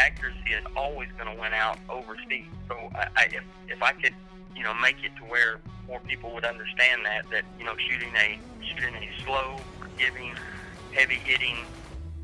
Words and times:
accuracy 0.00 0.52
is 0.56 0.64
always 0.76 1.08
going 1.18 1.32
to 1.34 1.40
win 1.40 1.52
out 1.52 1.78
over 1.88 2.16
speed. 2.24 2.46
So 2.68 2.74
I, 2.94 3.08
I, 3.16 3.24
if, 3.26 3.44
if 3.68 3.82
I 3.82 3.92
could, 3.92 4.14
you 4.56 4.62
know, 4.62 4.74
make 4.74 4.96
it 5.04 5.12
to 5.16 5.22
where 5.24 5.60
more 5.86 6.00
people 6.00 6.32
would 6.34 6.44
understand 6.44 7.04
that, 7.04 7.28
that, 7.30 7.44
you 7.58 7.64
know, 7.64 7.74
shooting 7.76 8.12
a, 8.16 8.38
shooting 8.64 8.94
a 8.94 9.10
slow, 9.24 9.56
forgiving, 9.78 10.34
heavy 10.92 11.16
hitting, 11.16 11.56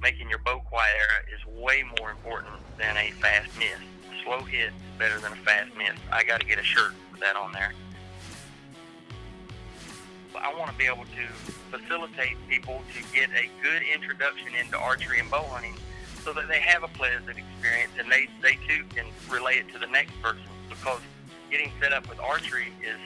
making 0.03 0.31
your 0.31 0.39
bow 0.39 0.61
quiet 0.61 0.95
is 1.35 1.63
way 1.63 1.85
more 1.99 2.11
important 2.11 2.55
than 2.79 2.97
a 2.97 3.11
fast 3.13 3.51
miss. 3.59 3.79
Slow 4.25 4.41
hit 4.41 4.69
is 4.69 4.73
better 4.99 5.21
than 5.21 5.33
a 5.33 5.37
fast 5.37 5.71
miss. 5.77 5.97
I 6.11 6.25
got 6.25 6.41
to 6.41 6.47
get 6.47 6.59
a 6.59 6.65
shirt 6.65 6.93
with 7.13 7.21
that 7.21 7.37
on 7.37 7.53
there. 7.53 7.73
I 10.35 10.55
want 10.55 10.71
to 10.71 10.77
be 10.77 10.85
able 10.85 11.05
to 11.05 11.79
facilitate 11.79 12.37
people 12.49 12.83
to 12.95 13.15
get 13.15 13.31
a 13.31 13.49
good 13.63 13.83
introduction 13.83 14.49
into 14.59 14.77
archery 14.77 15.19
and 15.19 15.31
bow 15.31 15.43
hunting 15.45 15.75
so 16.27 16.33
that 16.33 16.49
they 16.49 16.59
have 16.59 16.83
a 16.83 16.89
pleasant 16.89 17.39
experience 17.39 17.93
and 18.01 18.11
they, 18.11 18.29
they 18.43 18.59
too 18.67 18.85
can 18.93 19.07
relay 19.31 19.59
it 19.59 19.73
to 19.73 19.79
the 19.79 19.87
next 19.87 20.21
person 20.21 20.43
because 20.69 21.01
getting 21.53 21.71
set 21.81 21.93
up 21.93 22.09
with 22.09 22.19
archery 22.19 22.73
is 22.83 22.99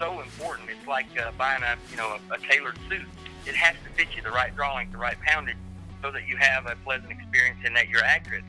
so 0.00 0.20
important. 0.20 0.68
It's 0.68 0.86
like 0.88 1.06
uh, 1.16 1.30
buying 1.38 1.62
a, 1.62 1.76
you 1.92 1.96
know, 1.96 2.18
a, 2.28 2.34
a 2.34 2.38
tailored 2.38 2.76
suit. 2.88 3.06
It 3.46 3.54
has 3.54 3.76
to 3.84 3.90
fit 3.90 4.08
you 4.16 4.22
the 4.22 4.32
right 4.32 4.54
drawing, 4.56 4.90
the 4.90 4.98
right 4.98 5.16
poundage 5.24 5.54
so 6.02 6.10
that 6.10 6.26
you 6.26 6.36
have 6.38 6.66
a 6.66 6.74
pleasant 6.84 7.12
experience 7.12 7.60
and 7.64 7.76
that 7.76 7.88
you're 7.88 8.04
accurate. 8.04 8.44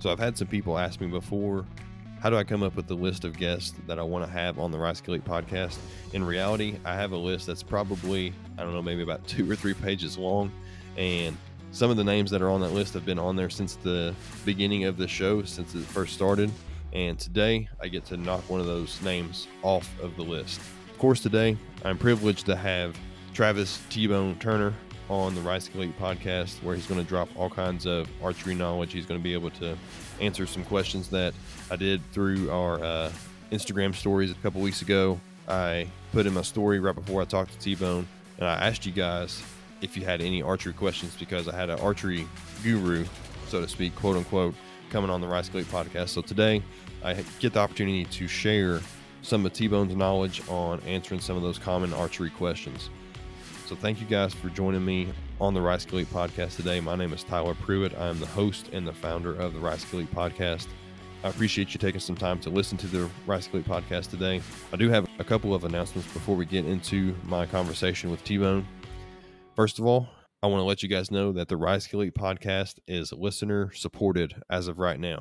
So 0.00 0.10
I've 0.10 0.18
had 0.18 0.36
some 0.36 0.48
people 0.48 0.78
ask 0.78 1.00
me 1.00 1.06
before 1.06 1.64
how 2.20 2.28
do 2.28 2.36
I 2.36 2.44
come 2.44 2.62
up 2.62 2.74
with 2.74 2.88
the 2.88 2.94
list 2.94 3.24
of 3.24 3.38
guests 3.38 3.74
that 3.86 3.98
I 3.98 4.02
want 4.02 4.26
to 4.26 4.30
have 4.30 4.58
on 4.58 4.70
the 4.70 4.78
Rice 4.78 5.00
Kill 5.00 5.14
Eat 5.14 5.24
podcast? 5.24 5.78
In 6.12 6.24
reality, 6.24 6.76
I 6.84 6.94
have 6.94 7.12
a 7.12 7.16
list 7.16 7.46
that's 7.46 7.62
probably, 7.62 8.34
I 8.58 8.64
don't 8.64 8.74
know, 8.74 8.82
maybe 8.82 9.02
about 9.02 9.26
two 9.26 9.50
or 9.50 9.54
three 9.54 9.74
pages 9.74 10.18
long. 10.18 10.52
And 10.98 11.36
some 11.70 11.90
of 11.90 11.96
the 11.96 12.04
names 12.04 12.30
that 12.32 12.42
are 12.42 12.50
on 12.50 12.60
that 12.62 12.72
list 12.72 12.92
have 12.94 13.06
been 13.06 13.20
on 13.20 13.36
there 13.36 13.48
since 13.48 13.76
the 13.76 14.14
beginning 14.44 14.84
of 14.84 14.96
the 14.96 15.06
show, 15.06 15.42
since 15.44 15.74
it 15.74 15.84
first 15.84 16.12
started. 16.12 16.50
And 16.92 17.18
today 17.18 17.68
I 17.80 17.86
get 17.88 18.04
to 18.06 18.16
knock 18.16 18.48
one 18.50 18.58
of 18.60 18.66
those 18.66 19.00
names 19.00 19.46
off 19.62 19.88
of 20.00 20.16
the 20.16 20.22
list. 20.22 20.60
Of 20.90 20.98
course, 20.98 21.20
today 21.20 21.56
I'm 21.84 21.96
privileged 21.96 22.46
to 22.46 22.56
have 22.56 22.98
Travis 23.32 23.80
T 23.90 24.08
Bone 24.08 24.34
Turner 24.40 24.74
on 25.08 25.34
the 25.34 25.40
Rice 25.40 25.68
Kill 25.68 25.84
Eat 25.84 25.98
podcast, 26.00 26.62
where 26.64 26.74
he's 26.74 26.86
going 26.86 27.00
to 27.00 27.06
drop 27.06 27.28
all 27.36 27.48
kinds 27.48 27.86
of 27.86 28.08
archery 28.22 28.54
knowledge. 28.54 28.92
He's 28.92 29.06
going 29.06 29.20
to 29.20 29.24
be 29.24 29.34
able 29.34 29.50
to 29.50 29.76
answer 30.20 30.46
some 30.46 30.64
questions 30.64 31.08
that 31.10 31.32
I 31.70 31.76
did 31.76 32.02
through 32.12 32.50
our 32.50 32.82
uh, 32.82 33.12
Instagram 33.52 33.94
stories 33.94 34.32
a 34.32 34.34
couple 34.34 34.60
weeks 34.60 34.82
ago. 34.82 35.20
I 35.46 35.86
put 36.12 36.26
in 36.26 36.34
my 36.34 36.42
story 36.42 36.80
right 36.80 36.94
before 36.94 37.22
I 37.22 37.24
talked 37.24 37.52
to 37.52 37.58
T 37.58 37.76
Bone, 37.76 38.08
and 38.38 38.48
I 38.48 38.54
asked 38.66 38.84
you 38.84 38.92
guys 38.92 39.42
if 39.80 39.96
you 39.96 40.04
had 40.04 40.20
any 40.20 40.42
archery 40.42 40.72
questions 40.72 41.16
because 41.18 41.48
I 41.48 41.56
had 41.56 41.70
an 41.70 41.78
archery 41.80 42.26
guru, 42.62 43.04
so 43.48 43.60
to 43.60 43.68
speak, 43.68 43.94
quote 43.94 44.16
unquote, 44.16 44.54
coming 44.90 45.10
on 45.10 45.20
the 45.20 45.28
Rice 45.28 45.48
Kill 45.48 45.60
Eat 45.60 45.66
podcast. 45.66 46.10
So 46.10 46.22
today 46.22 46.62
I 47.04 47.14
get 47.40 47.52
the 47.52 47.60
opportunity 47.60 48.04
to 48.04 48.28
share 48.28 48.80
some 49.22 49.44
of 49.44 49.52
T 49.52 49.68
Bone's 49.68 49.94
knowledge 49.94 50.42
on 50.48 50.80
answering 50.80 51.20
some 51.20 51.36
of 51.36 51.42
those 51.42 51.58
common 51.58 51.92
archery 51.92 52.30
questions. 52.30 52.90
So 53.66 53.76
thank 53.76 54.00
you 54.00 54.06
guys 54.06 54.32
for 54.32 54.48
joining 54.48 54.84
me 54.84 55.08
on 55.40 55.52
the 55.54 55.60
Rice 55.60 55.84
Kill 55.84 56.00
Eat 56.00 56.10
podcast 56.10 56.56
today. 56.56 56.80
My 56.80 56.96
name 56.96 57.12
is 57.12 57.22
Tyler 57.22 57.54
Pruitt. 57.54 57.94
I 57.98 58.08
am 58.08 58.18
the 58.18 58.26
host 58.26 58.70
and 58.72 58.86
the 58.86 58.92
founder 58.92 59.34
of 59.34 59.52
the 59.52 59.60
Rice 59.60 59.84
Kill 59.84 60.00
Eat 60.00 60.14
podcast. 60.14 60.68
I 61.22 61.28
appreciate 61.28 61.74
you 61.74 61.78
taking 61.78 62.00
some 62.00 62.16
time 62.16 62.38
to 62.40 62.50
listen 62.50 62.78
to 62.78 62.86
the 62.86 63.10
Rice 63.26 63.46
Kill 63.46 63.60
Eat 63.60 63.66
podcast 63.66 64.10
today. 64.10 64.40
I 64.72 64.76
do 64.76 64.88
have 64.88 65.06
a 65.18 65.24
couple 65.24 65.54
of 65.54 65.64
announcements 65.64 66.10
before 66.12 66.34
we 66.34 66.46
get 66.46 66.64
into 66.64 67.14
my 67.24 67.44
conversation 67.44 68.10
with 68.10 68.24
T 68.24 68.38
Bone. 68.38 68.66
First 69.58 69.80
of 69.80 69.86
all, 69.86 70.08
I 70.40 70.46
want 70.46 70.60
to 70.60 70.64
let 70.64 70.84
you 70.84 70.88
guys 70.88 71.10
know 71.10 71.32
that 71.32 71.48
the 71.48 71.56
Rice 71.56 71.88
Kill 71.88 72.04
Eat 72.04 72.14
podcast 72.14 72.78
is 72.86 73.12
listener 73.12 73.72
supported 73.72 74.36
as 74.48 74.68
of 74.68 74.78
right 74.78 75.00
now. 75.00 75.16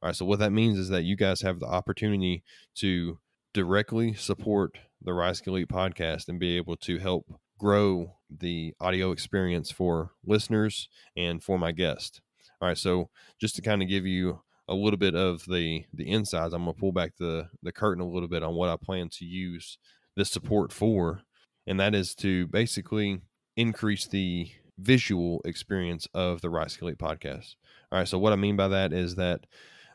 All 0.00 0.06
right, 0.06 0.14
so 0.14 0.24
what 0.24 0.38
that 0.38 0.52
means 0.52 0.78
is 0.78 0.88
that 0.90 1.02
you 1.02 1.16
guys 1.16 1.40
have 1.40 1.58
the 1.58 1.66
opportunity 1.66 2.44
to 2.76 3.18
directly 3.52 4.14
support 4.14 4.78
the 5.02 5.12
Rice 5.12 5.40
Kill 5.40 5.58
Eat 5.58 5.66
podcast 5.66 6.28
and 6.28 6.38
be 6.38 6.56
able 6.56 6.76
to 6.76 6.98
help 6.98 7.26
grow 7.58 8.14
the 8.30 8.72
audio 8.80 9.10
experience 9.10 9.72
for 9.72 10.12
listeners 10.24 10.88
and 11.16 11.42
for 11.42 11.58
my 11.58 11.72
guest. 11.72 12.20
All 12.60 12.68
right, 12.68 12.78
so 12.78 13.10
just 13.40 13.56
to 13.56 13.62
kind 13.62 13.82
of 13.82 13.88
give 13.88 14.06
you 14.06 14.42
a 14.68 14.74
little 14.74 14.96
bit 14.96 15.16
of 15.16 15.44
the 15.46 15.86
the 15.92 16.08
insides, 16.08 16.54
I'm 16.54 16.62
gonna 16.62 16.74
pull 16.74 16.92
back 16.92 17.16
the 17.18 17.48
the 17.64 17.72
curtain 17.72 18.00
a 18.00 18.08
little 18.08 18.28
bit 18.28 18.44
on 18.44 18.54
what 18.54 18.68
I 18.68 18.76
plan 18.76 19.08
to 19.14 19.24
use 19.24 19.76
this 20.14 20.30
support 20.30 20.72
for, 20.72 21.22
and 21.66 21.80
that 21.80 21.96
is 21.96 22.14
to 22.14 22.46
basically 22.46 23.22
increase 23.56 24.06
the 24.06 24.50
visual 24.78 25.40
experience 25.44 26.08
of 26.14 26.40
the 26.40 26.50
Rice 26.50 26.76
Kill 26.76 26.90
Eat 26.90 26.98
podcast. 26.98 27.54
All 27.90 27.98
right, 27.98 28.08
so 28.08 28.18
what 28.18 28.32
I 28.32 28.36
mean 28.36 28.56
by 28.56 28.68
that 28.68 28.92
is 28.92 29.16
that 29.16 29.46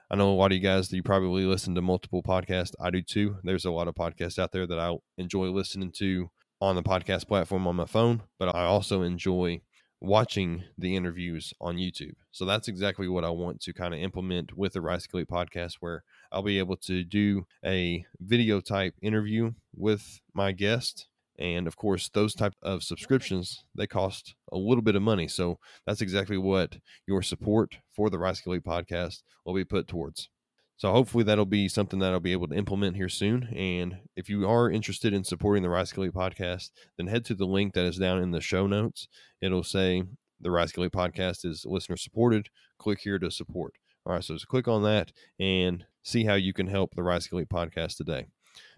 I 0.09 0.15
know 0.15 0.29
a 0.29 0.35
lot 0.35 0.51
of 0.51 0.57
you 0.57 0.63
guys 0.63 0.87
that 0.87 0.95
you 0.95 1.03
probably 1.03 1.43
listen 1.43 1.75
to 1.75 1.81
multiple 1.81 2.23
podcasts. 2.23 2.73
I 2.79 2.91
do 2.91 3.01
too. 3.01 3.37
There's 3.43 3.65
a 3.65 3.71
lot 3.71 3.87
of 3.87 3.95
podcasts 3.95 4.39
out 4.39 4.51
there 4.51 4.65
that 4.65 4.79
I 4.79 4.95
enjoy 5.17 5.47
listening 5.47 5.91
to 5.97 6.29
on 6.61 6.75
the 6.75 6.83
podcast 6.83 7.27
platform 7.27 7.67
on 7.67 7.75
my 7.75 7.85
phone, 7.85 8.23
but 8.39 8.55
I 8.55 8.63
also 8.63 9.01
enjoy 9.01 9.61
watching 9.99 10.63
the 10.77 10.95
interviews 10.95 11.53
on 11.59 11.75
YouTube. 11.75 12.13
So 12.31 12.45
that's 12.45 12.67
exactly 12.67 13.07
what 13.07 13.25
I 13.25 13.29
want 13.29 13.61
to 13.61 13.73
kind 13.73 13.93
of 13.93 13.99
implement 13.99 14.55
with 14.55 14.73
the 14.73 14.81
Rice 14.81 15.07
Kill 15.07 15.19
Eat 15.19 15.27
podcast, 15.27 15.75
where 15.79 16.03
I'll 16.31 16.43
be 16.43 16.59
able 16.59 16.77
to 16.77 17.03
do 17.03 17.45
a 17.65 18.05
video 18.19 18.61
type 18.61 18.93
interview 19.01 19.53
with 19.75 20.21
my 20.33 20.51
guest. 20.51 21.07
And 21.39 21.67
of 21.67 21.75
course, 21.75 22.09
those 22.09 22.33
type 22.33 22.53
of 22.63 22.83
subscriptions 22.83 23.63
they 23.75 23.87
cost 23.87 24.35
a 24.51 24.57
little 24.57 24.81
bit 24.81 24.95
of 24.95 25.01
money. 25.01 25.27
So 25.27 25.59
that's 25.85 26.01
exactly 26.01 26.37
what 26.37 26.77
your 27.07 27.21
support 27.21 27.77
for 27.95 28.09
the 28.09 28.17
Rice 28.17 28.41
Kill 28.41 28.55
Eat 28.55 28.63
podcast 28.63 29.21
will 29.45 29.53
be 29.53 29.65
put 29.65 29.87
towards. 29.87 30.29
So 30.77 30.91
hopefully 30.91 31.23
that'll 31.23 31.45
be 31.45 31.67
something 31.67 31.99
that 31.99 32.13
I'll 32.13 32.19
be 32.19 32.31
able 32.31 32.47
to 32.49 32.55
implement 32.55 32.95
here 32.95 33.09
soon. 33.09 33.45
And 33.55 33.97
if 34.15 34.29
you 34.29 34.47
are 34.47 34.69
interested 34.69 35.11
in 35.11 35.23
supporting 35.23 35.63
the 35.63 35.69
Rice 35.69 35.91
Kill 35.91 36.05
Eat 36.05 36.13
podcast, 36.13 36.69
then 36.97 37.07
head 37.07 37.25
to 37.25 37.35
the 37.35 37.45
link 37.45 37.73
that 37.73 37.85
is 37.85 37.97
down 37.97 38.21
in 38.21 38.31
the 38.31 38.41
show 38.41 38.67
notes. 38.67 39.07
It'll 39.41 39.63
say 39.63 40.03
the 40.39 40.51
Rice 40.51 40.71
Kill 40.71 40.85
Eat 40.85 40.91
podcast 40.91 41.45
is 41.45 41.65
listener 41.65 41.97
supported. 41.97 42.49
Click 42.77 42.99
here 42.99 43.17
to 43.17 43.31
support. 43.31 43.73
All 44.05 44.13
right, 44.13 44.23
so 44.23 44.35
just 44.35 44.47
click 44.47 44.67
on 44.67 44.83
that 44.83 45.11
and 45.39 45.83
see 46.03 46.23
how 46.23 46.35
you 46.35 46.53
can 46.53 46.67
help 46.67 46.93
the 46.93 47.03
Rice 47.03 47.27
Kill 47.27 47.41
Eat 47.41 47.49
podcast 47.49 47.97
today. 47.97 48.27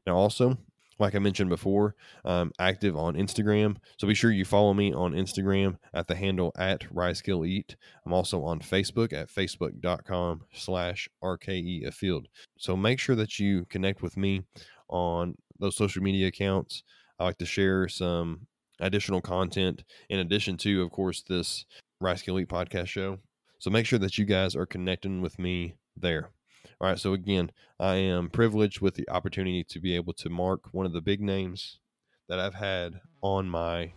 Now, 0.08 0.16
also, 0.16 0.58
like 1.00 1.16
I 1.16 1.20
mentioned 1.20 1.50
before, 1.50 1.96
I'm 2.26 2.52
active 2.60 2.98
on 2.98 3.16
Instagram. 3.16 3.78
So 3.98 4.08
be 4.08 4.14
sure 4.14 4.32
you 4.32 4.46
follow 4.46 4.74
me 4.74 4.94
on 4.94 5.14
Instagram 5.14 5.78
at 5.94 6.08
the 6.08 6.16
handle 6.16 6.52
at 6.58 6.82
Ricekill 6.94 7.48
Eat. 7.48 7.76
I'm 8.06 8.14
also 8.14 8.44
on 8.44 8.60
Facebook 8.60 9.14
at 9.14 9.30
facebook.com 9.30 10.42
slash 10.54 11.08
RKE 11.24 11.88
Afield. 11.88 12.28
So 12.58 12.76
make 12.76 13.00
sure 13.00 13.16
that 13.16 13.40
you 13.40 13.66
connect 13.66 14.02
with 14.02 14.18
me 14.18 14.44
on 14.90 15.36
those 15.60 15.76
social 15.76 16.04
media 16.04 16.28
accounts. 16.28 16.84
I 17.20 17.26
like 17.26 17.38
to 17.38 17.46
share 17.46 17.88
some 17.88 18.48
additional 18.80 19.22
content 19.22 19.84
in 20.10 20.20
addition 20.20 20.58
to, 20.58 20.82
of 20.84 20.92
course, 20.92 21.22
this 21.22 21.66
Rice 22.02 22.22
Kill 22.22 22.40
Eat 22.40 22.50
podcast 22.50 22.88
show. 22.88 23.20
So 23.60 23.70
make 23.70 23.86
sure 23.86 24.00
that 24.00 24.18
you 24.18 24.26
guys 24.26 24.56
are 24.56 24.66
connecting 24.66 25.22
with 25.22 25.38
me 25.38 25.76
there. 25.98 26.30
All 26.82 26.88
right. 26.88 27.00
So 27.00 27.14
again, 27.14 27.52
I 27.80 27.96
am 27.96 28.30
privileged 28.30 28.80
with 28.82 28.96
the 28.96 29.10
opportunity 29.10 29.64
to 29.66 29.80
be 29.80 29.96
able 29.96 30.14
to 30.14 30.30
mark 30.30 30.62
one 30.72 30.86
of 30.86 30.94
the 30.94 31.02
big 31.02 31.22
names 31.22 31.80
that 32.28 32.40
I've 32.40 32.54
had 32.54 33.02
on 33.22 33.50
my 33.50 33.92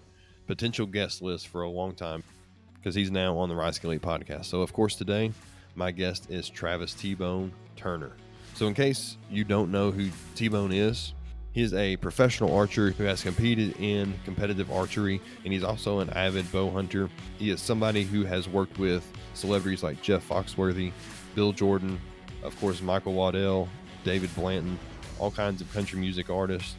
potential 0.47 0.87
guest 0.87 1.23
list 1.23 1.49
for 1.49 1.63
a 1.63 1.71
long 1.71 1.95
time 1.95 2.25
because 2.75 2.95
he's 2.95 3.11
now 3.11 3.37
on 3.39 3.49
the 3.49 3.55
Rice 3.55 3.79
Kill 3.79 3.93
Eat 3.93 4.03
podcast. 4.03 4.47
So 4.47 4.63
of 4.63 4.73
course 4.73 4.97
today, 4.97 5.33
my 5.77 5.93
guest 5.93 6.31
is 6.31 6.49
Travis 6.49 6.95
T 6.95 7.15
Bone 7.15 7.53
Turner. 7.77 8.13
So 8.55 8.67
in 8.67 8.75
case 8.75 9.17
you 9.31 9.45
don't 9.45 9.71
know 9.71 9.91
who 9.91 10.09
T 10.35 10.49
Bone 10.49 10.73
is, 10.73 11.15
He's 11.53 11.75
a 11.75 11.97
professional 11.99 12.55
archer 12.55 12.93
who 12.93 13.05
has 13.05 13.23
competed 13.23 13.79
in 13.79 14.15
competitive 14.25 14.73
archery, 14.73 15.21
and 15.45 15.53
he's 15.53 15.63
also 15.63 15.99
an 15.99 16.09
avid 16.11 16.51
bow 16.51 16.71
hunter. 16.71 17.11
He 17.39 17.51
is 17.51 17.61
somebody 17.61 18.05
who 18.05 18.25
has 18.25 18.49
worked 18.49 18.79
with 18.79 19.07
celebrities 19.35 19.83
like 19.83 20.01
Jeff 20.01 20.27
Foxworthy, 20.27 20.93
Bill 21.35 21.53
Jordan, 21.53 22.01
of 22.43 22.59
course, 22.61 22.81
Michael 22.83 23.15
Waddell, 23.15 23.69
David 24.05 24.35
Blanton, 24.35 24.79
all 25.19 25.31
kinds 25.31 25.61
of 25.61 25.73
country 25.73 25.99
music 25.99 26.31
artists, 26.31 26.77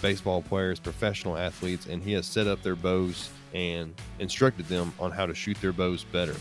baseball 0.00 0.42
players, 0.42 0.78
professional 0.78 1.36
athletes, 1.36 1.86
and 1.86 2.02
he 2.02 2.12
has 2.12 2.26
set 2.26 2.46
up 2.46 2.62
their 2.62 2.76
bows 2.76 3.30
and 3.52 3.94
instructed 4.18 4.66
them 4.66 4.92
on 4.98 5.10
how 5.10 5.26
to 5.26 5.34
shoot 5.34 5.60
their 5.60 5.72
bows 5.72 6.04
better. 6.04 6.36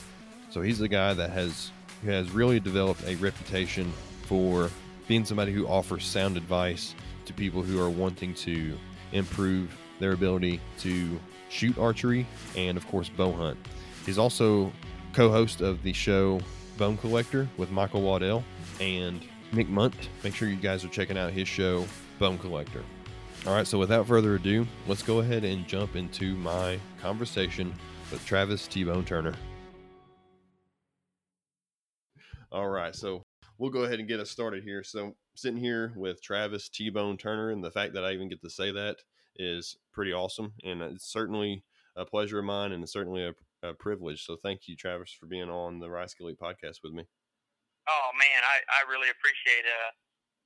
So 0.51 0.61
he's 0.61 0.79
the 0.79 0.87
guy 0.87 1.13
that 1.13 1.31
has 1.31 1.71
who 2.03 2.11
has 2.11 2.31
really 2.31 2.59
developed 2.59 3.03
a 3.05 3.15
reputation 3.15 3.91
for 4.23 4.69
being 5.07 5.25
somebody 5.25 5.51
who 5.51 5.67
offers 5.67 6.05
sound 6.05 6.37
advice 6.37 6.95
to 7.25 7.33
people 7.33 7.61
who 7.61 7.81
are 7.81 7.89
wanting 7.89 8.33
to 8.33 8.77
improve 9.11 9.75
their 9.99 10.13
ability 10.13 10.61
to 10.79 11.19
shoot 11.49 11.77
archery 11.77 12.25
and 12.55 12.77
of 12.77 12.87
course 12.87 13.09
bow 13.09 13.33
hunt. 13.33 13.57
He's 14.05 14.17
also 14.17 14.71
co-host 15.13 15.61
of 15.61 15.83
the 15.83 15.93
show 15.93 16.39
Bone 16.77 16.95
Collector 16.97 17.49
with 17.57 17.71
Michael 17.71 18.01
Waddell 18.01 18.43
and 18.79 19.21
Nick 19.51 19.69
Mundt. 19.69 20.09
Make 20.23 20.35
sure 20.35 20.47
you 20.47 20.55
guys 20.55 20.85
are 20.85 20.89
checking 20.89 21.17
out 21.17 21.31
his 21.31 21.47
show, 21.47 21.85
Bone 22.17 22.37
Collector. 22.37 22.83
All 23.47 23.55
right, 23.55 23.65
so 23.65 23.77
without 23.77 24.05
further 24.05 24.35
ado, 24.35 24.67
let's 24.87 25.01
go 25.01 25.19
ahead 25.19 25.43
and 25.45 25.67
jump 25.67 25.95
into 25.95 26.35
my 26.35 26.79
conversation 27.01 27.73
with 28.11 28.25
Travis 28.25 28.67
T 28.67 28.83
Bone 28.83 29.05
Turner. 29.05 29.33
All 32.51 32.67
right, 32.67 32.95
so 32.95 33.23
we'll 33.57 33.69
go 33.69 33.83
ahead 33.83 33.99
and 33.99 34.07
get 34.07 34.19
us 34.19 34.29
started 34.29 34.63
here. 34.63 34.83
So 34.83 35.13
sitting 35.35 35.59
here 35.59 35.93
with 35.95 36.21
Travis 36.21 36.67
T 36.67 36.89
Bone 36.89 37.15
Turner, 37.15 37.51
and 37.51 37.63
the 37.63 37.71
fact 37.71 37.93
that 37.93 38.03
I 38.03 38.11
even 38.11 38.27
get 38.27 38.41
to 38.41 38.49
say 38.49 38.71
that 38.71 38.97
is 39.37 39.77
pretty 39.93 40.11
awesome, 40.11 40.53
and 40.65 40.81
it's 40.81 41.11
certainly 41.11 41.63
a 41.95 42.05
pleasure 42.05 42.39
of 42.39 42.45
mine, 42.45 42.71
and 42.71 42.83
it's 42.83 42.91
certainly 42.91 43.23
a, 43.23 43.33
a 43.67 43.73
privilege. 43.73 44.25
So 44.25 44.35
thank 44.43 44.67
you, 44.67 44.75
Travis, 44.75 45.15
for 45.17 45.27
being 45.27 45.49
on 45.49 45.79
the 45.79 45.89
Rice 45.89 46.13
Kill 46.13 46.29
Eat 46.29 46.39
podcast 46.39 46.77
with 46.83 46.93
me. 46.93 47.05
Oh 47.89 48.07
man, 48.13 48.39
I, 48.45 48.61
I 48.69 48.79
really 48.85 49.09
appreciate 49.09 49.65
uh 49.65 49.89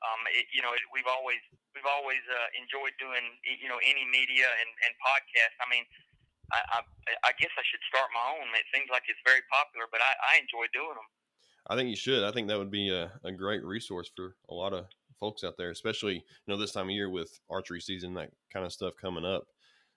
um 0.07 0.21
it, 0.31 0.47
you 0.55 0.63
know 0.63 0.71
it, 0.71 0.83
we've 0.95 1.07
always 1.11 1.43
we've 1.75 1.87
always 1.89 2.23
uh, 2.31 2.49
enjoyed 2.55 2.95
doing 2.97 3.23
you 3.43 3.67
know 3.67 3.79
any 3.83 4.07
media 4.07 4.47
and 4.47 4.71
and 4.87 4.91
podcasts. 5.03 5.59
I 5.59 5.67
mean, 5.67 5.83
I, 6.55 6.79
I 6.79 6.79
I 7.27 7.31
guess 7.35 7.51
I 7.59 7.63
should 7.67 7.83
start 7.91 8.07
my 8.15 8.39
own. 8.39 8.47
It 8.55 8.67
seems 8.71 8.87
like 8.87 9.03
it's 9.11 9.21
very 9.27 9.43
popular, 9.51 9.91
but 9.91 9.99
I 9.99 10.11
I 10.15 10.33
enjoy 10.39 10.71
doing 10.71 10.95
them. 10.95 11.09
I 11.67 11.75
think 11.75 11.91
you 11.91 11.99
should. 11.99 12.23
I 12.23 12.31
think 12.31 12.47
that 12.47 12.59
would 12.59 12.71
be 12.71 12.91
a, 12.91 13.11
a 13.23 13.31
great 13.31 13.63
resource 13.63 14.11
for 14.15 14.35
a 14.49 14.53
lot 14.53 14.73
of 14.73 14.87
folks 15.19 15.43
out 15.43 15.55
there, 15.57 15.71
especially 15.71 16.15
you 16.15 16.47
know 16.47 16.57
this 16.57 16.71
time 16.71 16.87
of 16.87 16.95
year 16.95 17.09
with 17.09 17.39
archery 17.49 17.79
season, 17.79 18.13
that 18.15 18.31
kind 18.51 18.65
of 18.65 18.73
stuff 18.73 18.93
coming 18.99 19.25
up. 19.25 19.47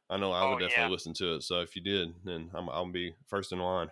I 0.09 0.17
know 0.17 0.31
I 0.31 0.49
would 0.49 0.57
oh, 0.57 0.59
definitely 0.61 0.85
yeah. 0.85 0.91
listen 0.91 1.15
to 1.15 1.35
it. 1.35 1.43
So 1.43 1.61
if 1.61 1.75
you 1.75 1.83
did, 1.83 2.15
then 2.25 2.51
I'm, 2.55 2.69
I'll 2.71 2.91
be 2.91 3.15
first 3.27 3.53
in 3.53 3.59
line. 3.59 3.91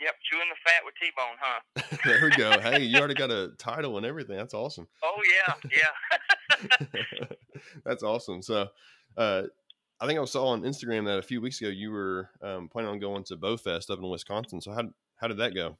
Yep, 0.00 0.14
chewing 0.30 0.46
the 0.48 0.58
fat 0.62 0.82
with 0.84 0.94
T-Bone, 1.00 1.36
huh? 1.40 1.60
there 2.04 2.22
we 2.22 2.30
go. 2.30 2.60
Hey, 2.60 2.84
you 2.84 2.98
already 2.98 3.14
got 3.14 3.30
a 3.30 3.50
title 3.58 3.96
and 3.96 4.06
everything. 4.06 4.36
That's 4.36 4.54
awesome. 4.54 4.86
Oh 5.02 5.18
yeah, 5.26 5.54
yeah. 5.74 7.26
That's 7.84 8.04
awesome. 8.04 8.42
So, 8.42 8.68
uh, 9.16 9.42
I 10.00 10.06
think 10.06 10.20
I 10.20 10.24
saw 10.24 10.54
on 10.54 10.62
Instagram 10.62 11.04
that 11.06 11.18
a 11.18 11.26
few 11.26 11.40
weeks 11.40 11.60
ago 11.60 11.70
you 11.70 11.90
were 11.90 12.30
um, 12.42 12.68
planning 12.68 12.90
on 12.92 12.98
going 13.00 13.24
to 13.24 13.36
Bowfest 13.36 13.90
up 13.90 13.98
in 13.98 14.08
Wisconsin. 14.08 14.60
So 14.60 14.70
how 14.70 14.86
how 15.16 15.26
did 15.26 15.38
that 15.38 15.54
go? 15.54 15.74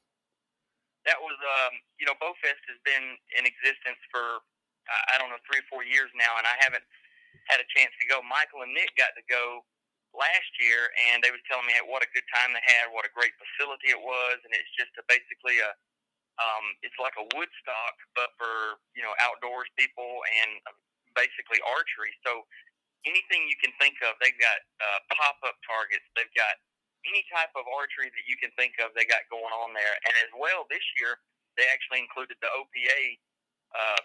That 1.07 1.15
was, 1.23 1.39
um, 1.39 1.73
you 1.95 2.05
know, 2.05 2.13
Bowfest 2.19 2.59
has 2.67 2.79
been 2.83 3.15
in 3.39 3.47
existence 3.47 4.03
for 4.11 4.43
I 4.89 5.15
don't 5.15 5.29
know 5.29 5.39
three 5.47 5.63
or 5.63 5.67
four 5.71 5.87
years 5.87 6.11
now, 6.17 6.35
and 6.35 6.43
I 6.43 6.59
haven't 6.59 6.83
had 7.47 7.63
a 7.63 7.67
chance 7.71 7.95
to 8.01 8.05
go. 8.09 8.19
Michael 8.25 8.67
and 8.67 8.73
Nick 8.73 8.91
got 8.99 9.15
to 9.15 9.23
go 9.31 9.63
last 10.15 10.51
year, 10.59 10.89
and 11.09 11.21
they 11.21 11.31
was 11.31 11.41
telling 11.45 11.67
me 11.69 11.75
what 11.85 12.01
a 12.01 12.09
good 12.11 12.25
time 12.33 12.53
they 12.53 12.63
had, 12.65 12.89
what 12.91 13.05
a 13.05 13.13
great 13.13 13.33
facility 13.37 13.93
it 13.93 14.01
was, 14.01 14.37
and 14.43 14.51
it's 14.53 14.71
just 14.77 14.93
a, 14.97 15.03
basically 15.07 15.61
a 15.61 15.71
um, 16.39 16.71
it's 16.81 16.95
like 16.97 17.13
a 17.19 17.25
Woodstock, 17.35 17.95
but 18.15 18.31
for 18.39 18.79
you 18.95 19.03
know 19.03 19.11
outdoors 19.19 19.67
people 19.75 20.23
and 20.41 20.63
basically 21.13 21.59
archery. 21.67 22.15
So 22.23 22.47
anything 23.03 23.47
you 23.51 23.59
can 23.59 23.75
think 23.77 23.99
of, 24.07 24.15
they've 24.23 24.37
got 24.39 24.59
uh, 24.79 24.99
pop 25.15 25.37
up 25.43 25.59
targets, 25.67 26.07
they've 26.15 26.31
got 26.35 26.55
any 27.07 27.23
type 27.31 27.51
of 27.55 27.63
archery 27.71 28.11
that 28.11 28.25
you 28.27 28.35
can 28.39 28.51
think 28.59 28.75
of, 28.83 28.91
they 28.95 29.07
got 29.07 29.23
going 29.31 29.51
on 29.55 29.71
there. 29.71 29.95
And 30.07 30.13
as 30.19 30.31
well, 30.35 30.67
this 30.67 30.83
year 30.99 31.19
they 31.55 31.67
actually 31.71 32.03
included 32.03 32.39
the 32.39 32.51
OPA 32.55 33.01
uh, 33.75 34.01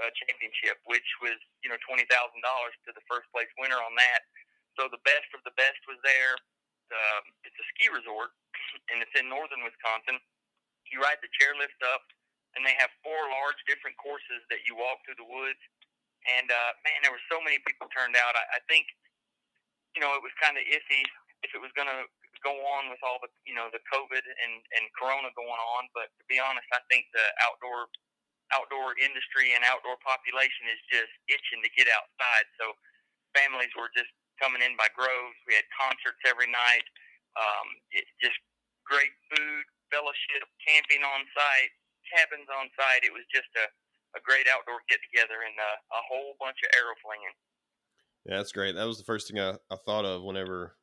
uh, 0.00 0.10
championship, 0.24 0.80
which 0.84 1.08
was 1.24 1.36
you 1.64 1.72
know 1.72 1.80
twenty 1.88 2.04
thousand 2.12 2.44
dollars 2.44 2.76
to 2.84 2.92
the 2.92 3.04
first 3.08 3.28
place 3.32 3.48
winner 3.56 3.80
on 3.80 3.96
that. 3.96 4.28
So 4.78 4.86
the 4.86 5.02
best 5.02 5.26
of 5.34 5.42
the 5.42 5.50
best 5.58 5.82
was 5.90 5.98
there. 6.06 6.38
Um, 6.94 7.24
it's 7.42 7.58
a 7.58 7.66
ski 7.74 7.90
resort, 7.90 8.30
and 8.94 9.02
it's 9.02 9.12
in 9.18 9.26
northern 9.26 9.66
Wisconsin. 9.66 10.22
You 10.86 11.02
ride 11.02 11.18
the 11.18 11.28
chairlift 11.34 11.82
up, 11.90 12.06
and 12.54 12.62
they 12.62 12.78
have 12.78 12.94
four 13.02 13.18
large 13.42 13.58
different 13.66 13.98
courses 13.98 14.40
that 14.54 14.62
you 14.70 14.78
walk 14.78 15.02
through 15.02 15.18
the 15.18 15.26
woods. 15.26 15.58
And 16.30 16.46
uh, 16.46 16.72
man, 16.86 17.02
there 17.02 17.10
were 17.10 17.26
so 17.26 17.42
many 17.42 17.58
people 17.66 17.90
turned 17.90 18.14
out. 18.14 18.38
I, 18.38 18.44
I 18.56 18.60
think, 18.70 18.86
you 19.98 20.00
know, 20.00 20.14
it 20.14 20.22
was 20.22 20.32
kind 20.38 20.54
of 20.54 20.62
iffy 20.70 21.02
if 21.42 21.50
it 21.52 21.60
was 21.60 21.74
going 21.74 21.90
to 21.90 22.06
go 22.46 22.54
on 22.78 22.86
with 22.86 23.02
all 23.02 23.18
the, 23.18 23.28
you 23.42 23.58
know, 23.58 23.66
the 23.74 23.82
COVID 23.90 24.22
and 24.22 24.54
and 24.78 24.84
Corona 24.94 25.34
going 25.34 25.58
on. 25.74 25.90
But 25.90 26.14
to 26.22 26.24
be 26.30 26.38
honest, 26.38 26.70
I 26.70 26.80
think 26.86 27.10
the 27.10 27.26
outdoor 27.50 27.90
outdoor 28.54 28.94
industry 29.02 29.52
and 29.58 29.66
outdoor 29.66 29.98
population 30.00 30.70
is 30.70 30.80
just 30.86 31.12
itching 31.26 31.60
to 31.66 31.70
get 31.74 31.90
outside. 31.90 32.46
So 32.56 32.72
families 33.36 33.74
were 33.76 33.92
just 33.92 34.08
coming 34.38 34.62
in 34.62 34.78
by 34.78 34.88
groves. 34.94 35.38
We 35.46 35.58
had 35.58 35.66
concerts 35.74 36.22
every 36.26 36.48
night. 36.48 36.86
Um, 37.38 37.68
it, 37.92 38.06
just 38.22 38.38
great 38.86 39.12
food, 39.30 39.64
fellowship, 39.92 40.46
camping 40.64 41.04
on 41.04 41.22
site, 41.36 41.72
cabins 42.08 42.48
on 42.48 42.72
site. 42.74 43.04
It 43.04 43.12
was 43.12 43.26
just 43.28 43.50
a, 43.58 43.66
a 44.16 44.20
great 44.24 44.48
outdoor 44.48 44.80
get 44.88 45.02
together 45.12 45.44
and 45.44 45.54
a, 45.58 45.72
uh, 45.92 45.98
a 45.98 46.02
whole 46.08 46.34
bunch 46.40 46.58
of 46.64 46.72
arrow 46.74 46.96
flinging. 47.04 47.36
Yeah, 48.24 48.38
that's 48.38 48.52
great. 48.52 48.74
That 48.74 48.88
was 48.88 48.98
the 48.98 49.08
first 49.08 49.28
thing 49.28 49.38
I, 49.38 49.56
I 49.70 49.76
thought 49.84 50.04
of 50.04 50.22
whenever 50.22 50.76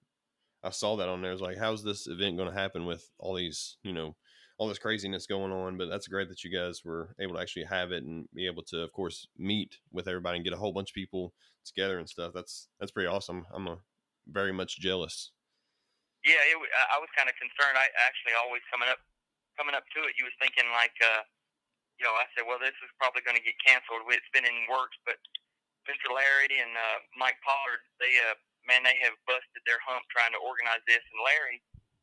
I 0.63 0.69
saw 0.71 0.95
that 0.97 1.09
on 1.09 1.21
there. 1.21 1.31
I 1.31 1.33
was 1.33 1.41
like, 1.41 1.57
how's 1.57 1.83
this 1.83 2.07
event 2.07 2.37
going 2.37 2.49
to 2.49 2.57
happen 2.57 2.85
with 2.85 3.09
all 3.19 3.35
these, 3.35 3.77
you 3.83 3.93
know, 3.93 4.15
all 4.57 4.67
this 4.67 4.79
craziness 4.79 5.27
going 5.27 5.51
on? 5.51 5.77
But 5.77 5.89
that's 5.89 6.07
great 6.07 6.29
that 6.29 6.43
you 6.43 6.51
guys 6.51 6.81
were 6.83 7.13
able 7.19 7.35
to 7.35 7.41
actually 7.41 7.65
have 7.65 7.91
it 7.91 8.03
and 8.03 8.27
be 8.33 8.47
able 8.47 8.63
to, 8.69 8.81
of 8.81 8.91
course, 8.91 9.27
meet 9.37 9.77
with 9.91 10.07
everybody 10.07 10.37
and 10.37 10.45
get 10.45 10.53
a 10.53 10.57
whole 10.57 10.73
bunch 10.73 10.91
of 10.91 10.95
people 10.95 11.33
together 11.65 11.99
and 11.99 12.07
stuff. 12.07 12.31
That's 12.33 12.69
that's 12.79 12.91
pretty 12.91 13.07
awesome. 13.07 13.45
I'm 13.53 13.67
a, 13.67 13.77
very 14.27 14.53
much 14.53 14.79
jealous. 14.79 15.31
Yeah, 16.25 16.41
it, 16.49 16.57
I 16.57 16.97
was 16.97 17.09
kind 17.13 17.29
of 17.29 17.37
concerned. 17.37 17.77
I 17.77 17.85
actually 18.01 18.33
always 18.41 18.65
coming 18.73 18.89
up 18.89 18.97
coming 19.55 19.75
up 19.75 19.87
to 19.95 20.03
it, 20.03 20.19
you 20.19 20.27
was 20.27 20.35
thinking 20.37 20.67
like, 20.75 20.93
uh, 20.99 21.23
you 21.95 22.03
know, 22.03 22.11
I 22.11 22.27
said, 22.35 22.43
well, 22.43 22.59
this 22.59 22.75
is 22.83 22.91
probably 22.99 23.23
going 23.23 23.39
to 23.39 23.45
get 23.45 23.55
canceled. 23.63 24.03
It's 24.11 24.33
been 24.35 24.43
in 24.43 24.67
works, 24.67 24.99
but 25.07 25.15
Mr. 25.87 26.11
Larry 26.11 26.51
and 26.59 26.75
uh, 26.75 26.97
Mike 27.15 27.39
Pollard, 27.41 27.81
they 28.03 28.11
uh, 28.27 28.35
man, 28.67 28.83
they 28.83 28.97
have 29.05 29.15
busted 29.29 29.63
their 29.63 29.79
hump 29.85 30.03
trying 30.11 30.33
to 30.35 30.41
organize 30.41 30.83
this. 30.89 31.01
And 31.01 31.19
Larry 31.23 31.59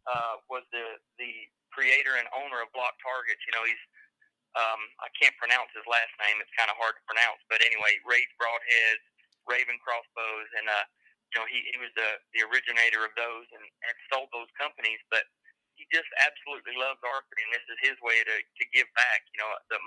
uh, 0.09 0.35
was 0.49 0.65
the 0.73 0.97
the 1.21 1.33
creator 1.75 2.17
and 2.17 2.29
owner 2.33 2.65
of 2.65 2.73
Block 2.73 2.97
Targets. 3.05 3.43
You 3.45 3.53
know, 3.59 3.65
he's 3.69 3.85
um, 4.57 4.81
I 5.01 5.09
can't 5.17 5.37
pronounce 5.41 5.73
his 5.73 5.85
last 5.89 6.13
name. 6.21 6.41
It's 6.41 6.53
kind 6.57 6.69
of 6.69 6.77
hard 6.77 6.97
to 6.97 7.05
pronounce, 7.09 7.41
but 7.49 7.65
anyway, 7.65 7.97
Rage 8.05 8.33
Broadheads, 8.37 9.05
Raven 9.49 9.79
crossbows, 9.83 10.49
and 10.59 10.67
uh, 10.69 10.85
you 11.33 11.37
know 11.41 11.47
he, 11.49 11.65
he 11.73 11.77
was 11.79 11.93
the 11.95 12.11
the 12.37 12.43
originator 12.47 13.03
of 13.07 13.13
those 13.15 13.47
and, 13.53 13.65
and 13.65 13.95
sold 14.13 14.31
those 14.33 14.51
companies. 14.59 15.01
But 15.13 15.27
he 15.77 15.89
just 15.91 16.09
absolutely 16.23 16.77
loves 16.79 17.01
archery, 17.03 17.43
and 17.47 17.53
this 17.55 17.67
is 17.67 17.79
his 17.83 17.99
way 18.05 18.23
to 18.23 18.37
to 18.39 18.65
give 18.75 18.89
back. 18.95 19.27
You 19.35 19.43
know 19.43 19.51
the 19.73 19.79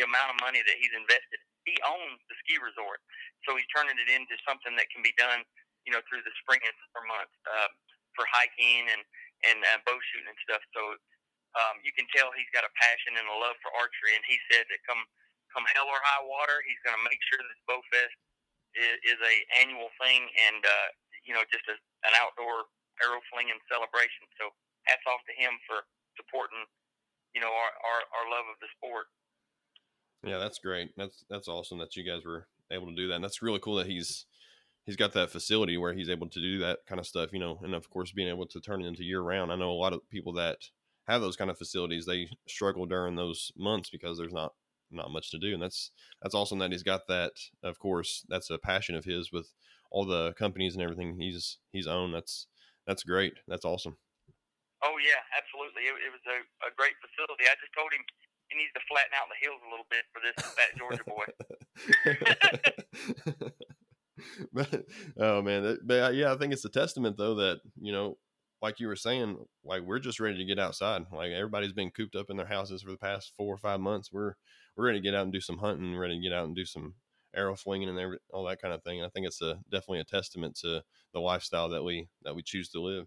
the 0.00 0.04
amount 0.08 0.34
of 0.34 0.38
money 0.42 0.62
that 0.64 0.76
he's 0.78 0.94
invested. 0.94 1.40
He 1.68 1.78
owns 1.86 2.18
the 2.26 2.36
ski 2.42 2.58
resort, 2.58 2.98
so 3.46 3.54
he's 3.54 3.68
turning 3.70 3.96
it 3.98 4.10
into 4.10 4.34
something 4.42 4.74
that 4.76 4.90
can 4.90 5.04
be 5.04 5.14
done. 5.20 5.44
You 5.86 5.92
know 5.94 6.02
through 6.06 6.22
the 6.22 6.34
spring 6.42 6.62
and 6.62 6.74
summer 6.90 7.06
months 7.10 7.36
uh, 7.46 7.70
for 8.14 8.24
hiking 8.30 8.86
and 8.90 9.02
and 9.50 9.58
uh, 9.66 9.78
bow 9.82 9.98
shooting 10.12 10.30
and 10.30 10.40
stuff. 10.46 10.62
So 10.70 10.82
um, 11.58 11.82
you 11.82 11.90
can 11.92 12.06
tell 12.14 12.30
he's 12.32 12.48
got 12.54 12.62
a 12.62 12.72
passion 12.78 13.18
and 13.18 13.26
a 13.26 13.36
love 13.36 13.58
for 13.60 13.74
archery, 13.74 14.14
and 14.14 14.24
he 14.24 14.38
said 14.48 14.64
that 14.70 14.80
come 14.86 15.02
come 15.52 15.68
hell 15.76 15.86
or 15.86 16.00
high 16.00 16.24
water, 16.24 16.64
he's 16.64 16.80
going 16.82 16.96
to 16.96 17.04
make 17.04 17.20
sure 17.28 17.38
that 17.38 17.58
Bowfest 17.68 18.16
is, 18.76 19.16
is 19.16 19.20
a 19.20 19.34
annual 19.60 19.92
thing 20.00 20.26
and 20.48 20.60
uh, 20.64 20.88
you 21.24 21.32
know 21.32 21.44
just 21.52 21.66
a, 21.68 21.76
an 22.08 22.14
outdoor 22.18 22.68
arrow 23.00 23.22
flinging 23.32 23.58
celebration. 23.68 24.24
So 24.38 24.52
hats 24.88 25.06
off 25.06 25.22
to 25.28 25.34
him 25.34 25.54
for 25.64 25.84
supporting 26.16 26.64
you 27.34 27.40
know 27.40 27.50
our, 27.50 27.72
our, 27.72 28.00
our 28.20 28.26
love 28.28 28.46
of 28.48 28.58
the 28.60 28.70
sport. 28.76 29.08
Yeah, 30.22 30.38
that's 30.38 30.58
great. 30.58 30.94
That's 30.96 31.24
that's 31.28 31.48
awesome 31.48 31.78
that 31.78 31.96
you 31.96 32.04
guys 32.04 32.24
were 32.24 32.46
able 32.70 32.88
to 32.88 32.96
do 32.96 33.08
that. 33.08 33.16
And 33.16 33.24
that's 33.24 33.42
really 33.42 33.58
cool 33.58 33.76
that 33.76 33.86
he's 33.86 34.26
he's 34.84 34.96
got 34.96 35.12
that 35.12 35.30
facility 35.30 35.76
where 35.76 35.92
he's 35.92 36.10
able 36.10 36.28
to 36.28 36.40
do 36.40 36.58
that 36.58 36.80
kind 36.88 36.98
of 36.98 37.06
stuff, 37.06 37.32
you 37.32 37.38
know, 37.38 37.58
and 37.62 37.74
of 37.74 37.88
course 37.90 38.12
being 38.12 38.28
able 38.28 38.46
to 38.46 38.60
turn 38.60 38.82
it 38.82 38.86
into 38.86 39.04
year 39.04 39.20
round. 39.20 39.52
I 39.52 39.56
know 39.56 39.70
a 39.70 39.72
lot 39.72 39.92
of 39.92 40.08
people 40.10 40.32
that 40.34 40.58
have 41.08 41.20
those 41.20 41.36
kind 41.36 41.50
of 41.50 41.58
facilities, 41.58 42.06
they 42.06 42.28
struggle 42.48 42.86
during 42.86 43.16
those 43.16 43.52
months 43.56 43.90
because 43.90 44.18
there's 44.18 44.32
not 44.32 44.54
not 44.92 45.10
much 45.10 45.30
to 45.30 45.38
do, 45.38 45.54
and 45.54 45.62
that's 45.62 45.90
that's 46.20 46.34
awesome 46.34 46.58
that 46.58 46.72
he's 46.72 46.82
got 46.82 47.06
that. 47.08 47.32
Of 47.62 47.78
course, 47.78 48.24
that's 48.28 48.50
a 48.50 48.58
passion 48.58 48.94
of 48.94 49.04
his 49.04 49.32
with 49.32 49.52
all 49.90 50.04
the 50.04 50.32
companies 50.34 50.74
and 50.74 50.82
everything 50.82 51.16
he's 51.18 51.58
he's 51.72 51.86
owned. 51.86 52.14
That's 52.14 52.46
that's 52.86 53.02
great. 53.02 53.34
That's 53.48 53.64
awesome. 53.64 53.96
Oh 54.84 54.96
yeah, 54.98 55.22
absolutely. 55.38 55.82
It, 55.82 55.94
it 56.06 56.12
was 56.12 56.24
a, 56.26 56.42
a 56.66 56.70
great 56.76 56.94
facility. 57.00 57.44
I 57.44 57.54
just 57.60 57.72
told 57.76 57.92
him 57.92 58.02
he 58.48 58.58
needs 58.58 58.72
to 58.74 58.80
flatten 58.90 59.14
out 59.14 59.30
the 59.30 59.38
hills 59.40 59.62
a 59.62 59.70
little 59.70 59.88
bit 59.88 60.04
for 60.12 60.20
this 60.20 60.36
fat 60.52 60.76
Georgia 60.76 61.04
boy. 61.06 61.26
but, 64.52 64.84
oh 65.16 65.42
man, 65.42 65.78
but 65.84 66.02
uh, 66.02 66.10
yeah, 66.10 66.32
I 66.32 66.36
think 66.36 66.52
it's 66.52 66.64
a 66.64 66.70
testament 66.70 67.16
though 67.16 67.36
that 67.36 67.60
you 67.80 67.92
know 67.92 68.18
like 68.62 68.78
you 68.78 68.86
were 68.86 68.96
saying, 68.96 69.36
like 69.64 69.82
we're 69.82 69.98
just 69.98 70.20
ready 70.20 70.38
to 70.38 70.44
get 70.44 70.58
outside. 70.58 71.02
Like 71.12 71.32
everybody's 71.32 71.72
been 71.72 71.90
cooped 71.90 72.14
up 72.14 72.30
in 72.30 72.36
their 72.36 72.46
houses 72.46 72.82
for 72.82 72.92
the 72.92 72.96
past 72.96 73.32
four 73.36 73.52
or 73.52 73.58
five 73.58 73.80
months. 73.80 74.10
We're 74.12 74.34
we're 74.76 74.86
ready 74.86 74.98
to 74.98 75.02
get 75.02 75.14
out 75.14 75.24
and 75.24 75.32
do 75.32 75.40
some 75.40 75.58
hunting, 75.58 75.96
ready 75.96 76.16
to 76.16 76.22
get 76.22 76.32
out 76.32 76.46
and 76.46 76.56
do 76.56 76.64
some 76.64 76.94
arrow 77.34 77.56
flinging 77.56 77.88
and 77.88 77.98
every, 77.98 78.18
all 78.30 78.44
that 78.44 78.60
kind 78.60 78.74
of 78.74 78.82
thing. 78.82 78.98
And 78.98 79.06
I 79.06 79.10
think 79.10 79.26
it's 79.26 79.42
a 79.42 79.60
definitely 79.70 80.00
a 80.00 80.04
testament 80.04 80.56
to 80.60 80.82
the 81.12 81.20
lifestyle 81.20 81.68
that 81.70 81.84
we 81.84 82.08
that 82.22 82.34
we 82.34 82.42
choose 82.42 82.68
to 82.70 82.80
live. 82.80 83.06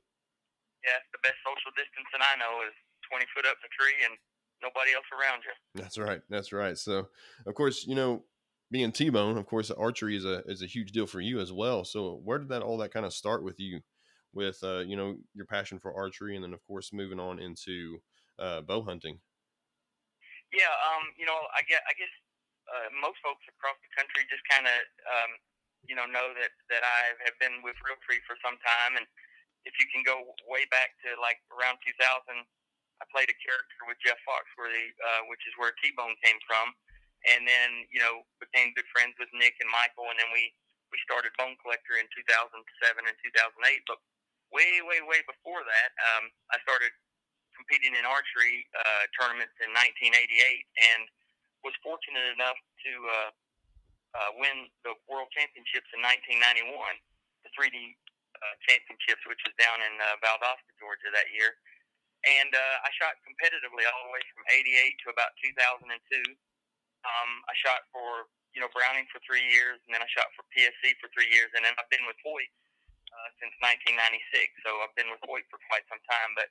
Yeah, 0.83 0.99
the 1.11 1.19
best 1.23 1.37
social 1.45 1.71
distancing 1.75 2.21
I 2.21 2.37
know 2.37 2.61
is 2.67 2.73
twenty 3.09 3.25
foot 3.35 3.45
up 3.45 3.57
the 3.61 3.69
tree 3.77 3.97
and 4.05 4.17
nobody 4.61 4.93
else 4.93 5.05
around 5.13 5.43
you. 5.43 5.81
That's 5.81 5.97
right. 5.97 6.21
That's 6.29 6.53
right. 6.53 6.77
So, 6.77 7.07
of 7.45 7.55
course, 7.55 7.85
you 7.87 7.95
know, 7.95 8.23
being 8.71 8.91
T 8.91 9.09
Bone, 9.09 9.37
of 9.37 9.45
course, 9.45 9.71
archery 9.71 10.15
is 10.15 10.25
a 10.25 10.43
is 10.45 10.61
a 10.61 10.67
huge 10.67 10.91
deal 10.91 11.07
for 11.07 11.21
you 11.21 11.39
as 11.39 11.51
well. 11.51 11.83
So, 11.83 12.21
where 12.23 12.37
did 12.37 12.49
that 12.49 12.61
all 12.61 12.77
that 12.77 12.93
kind 12.93 13.05
of 13.05 13.13
start 13.13 13.43
with 13.43 13.59
you? 13.59 13.81
with 14.35 14.59
uh, 14.63 14.79
you 14.79 14.95
know 14.95 15.15
your 15.33 15.45
passion 15.45 15.79
for 15.79 15.95
archery, 15.95 16.35
and 16.35 16.43
then 16.43 16.53
of 16.53 16.61
course 16.67 16.93
moving 16.93 17.19
on 17.19 17.39
into 17.39 17.97
uh, 18.37 18.61
bow 18.61 18.83
hunting. 18.83 19.19
Yeah, 20.55 20.71
um, 20.95 21.11
you 21.19 21.27
know, 21.27 21.35
I 21.51 21.67
guess 21.67 21.83
I 21.83 21.93
guess 21.99 22.13
uh, 22.71 22.87
most 23.03 23.19
folks 23.19 23.43
across 23.51 23.75
the 23.83 23.91
country 23.91 24.23
just 24.31 24.41
kind 24.47 24.63
of 24.63 24.77
um, 25.03 25.31
you 25.83 25.99
know 25.99 26.07
know 26.07 26.31
that 26.31 26.55
that 26.71 26.79
I 26.79 27.11
have 27.27 27.35
been 27.43 27.59
with 27.59 27.75
Realtree 27.83 28.23
for 28.23 28.39
some 28.39 28.55
time, 28.63 28.95
and 28.95 29.03
if 29.67 29.75
you 29.83 29.87
can 29.91 30.07
go 30.07 30.31
way 30.47 30.63
back 30.71 30.95
to 31.03 31.19
like 31.19 31.43
around 31.51 31.83
2000, 31.83 31.99
I 31.99 33.03
played 33.11 33.27
a 33.27 33.37
character 33.43 33.83
with 33.83 33.99
Jeff 33.99 34.15
Foxworthy, 34.23 34.95
uh, 35.03 35.27
which 35.27 35.43
is 35.43 35.51
where 35.59 35.75
T 35.83 35.91
Bone 35.91 36.15
came 36.23 36.39
from, 36.47 36.71
and 37.35 37.43
then 37.43 37.83
you 37.91 37.99
know 37.99 38.23
became 38.39 38.71
good 38.79 38.87
friends 38.95 39.19
with 39.19 39.27
Nick 39.35 39.59
and 39.59 39.67
Michael, 39.67 40.07
and 40.07 40.15
then 40.15 40.31
we 40.31 40.55
we 40.87 40.97
started 41.03 41.35
Bone 41.35 41.59
Collector 41.59 41.99
in 41.99 42.07
2007 42.15 42.55
and 43.03 43.17
2008. 43.27 43.91
But 43.91 43.99
way, 44.55 44.79
way, 44.85 45.03
way 45.03 45.19
before 45.27 45.65
that, 45.67 45.91
um, 46.15 46.31
I 46.53 46.61
started 46.63 46.95
competing 47.55 47.95
in 47.95 48.03
archery 48.03 48.67
uh, 48.75 49.03
tournaments 49.15 49.55
in 49.63 49.71
1988 49.73 50.11
and 50.93 51.09
was 51.63 51.73
fortunate 51.81 52.29
enough 52.35 52.59
to 52.85 52.93
uh, 53.09 53.29
uh, 54.15 54.29
win 54.39 54.69
the 54.87 54.93
World 55.09 55.27
Championships 55.33 55.89
in 55.91 55.99
1991, 55.99 56.71
the 57.43 57.51
3D 57.57 57.75
uh, 57.75 58.55
Championships, 58.69 59.23
which 59.27 59.41
was 59.43 59.55
down 59.59 59.81
in 59.81 59.93
uh, 59.99 60.15
Valdosta, 60.23 60.71
Georgia 60.79 61.09
that 61.11 61.31
year. 61.35 61.57
And 62.25 62.51
uh, 62.53 62.85
I 62.85 62.89
shot 62.95 63.19
competitively 63.21 63.85
all 63.85 64.01
the 64.09 64.13
way 64.13 64.23
from 64.33 64.43
88 64.49 64.97
to 65.05 65.13
about 65.13 65.31
2002. 65.45 65.85
Um, 67.05 67.31
I 67.45 67.53
shot 67.61 67.85
for 67.93 68.33
you 68.57 68.63
know 68.63 68.71
Browning 68.73 69.05
for 69.13 69.21
three 69.27 69.45
years, 69.45 69.77
and 69.85 69.93
then 69.93 70.01
I 70.01 70.09
shot 70.09 70.33
for 70.33 70.41
PSE 70.49 70.97
for 70.97 71.11
three 71.13 71.29
years, 71.29 71.53
and 71.53 71.61
then 71.61 71.75
I've 71.77 71.91
been 71.93 72.01
with 72.09 72.17
Hoyt 72.25 72.49
uh, 73.13 73.29
since 73.37 73.53
1996. 73.61 74.01
So 74.65 74.81
I've 74.81 74.95
been 74.97 75.11
with 75.13 75.21
Hoyt 75.27 75.45
for 75.53 75.61
quite 75.69 75.85
some 75.85 76.01
time. 76.09 76.33
But 76.33 76.49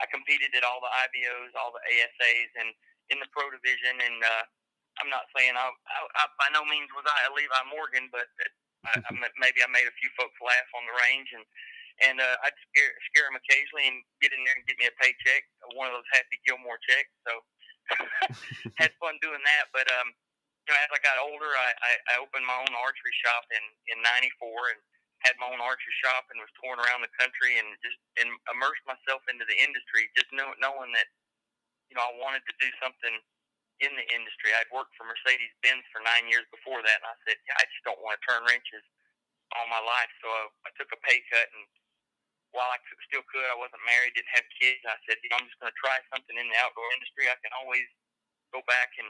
I 0.00 0.06
competed 0.08 0.52
at 0.56 0.64
all 0.64 0.80
the 0.80 0.92
IBOs, 1.08 1.52
all 1.56 1.72
the 1.72 1.84
ASAs, 1.84 2.50
and 2.60 2.70
in 3.12 3.20
the 3.20 3.30
pro 3.32 3.48
division. 3.52 4.00
And 4.00 4.18
uh, 4.20 4.44
I'm 5.00 5.10
not 5.12 5.28
saying 5.36 5.54
I, 5.54 5.68
I, 5.68 5.98
I 6.18 6.22
by 6.40 6.48
no 6.52 6.64
means 6.66 6.90
was 6.96 7.06
I 7.06 7.28
a 7.28 7.32
Levi 7.36 7.62
Morgan, 7.70 8.08
but 8.12 8.26
I, 8.88 9.00
I, 9.00 9.10
maybe 9.42 9.60
I 9.64 9.68
made 9.70 9.88
a 9.88 9.98
few 10.00 10.10
folks 10.16 10.36
laugh 10.40 10.68
on 10.76 10.84
the 10.88 10.96
range, 11.08 11.30
and 11.36 11.44
and 12.08 12.16
uh, 12.20 12.36
I'd 12.44 12.56
scare 12.72 12.92
scare 13.12 13.26
them 13.28 13.36
occasionally 13.38 13.86
and 13.88 14.00
get 14.24 14.32
in 14.32 14.40
there 14.44 14.56
and 14.56 14.66
get 14.66 14.80
me 14.80 14.88
a 14.88 14.96
paycheck, 15.00 15.44
one 15.76 15.88
of 15.88 15.94
those 15.96 16.08
Happy 16.16 16.40
Gilmore 16.48 16.80
checks. 16.84 17.12
So 17.28 17.32
had 18.80 18.92
fun 18.98 19.20
doing 19.20 19.42
that. 19.44 19.70
But 19.74 19.86
um, 20.00 20.12
you 20.66 20.70
know, 20.72 20.80
as 20.80 20.92
I 20.92 21.00
got 21.02 21.20
older, 21.20 21.50
I, 21.52 21.70
I, 21.82 21.92
I 22.12 22.14
opened 22.22 22.46
my 22.46 22.56
own 22.56 22.72
archery 22.76 23.14
shop 23.20 23.44
in 23.52 23.64
in 23.92 23.98
'94 24.02 24.76
and 24.76 24.80
had 25.24 25.36
my 25.36 25.48
own 25.52 25.60
archery 25.60 25.96
shop 26.00 26.28
and 26.32 26.40
was 26.40 26.52
touring 26.60 26.80
around 26.80 27.04
the 27.04 27.12
country 27.20 27.60
and 27.60 27.68
just 27.84 28.00
and 28.20 28.28
immersed 28.52 28.84
myself 28.88 29.20
into 29.28 29.44
the 29.44 29.58
industry, 29.60 30.08
just 30.16 30.32
know, 30.32 30.52
knowing 30.60 30.92
that 30.96 31.08
you 31.92 31.96
know 31.98 32.04
I 32.04 32.12
wanted 32.20 32.44
to 32.48 32.54
do 32.60 32.68
something 32.80 33.16
in 33.80 33.92
the 33.96 34.06
industry. 34.12 34.52
I'd 34.52 34.68
worked 34.72 34.92
for 34.96 35.08
Mercedes 35.08 35.52
Benz 35.64 35.84
for 35.88 36.04
nine 36.04 36.28
years 36.28 36.44
before 36.52 36.84
that, 36.84 37.00
and 37.00 37.08
I 37.08 37.16
said, 37.24 37.40
yeah, 37.48 37.56
I 37.56 37.64
just 37.64 37.84
don't 37.88 38.00
want 38.04 38.20
to 38.20 38.22
turn 38.28 38.44
wrenches 38.44 38.84
all 39.56 39.66
my 39.72 39.80
life. 39.80 40.12
So 40.20 40.28
I, 40.28 40.42
I 40.68 40.70
took 40.76 40.92
a 40.92 41.00
pay 41.00 41.24
cut, 41.32 41.48
and 41.48 41.64
while 42.52 42.68
I 42.68 42.78
still 43.08 43.24
could, 43.32 43.48
I 43.48 43.56
wasn't 43.56 43.82
married, 43.88 44.12
didn't 44.14 44.36
have 44.36 44.46
kids. 44.60 44.84
I 44.84 45.00
said, 45.08 45.18
you 45.24 45.32
know, 45.32 45.40
I'm 45.40 45.48
just 45.48 45.58
going 45.62 45.72
to 45.72 45.80
try 45.80 45.96
something 46.12 46.36
in 46.36 46.46
the 46.50 46.58
outdoor 46.60 46.88
industry. 46.98 47.30
I 47.30 47.40
can 47.40 47.54
always 47.56 47.86
go 48.52 48.60
back 48.68 48.92
and 49.00 49.08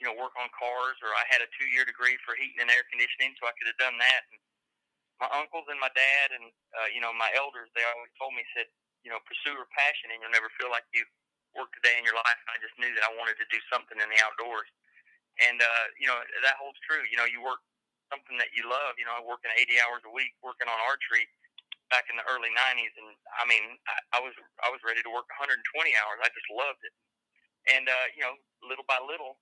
you 0.00 0.08
know 0.08 0.16
work 0.16 0.32
on 0.40 0.48
cars, 0.56 0.98
or 1.04 1.12
I 1.12 1.24
had 1.28 1.44
a 1.44 1.48
two 1.60 1.68
year 1.70 1.84
degree 1.86 2.16
for 2.24 2.34
heating 2.34 2.64
and 2.64 2.72
air 2.72 2.84
conditioning, 2.88 3.36
so 3.38 3.46
I 3.46 3.54
could 3.60 3.68
have 3.68 3.80
done 3.80 3.96
that. 4.00 4.22
And 4.32 4.40
my 5.20 5.28
uncles 5.36 5.68
and 5.68 5.78
my 5.78 5.92
dad 5.92 6.28
and 6.34 6.48
uh, 6.80 6.88
you 6.90 6.98
know 7.04 7.12
my 7.14 7.28
elders 7.36 7.68
they 7.76 7.84
always 7.84 8.12
told 8.16 8.32
me 8.34 8.42
said 8.56 8.66
you 9.04 9.12
know 9.12 9.20
pursue 9.28 9.54
your 9.54 9.68
passion 9.76 10.10
and 10.10 10.24
you'll 10.24 10.34
never 10.34 10.50
feel 10.56 10.72
like 10.72 10.84
you 10.96 11.04
worked 11.54 11.76
a 11.76 11.82
day 11.84 11.98
in 12.00 12.06
your 12.06 12.16
life. 12.16 12.40
I 12.48 12.56
just 12.62 12.74
knew 12.80 12.90
that 12.96 13.04
I 13.06 13.12
wanted 13.18 13.36
to 13.42 13.46
do 13.52 13.58
something 13.68 13.98
in 13.98 14.08
the 14.08 14.20
outdoors. 14.24 14.70
And 15.48 15.60
uh, 15.60 15.86
you 16.00 16.08
know 16.08 16.18
that 16.44 16.56
holds 16.60 16.80
true. 16.84 17.04
You 17.08 17.20
know 17.20 17.28
you 17.28 17.40
work 17.44 17.60
something 18.12 18.36
that 18.40 18.50
you 18.56 18.66
love 18.66 18.98
you 18.98 19.06
know 19.06 19.14
I 19.14 19.22
working 19.22 19.52
80 19.54 19.78
hours 19.86 20.02
a 20.08 20.12
week 20.12 20.34
working 20.42 20.66
on 20.68 20.78
archery 20.88 21.28
back 21.92 22.06
in 22.10 22.18
the 22.18 22.26
early 22.30 22.50
90s 22.54 22.94
and 22.98 23.10
I 23.38 23.44
mean 23.46 23.78
I, 23.86 24.18
I 24.18 24.20
was 24.22 24.34
I 24.64 24.68
was 24.72 24.82
ready 24.86 25.02
to 25.04 25.10
work 25.12 25.28
120 25.38 25.60
hours. 26.00 26.18
I 26.22 26.30
just 26.34 26.50
loved 26.52 26.82
it. 26.86 26.94
And 27.72 27.86
uh, 27.88 28.06
you 28.16 28.22
know 28.24 28.34
little 28.66 28.86
by 28.88 28.98
little 29.02 29.38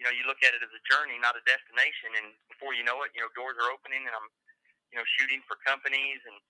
you 0.00 0.04
know 0.08 0.12
you 0.14 0.24
look 0.28 0.40
at 0.44 0.54
it 0.56 0.62
as 0.64 0.72
a 0.72 0.82
journey 0.88 1.18
not 1.20 1.36
a 1.38 1.44
destination. 1.46 2.16
And 2.18 2.34
before 2.50 2.72
you 2.76 2.84
know 2.86 3.04
it 3.04 3.12
you 3.14 3.22
know 3.22 3.30
doors 3.36 3.56
are 3.60 3.70
opening 3.72 4.04
and 4.06 4.14
I'm 4.16 4.28
you 4.96 5.04
know, 5.04 5.12
shooting 5.20 5.44
for 5.44 5.60
companies 5.60 6.24
and 6.24 6.40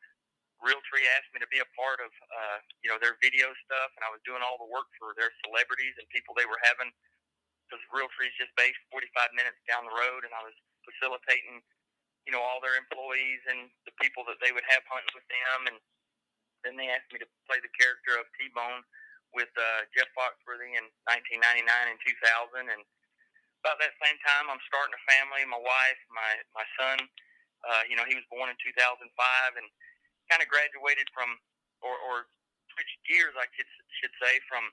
Realtree 0.62 1.03
asked 1.19 1.35
me 1.35 1.43
to 1.43 1.50
be 1.50 1.59
a 1.59 1.67
part 1.75 1.99
of, 1.99 2.15
uh, 2.31 2.62
you 2.81 2.88
know, 2.88 2.97
their 3.03 3.19
video 3.19 3.50
stuff, 3.67 3.91
and 3.99 4.07
I 4.07 4.11
was 4.15 4.23
doing 4.23 4.38
all 4.41 4.55
the 4.55 4.71
work 4.71 4.87
for 5.03 5.19
their 5.19 5.35
celebrities 5.43 5.99
and 5.99 6.07
people 6.15 6.31
they 6.38 6.47
were 6.47 6.62
having. 6.62 6.95
Because 7.67 7.83
Realtree 7.91 8.31
is 8.31 8.38
just 8.38 8.55
based 8.55 8.79
45 8.95 9.35
minutes 9.35 9.59
down 9.67 9.83
the 9.83 9.93
road, 9.99 10.23
and 10.23 10.31
I 10.31 10.47
was 10.47 10.55
facilitating, 10.87 11.59
you 12.23 12.31
know, 12.31 12.38
all 12.38 12.62
their 12.62 12.79
employees 12.79 13.43
and 13.50 13.67
the 13.83 13.93
people 13.99 14.23
that 14.31 14.38
they 14.38 14.55
would 14.55 14.65
have 14.71 14.87
hunting 14.87 15.11
with 15.12 15.26
them. 15.26 15.75
And 15.75 15.76
then 16.62 16.79
they 16.79 16.87
asked 16.87 17.11
me 17.11 17.19
to 17.19 17.29
play 17.50 17.59
the 17.59 17.75
character 17.75 18.15
of 18.17 18.31
T-Bone 18.38 18.87
with 19.35 19.50
uh, 19.59 19.83
Jeff 19.91 20.09
Foxworthy 20.15 20.79
in 20.79 20.87
1999 21.11 21.67
and 21.67 21.99
2000. 21.99 22.71
And 22.71 22.81
about 23.67 23.83
that 23.83 23.99
same 23.99 24.17
time, 24.23 24.47
I'm 24.47 24.62
starting 24.71 24.95
a 24.95 25.03
family. 25.11 25.43
My 25.45 25.59
wife, 25.59 26.00
my 26.15 26.31
my 26.55 26.67
son 26.79 27.11
uh, 27.65 27.83
you 27.89 27.97
know, 27.97 28.05
he 28.05 28.19
was 28.19 28.27
born 28.29 28.53
in 28.53 28.57
2005 28.61 29.01
and 29.57 29.67
kind 30.29 30.43
of 30.43 30.49
graduated 30.51 31.09
from, 31.15 31.39
or, 31.81 31.95
or 31.97 32.29
switched 32.75 33.01
gears, 33.09 33.35
I 33.39 33.49
could, 33.55 33.69
should 34.03 34.15
say, 34.21 34.43
from 34.51 34.69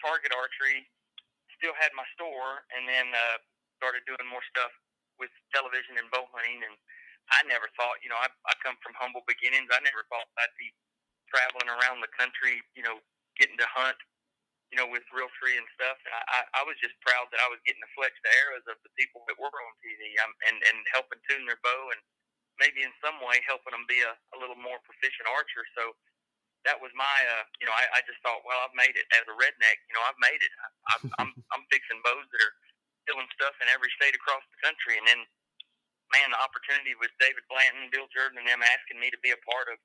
target 0.00 0.32
archery. 0.32 0.86
Still 1.58 1.74
had 1.74 1.90
my 1.98 2.06
store, 2.14 2.62
and 2.70 2.86
then 2.86 3.10
uh, 3.10 3.42
started 3.82 4.06
doing 4.06 4.22
more 4.30 4.44
stuff 4.46 4.70
with 5.18 5.30
television 5.50 5.98
and 5.98 6.06
bow 6.14 6.22
hunting. 6.30 6.62
And 6.62 6.78
I 7.34 7.42
never 7.50 7.66
thought, 7.74 7.98
you 7.98 8.08
know, 8.08 8.18
I, 8.22 8.30
I 8.30 8.54
come 8.62 8.78
from 8.78 8.94
humble 8.94 9.26
beginnings. 9.26 9.66
I 9.74 9.82
never 9.82 10.06
thought 10.06 10.30
I'd 10.38 10.54
be 10.54 10.70
traveling 11.26 11.66
around 11.66 11.98
the 11.98 12.12
country, 12.14 12.62
you 12.78 12.86
know, 12.86 13.02
getting 13.34 13.58
to 13.58 13.68
hunt 13.68 13.98
you 14.68 14.76
know, 14.76 14.88
with 14.88 15.04
Realtree 15.12 15.56
and 15.56 15.68
stuff. 15.76 15.96
And 16.04 16.12
I, 16.12 16.40
I 16.60 16.62
was 16.68 16.76
just 16.80 16.96
proud 17.00 17.28
that 17.32 17.40
I 17.40 17.48
was 17.48 17.60
getting 17.64 17.80
to 17.80 17.92
flex 17.96 18.12
the 18.20 18.32
arrows 18.44 18.66
of 18.68 18.76
the 18.84 18.92
people 19.00 19.24
that 19.28 19.40
were 19.40 19.48
on 19.48 19.74
TV 19.80 20.12
um, 20.20 20.32
and, 20.48 20.56
and 20.60 20.78
helping 20.92 21.20
tune 21.24 21.48
their 21.48 21.60
bow 21.64 21.82
and 21.96 22.00
maybe 22.60 22.84
in 22.84 22.92
some 23.00 23.16
way 23.24 23.40
helping 23.46 23.72
them 23.72 23.88
be 23.88 24.02
a, 24.04 24.12
a 24.34 24.36
little 24.36 24.58
more 24.58 24.82
proficient 24.84 25.30
archer. 25.30 25.64
So 25.78 25.96
that 26.66 26.76
was 26.76 26.92
my, 26.92 27.18
uh, 27.38 27.44
you 27.62 27.66
know, 27.70 27.72
I, 27.72 27.86
I 27.96 28.00
just 28.04 28.18
thought, 28.20 28.42
well, 28.44 28.58
I've 28.60 28.76
made 28.76 28.92
it 28.92 29.06
as 29.14 29.24
a 29.30 29.34
redneck. 29.38 29.78
You 29.88 29.94
know, 29.96 30.04
I've 30.04 30.20
made 30.20 30.40
it. 30.42 30.52
I, 30.52 30.66
I, 30.66 30.94
I'm, 31.24 31.30
I'm 31.54 31.64
fixing 31.72 32.02
bows 32.04 32.28
that 32.28 32.42
are 32.44 32.56
killing 33.08 33.30
stuff 33.32 33.56
in 33.64 33.72
every 33.72 33.88
state 33.96 34.12
across 34.12 34.44
the 34.52 34.60
country. 34.60 35.00
And 35.00 35.06
then, 35.08 35.20
man, 36.12 36.34
the 36.34 36.40
opportunity 36.44 36.98
with 36.98 37.14
David 37.22 37.46
Blanton, 37.48 37.88
Bill 37.88 38.10
Jordan, 38.12 38.42
and 38.42 38.48
them 38.50 38.60
asking 38.60 39.00
me 39.00 39.08
to 39.08 39.20
be 39.24 39.32
a 39.32 39.40
part 39.48 39.70
of 39.72 39.80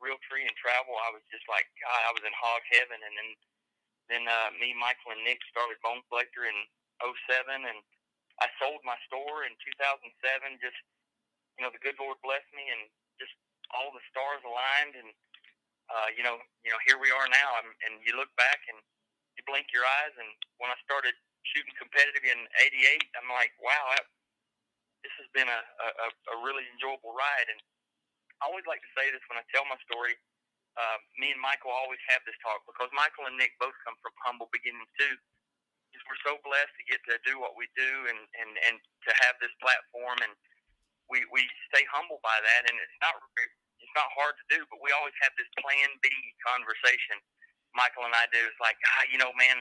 Realtree 0.00 0.46
and 0.46 0.56
travel, 0.58 0.96
I 0.98 1.14
was 1.14 1.22
just 1.30 1.46
like, 1.46 1.68
God, 1.78 2.00
I 2.08 2.14
was 2.16 2.24
in 2.24 2.34
hog 2.34 2.62
heaven. 2.70 2.98
And 3.02 3.14
then 3.14 3.28
then 4.12 4.28
uh, 4.28 4.52
me, 4.60 4.76
Michael, 4.76 5.16
and 5.16 5.24
Nick 5.24 5.40
started 5.48 5.80
Bone 5.80 6.04
Collector 6.12 6.44
in 6.44 6.58
07, 7.00 7.48
and 7.64 7.80
I 8.44 8.48
sold 8.60 8.84
my 8.84 8.96
store 9.08 9.48
in 9.48 9.56
2007. 9.56 10.60
Just 10.60 10.76
you 11.56 11.64
know, 11.64 11.72
the 11.72 11.82
good 11.82 11.96
Lord 11.96 12.20
blessed 12.20 12.48
me, 12.52 12.68
and 12.68 12.92
just 13.16 13.32
all 13.72 13.90
the 13.96 14.04
stars 14.12 14.44
aligned, 14.44 14.94
and 15.00 15.10
uh, 15.88 16.08
you 16.12 16.24
know, 16.24 16.36
you 16.64 16.70
know, 16.72 16.80
here 16.84 17.00
we 17.00 17.08
are 17.12 17.28
now. 17.32 17.50
I'm, 17.60 17.72
and 17.88 18.04
you 18.04 18.14
look 18.16 18.32
back 18.36 18.60
and 18.68 18.78
you 19.40 19.42
blink 19.48 19.72
your 19.72 19.84
eyes, 20.04 20.14
and 20.20 20.28
when 20.60 20.68
I 20.68 20.78
started 20.84 21.16
shooting 21.48 21.74
competitive 21.80 22.24
in 22.28 22.44
'88, 22.60 23.08
I'm 23.16 23.30
like, 23.32 23.56
wow, 23.64 23.96
I, 23.96 24.00
this 25.04 25.14
has 25.18 25.28
been 25.34 25.48
a, 25.50 25.60
a, 25.60 26.08
a 26.08 26.36
really 26.44 26.64
enjoyable 26.70 27.12
ride. 27.16 27.48
And 27.50 27.60
I 28.42 28.50
always 28.50 28.66
like 28.66 28.82
to 28.82 28.92
say 28.96 29.10
this 29.10 29.22
when 29.30 29.38
I 29.38 29.44
tell 29.50 29.66
my 29.66 29.78
story 29.86 30.16
uh, 30.76 30.98
me 31.20 31.32
and 31.32 31.42
Michael 31.42 31.72
always 31.72 32.00
have 32.08 32.24
this 32.24 32.36
talk 32.40 32.64
because 32.64 32.88
Michael 32.96 33.28
and 33.28 33.36
Nick 33.36 33.52
both 33.60 33.76
come 33.84 33.96
from 34.00 34.14
humble 34.24 34.48
beginnings 34.48 34.88
too. 34.96 35.14
Just 35.92 36.08
we're 36.08 36.24
so 36.24 36.40
blessed 36.40 36.72
to 36.80 36.84
get 36.88 37.04
to 37.08 37.20
do 37.28 37.36
what 37.36 37.52
we 37.52 37.68
do 37.76 37.92
and, 38.08 38.20
and, 38.40 38.50
and 38.68 38.76
to 38.80 39.10
have 39.28 39.36
this 39.44 39.52
platform 39.60 40.16
and 40.24 40.32
we, 41.12 41.20
we 41.28 41.44
stay 41.68 41.84
humble 41.92 42.16
by 42.24 42.40
that 42.40 42.62
and 42.64 42.76
it's 42.80 42.98
not 43.04 43.12
it's 43.92 43.92
not 43.98 44.08
hard 44.16 44.32
to 44.40 44.46
do, 44.48 44.64
but 44.72 44.80
we 44.80 44.88
always 44.96 45.12
have 45.20 45.36
this 45.36 45.50
plan 45.60 45.90
B 46.00 46.08
conversation. 46.40 47.20
Michael 47.76 48.08
and 48.08 48.16
I 48.16 48.24
do. 48.32 48.40
It's 48.40 48.62
like, 48.62 48.78
ah, 48.80 49.04
you 49.12 49.20
know, 49.20 49.32
man, 49.36 49.60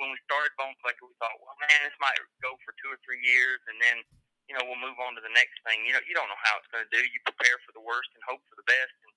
when 0.00 0.08
we 0.08 0.18
started 0.24 0.56
Bone 0.56 0.72
Collector, 0.80 1.04
we 1.04 1.16
thought, 1.20 1.36
well, 1.36 1.56
man, 1.60 1.84
this 1.84 1.96
might 2.00 2.16
go 2.40 2.56
for 2.64 2.72
two 2.80 2.88
or 2.88 2.96
three 3.04 3.20
years, 3.20 3.60
and 3.68 3.76
then, 3.80 4.00
you 4.48 4.56
know, 4.56 4.64
we'll 4.64 4.80
move 4.80 4.96
on 5.04 5.16
to 5.16 5.22
the 5.24 5.32
next 5.36 5.60
thing. 5.68 5.84
You 5.84 5.92
know, 5.96 6.02
you 6.08 6.16
don't 6.16 6.28
know 6.32 6.40
how 6.40 6.56
it's 6.60 6.70
going 6.72 6.84
to 6.84 6.92
do. 6.92 7.02
You 7.04 7.20
prepare 7.28 7.60
for 7.68 7.76
the 7.76 7.84
worst 7.84 8.08
and 8.16 8.22
hope 8.24 8.40
for 8.48 8.56
the 8.56 8.68
best. 8.68 8.94
And 9.04 9.12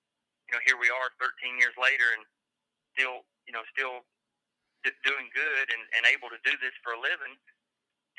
you 0.50 0.54
know, 0.54 0.62
here 0.64 0.78
we 0.78 0.90
are 0.90 1.10
13 1.18 1.58
years 1.58 1.76
later 1.78 2.08
and 2.16 2.24
still, 2.94 3.26
you 3.50 3.54
know, 3.54 3.66
still 3.74 4.06
d- 4.86 4.96
doing 5.06 5.28
good 5.34 5.66
and, 5.74 5.84
and 5.98 6.04
able 6.10 6.30
to 6.30 6.40
do 6.46 6.54
this 6.62 6.76
for 6.86 6.94
a 6.96 7.02
living. 7.02 7.36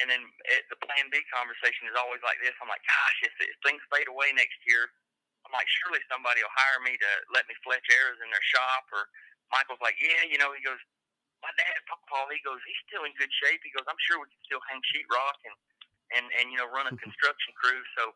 And 0.02 0.12
then 0.12 0.20
it, 0.52 0.68
the 0.68 0.76
plan 0.84 1.08
B 1.08 1.22
conversation 1.32 1.88
is 1.88 1.96
always 1.96 2.20
like 2.20 2.36
this. 2.44 2.52
I'm 2.60 2.68
like, 2.68 2.84
gosh, 2.84 3.18
if, 3.24 3.32
if 3.40 3.56
things 3.64 3.80
fade 3.88 4.10
away 4.10 4.34
next 4.36 4.60
year, 4.68 4.90
I'm 5.48 5.54
like, 5.54 5.70
surely 5.80 6.02
somebody 6.10 6.42
will 6.42 6.52
hire 6.52 6.82
me 6.82 6.98
to 6.98 7.10
let 7.32 7.46
me 7.48 7.54
fletch 7.62 7.86
arrows 7.88 8.20
in 8.20 8.28
their 8.28 8.46
shop. 8.50 8.84
Or 8.92 9.08
Michael's 9.54 9.80
like, 9.80 9.96
yeah, 10.02 10.26
you 10.28 10.36
know, 10.36 10.52
he 10.52 10.60
goes, 10.60 10.82
my 11.40 11.52
dad, 11.54 11.78
Paul, 12.10 12.26
he 12.34 12.42
goes, 12.42 12.58
he's 12.66 12.82
still 12.90 13.06
in 13.06 13.14
good 13.14 13.30
shape. 13.40 13.62
He 13.62 13.70
goes, 13.70 13.86
I'm 13.86 14.00
sure 14.02 14.18
we 14.18 14.26
can 14.26 14.42
still 14.44 14.62
hang 14.66 14.82
sheetrock 14.90 15.38
and 15.46 15.56
and 16.14 16.26
and 16.38 16.50
you 16.54 16.58
know 16.58 16.66
run 16.70 16.86
a 16.90 16.94
construction 17.04 17.54
crew. 17.58 17.78
So 17.98 18.14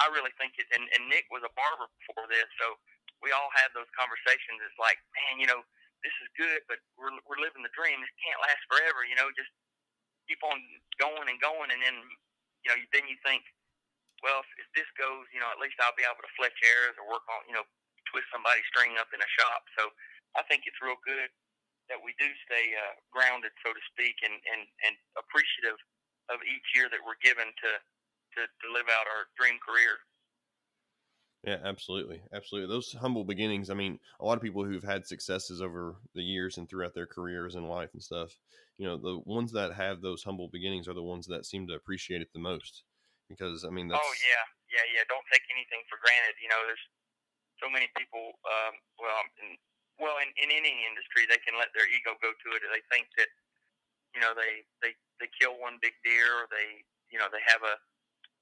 I 0.00 0.08
really 0.12 0.32
think 0.40 0.56
it. 0.56 0.68
And, 0.72 0.84
and 0.96 1.08
Nick 1.12 1.28
was 1.28 1.44
a 1.44 1.52
barber 1.52 1.88
before 2.00 2.24
this, 2.32 2.48
so 2.56 2.80
we 3.22 3.30
all 3.32 3.50
had 3.54 3.70
those 3.72 3.88
conversations. 3.94 4.60
It's 4.66 4.78
like, 4.82 4.98
man, 5.14 5.38
you 5.40 5.48
know, 5.48 5.62
this 6.02 6.14
is 6.22 6.28
good, 6.34 6.60
but 6.66 6.82
we're 6.98 7.14
we're 7.24 7.40
living 7.42 7.62
the 7.62 7.72
dream. 7.74 8.02
This 8.02 8.12
can't 8.22 8.42
last 8.42 8.62
forever. 8.66 9.06
You 9.06 9.14
know, 9.14 9.30
just 9.38 9.50
keep 10.26 10.42
on 10.42 10.58
going 10.98 11.30
and 11.30 11.38
going, 11.38 11.70
and 11.70 11.80
then 11.82 11.96
you 12.62 12.70
know, 12.70 12.78
then 12.94 13.06
you 13.10 13.18
think, 13.26 13.42
well, 14.22 14.42
if, 14.42 14.50
if 14.62 14.68
this 14.78 14.88
goes, 14.94 15.26
you 15.34 15.42
know, 15.42 15.50
at 15.50 15.58
least 15.58 15.78
I'll 15.82 15.96
be 15.98 16.06
able 16.06 16.22
to 16.22 16.34
fletch 16.38 16.54
hairs 16.62 16.94
or 16.98 17.10
work 17.10 17.26
on, 17.26 17.42
you 17.50 17.54
know, 17.54 17.66
twist 18.10 18.30
somebody's 18.30 18.66
string 18.70 18.94
up 18.98 19.10
in 19.10 19.18
a 19.18 19.30
shop. 19.38 19.66
So 19.78 19.90
I 20.38 20.46
think 20.46 20.66
it's 20.66 20.78
real 20.78 20.98
good 21.02 21.30
that 21.90 21.98
we 21.98 22.14
do 22.22 22.30
stay 22.46 22.72
uh, 22.78 22.94
grounded, 23.10 23.50
so 23.66 23.74
to 23.74 23.82
speak, 23.90 24.14
and, 24.22 24.38
and, 24.46 24.62
and 24.86 24.94
appreciative 25.18 25.76
of 26.30 26.38
each 26.46 26.64
year 26.72 26.86
that 26.86 27.02
we're 27.02 27.18
given 27.20 27.50
to, 27.50 27.70
to, 28.38 28.40
to 28.46 28.66
live 28.70 28.86
out 28.86 29.10
our 29.10 29.26
dream 29.34 29.58
career. 29.58 29.98
Yeah, 31.42 31.58
absolutely. 31.64 32.22
Absolutely. 32.30 32.70
Those 32.70 32.94
humble 32.94 33.26
beginnings, 33.26 33.66
I 33.66 33.74
mean, 33.74 33.98
a 34.22 34.24
lot 34.24 34.38
of 34.38 34.42
people 34.46 34.62
who've 34.62 34.86
had 34.86 35.06
successes 35.06 35.58
over 35.58 35.98
the 36.14 36.22
years 36.22 36.54
and 36.54 36.70
throughout 36.70 36.94
their 36.94 37.10
careers 37.10 37.58
and 37.58 37.66
life 37.66 37.90
and 37.94 38.02
stuff, 38.02 38.38
you 38.78 38.86
know, 38.86 38.94
the 38.94 39.18
ones 39.26 39.50
that 39.52 39.74
have 39.74 40.00
those 40.00 40.22
humble 40.22 40.46
beginnings 40.46 40.86
are 40.86 40.94
the 40.94 41.02
ones 41.02 41.26
that 41.26 41.42
seem 41.42 41.66
to 41.66 41.74
appreciate 41.74 42.22
it 42.22 42.30
the 42.30 42.38
most. 42.38 42.86
Because, 43.26 43.66
I 43.66 43.74
mean, 43.74 43.90
that's. 43.90 43.98
Oh, 43.98 44.14
yeah. 44.22 44.44
Yeah, 44.70 44.86
yeah. 44.94 45.04
Don't 45.10 45.26
take 45.34 45.42
anything 45.50 45.82
for 45.90 45.98
granted. 45.98 46.38
You 46.38 46.46
know, 46.46 46.62
there's 46.62 46.86
so 47.58 47.66
many 47.66 47.90
people, 47.98 48.38
um, 48.46 48.78
well, 49.02 49.22
in, 49.42 49.58
well, 49.98 50.22
in, 50.22 50.30
in 50.38 50.54
any 50.54 50.86
industry, 50.86 51.26
they 51.26 51.42
can 51.42 51.58
let 51.58 51.74
their 51.74 51.90
ego 51.90 52.14
go 52.22 52.30
to 52.30 52.48
it. 52.54 52.62
They 52.70 52.86
think 52.86 53.10
that, 53.18 53.30
you 54.14 54.22
know, 54.22 54.30
they, 54.30 54.62
they, 54.78 54.94
they 55.18 55.26
kill 55.42 55.58
one 55.58 55.82
big 55.82 55.98
deer 56.06 56.38
or 56.38 56.46
they, 56.54 56.86
you 57.10 57.18
know, 57.18 57.26
they 57.34 57.42
have 57.50 57.66
a 57.66 57.82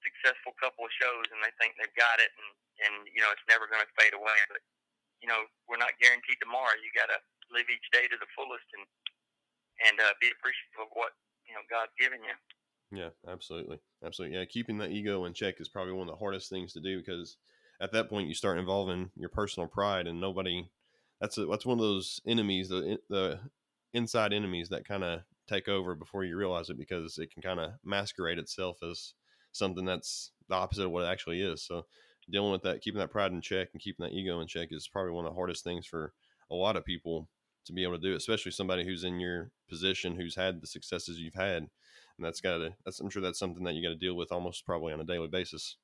successful 0.04 0.52
couple 0.60 0.84
of 0.84 0.92
shows 0.92 1.28
and 1.32 1.40
they 1.40 1.52
think 1.56 1.76
they've 1.80 1.96
got 1.96 2.20
it 2.20 2.28
and 2.36 2.48
and 2.84 3.06
you 3.12 3.20
know 3.20 3.30
it's 3.32 3.44
never 3.48 3.68
going 3.68 3.82
to 3.82 3.90
fade 3.96 4.16
away. 4.16 4.38
But 4.48 4.62
you 5.20 5.28
know 5.28 5.44
we're 5.68 5.80
not 5.80 5.96
guaranteed 6.00 6.40
tomorrow. 6.40 6.74
You 6.80 6.90
got 6.96 7.12
to 7.12 7.18
live 7.52 7.68
each 7.68 7.88
day 7.92 8.06
to 8.08 8.16
the 8.18 8.30
fullest 8.34 8.66
and 8.76 8.84
and 9.88 9.96
uh, 10.00 10.14
be 10.20 10.28
appreciative 10.32 10.86
of 10.86 10.90
what 10.96 11.12
you 11.46 11.54
know 11.54 11.64
God's 11.68 11.94
given 11.98 12.20
you. 12.24 12.36
Yeah, 12.90 13.14
absolutely, 13.28 13.78
absolutely. 14.04 14.36
Yeah, 14.36 14.44
keeping 14.44 14.78
that 14.78 14.90
ego 14.90 15.24
in 15.24 15.32
check 15.32 15.60
is 15.60 15.68
probably 15.68 15.94
one 15.94 16.08
of 16.08 16.14
the 16.14 16.22
hardest 16.22 16.50
things 16.50 16.72
to 16.74 16.80
do 16.80 16.98
because 16.98 17.36
at 17.80 17.92
that 17.92 18.10
point 18.10 18.28
you 18.28 18.34
start 18.34 18.58
involving 18.58 19.10
your 19.16 19.28
personal 19.28 19.68
pride, 19.68 20.06
and 20.06 20.20
nobody. 20.20 20.68
That's 21.20 21.36
a, 21.36 21.44
that's 21.46 21.66
one 21.66 21.78
of 21.78 21.84
those 21.84 22.20
enemies, 22.26 22.68
the 22.68 22.98
the 23.08 23.40
inside 23.92 24.32
enemies 24.32 24.68
that 24.70 24.86
kind 24.86 25.04
of 25.04 25.20
take 25.48 25.68
over 25.68 25.94
before 25.94 26.24
you 26.24 26.36
realize 26.36 26.70
it 26.70 26.78
because 26.78 27.18
it 27.18 27.32
can 27.32 27.42
kind 27.42 27.58
of 27.58 27.72
masquerade 27.84 28.38
itself 28.38 28.78
as 28.88 29.14
something 29.52 29.84
that's 29.84 30.30
the 30.48 30.54
opposite 30.54 30.84
of 30.84 30.92
what 30.92 31.02
it 31.02 31.08
actually 31.08 31.42
is. 31.42 31.62
So 31.62 31.86
dealing 32.30 32.52
with 32.52 32.62
that, 32.62 32.80
keeping 32.80 32.98
that 32.98 33.10
pride 33.10 33.32
in 33.32 33.40
check 33.40 33.68
and 33.72 33.82
keeping 33.82 34.04
that 34.04 34.12
ego 34.12 34.40
in 34.40 34.46
check 34.46 34.68
is 34.70 34.88
probably 34.88 35.12
one 35.12 35.24
of 35.26 35.32
the 35.32 35.36
hardest 35.36 35.64
things 35.64 35.86
for 35.86 36.12
a 36.50 36.54
lot 36.54 36.76
of 36.76 36.84
people 36.84 37.28
to 37.66 37.72
be 37.72 37.82
able 37.82 37.96
to 37.96 38.02
do, 38.02 38.16
especially 38.16 38.52
somebody 38.52 38.84
who's 38.84 39.04
in 39.04 39.20
your 39.20 39.50
position, 39.68 40.16
who's 40.16 40.34
had 40.34 40.60
the 40.60 40.66
successes 40.66 41.18
you've 41.18 41.34
had. 41.34 41.68
And 42.16 42.22
that's 42.24 42.40
got 42.40 42.58
to, 42.58 42.74
that's, 42.84 43.00
I'm 43.00 43.10
sure 43.10 43.22
that's 43.22 43.38
something 43.38 43.64
that 43.64 43.74
you 43.74 43.82
got 43.82 43.94
to 43.94 44.00
deal 44.00 44.16
with 44.16 44.32
almost 44.32 44.66
probably 44.66 44.92
on 44.92 45.00
a 45.00 45.08
daily 45.08 45.28
basis. 45.28 45.76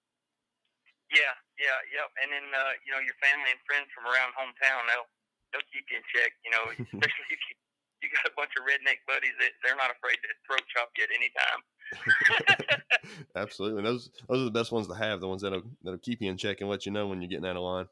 Yeah, 1.12 1.36
yeah, 1.56 1.78
yep. 1.94 2.10
And 2.20 2.28
then, 2.32 2.46
uh, 2.50 2.74
you 2.82 2.90
know, 2.90 3.00
your 3.00 3.16
family 3.22 3.54
and 3.54 3.62
friends 3.64 3.88
from 3.94 4.10
around 4.10 4.34
hometown, 4.34 4.84
they'll, 4.90 5.08
they'll 5.54 5.68
keep 5.70 5.86
you 5.88 6.02
in 6.02 6.04
check, 6.10 6.32
you 6.44 6.50
know, 6.50 6.64
especially 6.98 7.30
if 7.30 7.40
you, 7.46 7.54
you 8.02 8.08
got 8.12 8.28
a 8.28 8.34
bunch 8.36 8.52
of 8.58 8.66
redneck 8.66 9.00
buddies 9.06 9.36
that 9.40 9.54
they're 9.62 9.78
not 9.78 9.94
afraid 9.94 10.18
to 10.20 10.28
throat 10.44 10.64
chop 10.68 10.92
you 10.98 11.06
at 11.06 11.14
any 11.14 11.30
time. 11.32 11.60
Absolutely, 13.36 13.82
those 13.82 14.10
those 14.28 14.42
are 14.42 14.44
the 14.44 14.50
best 14.50 14.72
ones 14.72 14.86
to 14.88 14.94
have. 14.94 15.20
The 15.20 15.28
ones 15.28 15.42
that'll 15.42 15.62
that'll 15.82 15.98
keep 15.98 16.20
you 16.20 16.30
in 16.30 16.36
check 16.36 16.60
and 16.60 16.70
let 16.70 16.86
you 16.86 16.92
know 16.92 17.06
when 17.06 17.20
you're 17.20 17.30
getting 17.30 17.46
out 17.46 17.56
of 17.56 17.62
line. 17.62 17.86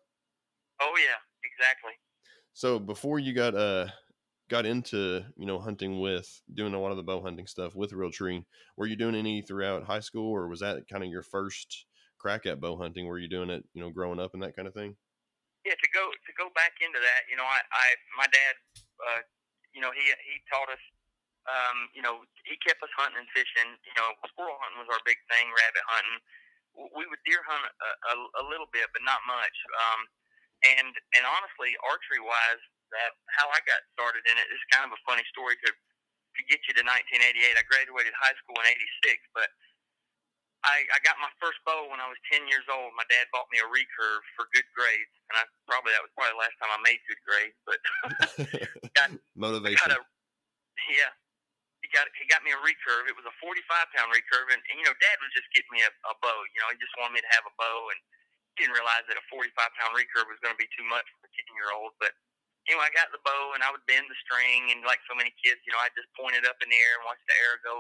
Oh 0.81 0.95
yeah, 0.97 1.19
exactly. 1.45 1.93
So 2.53 2.79
before 2.79 3.19
you 3.19 3.33
got 3.33 3.55
uh 3.55 3.89
got 4.51 4.67
into 4.67 5.25
you 5.37 5.47
know 5.47 5.59
hunting 5.59 6.01
with 6.01 6.43
doing 6.53 6.75
a 6.75 6.81
lot 6.81 6.91
of 6.91 6.97
the 6.97 7.03
bow 7.03 7.23
hunting 7.23 7.47
stuff 7.47 7.75
with 7.75 7.93
Realtree, 7.93 8.45
were 8.77 8.87
you 8.87 8.97
doing 8.97 9.15
any 9.15 9.43
throughout 9.43 9.85
high 9.85 10.01
school, 10.01 10.31
or 10.31 10.49
was 10.49 10.61
that 10.61 10.89
kind 10.89 11.05
of 11.05 11.11
your 11.11 11.23
first 11.23 11.87
crack 12.19 12.47
at 12.47 12.61
bow 12.61 12.77
hunting? 12.77 13.07
Were 13.07 13.19
you 13.19 13.29
doing 13.29 13.51
it 13.51 13.65
you 13.75 13.83
know 13.83 13.91
growing 13.91 14.21
up 14.21 14.35
and 14.35 14.43
that 14.43 14.57
kind 14.57 14.69
of 14.69 14.75
thing? 14.75 14.97
Yeah, 15.65 15.73
to 15.73 15.89
go 15.95 16.11
to 16.11 16.33
go 16.37 16.53
back 16.55 16.73
into 16.85 17.01
that, 17.01 17.25
you 17.31 17.37
know, 17.37 17.45
I, 17.45 17.61
I 17.73 17.87
my 18.19 18.27
dad, 18.27 18.55
uh, 18.77 19.21
you 19.73 19.81
know, 19.81 19.91
he 19.97 20.03
he 20.03 20.37
taught 20.53 20.69
us 20.69 20.83
um, 21.45 21.93
you 21.93 22.01
know, 22.01 22.25
he 22.49 22.57
kept 22.65 22.81
us 22.81 22.93
hunting 22.97 23.21
and 23.21 23.31
fishing. 23.37 23.77
You 23.85 23.95
know, 24.01 24.17
squirrel 24.33 24.57
hunting 24.61 24.81
was 24.81 24.91
our 24.93 25.03
big 25.05 25.21
thing, 25.29 25.49
rabbit 25.53 25.85
hunting. 25.89 26.19
We 26.75 27.07
would 27.07 27.23
deer 27.23 27.45
hunt 27.47 27.63
a, 27.63 27.91
a, 28.11 28.15
a 28.43 28.45
little 28.51 28.67
bit, 28.75 28.91
but 28.91 29.05
not 29.07 29.23
much. 29.29 29.57
Um, 29.79 30.01
and 30.65 30.91
and 31.15 31.25
honestly, 31.29 31.77
archery 31.85 32.25
wise, 32.25 32.63
that 32.97 33.15
how 33.37 33.47
I 33.53 33.61
got 33.69 33.85
started 33.95 34.25
in 34.27 34.37
it 34.41 34.49
is 34.51 34.61
kind 34.73 34.89
of 34.89 34.93
a 34.97 35.01
funny 35.05 35.25
story 35.31 35.55
to 35.61 35.71
to 35.71 36.41
get 36.51 36.65
you 36.67 36.75
to 36.75 36.83
1988. 36.83 37.55
I 37.55 37.65
graduated 37.69 38.15
high 38.17 38.35
school 38.43 38.59
in 38.59 38.67
'86, 38.75 39.21
but 39.37 39.53
I, 40.65 40.81
I 40.97 40.99
got 41.05 41.21
my 41.21 41.29
first 41.37 41.61
bow 41.69 41.93
when 41.93 42.01
I 42.01 42.09
was 42.09 42.17
10 42.33 42.49
years 42.49 42.65
old. 42.73 42.97
My 42.97 43.05
dad 43.13 43.29
bought 43.37 43.53
me 43.53 43.61
a 43.61 43.69
recurve 43.69 44.25
for 44.33 44.49
good 44.57 44.65
grades, 44.73 45.13
and 45.29 45.37
I 45.37 45.45
probably 45.69 45.93
that 45.93 46.01
was 46.01 46.13
probably 46.17 46.41
the 46.41 46.43
last 46.43 46.57
time 46.57 46.73
I 46.73 46.81
made 46.81 47.01
good 47.05 47.21
grades. 47.21 47.59
But 47.69 47.79
got, 48.97 49.09
motivation. 49.37 49.85
Got 49.85 50.01
a, 50.01 50.03
yeah, 50.89 51.13
got 51.95 52.11
he 52.19 52.27
got 52.27 52.43
me 52.43 52.51
a 52.51 52.61
recurve. 52.61 53.07
It 53.07 53.17
was 53.17 53.25
a 53.25 53.35
45 53.39 53.95
pound 53.95 54.11
recurve, 54.11 54.51
and, 54.51 54.61
and 54.61 54.77
you 54.77 54.85
know, 54.85 54.97
Dad 54.99 55.17
was 55.23 55.33
just 55.33 55.49
getting 55.55 55.71
me 55.71 55.81
a, 55.87 55.91
a 56.11 56.15
bow. 56.19 56.39
You 56.53 56.61
know, 56.61 56.69
he 56.75 56.77
just 56.83 56.95
wanted 56.99 57.17
me 57.17 57.23
to 57.23 57.33
have 57.33 57.47
a 57.47 57.55
bow, 57.55 57.95
and 57.95 57.99
didn't 58.59 58.75
realize 58.75 59.07
that 59.07 59.19
a 59.19 59.25
45 59.31 59.55
pound 59.55 59.93
recurve 59.95 60.27
was 60.31 60.39
going 60.43 60.55
to 60.55 60.61
be 60.61 60.71
too 60.75 60.87
much 60.87 61.07
for 61.15 61.27
a 61.27 61.31
10 61.31 61.59
year 61.59 61.71
old. 61.75 61.95
But 62.03 62.15
anyway, 62.67 62.91
I 62.91 62.93
got 62.95 63.15
the 63.15 63.23
bow, 63.23 63.55
and 63.55 63.63
I 63.63 63.71
would 63.71 63.87
bend 63.87 64.11
the 64.11 64.19
string, 64.27 64.75
and 64.75 64.83
like 64.83 65.03
so 65.07 65.15
many 65.15 65.31
kids, 65.39 65.63
you 65.63 65.73
know, 65.75 65.83
I 65.83 65.91
just 65.95 66.11
point 66.19 66.35
it 66.35 66.47
up 66.47 66.59
in 66.61 66.69
the 66.69 66.79
air 66.79 66.99
and 66.99 67.07
watch 67.07 67.23
the 67.31 67.39
arrow 67.39 67.59
go, 67.63 67.77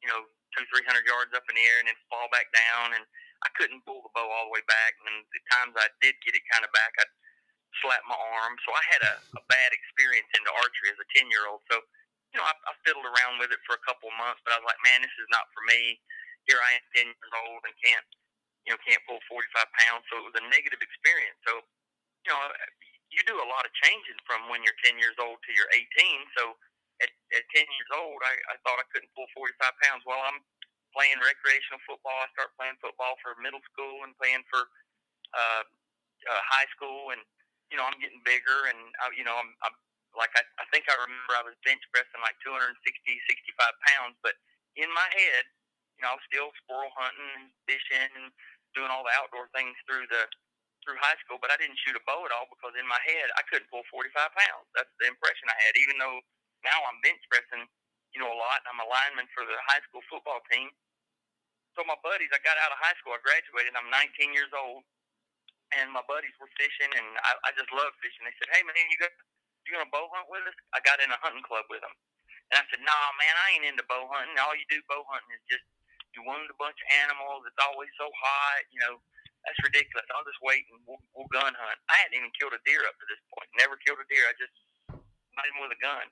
you 0.00 0.08
know, 0.08 0.24
two 0.56 0.64
three 0.72 0.84
hundred 0.88 1.04
yards 1.04 1.36
up 1.36 1.44
in 1.52 1.56
the 1.56 1.64
air, 1.64 1.84
and 1.84 1.88
then 1.88 1.98
fall 2.08 2.28
back 2.32 2.48
down, 2.56 2.96
and 2.96 3.04
I 3.44 3.48
couldn't 3.56 3.84
pull 3.84 4.04
the 4.04 4.12
bow 4.12 4.28
all 4.28 4.48
the 4.48 4.54
way 4.56 4.64
back. 4.68 4.96
And 5.04 5.24
the 5.32 5.42
times 5.52 5.72
I 5.76 5.88
did 6.04 6.16
get 6.24 6.36
it 6.36 6.44
kind 6.52 6.64
of 6.64 6.72
back, 6.76 6.92
I'd 7.00 7.12
slap 7.80 8.02
my 8.04 8.18
arm. 8.18 8.58
So 8.66 8.74
I 8.74 8.82
had 8.92 9.02
a, 9.04 9.14
a 9.38 9.42
bad 9.48 9.70
experience 9.72 10.28
into 10.36 10.50
archery 10.52 10.92
as 10.92 11.00
a 11.00 11.08
10 11.16 11.30
year 11.32 11.46
old. 11.48 11.62
So 11.70 11.80
you 12.30 12.38
know, 12.38 12.46
I, 12.46 12.54
I 12.54 12.72
fiddled 12.86 13.06
around 13.06 13.42
with 13.42 13.50
it 13.50 13.62
for 13.66 13.74
a 13.74 13.82
couple 13.82 14.10
of 14.10 14.16
months, 14.18 14.38
but 14.46 14.54
I 14.54 14.62
was 14.62 14.68
like, 14.70 14.78
man, 14.86 15.02
this 15.02 15.14
is 15.18 15.30
not 15.34 15.50
for 15.50 15.62
me. 15.66 15.98
Here 16.46 16.62
I 16.62 16.78
am, 16.78 16.84
ten 16.94 17.06
years 17.10 17.32
old, 17.46 17.60
and 17.66 17.74
can't, 17.82 18.06
you 18.64 18.70
know, 18.72 18.80
can't 18.86 19.02
pull 19.04 19.20
forty-five 19.28 19.68
pounds. 19.86 20.06
So 20.08 20.22
it 20.22 20.26
was 20.30 20.38
a 20.40 20.46
negative 20.48 20.80
experience. 20.80 21.36
So, 21.44 21.60
you 22.24 22.30
know, 22.32 22.40
you 23.12 23.20
do 23.26 23.36
a 23.38 23.50
lot 23.50 23.66
of 23.66 23.72
changing 23.82 24.18
from 24.24 24.48
when 24.48 24.62
you're 24.64 24.78
ten 24.80 24.96
years 24.96 25.18
old 25.20 25.42
to 25.42 25.50
you're 25.52 25.70
eighteen. 25.76 26.24
So 26.38 26.56
at, 27.04 27.10
at 27.36 27.44
ten 27.52 27.66
years 27.68 27.90
old, 27.92 28.18
I, 28.24 28.34
I 28.52 28.56
thought 28.64 28.80
I 28.80 28.88
couldn't 28.88 29.12
pull 29.12 29.28
forty-five 29.36 29.76
pounds. 29.84 30.06
Well, 30.08 30.22
I'm 30.22 30.40
playing 30.96 31.20
recreational 31.22 31.82
football. 31.86 32.18
I 32.24 32.30
start 32.34 32.56
playing 32.58 32.80
football 32.80 33.20
for 33.20 33.36
middle 33.38 33.62
school 33.70 34.02
and 34.06 34.16
playing 34.16 34.42
for 34.48 34.64
uh, 35.36 35.62
uh, 36.30 36.42
high 36.46 36.66
school, 36.72 37.12
and 37.12 37.20
you 37.70 37.78
know, 37.78 37.86
I'm 37.86 38.00
getting 38.02 38.18
bigger, 38.26 38.66
and 38.66 38.80
I, 38.98 39.14
you 39.14 39.22
know, 39.22 39.36
I'm, 39.38 39.54
I'm 39.62 39.76
like 40.18 40.32
I, 40.34 40.42
I 40.58 40.66
think 40.74 40.90
I 40.90 40.96
remember 40.98 41.32
I 41.38 41.46
was 41.46 41.56
bench 41.62 41.82
pressing 41.94 42.22
like 42.22 42.38
260, 42.42 42.74
65 42.76 43.86
pounds, 43.94 44.16
but 44.24 44.34
in 44.74 44.90
my 44.90 45.08
head, 45.14 45.44
you 45.98 46.02
know, 46.02 46.14
I 46.14 46.18
was 46.18 46.26
still 46.26 46.50
squirrel 46.64 46.90
hunting 46.96 47.30
and 47.38 47.46
fishing 47.68 48.10
and 48.18 48.28
doing 48.74 48.90
all 48.90 49.04
the 49.06 49.14
outdoor 49.18 49.50
things 49.54 49.74
through 49.86 50.06
the 50.10 50.26
through 50.80 50.96
high 50.96 51.18
school, 51.20 51.36
but 51.36 51.52
I 51.52 51.60
didn't 51.60 51.76
shoot 51.84 51.92
a 51.92 52.00
bow 52.08 52.24
at 52.24 52.32
all 52.32 52.48
because 52.48 52.72
in 52.72 52.88
my 52.88 52.98
head 53.04 53.28
I 53.36 53.44
couldn't 53.52 53.68
pull 53.68 53.84
45 53.92 54.16
pounds. 54.16 54.66
That's 54.72 54.88
the 54.96 55.12
impression 55.12 55.44
I 55.52 55.58
had, 55.60 55.76
even 55.76 56.00
though 56.00 56.18
now 56.64 56.80
I'm 56.88 56.96
bench 57.04 57.20
pressing, 57.28 57.68
you 58.16 58.20
know, 58.24 58.32
a 58.32 58.38
lot. 58.40 58.64
And 58.64 58.72
I'm 58.72 58.84
a 58.84 58.88
lineman 58.88 59.28
for 59.36 59.44
the 59.44 59.60
high 59.68 59.84
school 59.84 60.00
football 60.08 60.40
team. 60.48 60.72
So 61.76 61.84
my 61.84 62.00
buddies, 62.00 62.32
I 62.32 62.40
got 62.40 62.56
out 62.64 62.72
of 62.72 62.80
high 62.80 62.96
school, 62.98 63.12
I 63.12 63.20
graduated, 63.20 63.76
I'm 63.76 63.92
19 63.92 64.32
years 64.32 64.50
old, 64.56 64.82
and 65.78 65.92
my 65.92 66.02
buddies 66.10 66.34
were 66.42 66.50
fishing, 66.58 66.90
and 66.90 67.08
I, 67.22 67.30
I 67.46 67.50
just 67.54 67.70
love 67.70 67.94
fishing. 68.02 68.26
They 68.26 68.34
said, 68.42 68.50
"Hey 68.50 68.66
man, 68.66 68.74
you 68.90 68.98
got 68.98 69.14
you 69.66 69.76
gonna 69.76 69.92
bow 69.92 70.08
hunt 70.10 70.28
with 70.30 70.44
us? 70.48 70.56
I 70.72 70.80
got 70.82 71.02
in 71.02 71.12
a 71.12 71.20
hunting 71.20 71.44
club 71.44 71.68
with 71.68 71.82
them. 71.84 71.94
And 72.50 72.58
I 72.58 72.64
said, 72.66 72.82
nah, 72.82 73.06
man, 73.20 73.34
I 73.34 73.46
ain't 73.54 73.68
into 73.70 73.86
bow 73.86 74.10
hunting. 74.10 74.34
All 74.42 74.56
you 74.58 74.66
do 74.66 74.82
bow 74.90 75.06
hunting 75.06 75.30
is 75.36 75.44
just 75.46 75.64
you 76.16 76.26
wound 76.26 76.50
a 76.50 76.58
bunch 76.58 76.74
of 76.82 76.88
animals. 77.06 77.46
It's 77.46 77.62
always 77.62 77.90
so 77.94 78.10
hot. 78.10 78.66
You 78.74 78.82
know, 78.82 78.94
that's 79.46 79.60
ridiculous. 79.62 80.06
I'll 80.10 80.26
just 80.26 80.42
wait 80.42 80.66
and 80.74 80.82
we'll, 80.84 81.00
we'll 81.14 81.30
gun 81.30 81.54
hunt. 81.54 81.78
I 81.86 81.96
hadn't 82.02 82.18
even 82.18 82.34
killed 82.34 82.56
a 82.56 82.62
deer 82.66 82.82
up 82.90 82.98
to 82.98 83.06
this 83.06 83.22
point. 83.30 83.48
Never 83.54 83.78
killed 83.86 84.02
a 84.02 84.08
deer. 84.10 84.26
I 84.26 84.34
just 84.36 84.54
not 84.90 85.46
even 85.46 85.62
with 85.62 85.78
a 85.78 85.80
gun. 85.80 86.06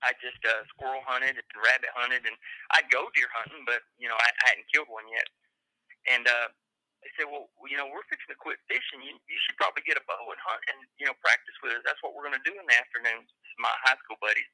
I 0.00 0.16
just 0.16 0.40
uh, 0.48 0.64
squirrel 0.72 1.04
hunted 1.04 1.36
and 1.36 1.48
rabbit 1.60 1.92
hunted, 1.92 2.24
and 2.24 2.36
I'd 2.72 2.88
go 2.88 3.12
deer 3.12 3.28
hunting, 3.36 3.68
but 3.68 3.84
you 4.00 4.08
know 4.08 4.16
I, 4.16 4.28
I 4.32 4.44
hadn't 4.54 4.70
killed 4.72 4.88
one 4.88 5.04
yet. 5.12 5.28
And 6.08 6.24
uh, 6.24 6.48
they 7.04 7.10
said, 7.16 7.28
well, 7.32 7.48
you 7.68 7.80
know, 7.80 7.88
we're 7.88 8.04
fixing 8.12 8.28
to 8.32 8.38
quit 8.38 8.60
fishing. 8.68 9.00
You, 9.00 9.16
you 9.28 9.38
should 9.46 9.56
probably 9.56 9.84
get 9.88 9.96
a 9.96 10.04
bow 10.04 10.20
and 10.28 10.40
hunt 10.40 10.62
and, 10.68 10.78
you 11.00 11.08
know, 11.08 11.16
practice 11.24 11.56
with 11.64 11.76
us. 11.76 11.84
That's 11.88 12.00
what 12.04 12.12
we're 12.12 12.28
going 12.28 12.36
to 12.36 12.46
do 12.48 12.52
in 12.52 12.66
the 12.68 12.76
afternoons. 12.76 13.28
My 13.56 13.72
high 13.84 13.96
school 14.04 14.20
buddies. 14.20 14.48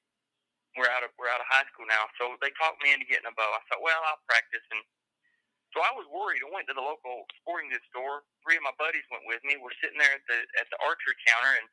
we're 0.78 0.90
out 0.92 1.02
of 1.02 1.10
we're 1.18 1.32
out 1.32 1.42
of 1.42 1.48
high 1.50 1.66
school 1.72 1.88
now. 1.88 2.06
So 2.20 2.36
they 2.44 2.52
talked 2.60 2.78
me 2.84 2.92
into 2.94 3.08
getting 3.08 3.26
a 3.26 3.34
bow. 3.34 3.48
I 3.50 3.62
thought, 3.66 3.82
well, 3.82 3.98
I'll 4.06 4.22
practice. 4.28 4.62
And 4.70 4.82
so 5.74 5.82
I 5.82 5.90
was 5.96 6.06
worried. 6.12 6.44
I 6.44 6.50
went 6.52 6.68
to 6.70 6.76
the 6.76 6.84
local 6.84 7.26
sporting 7.42 7.72
goods 7.72 7.86
store. 7.90 8.22
Three 8.44 8.60
of 8.60 8.64
my 8.66 8.76
buddies 8.78 9.06
went 9.10 9.26
with 9.26 9.42
me. 9.42 9.58
We're 9.58 9.74
sitting 9.82 9.98
there 9.98 10.14
at 10.14 10.24
the 10.28 10.38
at 10.62 10.68
the 10.70 10.78
archery 10.84 11.16
counter, 11.26 11.58
and 11.58 11.68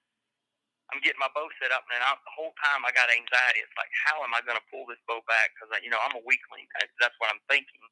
I'm 0.96 1.02
getting 1.04 1.22
my 1.22 1.32
bow 1.36 1.46
set 1.62 1.76
up. 1.76 1.86
And 1.92 2.02
I, 2.02 2.16
the 2.18 2.36
whole 2.36 2.56
time 2.64 2.88
I 2.88 2.92
got 2.96 3.14
anxiety. 3.14 3.62
It's 3.62 3.78
like, 3.78 3.92
how 4.10 4.24
am 4.26 4.34
I 4.34 4.42
going 4.42 4.58
to 4.58 4.68
pull 4.74 4.88
this 4.90 5.02
bow 5.06 5.22
back? 5.30 5.54
Because 5.54 5.76
you 5.86 5.92
know 5.94 6.02
I'm 6.02 6.18
a 6.18 6.24
weakling. 6.26 6.66
That's 6.98 7.16
what 7.22 7.30
I'm 7.30 7.44
thinking. 7.52 7.84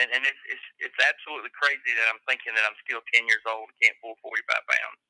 And 0.00 0.08
and 0.10 0.22
it's 0.26 0.42
it's 0.50 0.66
it's 0.90 1.00
absolutely 1.04 1.52
crazy 1.54 1.92
that 1.96 2.08
I'm 2.10 2.22
thinking 2.26 2.54
that 2.56 2.66
I'm 2.66 2.78
still 2.82 3.02
10 3.14 3.28
years 3.30 3.44
old 3.46 3.70
and 3.70 3.76
can't 3.82 3.98
pull 4.02 4.18
45 4.22 4.46
pounds. 4.48 5.00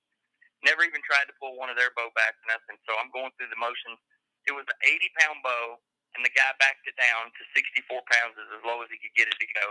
Never 0.65 0.85
even 0.85 1.01
tried 1.05 1.29
to 1.29 1.37
pull 1.41 1.57
one 1.61 1.69
of 1.73 1.77
their 1.77 1.93
bow 1.97 2.09
backs, 2.17 2.41
nothing. 2.49 2.77
So 2.89 2.97
I'm 3.01 3.13
going 3.13 3.33
through 3.37 3.53
the 3.53 3.61
motions 3.61 4.01
it 4.47 4.55
was 4.57 4.65
an 4.69 4.79
80 4.85 5.09
pound 5.21 5.39
bow, 5.45 5.81
and 6.17 6.23
the 6.25 6.33
guy 6.37 6.49
backed 6.61 6.85
it 6.89 6.97
down 7.01 7.33
to 7.33 7.43
64 7.57 8.01
pounds, 8.09 8.37
as 8.39 8.63
low 8.65 8.81
as 8.85 8.91
he 8.93 9.01
could 9.01 9.17
get 9.17 9.29
it 9.29 9.37
to 9.41 9.49
go. 9.57 9.67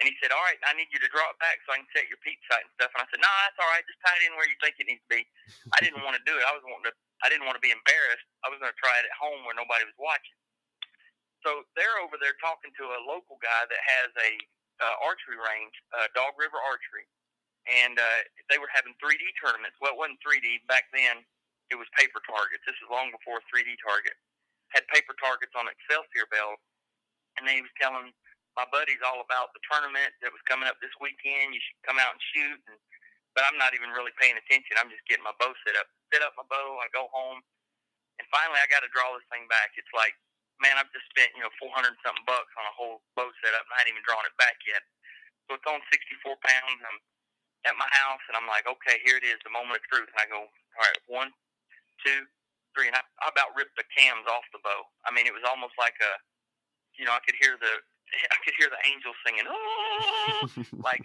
And 0.00 0.08
he 0.08 0.16
said, 0.24 0.32
"All 0.32 0.44
right, 0.44 0.56
I 0.64 0.72
need 0.72 0.88
you 0.92 1.00
to 1.04 1.10
draw 1.12 1.28
it 1.28 1.38
back 1.44 1.60
so 1.64 1.76
I 1.76 1.84
can 1.84 1.90
set 1.92 2.08
your 2.08 2.16
peep 2.24 2.40
sight 2.48 2.64
and 2.64 2.72
stuff." 2.80 2.92
And 2.96 3.04
I 3.04 3.08
said, 3.12 3.20
"No, 3.20 3.28
nah, 3.28 3.40
that's 3.44 3.60
all 3.60 3.68
right. 3.68 3.84
Just 3.84 4.00
tie 4.00 4.16
it 4.16 4.24
in 4.24 4.36
where 4.36 4.48
you 4.48 4.56
think 4.64 4.80
it 4.80 4.88
needs 4.88 5.04
to 5.04 5.12
be." 5.12 5.28
I 5.76 5.80
didn't 5.84 6.00
want 6.06 6.16
to 6.16 6.24
do 6.24 6.36
it. 6.40 6.44
I 6.48 6.56
was 6.56 6.64
wanting 6.64 6.88
to. 6.88 6.94
I 7.20 7.28
didn't 7.28 7.44
want 7.44 7.60
to 7.60 7.64
be 7.64 7.72
embarrassed. 7.72 8.24
I 8.44 8.48
was 8.48 8.56
going 8.64 8.72
to 8.72 8.80
try 8.80 8.96
it 8.96 9.04
at 9.04 9.12
home 9.20 9.44
where 9.44 9.52
nobody 9.54 9.84
was 9.84 9.98
watching. 10.00 10.39
So 11.44 11.64
they're 11.74 11.98
over 12.04 12.20
there 12.20 12.36
talking 12.38 12.72
to 12.76 12.84
a 12.96 13.00
local 13.08 13.40
guy 13.40 13.62
that 13.64 13.82
has 14.00 14.10
a 14.20 14.30
uh, 14.80 14.96
archery 15.04 15.40
range, 15.40 15.72
uh, 15.92 16.08
Dog 16.12 16.36
River 16.36 16.60
Archery, 16.60 17.08
and 17.68 17.96
uh, 17.96 18.20
they 18.48 18.56
were 18.56 18.68
having 18.72 18.96
3D 19.00 19.20
tournaments. 19.40 19.76
Well, 19.80 19.92
it 19.92 20.00
wasn't 20.00 20.20
3D 20.24 20.64
back 20.68 20.88
then 20.92 21.24
it 21.70 21.78
was 21.78 21.86
paper 21.94 22.18
targets. 22.26 22.66
This 22.66 22.76
is 22.82 22.90
long 22.90 23.14
before 23.14 23.38
3D 23.46 23.78
target. 23.78 24.18
Had 24.74 24.86
paper 24.90 25.14
targets 25.18 25.54
on 25.54 25.70
Excelsior 25.70 26.26
belt, 26.30 26.58
and 27.38 27.46
he 27.46 27.62
was 27.62 27.70
telling 27.78 28.10
my 28.58 28.66
buddies 28.74 28.98
all 29.06 29.22
about 29.22 29.54
the 29.54 29.62
tournament 29.70 30.10
that 30.20 30.34
was 30.34 30.42
coming 30.50 30.66
up 30.66 30.78
this 30.82 30.94
weekend. 30.98 31.54
You 31.54 31.62
should 31.62 31.86
come 31.86 32.02
out 32.02 32.18
and 32.18 32.22
shoot. 32.34 32.58
And, 32.66 32.78
but 33.38 33.46
I'm 33.46 33.58
not 33.58 33.78
even 33.78 33.94
really 33.94 34.14
paying 34.18 34.34
attention. 34.34 34.74
I'm 34.78 34.90
just 34.90 35.06
getting 35.06 35.26
my 35.26 35.34
bow 35.38 35.54
set 35.62 35.78
up. 35.78 35.86
Set 36.10 36.26
up 36.26 36.34
my 36.34 36.46
bow. 36.50 36.82
I 36.82 36.90
go 36.90 37.06
home, 37.14 37.38
and 38.18 38.26
finally 38.34 38.58
I 38.58 38.66
got 38.66 38.82
to 38.82 38.90
draw 38.90 39.14
this 39.14 39.26
thing 39.30 39.46
back. 39.46 39.70
It's 39.78 39.94
like, 39.94 40.18
man, 40.60 40.76
I've 40.76 40.92
just 40.92 41.08
spent 41.10 41.32
you 41.34 41.42
know 41.42 41.52
400 41.58 41.96
something 42.04 42.24
bucks 42.28 42.52
on 42.56 42.64
a 42.68 42.74
whole 42.76 43.02
bow 43.16 43.28
setup, 43.40 43.64
and 43.64 43.72
I 43.74 43.84
hadn't 43.84 43.96
even 43.96 44.04
drawn 44.06 44.24
it 44.28 44.36
back 44.36 44.60
yet. 44.68 44.84
So 45.48 45.58
it's 45.58 45.66
on 45.66 45.82
64 45.90 46.38
pounds. 46.40 46.80
I'm 46.84 47.00
at 47.68 47.76
my 47.76 47.88
house, 47.92 48.22
and 48.30 48.38
I'm 48.38 48.48
like, 48.48 48.64
okay, 48.64 49.02
here 49.04 49.20
it 49.20 49.26
is, 49.26 49.36
the 49.44 49.52
moment 49.52 49.82
of 49.82 49.84
truth. 49.90 50.08
And 50.08 50.20
I 50.20 50.26
go, 50.30 50.46
all 50.46 50.84
right, 50.86 51.00
one, 51.10 51.28
two, 52.00 52.24
three, 52.72 52.88
and 52.88 52.96
I, 52.96 53.02
I 53.20 53.28
about 53.28 53.52
ripped 53.52 53.76
the 53.76 53.84
cams 53.92 54.24
off 54.30 54.46
the 54.54 54.62
bow. 54.64 54.86
I 55.04 55.12
mean, 55.12 55.28
it 55.28 55.34
was 55.34 55.44
almost 55.44 55.76
like 55.76 55.96
a, 56.00 56.12
you 56.96 57.04
know, 57.04 57.12
I 57.12 57.20
could 57.26 57.36
hear 57.36 57.60
the, 57.60 57.72
I 58.34 58.38
could 58.46 58.56
hear 58.56 58.70
the 58.72 58.80
angels 58.88 59.18
singing, 59.26 59.44
oh, 59.48 60.48
like 60.88 61.04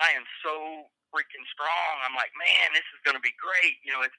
I 0.00 0.12
am 0.12 0.26
so 0.44 0.84
freaking 1.14 1.46
strong. 1.48 1.94
I'm 2.04 2.16
like, 2.18 2.34
man, 2.36 2.76
this 2.76 2.84
is 2.92 3.00
going 3.06 3.16
to 3.16 3.24
be 3.24 3.32
great. 3.40 3.80
You 3.80 3.96
know, 3.96 4.04
it's 4.04 4.18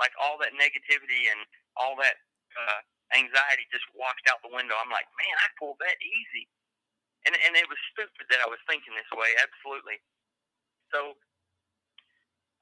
like 0.00 0.14
all 0.16 0.40
that 0.40 0.56
negativity 0.56 1.28
and 1.28 1.44
all 1.76 1.92
that 2.00 2.16
uh, 2.56 2.80
anxiety 3.16 3.66
just 3.72 3.86
washed 3.96 4.26
out 4.30 4.42
the 4.44 4.52
window. 4.52 4.76
I'm 4.78 4.92
like, 4.92 5.08
man, 5.18 5.36
I 5.40 5.48
pulled 5.58 5.78
that 5.82 5.98
easy. 6.02 6.46
And, 7.28 7.34
and 7.36 7.54
it 7.58 7.68
was 7.68 7.78
stupid 7.92 8.26
that 8.32 8.40
I 8.44 8.48
was 8.48 8.60
thinking 8.70 8.94
this 8.96 9.10
way, 9.12 9.30
absolutely. 9.42 10.00
So 10.94 11.14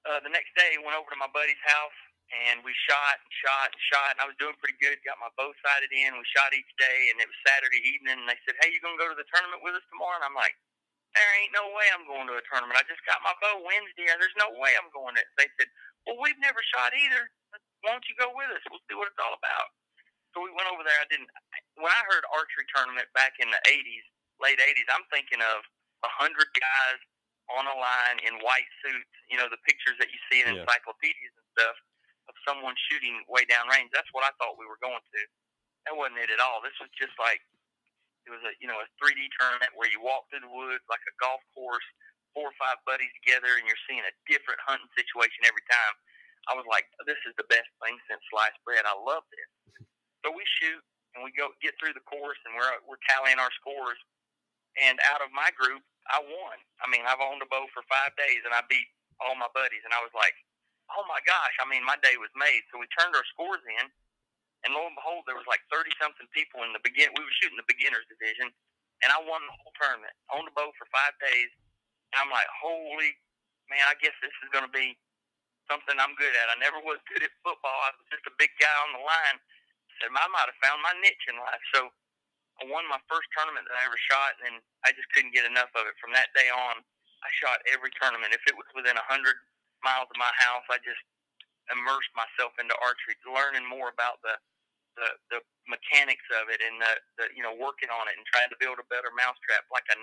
uh, 0.09 0.21
the 0.25 0.33
next 0.33 0.55
day, 0.59 0.77
went 0.81 0.97
over 0.99 1.11
to 1.13 1.21
my 1.21 1.31
buddy's 1.31 1.61
house, 1.67 1.99
and 2.33 2.61
we 2.65 2.73
shot 2.89 3.17
and 3.21 3.33
shot 3.45 3.69
and 3.73 3.83
shot 3.93 4.11
and 4.17 4.21
I 4.25 4.27
was 4.29 4.39
doing 4.41 4.57
pretty 4.61 4.77
good. 4.81 5.01
Got 5.05 5.21
my 5.21 5.33
bow 5.41 5.53
sighted 5.65 5.93
in. 5.93 6.17
We 6.17 6.27
shot 6.33 6.53
each 6.53 6.69
day 6.77 7.11
and 7.13 7.19
it 7.23 7.29
was 7.29 7.39
Saturday 7.47 7.81
evening 7.89 8.21
and 8.21 8.29
they 8.29 8.39
said, 8.45 8.57
Hey, 8.61 8.73
you 8.73 8.81
gonna 8.85 9.01
go 9.01 9.09
to 9.09 9.17
the 9.19 9.29
tournament 9.33 9.65
with 9.65 9.79
us 9.79 9.87
tomorrow? 9.89 10.21
And 10.21 10.27
I'm 10.29 10.37
like, 10.37 10.53
There 11.17 11.33
ain't 11.41 11.57
no 11.57 11.73
way 11.73 11.89
I'm 11.93 12.05
going 12.05 12.29
to 12.29 12.37
a 12.41 12.45
tournament. 12.49 12.77
I 12.77 12.85
just 12.89 13.05
got 13.09 13.25
my 13.25 13.35
bow 13.41 13.65
Wednesday 13.65 14.13
there's 14.21 14.37
no 14.41 14.53
way 14.61 14.77
I'm 14.77 14.93
going 14.93 15.17
to 15.17 15.25
They 15.41 15.49
said, 15.57 15.69
Well 16.07 16.21
we've 16.21 16.39
never 16.45 16.61
shot 16.75 16.93
either. 16.93 17.33
Why 17.85 17.97
don't 17.97 18.07
you 18.09 18.17
go 18.21 18.33
with 18.37 18.53
us? 18.53 18.65
We'll 18.69 18.85
see 18.89 18.97
what 18.99 19.09
it's 19.11 19.21
all 19.23 19.37
about. 19.37 19.69
So 20.39 20.47
we 20.47 20.55
went 20.55 20.71
over 20.71 20.87
there. 20.87 20.95
I 21.03 21.11
didn't 21.11 21.27
when 21.83 21.91
I 21.91 22.03
heard 22.07 22.23
archery 22.31 22.63
tournament 22.71 23.11
back 23.11 23.35
in 23.43 23.51
the 23.51 23.59
eighties, 23.67 24.07
late 24.39 24.63
eighties, 24.63 24.87
I'm 24.87 25.03
thinking 25.11 25.43
of 25.43 25.67
a 26.07 26.11
hundred 26.15 26.47
guys 26.55 27.03
on 27.59 27.67
a 27.67 27.75
line 27.75 28.23
in 28.23 28.39
white 28.47 28.71
suits, 28.87 29.19
you 29.27 29.35
know, 29.35 29.51
the 29.51 29.59
pictures 29.67 29.99
that 29.99 30.15
you 30.15 30.21
see 30.31 30.47
in 30.47 30.55
yeah. 30.55 30.63
encyclopedias 30.63 31.35
and 31.35 31.47
stuff 31.59 31.75
of 32.31 32.39
someone 32.47 32.79
shooting 32.87 33.19
way 33.27 33.43
down 33.51 33.67
range. 33.67 33.91
That's 33.91 34.07
what 34.15 34.23
I 34.23 34.31
thought 34.39 34.55
we 34.55 34.71
were 34.71 34.79
going 34.79 35.03
to. 35.03 35.21
That 35.91 35.99
wasn't 35.99 36.23
it 36.23 36.31
at 36.31 36.39
all. 36.39 36.63
This 36.63 36.79
was 36.79 36.93
just 36.95 37.19
like 37.19 37.43
it 38.23 38.31
was 38.31 38.39
a 38.47 38.55
you 38.63 38.71
know 38.71 38.79
a 38.79 38.87
3D 39.03 39.19
tournament 39.43 39.75
where 39.75 39.91
you 39.91 39.99
walk 39.99 40.31
through 40.31 40.47
the 40.47 40.55
woods 40.55 40.87
like 40.87 41.03
a 41.03 41.15
golf 41.19 41.43
course, 41.51 41.89
four 42.31 42.55
or 42.55 42.57
five 42.63 42.79
buddies 42.87 43.11
together, 43.27 43.59
and 43.59 43.67
you're 43.67 43.85
seeing 43.91 44.07
a 44.07 44.15
different 44.31 44.63
hunting 44.63 44.87
situation 44.95 45.51
every 45.51 45.67
time. 45.67 45.99
I 46.47 46.55
was 46.55 46.63
like, 46.71 46.87
this 47.11 47.19
is 47.27 47.35
the 47.35 47.49
best 47.51 47.67
thing 47.83 47.99
since 48.07 48.23
sliced 48.31 48.63
bread. 48.63 48.87
I 48.87 48.95
love 48.95 49.27
this. 49.35 49.51
So 50.25 50.35
we 50.35 50.43
shoot 50.61 50.83
and 51.15 51.23
we 51.23 51.31
go 51.35 51.55
get 51.63 51.75
through 51.79 51.95
the 51.95 52.05
course 52.05 52.39
and 52.47 52.55
we're 52.55 52.71
we're 52.87 53.03
tallying 53.09 53.39
our 53.39 53.53
scores. 53.59 53.99
And 54.79 54.99
out 55.11 55.25
of 55.25 55.35
my 55.35 55.51
group, 55.59 55.83
I 56.07 56.23
won. 56.23 56.57
I 56.79 56.87
mean, 56.87 57.03
I've 57.03 57.23
owned 57.23 57.43
a 57.43 57.51
bow 57.51 57.67
for 57.75 57.83
five 57.91 58.15
days 58.15 58.47
and 58.47 58.55
I 58.55 58.63
beat 58.71 58.87
all 59.19 59.35
my 59.35 59.51
buddies. 59.51 59.83
And 59.83 59.91
I 59.91 59.99
was 59.99 60.15
like, 60.15 60.35
oh 60.95 61.05
my 61.11 61.19
gosh, 61.27 61.55
I 61.59 61.67
mean, 61.67 61.83
my 61.83 61.99
day 62.01 62.15
was 62.17 62.31
made. 62.39 62.63
So 62.71 62.79
we 62.79 62.87
turned 62.95 63.13
our 63.13 63.27
scores 63.35 63.61
in, 63.67 63.87
and 64.65 64.73
lo 64.73 64.87
and 64.87 64.97
behold, 64.97 65.27
there 65.27 65.37
was 65.37 65.49
like 65.51 65.63
30 65.69 65.91
something 65.99 66.27
people 66.33 66.63
in 66.65 66.73
the 66.73 66.81
begin. 66.81 67.13
We 67.13 67.27
were 67.27 67.39
shooting 67.43 67.59
the 67.59 67.67
beginners 67.67 68.07
division, 68.09 68.49
and 69.03 69.11
I 69.11 69.19
won 69.21 69.43
the 69.45 69.57
whole 69.59 69.75
tournament. 69.77 70.15
Owned 70.33 70.49
a 70.49 70.55
bow 70.55 70.71
for 70.79 70.87
five 70.95 71.13
days, 71.21 71.51
and 72.15 72.23
I'm 72.23 72.33
like, 72.33 72.49
holy 72.63 73.13
man, 73.69 73.85
I 73.85 73.97
guess 74.01 74.17
this 74.25 74.33
is 74.43 74.49
going 74.51 74.65
to 74.65 74.73
be 74.73 74.97
something 75.69 75.97
I'm 76.01 76.17
good 76.17 76.33
at. 76.33 76.49
I 76.49 76.57
never 76.57 76.81
was 76.81 76.97
good 77.13 77.21
at 77.21 77.33
football. 77.45 77.79
I 77.85 77.93
was 77.93 78.09
just 78.09 78.25
a 78.25 78.35
big 78.41 78.49
guy 78.57 78.73
on 78.89 78.97
the 78.97 79.05
line. 79.05 79.37
So 80.01 80.11
I 80.11 80.29
might 80.33 80.49
have 80.51 80.63
found 80.65 80.81
my 80.83 80.95
niche 81.03 81.27
in 81.31 81.37
life. 81.39 81.65
So 81.75 81.91
I 82.63 82.71
won 82.71 82.87
my 82.91 83.01
first 83.07 83.29
tournament 83.35 83.67
that 83.71 83.79
I 83.79 83.87
ever 83.87 83.99
shot, 83.99 84.35
and 84.47 84.59
I 84.87 84.95
just 84.95 85.09
couldn't 85.15 85.35
get 85.35 85.47
enough 85.47 85.71
of 85.79 85.87
it. 85.87 85.99
From 86.03 86.15
that 86.15 86.31
day 86.35 86.51
on, 86.51 86.83
I 87.23 87.31
shot 87.39 87.63
every 87.71 87.91
tournament. 87.99 88.35
If 88.35 88.45
it 88.47 88.57
was 88.59 88.67
within 88.75 88.99
a 88.99 89.07
hundred 89.11 89.39
miles 89.83 90.11
of 90.11 90.19
my 90.19 90.31
house, 90.43 90.67
I 90.71 90.79
just 90.83 91.03
immersed 91.71 92.13
myself 92.17 92.57
into 92.59 92.75
archery, 92.83 93.19
learning 93.29 93.67
more 93.67 93.91
about 93.93 94.23
the 94.25 94.37
the, 94.99 95.09
the 95.31 95.41
mechanics 95.71 96.27
of 96.43 96.51
it 96.51 96.59
and 96.59 96.77
the, 96.83 96.93
the 97.23 97.25
you 97.39 97.43
know 97.47 97.55
working 97.55 97.89
on 97.95 98.11
it 98.11 98.19
and 98.19 98.27
trying 98.35 98.51
to 98.51 98.59
build 98.59 98.83
a 98.83 98.87
better 98.91 99.15
mousetrap 99.15 99.63
like 99.71 99.87
a 99.95 99.97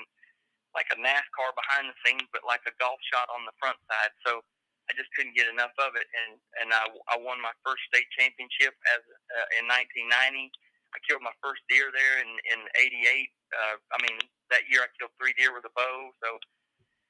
like 0.76 0.92
a 0.92 1.00
NASCAR 1.00 1.56
behind 1.56 1.88
the 1.90 1.98
scenes, 2.04 2.28
but 2.36 2.44
like 2.44 2.62
a 2.68 2.76
golf 2.78 3.00
shot 3.08 3.32
on 3.32 3.48
the 3.48 3.56
front 3.58 3.80
side. 3.88 4.12
So 4.28 4.44
I 4.86 4.94
just 4.94 5.10
couldn't 5.18 5.34
get 5.34 5.50
enough 5.50 5.74
of 5.82 5.98
it, 5.98 6.06
and 6.06 6.38
and 6.62 6.70
I, 6.70 6.86
I 7.10 7.16
won 7.18 7.42
my 7.42 7.54
first 7.66 7.82
state 7.90 8.06
championship 8.14 8.78
as 8.94 9.02
uh, 9.34 9.48
in 9.58 9.66
1990. 9.66 10.52
I 10.94 10.98
killed 11.04 11.26
my 11.26 11.34
first 11.42 11.66
deer 11.68 11.90
there 11.90 12.22
in 12.22 12.30
in 12.54 12.60
'88. 12.78 13.30
Uh, 13.52 13.76
I 13.78 13.98
mean 14.06 14.18
that 14.54 14.70
year 14.70 14.86
I 14.86 14.90
killed 14.96 15.14
three 15.18 15.34
deer 15.36 15.52
with 15.52 15.66
a 15.66 15.74
bow. 15.74 16.14
So 16.22 16.38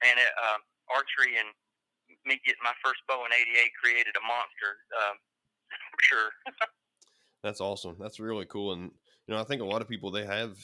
and 0.08 0.16
it, 0.16 0.34
uh, 0.40 0.60
archery 0.92 1.36
and 1.36 1.52
me 2.24 2.40
getting 2.48 2.64
my 2.64 2.76
first 2.80 3.04
bow 3.08 3.28
in 3.28 3.36
'88 3.36 3.72
created 3.76 4.16
a 4.16 4.24
monster 4.24 4.72
um, 4.96 5.16
for 5.92 6.02
sure. 6.02 6.30
That's 7.44 7.62
awesome. 7.62 8.00
That's 8.00 8.20
really 8.20 8.48
cool, 8.48 8.74
and 8.74 8.90
you 9.28 9.34
know, 9.34 9.40
I 9.40 9.44
think 9.44 9.62
a 9.62 9.66
lot 9.66 9.82
of 9.82 9.90
people 9.90 10.12
they 10.12 10.26
have, 10.26 10.58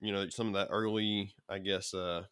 you 0.00 0.12
know, 0.12 0.28
some 0.28 0.48
of 0.48 0.54
that 0.54 0.68
early, 0.70 1.34
I 1.48 1.58
guess, 1.58 1.94
uh, 1.94 2.24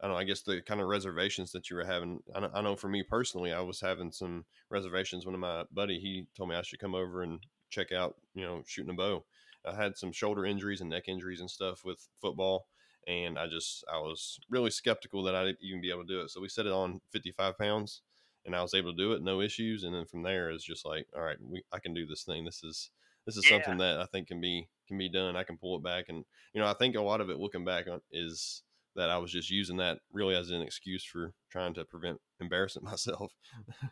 I 0.00 0.06
don't 0.06 0.14
know, 0.14 0.20
I 0.20 0.24
guess 0.24 0.42
the 0.42 0.60
kind 0.62 0.80
of 0.80 0.86
reservations 0.86 1.52
that 1.52 1.70
you 1.70 1.76
were 1.76 1.84
having. 1.84 2.20
I 2.34 2.40
know, 2.40 2.50
I 2.54 2.62
know 2.62 2.76
for 2.76 2.88
me 2.88 3.02
personally, 3.02 3.52
I 3.52 3.60
was 3.60 3.80
having 3.80 4.12
some 4.12 4.44
reservations. 4.70 5.26
One 5.26 5.34
of 5.34 5.40
my 5.40 5.64
buddy, 5.72 5.98
he 5.98 6.26
told 6.36 6.50
me 6.50 6.56
I 6.56 6.62
should 6.62 6.78
come 6.78 6.94
over 6.94 7.22
and 7.22 7.40
check 7.70 7.92
out, 7.92 8.16
you 8.34 8.44
know, 8.44 8.62
shooting 8.66 8.92
a 8.92 8.94
bow. 8.94 9.24
I 9.66 9.74
had 9.74 9.96
some 9.96 10.12
shoulder 10.12 10.44
injuries 10.44 10.80
and 10.80 10.90
neck 10.90 11.04
injuries 11.08 11.40
and 11.40 11.50
stuff 11.50 11.84
with 11.84 12.08
football 12.20 12.66
and 13.08 13.38
I 13.38 13.46
just 13.46 13.84
I 13.92 13.98
was 13.98 14.38
really 14.50 14.70
skeptical 14.70 15.22
that 15.24 15.34
I'd 15.34 15.56
even 15.60 15.80
be 15.80 15.90
able 15.90 16.02
to 16.02 16.12
do 16.12 16.20
it. 16.20 16.30
So 16.30 16.40
we 16.40 16.48
set 16.48 16.66
it 16.66 16.72
on 16.72 17.00
55 17.10 17.58
pounds, 17.58 18.02
and 18.44 18.54
I 18.54 18.62
was 18.62 18.74
able 18.74 18.92
to 18.92 18.96
do 18.96 19.12
it, 19.12 19.22
no 19.22 19.40
issues. 19.40 19.82
And 19.82 19.94
then 19.94 20.04
from 20.04 20.22
there, 20.22 20.50
it's 20.50 20.64
just 20.64 20.84
like, 20.84 21.06
all 21.16 21.22
right, 21.22 21.38
we 21.40 21.62
I 21.72 21.78
can 21.78 21.94
do 21.94 22.06
this 22.06 22.22
thing. 22.22 22.44
This 22.44 22.62
is 22.62 22.90
this 23.26 23.36
is 23.36 23.50
yeah. 23.50 23.56
something 23.56 23.78
that 23.78 23.98
I 23.98 24.06
think 24.06 24.28
can 24.28 24.40
be 24.40 24.68
can 24.86 24.98
be 24.98 25.08
done. 25.08 25.36
I 25.36 25.42
can 25.42 25.56
pull 25.56 25.76
it 25.76 25.82
back, 25.82 26.06
and 26.08 26.24
you 26.52 26.60
know, 26.60 26.68
I 26.68 26.74
think 26.74 26.96
a 26.96 27.00
lot 27.00 27.22
of 27.22 27.30
it 27.30 27.38
looking 27.38 27.64
back 27.64 27.88
on 27.88 28.00
is 28.12 28.62
that 28.98 29.14
I 29.14 29.16
was 29.22 29.30
just 29.30 29.46
using 29.46 29.78
that 29.78 30.02
really 30.10 30.34
as 30.34 30.50
an 30.50 30.60
excuse 30.60 31.06
for 31.06 31.30
trying 31.54 31.72
to 31.78 31.86
prevent 31.86 32.18
embarrassing 32.42 32.82
myself. 32.92 33.30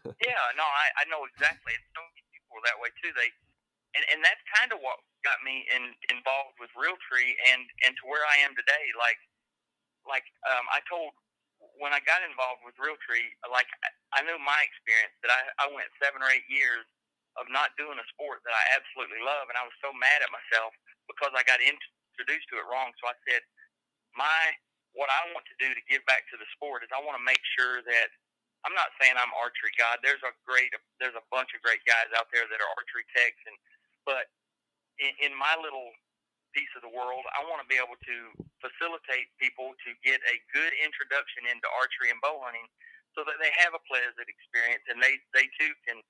yeah, 0.04 0.44
no, 0.58 0.66
I, 0.66 0.86
I 0.98 1.04
know 1.06 1.22
exactly. 1.30 1.70
And 1.70 1.86
so 1.94 2.02
many 2.02 2.26
people 2.34 2.58
are 2.58 2.66
that 2.66 2.82
way 2.82 2.90
too. 2.98 3.14
They 3.14 3.30
and 3.94 4.04
and 4.12 4.20
that's 4.20 4.42
kind 4.50 4.74
of 4.74 4.82
what 4.82 4.98
got 5.22 5.38
me 5.46 5.64
in 5.70 5.94
involved 6.10 6.58
with 6.58 6.74
Realtree 6.74 7.32
and 7.54 7.62
and 7.86 7.94
to 8.02 8.04
where 8.10 8.26
I 8.26 8.42
am 8.42 8.52
today. 8.58 8.86
Like 8.98 9.16
like 10.04 10.26
um, 10.50 10.66
I 10.74 10.82
told 10.90 11.14
when 11.78 11.94
I 11.94 12.02
got 12.02 12.26
involved 12.26 12.66
with 12.66 12.74
Realtree, 12.76 13.30
like 13.48 13.70
I 14.12 14.26
knew 14.26 14.36
my 14.42 14.58
experience 14.66 15.14
that 15.22 15.30
I 15.30 15.40
I 15.62 15.66
went 15.70 15.88
seven 16.02 16.18
or 16.20 16.28
eight 16.34 16.46
years 16.50 16.82
of 17.38 17.46
not 17.52 17.70
doing 17.78 18.00
a 18.00 18.06
sport 18.16 18.42
that 18.42 18.56
I 18.56 18.64
absolutely 18.74 19.22
love, 19.22 19.46
and 19.52 19.56
I 19.56 19.64
was 19.64 19.76
so 19.78 19.94
mad 19.94 20.24
at 20.24 20.34
myself 20.34 20.74
because 21.06 21.30
I 21.36 21.46
got 21.46 21.62
introduced 21.62 22.48
to 22.50 22.58
it 22.58 22.66
wrong. 22.66 22.90
So 22.96 23.12
I 23.12 23.16
said, 23.28 23.44
my 24.16 24.56
what 24.96 25.12
I 25.12 25.28
want 25.36 25.44
to 25.52 25.56
do 25.60 25.68
to 25.70 25.82
give 25.86 26.02
back 26.08 26.24
to 26.32 26.36
the 26.40 26.48
sport 26.56 26.82
is 26.82 26.90
I 26.90 27.00
want 27.04 27.20
to 27.20 27.24
make 27.24 27.40
sure 27.54 27.84
that 27.84 28.08
I'm 28.64 28.74
not 28.74 28.90
saying 28.98 29.14
I'm 29.14 29.30
archery 29.36 29.70
god. 29.78 30.02
There's 30.02 30.22
a 30.26 30.32
great, 30.42 30.72
there's 30.98 31.14
a 31.14 31.22
bunch 31.30 31.54
of 31.54 31.62
great 31.62 31.84
guys 31.86 32.10
out 32.16 32.32
there 32.34 32.48
that 32.48 32.58
are 32.58 32.70
archery 32.74 33.06
techs, 33.14 33.38
and 33.46 33.54
but 34.08 34.26
in, 34.98 35.30
in 35.30 35.32
my 35.36 35.54
little 35.60 35.92
piece 36.56 36.72
of 36.74 36.82
the 36.82 36.90
world, 36.90 37.22
I 37.36 37.44
want 37.46 37.60
to 37.60 37.68
be 37.68 37.76
able 37.76 38.00
to 38.00 38.16
facilitate 38.64 39.28
people 39.36 39.76
to 39.84 39.90
get 40.00 40.18
a 40.24 40.36
good 40.56 40.72
introduction 40.80 41.44
into 41.46 41.68
archery 41.76 42.08
and 42.08 42.18
bow 42.24 42.40
hunting, 42.40 42.66
so 43.12 43.22
that 43.28 43.36
they 43.38 43.52
have 43.60 43.76
a 43.76 43.82
pleasant 43.86 44.26
experience 44.26 44.82
and 44.88 44.98
they 44.98 45.20
they 45.36 45.46
too 45.60 45.72
can 45.86 46.00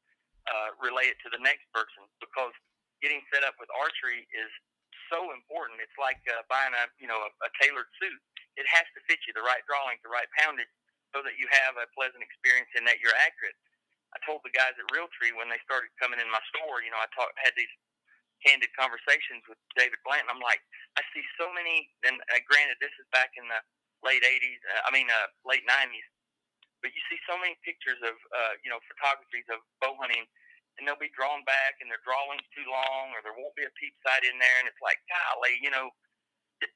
uh, 0.49 0.71
relay 0.79 1.11
it 1.11 1.19
to 1.27 1.29
the 1.29 1.43
next 1.43 1.67
person. 1.75 2.07
Because 2.23 2.55
getting 3.03 3.21
set 3.35 3.45
up 3.45 3.59
with 3.61 3.69
archery 3.77 4.25
is 4.33 4.51
so 5.13 5.35
important. 5.35 5.83
It's 5.83 5.99
like 6.01 6.23
uh, 6.31 6.47
buying 6.49 6.73
a 6.73 6.89
you 6.97 7.11
know 7.11 7.21
a, 7.21 7.31
a 7.45 7.51
tailored 7.61 7.91
suit. 8.01 8.23
It 8.57 8.67
has 8.73 8.89
to 8.97 9.01
fit 9.05 9.21
you 9.29 9.37
the 9.37 9.45
right 9.45 9.63
drawing, 9.69 10.01
the 10.01 10.13
right 10.13 10.29
poundage, 10.37 10.73
so 11.13 11.21
that 11.23 11.37
you 11.37 11.47
have 11.53 11.77
a 11.77 11.89
pleasant 11.93 12.25
experience 12.25 12.73
and 12.77 12.89
that 12.89 12.99
you're 13.01 13.17
accurate. 13.21 13.57
I 14.17 14.19
told 14.25 14.41
the 14.45 14.55
guys 14.57 14.73
at 14.81 14.89
Realtree 14.93 15.37
when 15.37 15.53
they 15.53 15.61
started 15.65 15.93
coming 16.01 16.17
in 16.17 16.29
my 16.33 16.41
store, 16.49 16.81
you 16.81 16.89
know, 16.89 17.01
I 17.01 17.09
talk, 17.13 17.29
had 17.37 17.53
these 17.53 17.71
candid 18.41 18.73
conversations 18.77 19.45
with 19.49 19.61
David 19.77 20.01
Blanton. 20.05 20.33
I'm 20.33 20.41
like, 20.45 20.61
I 20.97 21.05
see 21.13 21.25
so 21.37 21.53
many, 21.53 21.89
and 22.05 22.17
uh, 22.33 22.41
granted, 22.49 22.81
this 22.81 22.93
is 22.97 23.07
back 23.13 23.33
in 23.37 23.45
the 23.49 23.61
late 24.05 24.25
80s, 24.25 24.61
uh, 24.73 24.89
I 24.89 24.91
mean, 24.93 25.09
uh, 25.09 25.29
late 25.45 25.65
90s, 25.69 26.09
but 26.85 26.93
you 26.93 27.01
see 27.09 27.19
so 27.25 27.37
many 27.41 27.57
pictures 27.65 27.99
of, 28.05 28.17
uh, 28.17 28.55
you 28.65 28.69
know, 28.73 28.81
photographies 28.89 29.49
of 29.53 29.61
bow 29.81 29.97
hunting, 30.01 30.25
and 30.77 30.85
they'll 30.85 31.01
be 31.01 31.13
drawn 31.17 31.41
back, 31.49 31.81
and 31.81 31.89
their 31.89 32.01
drawing's 32.05 32.45
too 32.53 32.65
long, 32.69 33.13
or 33.17 33.25
there 33.25 33.37
won't 33.37 33.57
be 33.57 33.65
a 33.65 33.73
peep 33.81 33.97
sight 34.05 34.25
in 34.29 34.37
there, 34.37 34.57
and 34.61 34.69
it's 34.69 34.81
like, 34.85 35.01
golly, 35.09 35.57
you 35.65 35.73
know, 35.73 35.89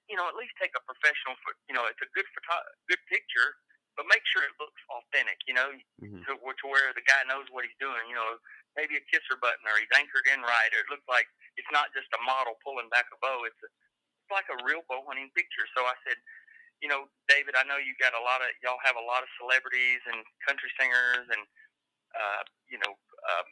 you 0.08 0.16
know, 0.16 0.26
at 0.26 0.36
least 0.38 0.54
take 0.60 0.74
a 0.76 0.82
professional, 0.84 1.34
you 1.70 1.74
know, 1.74 1.86
it's 1.86 2.00
a 2.02 2.10
good 2.14 2.26
photo, 2.34 2.62
good 2.90 3.02
picture, 3.10 3.56
but 3.98 4.06
make 4.06 4.22
sure 4.30 4.40
it 4.46 4.54
looks 4.56 4.80
authentic, 4.88 5.38
you 5.44 5.54
know, 5.54 5.70
mm-hmm. 6.00 6.22
to, 6.24 6.32
to 6.38 6.64
where 6.66 6.94
the 6.94 7.04
guy 7.04 7.20
knows 7.26 7.46
what 7.50 7.66
he's 7.66 7.76
doing. 7.82 8.00
You 8.06 8.16
know, 8.16 8.38
maybe 8.78 8.96
a 8.96 9.04
kisser 9.10 9.36
button 9.38 9.62
or 9.66 9.76
he's 9.76 9.90
anchored 9.92 10.26
in 10.30 10.40
right, 10.40 10.70
or 10.72 10.80
it 10.80 10.90
looks 10.90 11.06
like 11.10 11.26
it's 11.58 11.70
not 11.74 11.90
just 11.92 12.08
a 12.14 12.20
model 12.22 12.56
pulling 12.62 12.88
back 12.88 13.10
a 13.10 13.18
bow. 13.18 13.44
It's, 13.44 13.58
a, 13.60 13.68
it's 13.68 14.32
like 14.32 14.48
a 14.48 14.58
real 14.62 14.86
bow 14.86 15.02
hunting 15.04 15.28
picture. 15.34 15.66
So 15.74 15.84
I 15.84 15.96
said, 16.06 16.18
you 16.80 16.88
know, 16.88 17.10
David, 17.28 17.58
I 17.58 17.66
know 17.68 17.76
you 17.76 17.92
got 18.00 18.16
a 18.16 18.22
lot 18.24 18.40
of 18.40 18.48
y'all 18.64 18.80
have 18.80 18.96
a 18.96 19.04
lot 19.04 19.20
of 19.20 19.28
celebrities 19.36 20.00
and 20.08 20.24
country 20.48 20.72
singers 20.80 21.28
and 21.28 21.42
uh, 22.16 22.42
you 22.72 22.80
know 22.80 22.96
um, 22.96 23.46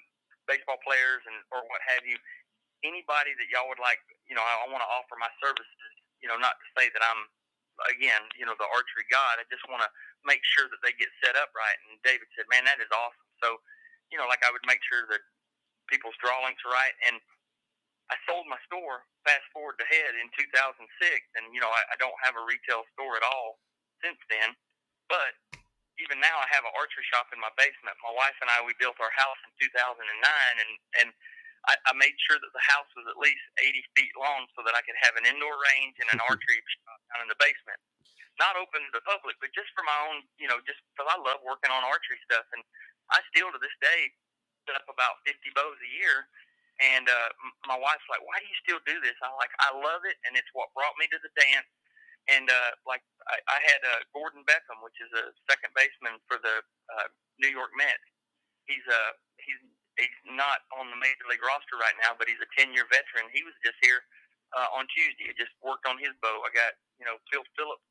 baseball 0.48 0.80
players 0.80 1.20
and 1.28 1.36
or 1.52 1.60
what 1.68 1.84
have 1.92 2.08
you. 2.08 2.16
Anybody 2.86 3.34
that 3.36 3.50
y'all 3.50 3.66
would 3.66 3.82
like, 3.82 3.98
you 4.30 4.38
know, 4.38 4.44
I, 4.44 4.64
I 4.64 4.66
want 4.70 4.80
to 4.80 4.90
offer 4.90 5.18
my 5.18 5.28
services. 5.42 5.92
You 6.22 6.28
know, 6.28 6.38
not 6.38 6.58
to 6.58 6.66
say 6.74 6.90
that 6.90 7.02
I'm 7.02 7.30
again, 7.86 8.26
you 8.34 8.42
know, 8.42 8.58
the 8.58 8.66
archery 8.74 9.06
god. 9.06 9.38
I 9.38 9.46
just 9.46 9.62
want 9.70 9.86
to 9.86 9.90
make 10.26 10.42
sure 10.42 10.66
that 10.66 10.82
they 10.82 10.90
get 10.98 11.10
set 11.22 11.38
up 11.38 11.54
right. 11.54 11.78
And 11.86 12.02
David 12.02 12.26
said, 12.34 12.50
man, 12.50 12.66
that 12.66 12.82
is 12.82 12.90
awesome. 12.90 13.30
So, 13.38 13.62
you 14.10 14.18
know, 14.18 14.26
like 14.26 14.42
I 14.42 14.50
would 14.50 14.64
make 14.66 14.82
sure 14.82 15.06
that 15.06 15.22
people's 15.86 16.18
draw 16.18 16.42
links 16.42 16.62
are 16.66 16.74
right. 16.74 16.96
And 17.06 17.22
I 18.10 18.16
sold 18.26 18.50
my 18.50 18.58
store 18.66 19.06
fast 19.22 19.46
forward 19.54 19.78
to 19.78 19.86
head 19.86 20.16
in 20.18 20.26
2006. 20.34 20.74
And, 21.38 21.54
you 21.54 21.62
know, 21.62 21.70
I, 21.70 21.94
I 21.94 21.96
don't 22.02 22.16
have 22.24 22.34
a 22.34 22.42
retail 22.42 22.82
store 22.96 23.14
at 23.14 23.22
all 23.22 23.60
since 24.02 24.18
then. 24.26 24.56
But 25.06 25.38
even 26.02 26.18
now, 26.18 26.34
I 26.38 26.48
have 26.54 26.64
an 26.64 26.74
archery 26.78 27.04
shop 27.10 27.30
in 27.30 27.38
my 27.42 27.52
basement. 27.58 27.94
My 28.00 28.14
wife 28.14 28.36
and 28.42 28.50
I, 28.50 28.64
we 28.64 28.74
built 28.80 28.98
our 28.98 29.12
house 29.14 29.38
in 29.46 29.52
2009. 29.70 30.02
And, 30.02 30.72
and, 31.04 31.10
I, 31.66 31.74
I 31.90 31.92
made 31.98 32.14
sure 32.22 32.38
that 32.38 32.52
the 32.54 32.64
house 32.64 32.88
was 32.94 33.06
at 33.10 33.18
least 33.18 33.42
80 33.58 33.82
feet 33.98 34.14
long 34.14 34.46
so 34.54 34.62
that 34.62 34.78
I 34.78 34.82
could 34.86 34.98
have 35.02 35.18
an 35.18 35.26
indoor 35.26 35.54
range 35.74 35.98
and 35.98 36.08
an 36.14 36.22
archery 36.30 36.62
shop 36.62 36.98
down 37.10 37.26
in 37.26 37.28
the 37.30 37.38
basement. 37.42 37.80
Not 38.38 38.54
open 38.54 38.86
to 38.86 38.92
the 38.94 39.02
public, 39.02 39.34
but 39.42 39.50
just 39.50 39.66
for 39.74 39.82
my 39.82 39.98
own, 40.06 40.22
you 40.38 40.46
know, 40.46 40.62
just 40.62 40.78
because 40.94 41.10
I 41.10 41.18
love 41.18 41.42
working 41.42 41.74
on 41.74 41.82
archery 41.82 42.22
stuff. 42.22 42.46
And 42.54 42.62
I 43.10 43.18
still 43.34 43.50
to 43.50 43.58
this 43.58 43.74
day 43.82 44.14
set 44.68 44.78
up 44.78 44.86
about 44.86 45.18
50 45.26 45.42
bows 45.58 45.80
a 45.82 45.90
year. 45.98 46.30
And 46.78 47.10
uh, 47.10 47.30
my 47.66 47.74
wife's 47.74 48.06
like, 48.06 48.22
"Why 48.22 48.38
do 48.38 48.46
you 48.46 48.58
still 48.62 48.78
do 48.86 49.02
this?" 49.02 49.18
I'm 49.18 49.34
like, 49.34 49.50
"I 49.58 49.74
love 49.74 50.06
it, 50.06 50.14
and 50.22 50.38
it's 50.38 50.46
what 50.54 50.70
brought 50.78 50.94
me 50.94 51.10
to 51.10 51.18
the 51.18 51.32
dance." 51.34 51.66
And 52.30 52.46
uh, 52.46 52.70
like 52.86 53.02
I, 53.26 53.42
I 53.50 53.58
had 53.66 53.82
uh, 53.82 54.00
Gordon 54.14 54.46
Beckham, 54.46 54.78
which 54.86 54.94
is 55.02 55.10
a 55.10 55.34
second 55.50 55.74
baseman 55.74 56.22
for 56.30 56.38
the 56.38 56.62
uh, 56.94 57.08
New 57.42 57.50
York 57.50 57.74
Mets. 57.74 58.06
He's 58.70 58.86
uh, 58.86 59.12
he's 59.42 59.58
he's 59.98 60.20
not 60.30 60.64
on 60.74 60.88
the 60.88 60.98
major 60.98 61.26
league 61.26 61.42
roster 61.42 61.76
right 61.76 61.94
now, 62.02 62.14
but 62.14 62.30
he's 62.30 62.40
a 62.40 62.50
10 62.54 62.70
year 62.72 62.86
veteran. 62.88 63.28
He 63.34 63.42
was 63.42 63.54
just 63.60 63.76
here 63.82 64.00
uh, 64.54 64.70
on 64.78 64.86
Tuesday. 64.94 65.28
He 65.30 65.34
just 65.34 65.52
worked 65.60 65.84
on 65.84 65.98
his 65.98 66.14
bow. 66.22 66.42
I 66.46 66.50
got, 66.54 66.78
you 67.02 67.04
know, 67.04 67.18
Phil 67.28 67.44
Phillips 67.58 67.84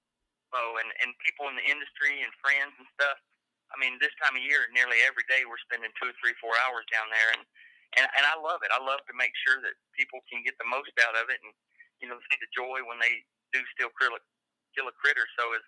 bow 0.50 0.80
and, 0.80 0.89
and 1.04 1.12
people 1.22 1.52
in 1.52 1.60
the 1.60 1.67
industry 1.67 2.24
and 2.24 2.32
friends 2.39 2.72
and 2.80 2.88
stuff. 2.96 3.20
I 3.67 3.76
mean, 3.76 4.00
this 4.00 4.15
time 4.24 4.39
of 4.39 4.43
year, 4.43 4.72
nearly 4.72 5.04
every 5.04 5.28
day 5.28 5.43
we're 5.43 5.60
spending 5.67 5.91
two, 6.00 6.15
three, 6.24 6.32
four 6.39 6.56
hours 6.67 6.88
down 6.88 7.12
there. 7.12 7.36
And, 7.36 7.43
and, 8.00 8.08
and 8.15 8.24
I 8.24 8.39
love 8.39 8.63
it. 8.63 8.72
I 8.72 8.80
love 8.80 9.04
to 9.12 9.15
make 9.20 9.36
sure 9.43 9.60
that 9.60 9.76
people 9.91 10.24
can 10.32 10.39
get 10.48 10.56
the 10.56 10.72
most 10.72 10.96
out 11.04 11.20
of 11.20 11.28
it 11.28 11.43
and, 11.43 11.52
you 12.00 12.08
know, 12.08 12.15
see 12.32 12.39
the 12.39 12.48
joy 12.56 12.80
when 12.88 12.96
they 13.04 13.28
do 13.52 13.60
still 13.76 13.91
kill 14.00 14.15
a, 14.15 14.22
kill 14.72 14.88
a 14.88 14.96
critter. 14.96 15.28
So 15.36 15.52
as 15.52 15.63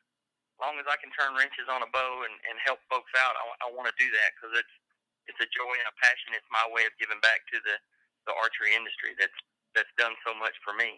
long 0.63 0.79
as 0.79 0.87
I 0.87 0.95
can 1.03 1.11
turn 1.11 1.35
wrenches 1.35 1.67
on 1.67 1.83
a 1.83 1.91
bow 1.91 2.23
and, 2.23 2.35
and 2.47 2.55
help 2.63 2.79
folks 2.87 3.11
out, 3.19 3.35
I, 3.35 3.67
I 3.67 3.75
want 3.75 3.91
to 3.91 3.95
do 3.99 4.07
that 4.15 4.31
because 4.39 4.63
it's, 4.63 4.75
it's 5.29 5.39
a 5.39 5.49
joy 5.53 5.73
and 5.77 5.89
a 5.89 5.95
passion. 6.01 6.33
It's 6.33 6.49
my 6.49 6.65
way 6.73 6.89
of 6.89 6.93
giving 6.97 7.21
back 7.21 7.45
to 7.53 7.57
the, 7.61 7.77
the 8.25 8.33
archery 8.33 8.73
industry 8.73 9.13
that's 9.15 9.37
that's 9.77 9.93
done 10.01 10.17
so 10.25 10.33
much 10.33 10.57
for 10.65 10.73
me. 10.73 10.97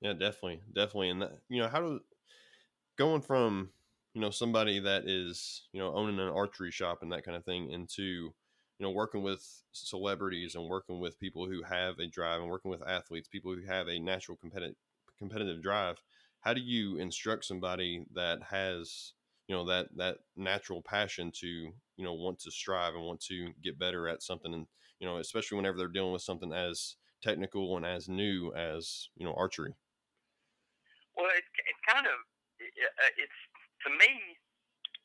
Yeah, 0.00 0.14
definitely, 0.14 0.62
definitely. 0.72 1.10
And 1.10 1.22
that, 1.22 1.32
you 1.50 1.60
know, 1.60 1.68
how 1.68 1.80
do 1.82 2.00
going 2.96 3.22
from 3.22 3.70
you 4.14 4.20
know 4.20 4.30
somebody 4.30 4.78
that 4.78 5.08
is 5.08 5.62
you 5.72 5.80
know 5.80 5.94
owning 5.94 6.18
an 6.18 6.28
archery 6.28 6.70
shop 6.70 7.02
and 7.02 7.10
that 7.12 7.24
kind 7.24 7.36
of 7.36 7.44
thing 7.44 7.70
into 7.70 8.02
you 8.02 8.32
know 8.80 8.90
working 8.90 9.22
with 9.22 9.62
celebrities 9.72 10.54
and 10.54 10.68
working 10.68 11.00
with 11.00 11.18
people 11.18 11.46
who 11.46 11.62
have 11.62 11.98
a 11.98 12.06
drive 12.06 12.40
and 12.40 12.50
working 12.50 12.70
with 12.70 12.86
athletes, 12.86 13.28
people 13.28 13.54
who 13.54 13.62
have 13.66 13.88
a 13.88 13.98
natural 13.98 14.36
competitive 14.36 14.76
competitive 15.18 15.62
drive. 15.62 15.96
How 16.40 16.54
do 16.54 16.60
you 16.60 16.96
instruct 16.96 17.44
somebody 17.44 18.04
that 18.14 18.42
has 18.50 19.12
you 19.48 19.54
know 19.54 19.64
that 19.66 19.88
that 19.96 20.18
natural 20.36 20.82
passion 20.82 21.32
to 21.40 21.46
you 21.46 22.04
know 22.04 22.14
want 22.14 22.38
to 22.40 22.50
strive 22.50 22.94
and 22.94 23.04
want 23.04 23.20
to 23.20 23.50
get 23.62 23.78
better 23.78 24.08
at 24.08 24.22
something 24.22 24.54
and 24.54 24.66
you 24.98 25.06
know 25.06 25.18
especially 25.18 25.56
whenever 25.56 25.76
they're 25.76 25.88
dealing 25.88 26.12
with 26.12 26.22
something 26.22 26.52
as 26.52 26.96
technical 27.22 27.76
and 27.76 27.86
as 27.86 28.08
new 28.08 28.52
as 28.54 29.08
you 29.16 29.26
know 29.26 29.34
archery. 29.34 29.74
Well 31.16 31.30
it's, 31.36 31.46
it's 31.68 31.82
kind 31.86 32.06
of 32.06 32.16
uh, 32.62 33.14
it's 33.18 33.40
to 33.86 33.90
me 33.90 34.38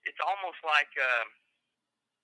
it's 0.05 0.21
almost 0.23 0.61
like 0.63 0.89
uh, 0.95 1.25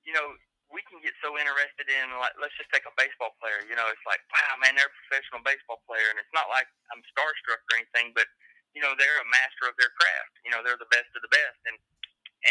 you 0.05 0.13
know 0.13 0.37
we 0.71 0.81
can 0.89 0.97
get 1.05 1.13
so 1.21 1.37
interested 1.37 1.85
in 1.85 2.09
like 2.17 2.33
let's 2.41 2.55
just 2.57 2.71
take 2.73 2.87
a 2.89 2.93
baseball 2.97 3.37
player 3.37 3.61
you 3.69 3.77
know 3.77 3.85
it's 3.93 4.05
like 4.09 4.21
wow 4.33 4.57
man 4.57 4.73
they're 4.73 4.89
a 4.89 4.99
professional 5.05 5.43
baseball 5.45 5.83
player 5.85 6.09
and 6.09 6.17
it's 6.17 6.33
not 6.33 6.49
like 6.49 6.65
i'm 6.89 7.03
starstruck 7.13 7.61
or 7.69 7.77
anything 7.77 8.09
but 8.17 8.25
you 8.73 8.81
know 8.81 8.97
they're 8.97 9.21
a 9.21 9.29
master 9.29 9.69
of 9.69 9.77
their 9.77 9.93
craft 9.93 10.33
you 10.41 10.49
know 10.49 10.65
they're 10.65 10.81
the 10.81 10.89
best 10.89 11.09
of 11.13 11.21
the 11.21 11.29
best 11.29 11.61
and 11.69 11.77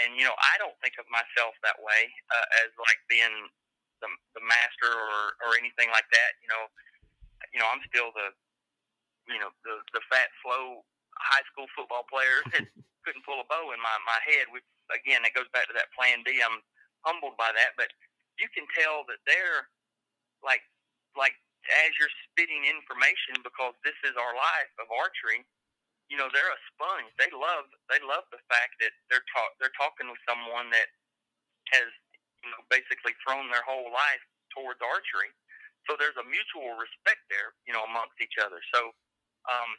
and 0.00 0.16
you 0.16 0.24
know 0.24 0.36
I 0.36 0.56
don't 0.56 0.76
think 0.80 0.96
of 0.96 1.06
myself 1.12 1.56
that 1.60 1.76
way 1.80 2.08
uh, 2.32 2.46
as 2.64 2.70
like 2.80 3.00
being 3.08 3.50
the, 4.00 4.08
the 4.34 4.42
master 4.44 4.90
or 4.90 5.36
or 5.44 5.50
anything 5.60 5.92
like 5.92 6.08
that. 6.10 6.32
You 6.40 6.48
know, 6.48 6.64
you 7.52 7.58
know 7.60 7.68
I'm 7.68 7.84
still 7.88 8.10
the 8.16 8.32
you 9.28 9.38
know 9.38 9.52
the 9.62 9.80
the 9.92 10.02
fat 10.08 10.32
slow 10.40 10.82
high 11.16 11.44
school 11.52 11.68
football 11.76 12.08
player 12.08 12.42
that 12.56 12.64
couldn't 13.04 13.26
pull 13.26 13.40
a 13.42 13.46
bow 13.46 13.70
in 13.72 13.80
my 13.80 13.96
my 14.08 14.20
head. 14.24 14.48
Which 14.50 14.66
again, 14.90 15.24
it 15.24 15.36
goes 15.36 15.48
back 15.52 15.68
to 15.68 15.76
that 15.76 15.92
Plan 15.92 16.24
B. 16.24 16.40
I'm 16.40 16.60
humbled 17.04 17.36
by 17.36 17.52
that, 17.52 17.76
but 17.76 17.92
you 18.40 18.48
can 18.50 18.64
tell 18.72 19.04
that 19.12 19.20
they're 19.28 19.68
like 20.40 20.64
like 21.14 21.36
as 21.86 21.94
you're 22.00 22.12
spitting 22.26 22.66
information 22.66 23.38
because 23.44 23.76
this 23.86 23.96
is 24.02 24.18
our 24.18 24.34
life 24.34 24.72
of 24.82 24.90
archery 24.90 25.46
you 26.12 26.20
know 26.20 26.28
they're 26.28 26.52
a 26.52 26.62
sponge. 26.76 27.08
They 27.16 27.32
love 27.32 27.72
they 27.88 28.00
love 28.04 28.28
the 28.28 28.42
fact 28.52 28.76
that 28.84 28.92
they're 29.08 29.24
talk 29.32 29.56
they're 29.56 29.74
talking 29.80 30.12
with 30.12 30.20
someone 30.28 30.68
that 30.76 30.92
has 31.72 31.88
you 32.44 32.50
know 32.52 32.60
basically 32.68 33.16
thrown 33.24 33.48
their 33.48 33.64
whole 33.64 33.88
life 33.88 34.24
towards 34.52 34.84
archery. 34.84 35.32
So 35.88 35.96
there's 35.96 36.18
a 36.20 36.26
mutual 36.28 36.76
respect 36.78 37.24
there, 37.32 37.56
you 37.66 37.74
know, 37.74 37.82
amongst 37.88 38.20
each 38.20 38.36
other. 38.38 38.60
So 38.76 38.92
um, 39.48 39.72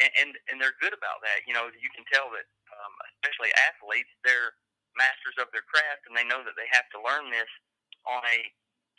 and, 0.00 0.12
and 0.20 0.30
and 0.52 0.56
they're 0.60 0.78
good 0.80 0.96
about 0.96 1.20
that. 1.24 1.44
You 1.46 1.54
know, 1.54 1.68
you 1.72 1.90
can 1.92 2.04
tell 2.08 2.32
that 2.32 2.46
um, 2.72 2.94
especially 3.20 3.52
athletes, 3.68 4.10
they're 4.24 4.56
masters 4.96 5.36
of 5.40 5.52
their 5.52 5.64
craft, 5.68 6.08
and 6.08 6.16
they 6.16 6.26
know 6.26 6.42
that 6.44 6.56
they 6.56 6.68
have 6.72 6.88
to 6.96 7.00
learn 7.04 7.28
this 7.30 7.50
on 8.08 8.24
a 8.24 8.38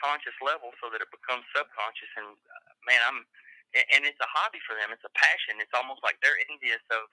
conscious 0.01 0.35
level 0.45 0.73
so 0.81 0.93
that 0.93 1.01
it 1.01 1.09
becomes 1.09 1.45
subconscious. 1.53 2.11
And 2.21 2.37
uh, 2.37 2.71
man, 2.85 3.01
I'm 3.05 3.19
and 3.75 4.07
it's 4.07 4.19
a 4.23 4.29
hobby 4.31 4.61
for 4.63 4.77
them. 4.79 4.93
It's 4.95 5.03
a 5.07 5.13
passion. 5.17 5.59
It's 5.59 5.75
almost 5.75 6.03
like 6.05 6.19
they're 6.23 6.39
envious 6.51 6.83
of 6.93 7.07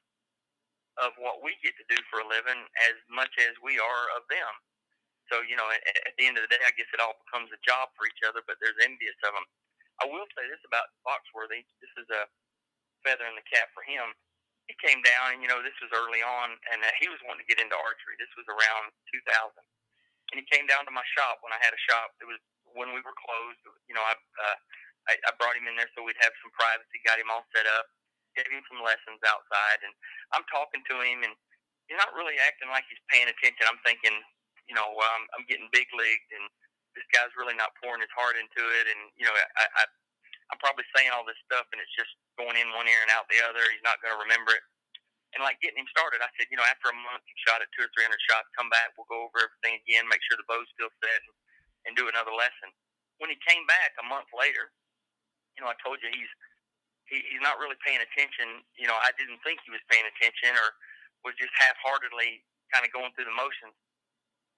of 0.94 1.10
what 1.18 1.42
we 1.42 1.58
get 1.58 1.74
to 1.74 1.86
do 1.90 1.98
for 2.06 2.22
a 2.22 2.26
living 2.30 2.62
as 2.86 2.94
much 3.10 3.34
as 3.42 3.58
we 3.66 3.82
are 3.82 4.04
of 4.14 4.22
them. 4.30 4.52
So 5.32 5.42
you 5.42 5.58
know, 5.58 5.66
at, 5.70 5.82
at 6.06 6.14
the 6.20 6.26
end 6.28 6.38
of 6.38 6.46
the 6.46 6.52
day, 6.52 6.62
I 6.62 6.74
guess 6.76 6.90
it 6.94 7.02
all 7.02 7.18
becomes 7.26 7.50
a 7.50 7.60
job 7.66 7.90
for 7.98 8.06
each 8.06 8.22
other. 8.26 8.44
But 8.46 8.60
there's 8.62 8.78
envious 8.84 9.18
of 9.26 9.34
them. 9.34 9.46
I 10.02 10.10
will 10.10 10.26
say 10.34 10.46
this 10.50 10.62
about 10.66 10.90
Foxworthy. 11.06 11.66
This 11.82 11.94
is 11.98 12.08
a 12.10 12.26
feather 13.06 13.26
in 13.28 13.36
the 13.38 13.46
cap 13.46 13.70
for 13.74 13.84
him. 13.86 14.14
He 14.66 14.74
came 14.80 15.04
down, 15.04 15.36
and 15.36 15.40
you 15.44 15.48
know, 15.50 15.60
this 15.60 15.76
was 15.84 15.92
early 15.92 16.24
on, 16.24 16.56
and 16.72 16.80
uh, 16.80 16.90
he 16.96 17.06
was 17.12 17.20
wanting 17.28 17.44
to 17.44 17.50
get 17.50 17.60
into 17.60 17.76
archery. 17.76 18.16
This 18.16 18.32
was 18.38 18.48
around 18.48 18.90
2000, 19.12 19.52
and 20.32 20.36
he 20.40 20.46
came 20.48 20.64
down 20.64 20.88
to 20.88 20.94
my 20.94 21.04
shop 21.16 21.44
when 21.44 21.52
I 21.52 21.60
had 21.60 21.76
a 21.76 21.82
shop. 21.90 22.16
It 22.24 22.28
was 22.28 22.40
when 22.72 22.96
we 22.96 23.04
were 23.04 23.16
closed. 23.16 23.60
You 23.86 23.94
know, 23.96 24.04
I 24.04 24.14
uh, 24.16 24.56
I, 25.10 25.18
I 25.28 25.30
brought 25.36 25.56
him 25.58 25.68
in 25.68 25.76
there 25.76 25.90
so 25.92 26.04
we'd 26.04 26.18
have 26.22 26.34
some 26.40 26.52
privacy. 26.56 27.00
Got 27.04 27.20
him 27.20 27.30
all 27.32 27.44
set 27.52 27.68
up, 27.78 27.86
gave 28.36 28.48
him 28.48 28.64
some 28.70 28.80
lessons 28.80 29.20
outside, 29.24 29.80
and 29.84 29.92
I'm 30.32 30.46
talking 30.48 30.82
to 30.88 30.96
him, 31.04 31.24
and 31.26 31.34
he's 31.88 32.00
not 32.00 32.16
really 32.16 32.36
acting 32.40 32.72
like 32.72 32.88
he's 32.88 33.02
paying 33.12 33.28
attention. 33.28 33.68
I'm 33.68 33.80
thinking, 33.84 34.16
you 34.68 34.74
know, 34.76 34.88
um, 34.88 35.22
I'm 35.36 35.44
getting 35.48 35.68
big 35.72 35.88
leagued, 35.92 36.30
and 36.32 36.46
this 36.96 37.06
guy's 37.12 37.34
really 37.36 37.56
not 37.58 37.76
pouring 37.82 38.00
his 38.00 38.12
heart 38.16 38.38
into 38.38 38.62
it, 38.80 38.86
and 38.88 39.12
you 39.18 39.26
know, 39.28 39.34
I, 39.34 39.66
I 39.66 39.84
I'm 40.52 40.60
probably 40.60 40.84
saying 40.92 41.10
all 41.10 41.24
this 41.24 41.40
stuff, 41.48 41.64
and 41.72 41.80
it's 41.80 41.94
just 41.96 42.12
going 42.36 42.56
in 42.60 42.68
one 42.76 42.86
ear 42.86 43.00
and 43.02 43.12
out 43.12 43.26
the 43.32 43.40
other. 43.48 43.64
He's 43.72 43.84
not 43.86 43.98
going 44.04 44.12
to 44.12 44.20
remember 44.20 44.52
it. 44.52 44.64
And 45.34 45.42
like 45.42 45.58
getting 45.58 45.82
him 45.82 45.90
started, 45.90 46.22
I 46.22 46.30
said, 46.38 46.46
you 46.52 46.54
know, 46.54 46.68
after 46.68 46.94
a 46.94 46.96
month, 46.96 47.26
you 47.26 47.34
shot 47.42 47.58
at 47.58 47.66
two 47.74 47.82
or 47.82 47.90
three 47.90 48.06
hundred 48.06 48.22
shots. 48.30 48.46
Come 48.54 48.70
back, 48.70 48.94
we'll 48.94 49.10
go 49.10 49.26
over 49.26 49.42
everything 49.42 49.82
again, 49.82 50.06
make 50.06 50.22
sure 50.28 50.38
the 50.38 50.46
bow's 50.46 50.68
still 50.78 50.92
set, 51.02 51.20
and, 51.26 51.34
and 51.90 51.92
do 51.98 52.06
another 52.06 52.30
lesson. 52.30 52.70
When 53.18 53.34
he 53.34 53.38
came 53.42 53.66
back 53.66 53.98
a 53.98 54.06
month 54.06 54.30
later, 54.30 54.70
you 55.54 55.62
know, 55.62 55.70
I 55.70 55.76
told 55.82 56.02
you 56.02 56.10
he's 56.10 56.32
he, 57.08 57.20
he's 57.28 57.44
not 57.44 57.60
really 57.60 57.76
paying 57.84 58.00
attention. 58.00 58.64
You 58.80 58.88
know, 58.88 58.96
I 58.96 59.12
didn't 59.20 59.40
think 59.44 59.60
he 59.62 59.70
was 59.70 59.82
paying 59.92 60.08
attention, 60.08 60.56
or 60.56 60.68
was 61.24 61.36
just 61.36 61.52
half-heartedly 61.56 62.44
kind 62.72 62.84
of 62.84 62.90
going 62.92 63.12
through 63.12 63.28
the 63.28 63.36
motions. 63.36 63.76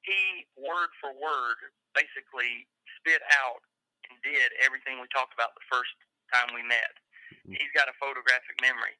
He 0.06 0.46
word 0.54 0.90
for 1.02 1.10
word 1.14 1.58
basically 1.94 2.70
spit 2.98 3.22
out 3.42 3.62
and 4.06 4.14
did 4.22 4.54
everything 4.62 5.02
we 5.02 5.10
talked 5.10 5.34
about 5.34 5.58
the 5.58 5.66
first 5.66 5.90
time 6.30 6.54
we 6.54 6.62
met. 6.62 6.94
Mm-hmm. 7.42 7.58
He's 7.58 7.74
got 7.74 7.90
a 7.90 7.96
photographic 7.98 8.58
memory. 8.62 8.94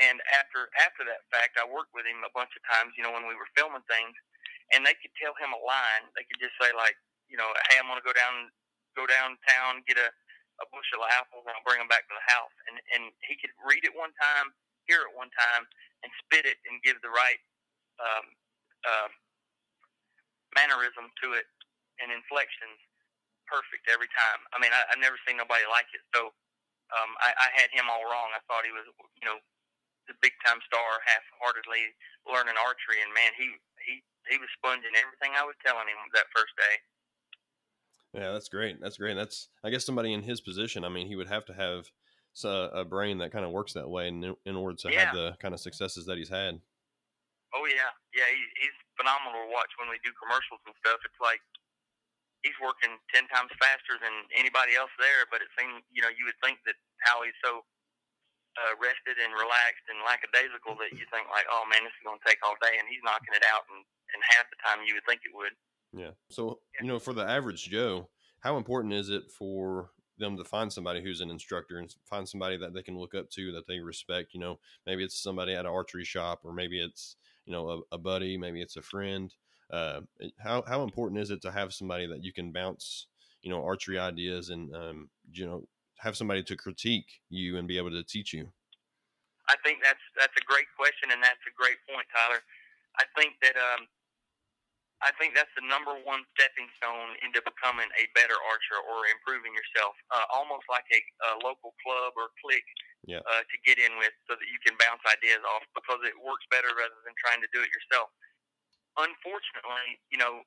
And 0.00 0.16
after 0.32 0.72
after 0.80 1.04
that 1.04 1.28
fact, 1.28 1.60
I 1.60 1.68
worked 1.68 1.92
with 1.92 2.08
him 2.08 2.24
a 2.24 2.32
bunch 2.32 2.56
of 2.56 2.64
times. 2.64 2.96
You 2.96 3.04
know, 3.04 3.12
when 3.12 3.28
we 3.28 3.36
were 3.36 3.48
filming 3.52 3.84
things, 3.84 4.16
and 4.72 4.80
they 4.86 4.96
could 4.96 5.12
tell 5.20 5.36
him 5.36 5.52
a 5.52 5.60
line. 5.60 6.08
They 6.16 6.24
could 6.24 6.40
just 6.40 6.56
say 6.56 6.72
like, 6.72 6.96
you 7.28 7.36
know, 7.36 7.48
hey, 7.68 7.76
I'm 7.76 7.90
gonna 7.90 8.04
go 8.04 8.16
down 8.16 8.48
go 8.96 9.04
downtown 9.06 9.86
get 9.86 9.98
a 10.00 10.08
a 10.60 10.66
bushel 10.70 11.02
of 11.02 11.10
apples 11.16 11.44
and 11.48 11.56
I'll 11.56 11.66
bring 11.66 11.80
them 11.80 11.90
back 11.90 12.06
to 12.08 12.14
the 12.16 12.26
house. 12.28 12.54
And 12.68 12.76
and 12.96 13.02
he 13.24 13.36
could 13.40 13.52
read 13.64 13.82
it 13.84 13.92
one 13.96 14.12
time, 14.20 14.52
hear 14.86 15.02
it 15.04 15.12
one 15.16 15.32
time, 15.34 15.64
and 16.04 16.10
spit 16.24 16.44
it 16.44 16.60
and 16.68 16.80
give 16.84 17.00
the 17.00 17.12
right 17.12 17.40
um, 18.00 18.26
uh, 18.86 19.10
mannerism 20.56 21.10
to 21.24 21.36
it 21.36 21.46
and 22.00 22.08
inflections 22.12 22.80
perfect 23.50 23.90
every 23.90 24.08
time. 24.14 24.40
I 24.54 24.62
mean, 24.62 24.70
I, 24.72 24.86
I've 24.92 25.02
never 25.02 25.18
seen 25.26 25.36
nobody 25.36 25.66
like 25.68 25.90
it. 25.92 26.02
So 26.14 26.30
um, 26.94 27.10
I, 27.20 27.34
I 27.34 27.48
had 27.58 27.70
him 27.74 27.90
all 27.90 28.06
wrong. 28.06 28.30
I 28.32 28.40
thought 28.46 28.64
he 28.66 28.74
was, 28.74 28.86
you 29.18 29.26
know, 29.26 29.38
the 30.10 30.16
big 30.22 30.34
time 30.42 30.58
star, 30.66 30.98
half 31.06 31.22
heartedly 31.38 31.94
learning 32.26 32.58
archery, 32.58 32.98
and 33.02 33.14
man, 33.14 33.30
he 33.38 33.46
he 33.86 34.02
he 34.26 34.36
was 34.42 34.50
sponging 34.58 34.94
everything 34.98 35.38
I 35.38 35.46
was 35.46 35.54
telling 35.62 35.86
him 35.86 36.00
that 36.14 36.26
first 36.34 36.54
day. 36.58 36.74
Yeah, 38.14 38.32
that's 38.32 38.48
great. 38.48 38.80
That's 38.80 38.98
great. 38.98 39.14
That's 39.14 39.48
I 39.62 39.70
guess 39.70 39.86
somebody 39.86 40.12
in 40.12 40.22
his 40.22 40.40
position. 40.40 40.84
I 40.84 40.88
mean, 40.88 41.06
he 41.06 41.14
would 41.14 41.28
have 41.28 41.44
to 41.46 41.54
have 41.54 41.86
a, 42.44 42.82
a 42.82 42.84
brain 42.84 43.18
that 43.18 43.32
kind 43.32 43.44
of 43.44 43.50
works 43.50 43.74
that 43.74 43.88
way 43.88 44.08
in, 44.08 44.34
in 44.46 44.56
order 44.56 44.74
to 44.74 44.88
yeah. 44.90 45.06
have 45.06 45.14
the 45.14 45.36
kind 45.38 45.54
of 45.54 45.60
successes 45.60 46.06
that 46.06 46.18
he's 46.18 46.30
had. 46.30 46.58
Oh 47.54 47.66
yeah, 47.66 47.90
yeah. 48.14 48.26
He, 48.30 48.42
he's 48.62 48.78
phenomenal 48.98 49.46
to 49.46 49.50
watch 49.50 49.70
when 49.78 49.90
we 49.90 49.98
do 50.02 50.14
commercials 50.18 50.62
and 50.66 50.74
stuff. 50.78 51.02
It's 51.02 51.18
like 51.22 51.42
he's 52.42 52.54
working 52.62 52.98
ten 53.14 53.26
times 53.30 53.50
faster 53.58 53.98
than 53.98 54.14
anybody 54.34 54.74
else 54.74 54.94
there. 54.98 55.26
But 55.30 55.42
it 55.42 55.50
seems 55.58 55.82
you 55.90 56.02
know 56.02 56.10
you 56.10 56.26
would 56.26 56.38
think 56.42 56.62
that 56.66 56.78
how 57.02 57.22
he's 57.22 57.36
so 57.42 57.66
uh, 58.58 58.74
rested 58.78 59.18
and 59.18 59.34
relaxed 59.34 59.86
and 59.86 60.02
lackadaisical 60.02 60.74
that 60.78 60.90
you 60.94 61.06
think 61.14 61.26
like, 61.30 61.46
oh 61.50 61.62
man, 61.70 61.86
this 61.86 61.94
is 61.94 62.06
going 62.06 62.18
to 62.18 62.26
take 62.26 62.42
all 62.42 62.58
day, 62.58 62.74
and 62.78 62.86
he's 62.90 63.02
knocking 63.06 63.34
it 63.34 63.46
out 63.50 63.66
in, 63.70 63.82
in 64.14 64.20
half 64.34 64.46
the 64.50 64.58
time 64.62 64.82
you 64.82 64.98
would 64.98 65.06
think 65.06 65.22
it 65.22 65.34
would. 65.34 65.54
Yeah. 65.92 66.10
So, 66.30 66.60
you 66.80 66.86
know, 66.86 66.98
for 66.98 67.12
the 67.12 67.28
average 67.28 67.68
Joe, 67.68 68.08
how 68.40 68.56
important 68.56 68.94
is 68.94 69.08
it 69.08 69.30
for 69.30 69.90
them 70.18 70.36
to 70.36 70.44
find 70.44 70.72
somebody 70.72 71.02
who's 71.02 71.20
an 71.20 71.30
instructor 71.30 71.78
and 71.78 71.92
find 72.04 72.28
somebody 72.28 72.56
that 72.58 72.74
they 72.74 72.82
can 72.82 72.98
look 72.98 73.14
up 73.14 73.30
to 73.30 73.52
that 73.52 73.66
they 73.66 73.80
respect? 73.80 74.34
You 74.34 74.40
know, 74.40 74.58
maybe 74.86 75.04
it's 75.04 75.20
somebody 75.20 75.54
at 75.54 75.60
an 75.60 75.66
archery 75.66 76.04
shop, 76.04 76.40
or 76.44 76.52
maybe 76.52 76.82
it's 76.82 77.16
you 77.44 77.52
know 77.52 77.68
a, 77.90 77.94
a 77.94 77.98
buddy, 77.98 78.36
maybe 78.36 78.62
it's 78.62 78.76
a 78.76 78.82
friend. 78.82 79.34
Uh, 79.72 80.00
how 80.38 80.62
how 80.66 80.82
important 80.82 81.20
is 81.20 81.30
it 81.30 81.42
to 81.42 81.50
have 81.50 81.72
somebody 81.72 82.06
that 82.06 82.24
you 82.24 82.32
can 82.32 82.52
bounce 82.52 83.06
you 83.42 83.50
know 83.50 83.64
archery 83.64 83.98
ideas 83.98 84.50
and 84.50 84.74
um, 84.74 85.08
you 85.32 85.46
know 85.46 85.66
have 85.98 86.16
somebody 86.16 86.42
to 86.42 86.56
critique 86.56 87.20
you 87.28 87.58
and 87.58 87.68
be 87.68 87.78
able 87.78 87.90
to 87.90 88.04
teach 88.04 88.32
you? 88.32 88.50
I 89.48 89.56
think 89.64 89.80
that's 89.82 90.02
that's 90.16 90.34
a 90.38 90.44
great 90.46 90.70
question 90.78 91.10
and 91.10 91.22
that's 91.22 91.42
a 91.46 91.54
great 91.58 91.76
point, 91.90 92.06
Tyler. 92.14 92.40
I 92.98 93.04
think 93.18 93.34
that 93.42 93.56
um, 93.56 93.86
I 95.00 95.16
think 95.16 95.32
that's 95.32 95.52
the 95.56 95.64
number 95.64 95.96
one 96.04 96.28
stepping 96.36 96.68
stone 96.76 97.16
into 97.24 97.40
becoming 97.40 97.88
a 97.96 98.04
better 98.12 98.36
archer 98.36 98.78
or 98.84 99.08
improving 99.08 99.56
yourself. 99.56 99.96
Uh, 100.12 100.28
almost 100.28 100.68
like 100.68 100.84
a, 100.92 101.00
a 101.00 101.32
local 101.40 101.72
club 101.80 102.12
or 102.20 102.28
clique 102.44 102.68
yeah. 103.08 103.24
uh, 103.24 103.40
to 103.40 103.56
get 103.64 103.80
in 103.80 103.96
with, 103.96 104.12
so 104.28 104.36
that 104.36 104.48
you 104.52 104.60
can 104.60 104.76
bounce 104.76 105.00
ideas 105.08 105.40
off 105.56 105.64
because 105.72 106.04
it 106.04 106.12
works 106.20 106.44
better 106.52 106.68
rather 106.76 107.00
than 107.08 107.16
trying 107.16 107.40
to 107.40 107.48
do 107.56 107.64
it 107.64 107.72
yourself. 107.72 108.12
Unfortunately, 109.00 109.96
you 110.12 110.20
know, 110.20 110.44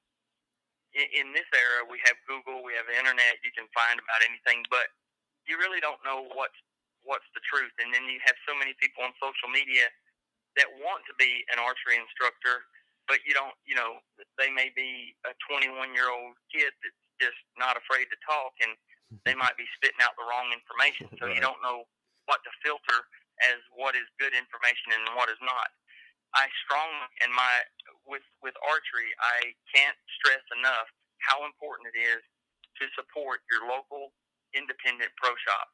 in, 0.93 1.07
in 1.17 1.27
this 1.33 1.49
era, 1.49 1.89
we 1.89 1.97
have 2.05 2.13
Google, 2.29 2.61
we 2.61 2.77
have 2.77 2.85
the 2.85 2.93
internet. 2.93 3.41
You 3.41 3.49
can 3.57 3.65
find 3.73 3.97
about 3.97 4.21
anything, 4.21 4.61
but 4.69 4.85
you 5.49 5.57
really 5.57 5.81
don't 5.81 5.99
know 6.05 6.29
what's 6.37 6.57
what's 7.01 7.27
the 7.33 7.43
truth. 7.49 7.73
And 7.81 7.89
then 7.89 8.05
you 8.05 8.21
have 8.23 8.37
so 8.47 8.53
many 8.55 8.77
people 8.77 9.03
on 9.03 9.11
social 9.17 9.49
media 9.49 9.89
that 10.55 10.69
want 10.79 11.01
to 11.09 11.13
be 11.17 11.41
an 11.49 11.57
archery 11.57 11.97
instructor 11.97 12.63
but 13.07 13.19
you 13.27 13.35
don't, 13.35 13.55
you 13.67 13.75
know, 13.75 13.99
they 14.39 14.49
may 14.49 14.71
be 14.71 15.15
a 15.27 15.35
21 15.49 15.91
year 15.91 16.07
old 16.07 16.35
kid 16.49 16.71
that's 16.81 17.03
just 17.19 17.39
not 17.59 17.75
afraid 17.75 18.07
to 18.09 18.17
talk, 18.23 18.53
and 18.63 18.73
they 19.27 19.35
might 19.35 19.55
be 19.59 19.67
spitting 19.77 20.01
out 20.01 20.15
the 20.17 20.25
wrong 20.25 20.51
information. 20.51 21.11
So 21.19 21.27
right. 21.27 21.35
you 21.35 21.41
don't 21.43 21.59
know 21.61 21.85
what 22.25 22.39
to 22.47 22.51
filter 22.63 22.99
as 23.51 23.59
what 23.75 23.97
is 23.97 24.07
good 24.21 24.31
information 24.31 24.95
and 24.95 25.03
what 25.19 25.27
is 25.27 25.39
not. 25.43 25.69
I 26.33 26.49
strongly, 26.65 27.05
in 27.21 27.29
my 27.29 27.53
with 28.09 28.25
with 28.41 28.57
archery, 28.65 29.13
I 29.21 29.53
can't 29.69 29.97
stress 30.17 30.43
enough 30.57 30.89
how 31.21 31.45
important 31.45 31.93
it 31.93 31.97
is 31.99 32.21
to 32.81 32.89
support 32.97 33.45
your 33.53 33.69
local 33.69 34.11
independent 34.57 35.13
pro 35.17 35.33
shop. 35.45 35.69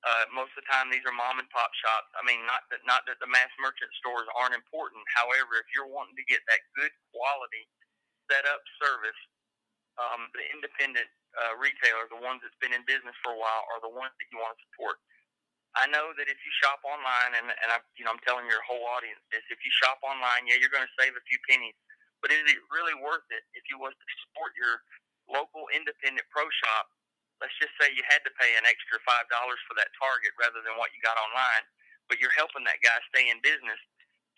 Uh, 0.00 0.24
most 0.32 0.48
of 0.56 0.64
the 0.64 0.68
time, 0.72 0.88
these 0.88 1.04
are 1.04 1.12
mom 1.12 1.36
and 1.36 1.48
pop 1.52 1.68
shops. 1.76 2.08
I 2.16 2.24
mean, 2.24 2.40
not 2.48 2.64
that 2.72 2.80
not 2.88 3.04
that 3.04 3.20
the 3.20 3.28
mass 3.28 3.52
merchant 3.60 3.92
stores 4.00 4.24
aren't 4.32 4.56
important. 4.56 5.04
However, 5.12 5.60
if 5.60 5.68
you're 5.76 5.90
wanting 5.90 6.16
to 6.16 6.24
get 6.24 6.40
that 6.48 6.64
good 6.72 6.88
quality 7.12 7.68
setup 8.32 8.64
service, 8.80 9.20
um, 10.00 10.32
the 10.32 10.44
independent 10.56 11.04
uh, 11.36 11.52
retailer, 11.60 12.08
the 12.08 12.16
ones 12.16 12.40
that's 12.40 12.56
been 12.64 12.72
in 12.72 12.80
business 12.88 13.12
for 13.20 13.36
a 13.36 13.38
while, 13.38 13.68
are 13.76 13.80
the 13.84 13.92
ones 13.92 14.16
that 14.16 14.26
you 14.32 14.40
want 14.40 14.56
to 14.56 14.60
support. 14.72 14.96
I 15.76 15.84
know 15.86 16.16
that 16.16 16.26
if 16.32 16.40
you 16.40 16.52
shop 16.64 16.80
online, 16.80 17.36
and 17.36 17.52
and 17.52 17.68
I, 17.68 17.84
you 18.00 18.08
know, 18.08 18.16
I'm 18.16 18.24
telling 18.24 18.48
your 18.48 18.64
whole 18.64 18.88
audience 18.96 19.20
this: 19.28 19.44
if 19.52 19.60
you 19.60 19.72
shop 19.84 20.00
online, 20.00 20.48
yeah, 20.48 20.56
you're 20.56 20.72
going 20.72 20.86
to 20.86 20.96
save 20.96 21.12
a 21.12 21.24
few 21.28 21.36
pennies, 21.44 21.76
but 22.24 22.32
is 22.32 22.40
it 22.48 22.56
really 22.72 22.96
worth 22.96 23.28
it 23.28 23.44
if 23.52 23.68
you 23.68 23.76
was 23.76 23.92
to 23.92 24.06
support 24.24 24.56
your 24.56 24.80
local 25.28 25.68
independent 25.76 26.24
pro 26.32 26.48
shop 26.64 26.88
let's 27.40 27.56
just 27.58 27.72
say 27.80 27.92
you 27.92 28.04
had 28.06 28.22
to 28.28 28.32
pay 28.36 28.54
an 28.60 28.68
extra 28.68 29.00
five 29.04 29.26
dollars 29.32 29.60
for 29.66 29.74
that 29.80 29.90
target 29.96 30.32
rather 30.40 30.60
than 30.64 30.76
what 30.76 30.92
you 30.94 31.00
got 31.04 31.16
online, 31.20 31.64
but 32.08 32.20
you're 32.20 32.34
helping 32.36 32.64
that 32.68 32.80
guy 32.84 32.96
stay 33.12 33.28
in 33.28 33.40
business. 33.44 33.80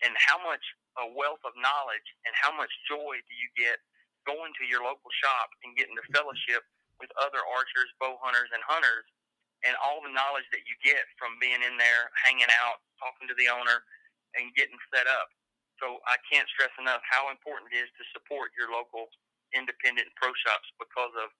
And 0.03 0.11
how 0.19 0.35
much 0.43 0.63
a 0.99 1.07
wealth 1.15 1.41
of 1.47 1.55
knowledge 1.55 2.07
and 2.27 2.33
how 2.35 2.51
much 2.51 2.71
joy 2.91 3.17
do 3.23 3.33
you 3.39 3.47
get 3.55 3.79
going 4.27 4.51
to 4.59 4.65
your 4.67 4.83
local 4.83 5.11
shop 5.23 5.51
and 5.63 5.75
getting 5.79 5.95
the 5.95 6.05
fellowship 6.11 6.63
with 6.99 7.09
other 7.19 7.39
archers, 7.43 7.89
bow 7.99 8.19
hunters, 8.19 8.51
and 8.51 8.63
hunters, 8.67 9.07
and 9.63 9.75
all 9.79 10.03
the 10.03 10.11
knowledge 10.11 10.47
that 10.51 10.63
you 10.67 10.75
get 10.83 11.03
from 11.15 11.39
being 11.39 11.59
in 11.63 11.79
there, 11.79 12.11
hanging 12.19 12.51
out, 12.63 12.83
talking 12.99 13.27
to 13.31 13.35
the 13.39 13.47
owner, 13.47 13.83
and 14.35 14.51
getting 14.55 14.77
set 14.91 15.07
up. 15.07 15.31
So 15.79 15.99
I 16.07 16.19
can't 16.27 16.47
stress 16.51 16.71
enough 16.79 17.03
how 17.03 17.31
important 17.31 17.71
it 17.71 17.79
is 17.79 17.91
to 17.99 18.03
support 18.15 18.51
your 18.59 18.71
local 18.71 19.09
independent 19.55 20.09
pro 20.19 20.31
shops 20.43 20.67
because 20.79 21.13
of 21.19 21.31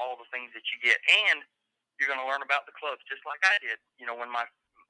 all 0.00 0.16
the 0.16 0.28
things 0.32 0.52
that 0.56 0.64
you 0.72 0.78
get, 0.84 0.98
and 1.28 1.44
you're 1.98 2.10
going 2.10 2.20
to 2.20 2.28
learn 2.28 2.44
about 2.44 2.68
the 2.68 2.76
clubs 2.76 3.00
just 3.08 3.24
like 3.24 3.40
I 3.44 3.56
did. 3.64 3.80
You 4.00 4.06
know, 4.08 4.16
when 4.16 4.30
my 4.32 4.44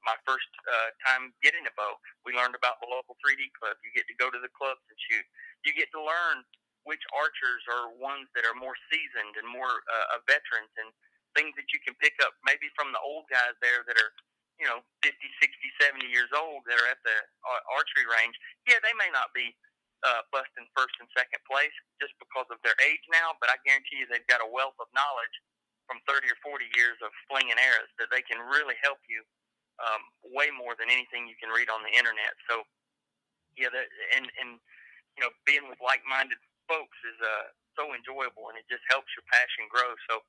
my 0.05 0.15
first 0.23 0.47
uh, 0.63 0.89
time 1.03 1.35
getting 1.43 1.65
a 1.67 1.73
bow, 1.75 1.99
we 2.23 2.31
learned 2.31 2.55
about 2.55 2.79
the 2.79 2.87
local 2.87 3.19
3D 3.19 3.51
club. 3.59 3.75
You 3.83 3.91
get 3.91 4.07
to 4.07 4.15
go 4.15 4.31
to 4.31 4.39
the 4.39 4.51
clubs 4.55 4.79
and 4.87 4.97
shoot. 5.09 5.25
You 5.67 5.75
get 5.75 5.91
to 5.91 5.99
learn 5.99 6.47
which 6.87 7.03
archers 7.11 7.63
are 7.67 7.91
ones 7.99 8.31
that 8.31 8.47
are 8.47 8.55
more 8.55 8.77
seasoned 8.87 9.35
and 9.35 9.47
more 9.49 9.83
uh, 9.91 10.23
veterans, 10.23 10.71
and 10.79 10.87
things 11.35 11.51
that 11.59 11.67
you 11.75 11.79
can 11.83 11.93
pick 11.99 12.15
up 12.23 12.33
maybe 12.47 12.71
from 12.77 12.95
the 12.95 13.01
old 13.03 13.27
guys 13.27 13.53
there 13.59 13.83
that 13.85 13.99
are 13.99 14.11
you 14.61 14.67
know 14.69 14.79
50, 15.03 15.13
60, 15.13 15.83
70 15.83 16.07
years 16.07 16.31
old 16.33 16.63
that 16.69 16.79
are 16.79 16.89
at 16.89 17.01
the 17.03 17.17
uh, 17.43 17.61
archery 17.75 18.07
range. 18.07 18.35
Yeah, 18.69 18.79
they 18.79 18.95
may 18.95 19.11
not 19.11 19.33
be 19.35 19.51
uh, 20.05 20.21
busting 20.29 20.67
first 20.77 20.93
and 21.01 21.09
second 21.17 21.41
place 21.49 21.73
just 21.97 22.13
because 22.21 22.45
of 22.53 22.61
their 22.61 22.77
age 22.85 23.01
now, 23.09 23.33
but 23.41 23.49
I 23.49 23.57
guarantee 23.65 24.01
you 24.01 24.05
they've 24.05 24.25
got 24.29 24.43
a 24.43 24.49
wealth 24.49 24.77
of 24.77 24.89
knowledge 24.93 25.35
from 25.89 26.03
30 26.05 26.29
or 26.29 26.37
40 26.43 26.67
years 26.75 26.99
of 27.01 27.09
flinging 27.31 27.57
arrows 27.57 27.89
that 27.97 28.11
they 28.11 28.21
can 28.21 28.37
really 28.43 28.75
help 28.83 28.99
you 29.07 29.23
um, 29.81 30.03
way 30.35 30.51
more 30.51 30.75
than 30.75 30.91
anything 30.91 31.29
you 31.29 31.37
can 31.39 31.49
read 31.53 31.71
on 31.71 31.81
the 31.85 31.93
internet. 31.93 32.33
So, 32.49 32.65
yeah, 33.55 33.73
and 34.13 34.27
and 34.41 34.61
you 35.17 35.25
know, 35.25 35.33
being 35.49 35.65
with 35.65 35.81
like-minded 35.81 36.37
folks 36.69 36.97
is 37.09 37.17
uh, 37.17 37.49
so 37.73 37.93
enjoyable, 37.93 38.53
and 38.53 38.57
it 38.57 38.69
just 38.69 38.85
helps 38.93 39.09
your 39.17 39.25
passion 39.33 39.65
grow. 39.69 39.97
So, 40.09 40.21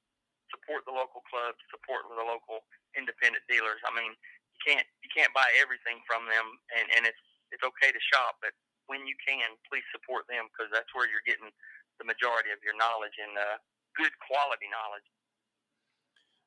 support 0.48 0.88
the 0.88 0.96
local 0.96 1.20
clubs, 1.28 1.60
support 1.68 2.08
the 2.08 2.24
local 2.24 2.64
independent 2.96 3.44
dealers. 3.48 3.80
I 3.84 3.92
mean, 3.92 4.12
you 4.16 4.60
can't 4.64 4.86
you 5.04 5.10
can't 5.12 5.32
buy 5.36 5.48
everything 5.60 6.00
from 6.08 6.24
them, 6.28 6.46
and 6.76 6.86
and 6.96 7.02
it's 7.04 7.24
it's 7.52 7.64
okay 7.64 7.92
to 7.92 8.00
shop, 8.12 8.40
but 8.44 8.52
when 8.88 9.06
you 9.06 9.14
can, 9.20 9.54
please 9.68 9.84
support 9.94 10.24
them 10.26 10.48
because 10.50 10.72
that's 10.72 10.90
where 10.96 11.06
you're 11.06 11.24
getting 11.24 11.52
the 12.00 12.08
majority 12.08 12.50
of 12.50 12.60
your 12.64 12.74
knowledge 12.74 13.14
and 13.20 13.36
uh, 13.36 13.56
good 13.96 14.12
quality 14.24 14.66
knowledge. 14.68 15.08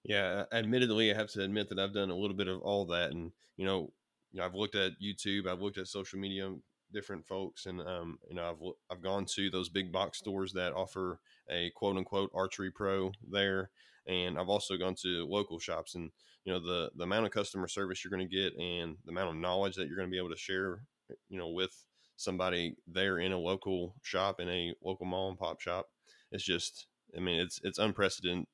Yeah, 0.03 0.45
admittedly, 0.51 1.13
I 1.13 1.15
have 1.15 1.29
to 1.31 1.43
admit 1.43 1.69
that 1.69 1.79
I've 1.79 1.93
done 1.93 2.09
a 2.09 2.15
little 2.15 2.35
bit 2.35 2.47
of 2.47 2.61
all 2.61 2.85
that, 2.87 3.11
and 3.11 3.31
you 3.57 3.65
know, 3.65 3.93
you 4.31 4.39
know, 4.39 4.45
I've 4.45 4.55
looked 4.55 4.75
at 4.75 4.93
YouTube, 5.01 5.47
I've 5.47 5.61
looked 5.61 5.77
at 5.77 5.87
social 5.87 6.17
media, 6.17 6.51
different 6.91 7.25
folks, 7.27 7.67
and 7.67 7.81
um, 7.81 8.17
you 8.27 8.35
know, 8.35 8.49
I've 8.49 8.97
I've 8.97 9.03
gone 9.03 9.25
to 9.35 9.51
those 9.51 9.69
big 9.69 9.91
box 9.91 10.17
stores 10.17 10.53
that 10.53 10.73
offer 10.73 11.19
a 11.49 11.71
quote 11.75 11.97
unquote 11.97 12.31
archery 12.33 12.71
pro 12.71 13.11
there, 13.29 13.69
and 14.07 14.39
I've 14.39 14.49
also 14.49 14.75
gone 14.75 14.95
to 15.03 15.27
local 15.29 15.59
shops, 15.59 15.93
and 15.93 16.09
you 16.45 16.53
know, 16.53 16.59
the 16.59 16.89
the 16.95 17.03
amount 17.03 17.25
of 17.25 17.31
customer 17.31 17.67
service 17.67 18.03
you're 18.03 18.17
going 18.17 18.27
to 18.27 18.35
get, 18.35 18.57
and 18.57 18.97
the 19.05 19.11
amount 19.11 19.29
of 19.29 19.35
knowledge 19.35 19.75
that 19.75 19.87
you're 19.87 19.97
going 19.97 20.09
to 20.09 20.11
be 20.11 20.17
able 20.17 20.31
to 20.31 20.37
share, 20.37 20.81
you 21.29 21.37
know, 21.37 21.49
with 21.49 21.83
somebody 22.21 22.75
there 22.87 23.19
in 23.19 23.31
a 23.31 23.37
local 23.37 23.95
shop 24.01 24.39
in 24.39 24.49
a 24.49 24.73
local 24.83 25.05
mom 25.05 25.31
and 25.31 25.39
pop 25.39 25.59
shop 25.59 25.87
it's 26.31 26.43
just 26.43 26.87
i 27.17 27.19
mean 27.19 27.39
it's 27.39 27.59
it's 27.63 27.79
unprecedented 27.79 28.45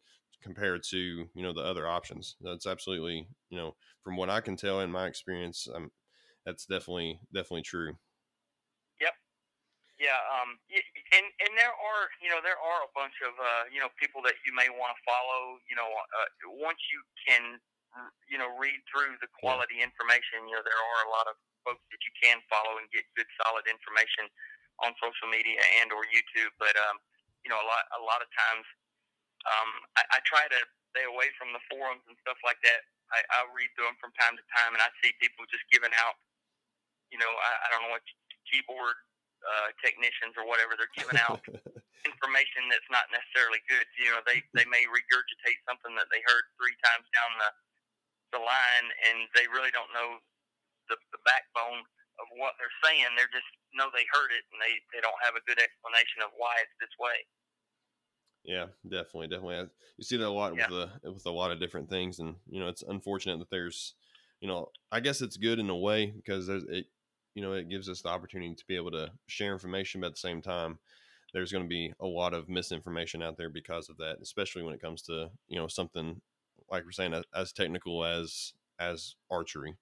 compared 0.41 0.83
to 0.83 1.27
you 1.33 1.43
know 1.43 1.53
the 1.53 1.61
other 1.65 1.87
options. 1.87 2.35
That's 2.41 2.67
absolutely 2.67 3.27
you 3.49 3.57
know 3.57 3.75
from 4.03 4.15
what 4.17 4.29
i 4.29 4.41
can 4.41 4.55
tell 4.55 4.81
in 4.81 4.91
my 4.91 5.07
experience 5.07 5.67
um, 5.73 5.91
that's 6.45 6.65
definitely 6.65 7.19
definitely 7.33 7.63
true. 7.63 7.97
Yep. 9.01 9.13
Yeah 9.99 10.21
um 10.29 10.55
and 10.71 11.25
and 11.25 11.51
there 11.57 11.73
are 11.73 12.03
you 12.21 12.29
know 12.29 12.39
there 12.43 12.59
are 12.59 12.81
a 12.85 12.91
bunch 12.93 13.17
of 13.25 13.33
uh 13.35 13.65
you 13.73 13.81
know 13.81 13.89
people 13.97 14.21
that 14.23 14.37
you 14.45 14.53
may 14.53 14.69
want 14.69 14.93
to 14.93 14.99
follow 15.03 15.57
you 15.69 15.75
know 15.75 15.89
uh, 15.89 16.29
once 16.61 16.79
you 16.93 17.01
can 17.25 17.59
you 18.29 18.37
know 18.37 18.53
read 18.61 18.77
through 18.85 19.17
the 19.25 19.29
quality 19.41 19.81
yeah. 19.81 19.89
information 19.89 20.45
you 20.45 20.53
know 20.53 20.61
there 20.61 20.77
are 20.77 21.01
a 21.09 21.11
lot 21.11 21.25
of 21.25 21.35
folks 21.67 21.83
that 21.91 21.99
you 21.99 22.13
can 22.23 22.39
follow 22.47 22.79
and 22.79 22.87
get 22.95 23.03
good 23.19 23.27
solid 23.43 23.67
information 23.67 24.31
on 24.79 24.95
social 25.03 25.27
media 25.27 25.59
and 25.83 25.91
or 25.91 26.07
YouTube. 26.07 26.55
But 26.55 26.79
um, 26.79 27.03
you 27.43 27.51
know, 27.51 27.59
a 27.59 27.67
lot 27.67 27.83
a 27.99 28.01
lot 28.07 28.23
of 28.23 28.31
times 28.31 28.63
um, 29.43 29.69
I, 29.99 30.03
I 30.15 30.19
try 30.23 30.47
to 30.47 30.59
stay 30.95 31.03
away 31.03 31.27
from 31.35 31.51
the 31.51 31.61
forums 31.67 32.07
and 32.07 32.15
stuff 32.23 32.39
like 32.47 32.59
that. 32.63 32.87
I, 33.11 33.19
I 33.31 33.47
read 33.51 33.71
through 33.75 33.87
them 33.91 33.99
from 33.99 34.11
time 34.19 34.35
to 34.39 34.43
time, 34.51 34.75
and 34.75 34.83
I 34.83 34.91
see 34.99 35.15
people 35.19 35.47
just 35.47 35.63
giving 35.71 35.95
out, 35.95 36.19
you 37.07 37.19
know, 37.19 37.29
I, 37.29 37.51
I 37.63 37.67
don't 37.71 37.87
know 37.87 37.93
what 37.95 38.03
keyboard 38.51 38.99
uh, 39.43 39.71
technicians 39.79 40.35
or 40.35 40.43
whatever 40.43 40.75
they're 40.75 40.91
giving 40.97 41.15
out 41.23 41.39
information 42.09 42.67
that's 42.67 42.87
not 42.91 43.07
necessarily 43.11 43.63
good. 43.71 43.87
You 43.95 44.11
know, 44.15 44.21
they 44.27 44.43
they 44.55 44.67
may 44.67 44.83
regurgitate 44.91 45.59
something 45.63 45.95
that 45.95 46.11
they 46.11 46.19
heard 46.27 46.43
three 46.59 46.75
times 46.83 47.07
down 47.15 47.31
the 47.39 47.51
the 48.35 48.41
line, 48.43 48.87
and 49.07 49.31
they 49.31 49.47
really 49.47 49.71
don't 49.71 49.91
know 49.95 50.19
the, 50.87 50.97
the 51.11 51.21
backbone 51.27 51.83
of 52.17 52.27
what 52.39 52.57
they're 52.57 52.79
saying. 52.81 53.13
They're 53.13 53.31
just 53.31 53.47
know 53.77 53.93
they 53.93 54.05
heard 54.09 54.33
it 54.33 54.43
and 54.51 54.59
they, 54.59 54.73
they 54.91 55.01
don't 55.01 55.21
have 55.21 55.37
a 55.37 55.45
good 55.45 55.61
explanation 55.61 56.25
of 56.25 56.33
why 56.35 56.57
it's 56.65 56.73
this 56.81 56.95
way. 56.97 57.17
Yeah, 58.43 58.67
definitely, 58.87 59.27
definitely. 59.27 59.69
You 59.97 60.03
see 60.03 60.17
that 60.17 60.27
a 60.27 60.29
lot 60.29 60.55
yeah. 60.55 60.67
with 60.69 60.89
the 61.03 61.11
with 61.11 61.25
a 61.25 61.31
lot 61.31 61.51
of 61.51 61.59
different 61.59 61.89
things, 61.89 62.19
and 62.19 62.35
you 62.49 62.59
know 62.59 62.67
it's 62.67 62.83
unfortunate 62.83 63.39
that 63.39 63.49
there's, 63.49 63.93
you 64.39 64.47
know, 64.47 64.69
I 64.91 64.99
guess 64.99 65.21
it's 65.21 65.37
good 65.37 65.59
in 65.59 65.69
a 65.69 65.75
way 65.75 66.07
because 66.07 66.47
there's 66.47 66.63
it, 66.63 66.85
you 67.35 67.41
know, 67.43 67.53
it 67.53 67.69
gives 67.69 67.89
us 67.89 68.01
the 68.01 68.09
opportunity 68.09 68.55
to 68.55 68.65
be 68.67 68.75
able 68.75 68.91
to 68.91 69.11
share 69.27 69.53
information, 69.53 70.01
but 70.01 70.07
at 70.07 70.13
the 70.13 70.19
same 70.19 70.41
time, 70.41 70.79
there's 71.33 71.51
going 71.51 71.63
to 71.63 71.69
be 71.69 71.93
a 71.99 72.07
lot 72.07 72.33
of 72.33 72.47
misinformation 72.47 73.21
out 73.21 73.37
there 73.37 73.49
because 73.49 73.89
of 73.89 73.97
that, 73.97 74.17
especially 74.21 74.63
when 74.63 74.73
it 74.73 74.81
comes 74.81 75.01
to 75.03 75.29
you 75.49 75.59
know 75.59 75.67
something 75.67 76.21
like 76.71 76.85
we're 76.85 76.91
saying 76.91 77.21
as 77.35 77.51
technical 77.51 78.05
as 78.05 78.53
as 78.79 79.15
archery. 79.29 79.75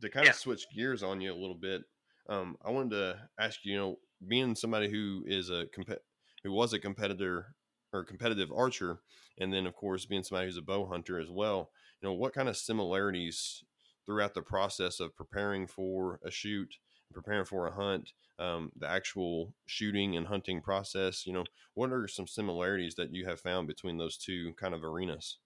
To 0.00 0.08
kind 0.08 0.26
yeah. 0.26 0.30
of 0.30 0.36
switch 0.36 0.66
gears 0.74 1.02
on 1.02 1.20
you 1.20 1.32
a 1.32 1.34
little 1.34 1.54
bit, 1.54 1.82
um, 2.28 2.56
I 2.64 2.70
wanted 2.70 2.90
to 2.90 3.18
ask 3.38 3.64
you, 3.64 3.72
you 3.72 3.78
know, 3.78 3.98
being 4.26 4.54
somebody 4.54 4.90
who 4.90 5.24
is 5.26 5.50
a 5.50 5.66
comp- 5.74 6.02
who 6.42 6.52
was 6.52 6.72
a 6.72 6.78
competitor 6.78 7.54
or 7.92 8.04
competitive 8.04 8.50
archer, 8.52 9.00
and 9.38 9.52
then 9.52 9.66
of 9.66 9.74
course 9.74 10.04
being 10.04 10.22
somebody 10.22 10.46
who's 10.46 10.56
a 10.56 10.62
bow 10.62 10.86
hunter 10.86 11.18
as 11.18 11.30
well, 11.30 11.70
you 12.00 12.08
know, 12.08 12.14
what 12.14 12.34
kind 12.34 12.48
of 12.48 12.56
similarities 12.56 13.62
throughout 14.04 14.34
the 14.34 14.42
process 14.42 15.00
of 15.00 15.16
preparing 15.16 15.66
for 15.66 16.20
a 16.24 16.30
shoot, 16.30 16.74
preparing 17.12 17.44
for 17.44 17.66
a 17.66 17.72
hunt, 17.72 18.12
um, 18.38 18.72
the 18.76 18.88
actual 18.88 19.54
shooting 19.66 20.16
and 20.16 20.26
hunting 20.26 20.60
process, 20.60 21.26
you 21.26 21.32
know, 21.32 21.44
what 21.74 21.92
are 21.92 22.08
some 22.08 22.26
similarities 22.26 22.94
that 22.96 23.14
you 23.14 23.24
have 23.26 23.40
found 23.40 23.66
between 23.68 23.96
those 23.96 24.16
two 24.16 24.52
kind 24.54 24.74
of 24.74 24.84
arenas? 24.84 25.38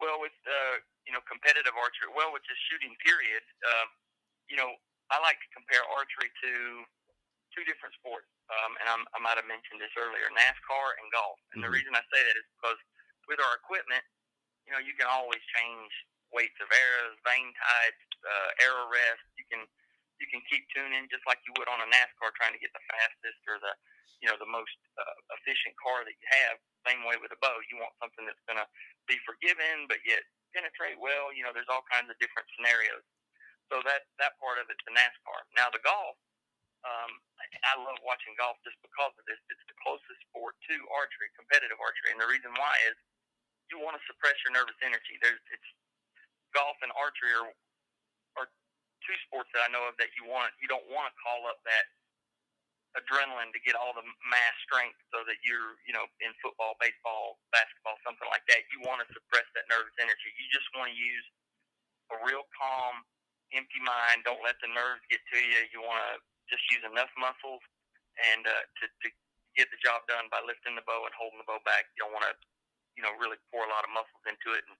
Well, 0.00 0.18
with 0.20 0.32
uh, 0.46 0.80
you 1.06 1.09
know 1.20 1.28
competitive 1.28 1.76
archery, 1.76 2.08
well, 2.16 2.32
with 2.32 2.40
just 2.48 2.60
shooting 2.72 2.96
period, 3.04 3.44
um, 3.68 3.88
you 4.48 4.56
know, 4.56 4.72
I 5.12 5.20
like 5.20 5.36
to 5.36 5.48
compare 5.52 5.84
archery 5.92 6.32
to 6.32 6.52
two 7.52 7.64
different 7.68 7.92
sports, 8.00 8.30
um, 8.48 8.72
and 8.80 8.86
I'm, 8.88 9.04
i 9.12 9.18
might 9.20 9.36
have 9.36 9.44
mentioned 9.44 9.84
this 9.84 9.92
earlier: 10.00 10.32
NASCAR 10.32 10.96
and 10.96 11.12
golf. 11.12 11.36
And 11.52 11.60
mm-hmm. 11.60 11.68
the 11.68 11.76
reason 11.76 11.92
I 11.92 12.00
say 12.08 12.20
that 12.24 12.36
is 12.40 12.46
because 12.56 12.80
with 13.28 13.42
our 13.42 13.54
equipment, 13.60 14.02
you 14.64 14.72
know, 14.72 14.80
you 14.80 14.96
can 14.96 15.10
always 15.10 15.42
change 15.60 15.92
weights 16.32 16.56
of 16.62 16.70
arrows, 16.72 17.18
vane 17.26 17.52
types, 17.52 18.06
uh, 18.24 18.64
arrow 18.64 18.88
rest. 18.88 19.26
You 19.36 19.44
can 19.52 19.62
you 20.22 20.28
can 20.30 20.40
keep 20.48 20.64
tuning 20.72 21.10
just 21.10 21.24
like 21.28 21.42
you 21.44 21.52
would 21.58 21.68
on 21.68 21.82
a 21.84 21.88
NASCAR, 21.90 22.32
trying 22.38 22.54
to 22.56 22.62
get 22.62 22.72
the 22.72 22.84
fastest 22.88 23.40
or 23.50 23.60
the 23.60 23.74
you 24.22 24.30
know 24.30 24.38
the 24.38 24.48
most 24.48 24.78
uh, 24.96 25.16
efficient 25.36 25.74
car 25.82 26.06
that 26.06 26.16
you 26.16 26.28
have. 26.46 26.56
Same 26.88 27.04
way 27.04 27.20
with 27.20 27.34
a 27.34 27.40
bow, 27.44 27.52
you 27.68 27.76
want 27.76 27.92
something 28.00 28.24
that's 28.24 28.40
going 28.48 28.56
to 28.56 28.64
be 29.04 29.20
forgiving 29.28 29.84
but 29.90 30.00
yet 30.06 30.22
penetrate 30.54 30.98
well. 30.98 31.30
You 31.34 31.46
know, 31.46 31.52
there's 31.54 31.70
all 31.70 31.84
kinds 31.90 32.10
of 32.10 32.16
different 32.22 32.46
scenarios. 32.56 33.04
So 33.70 33.78
that 33.86 34.10
that 34.18 34.34
part 34.42 34.58
of 34.58 34.66
it's 34.66 34.82
the 34.82 34.94
NASCAR. 34.94 35.40
Now 35.54 35.70
the 35.70 35.82
golf, 35.86 36.18
um, 36.82 37.10
I 37.38 37.74
love 37.78 37.98
watching 38.02 38.34
golf 38.34 38.58
just 38.66 38.78
because 38.82 39.14
of 39.14 39.24
this. 39.30 39.38
It's 39.46 39.62
the 39.70 39.78
closest 39.82 40.20
sport 40.30 40.58
to 40.70 40.76
archery, 40.90 41.30
competitive 41.38 41.78
archery, 41.78 42.10
and 42.14 42.20
the 42.20 42.26
reason 42.30 42.50
why 42.58 42.74
is 42.90 42.96
you 43.70 43.78
want 43.78 43.94
to 43.94 44.02
suppress 44.10 44.34
your 44.42 44.50
nervous 44.50 44.76
energy. 44.82 45.16
There's 45.22 45.38
it's 45.54 45.70
golf 46.50 46.74
and 46.82 46.90
archery 46.98 47.30
are 47.38 47.50
are 48.42 48.48
two 49.06 49.16
sports 49.30 49.50
that 49.54 49.66
I 49.66 49.70
know 49.70 49.86
of 49.86 49.94
that 50.02 50.10
you 50.18 50.26
want 50.26 50.50
you 50.58 50.66
don't 50.66 50.86
want 50.90 51.10
to 51.10 51.14
call 51.22 51.46
up 51.46 51.62
that 51.66 51.86
adrenaline 52.98 53.54
to 53.54 53.60
get 53.62 53.78
all 53.78 53.94
the 53.94 54.02
mass 54.26 54.56
strength 54.66 54.98
so 55.14 55.22
that 55.22 55.38
you're 55.46 55.78
you 55.86 55.94
know 55.94 56.06
in 56.22 56.34
football, 56.42 56.74
baseball, 56.82 57.38
basketball, 57.54 57.98
something 58.02 58.26
like 58.30 58.42
that. 58.50 58.66
You 58.74 58.82
want 58.82 59.02
to 59.04 59.08
suppress 59.14 59.46
that 59.54 59.70
nervous 59.70 59.94
energy. 60.02 60.30
You 60.34 60.46
just 60.50 60.66
want 60.74 60.90
to 60.90 60.96
use 60.96 61.26
a 62.10 62.16
real 62.26 62.42
calm 62.54 63.06
empty 63.54 63.82
mind. 63.82 64.26
Don't 64.26 64.42
let 64.42 64.58
the 64.62 64.70
nerves 64.70 65.02
get 65.10 65.22
to 65.34 65.38
you. 65.38 65.60
You 65.70 65.82
want 65.82 66.02
to 66.02 66.12
just 66.50 66.66
use 66.70 66.82
enough 66.82 67.10
muscles 67.14 67.62
and 68.18 68.42
uh, 68.42 68.64
to, 68.82 68.84
to 68.90 69.08
get 69.54 69.70
the 69.70 69.80
job 69.82 70.02
done 70.10 70.26
by 70.30 70.42
lifting 70.42 70.74
the 70.74 70.84
bow 70.86 71.06
and 71.06 71.14
holding 71.14 71.38
the 71.38 71.46
bow 71.46 71.62
back. 71.62 71.90
You 71.94 72.06
don't 72.06 72.14
want 72.14 72.26
to, 72.26 72.34
you 72.98 73.02
know, 73.02 73.14
really 73.18 73.38
pour 73.50 73.66
a 73.66 73.70
lot 73.70 73.86
of 73.86 73.90
muscles 73.94 74.22
into 74.26 74.54
it 74.54 74.66
and 74.66 74.74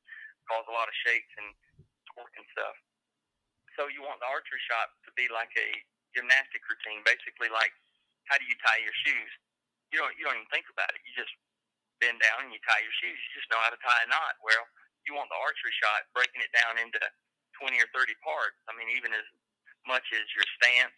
cause 0.50 0.66
a 0.66 0.74
lot 0.74 0.90
of 0.90 0.94
shakes 1.06 1.30
and 1.38 1.54
torque 2.10 2.34
and 2.34 2.46
stuff. 2.54 2.74
So 3.78 3.86
you 3.86 4.02
want 4.02 4.18
the 4.18 4.30
archery 4.30 4.60
shot 4.66 4.90
to 5.06 5.10
be 5.14 5.30
like 5.30 5.50
a 5.54 5.70
gymnastic 6.14 6.66
routine, 6.66 7.06
basically 7.06 7.50
like 7.54 7.70
how 8.30 8.38
do 8.38 8.46
you 8.46 8.54
tie 8.62 8.78
your 8.80 8.94
shoes? 9.02 9.32
You 9.90 9.98
don't 9.98 10.14
you 10.14 10.22
don't 10.22 10.38
even 10.38 10.52
think 10.54 10.70
about 10.70 10.94
it. 10.94 11.02
You 11.02 11.12
just 11.18 11.34
bend 11.98 12.22
down 12.22 12.46
and 12.46 12.54
you 12.54 12.62
tie 12.62 12.80
your 12.80 12.94
shoes. 13.02 13.18
You 13.18 13.30
just 13.42 13.50
know 13.50 13.60
how 13.60 13.74
to 13.74 13.80
tie 13.82 14.06
a 14.06 14.08
knot. 14.08 14.38
Well, 14.40 14.62
you 15.04 15.18
want 15.18 15.28
the 15.28 15.40
archery 15.42 15.74
shot 15.82 16.06
breaking 16.14 16.40
it 16.40 16.54
down 16.54 16.78
into 16.78 17.02
20 17.58 17.76
or 17.82 17.90
30 17.92 18.14
parts. 18.22 18.56
I 18.70 18.72
mean, 18.78 18.88
even 18.94 19.10
as 19.12 19.26
much 19.84 20.06
as 20.14 20.24
your 20.38 20.46
stance, 20.56 20.94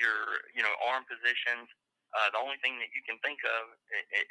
your 0.00 0.40
you 0.56 0.64
know 0.64 0.72
arm 0.88 1.04
positions. 1.04 1.68
Uh, 2.10 2.26
the 2.34 2.42
only 2.42 2.58
thing 2.58 2.74
that 2.82 2.90
you 2.90 3.06
can 3.06 3.14
think 3.22 3.38
of 3.46 3.70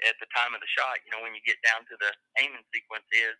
at 0.03 0.15
the 0.19 0.27
time 0.35 0.51
of 0.51 0.59
the 0.59 0.67
shot, 0.67 0.99
you 1.07 1.15
know, 1.15 1.23
when 1.23 1.31
you 1.31 1.39
get 1.47 1.55
down 1.63 1.79
to 1.87 1.95
the 1.95 2.11
aiming 2.43 2.59
sequence 2.75 3.07
is, 3.15 3.39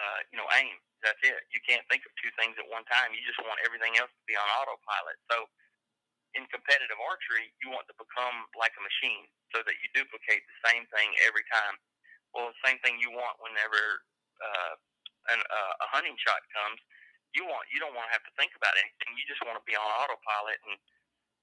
uh, 0.00 0.18
you 0.32 0.40
know, 0.40 0.48
aim. 0.56 0.72
That's 1.04 1.20
it. 1.22 1.36
You 1.52 1.60
can't 1.62 1.84
think 1.92 2.02
of 2.08 2.12
two 2.18 2.32
things 2.40 2.56
at 2.56 2.66
one 2.72 2.88
time. 2.88 3.12
You 3.12 3.20
just 3.22 3.38
want 3.44 3.60
everything 3.62 4.00
else 4.00 4.10
to 4.10 4.24
be 4.24 4.34
on 4.34 4.48
autopilot. 4.48 5.20
So, 5.30 5.44
in 6.36 6.44
competitive 6.52 7.00
archery, 7.00 7.48
you 7.64 7.72
want 7.72 7.88
to 7.88 7.96
become 7.96 8.48
like 8.56 8.74
a 8.76 8.82
machine 8.84 9.28
so 9.54 9.64
that 9.64 9.76
you 9.80 9.86
duplicate 9.96 10.44
the 10.44 10.58
same 10.68 10.84
thing 10.92 11.08
every 11.24 11.44
time. 11.48 11.80
Well, 12.36 12.52
the 12.52 12.60
same 12.64 12.76
thing 12.84 13.00
you 13.00 13.08
want 13.08 13.40
whenever 13.40 14.04
uh, 14.44 14.74
an, 15.32 15.40
uh, 15.40 15.84
a 15.84 15.86
hunting 15.88 16.16
shot 16.20 16.44
comes 16.52 16.80
you 17.36 17.44
want 17.44 17.60
you 17.68 17.76
don't 17.76 17.92
want 17.92 18.08
to 18.08 18.14
have 18.16 18.24
to 18.24 18.32
think 18.40 18.56
about 18.56 18.72
anything. 18.80 19.12
You 19.12 19.24
just 19.28 19.44
want 19.44 19.60
to 19.60 19.64
be 19.68 19.76
on 19.76 19.84
autopilot 19.84 20.56
and 20.64 20.80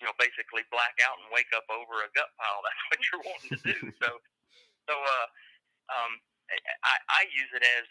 you 0.01 0.03
know, 0.03 0.15
basically 0.19 0.67
black 0.75 0.99
out 1.07 1.15
and 1.23 1.31
wake 1.31 1.47
up 1.55 1.63
over 1.71 2.03
a 2.03 2.09
gut 2.11 2.27
pile. 2.35 2.59
That's 2.65 2.83
what 2.91 2.99
you're 3.07 3.23
wanting 3.23 3.51
to 3.55 3.61
do. 3.63 3.79
so, 4.03 4.09
so 4.91 4.93
uh, 4.93 5.27
um, 5.91 6.11
I, 6.83 6.95
I 7.07 7.21
use 7.31 7.51
it 7.55 7.63
as 7.63 7.85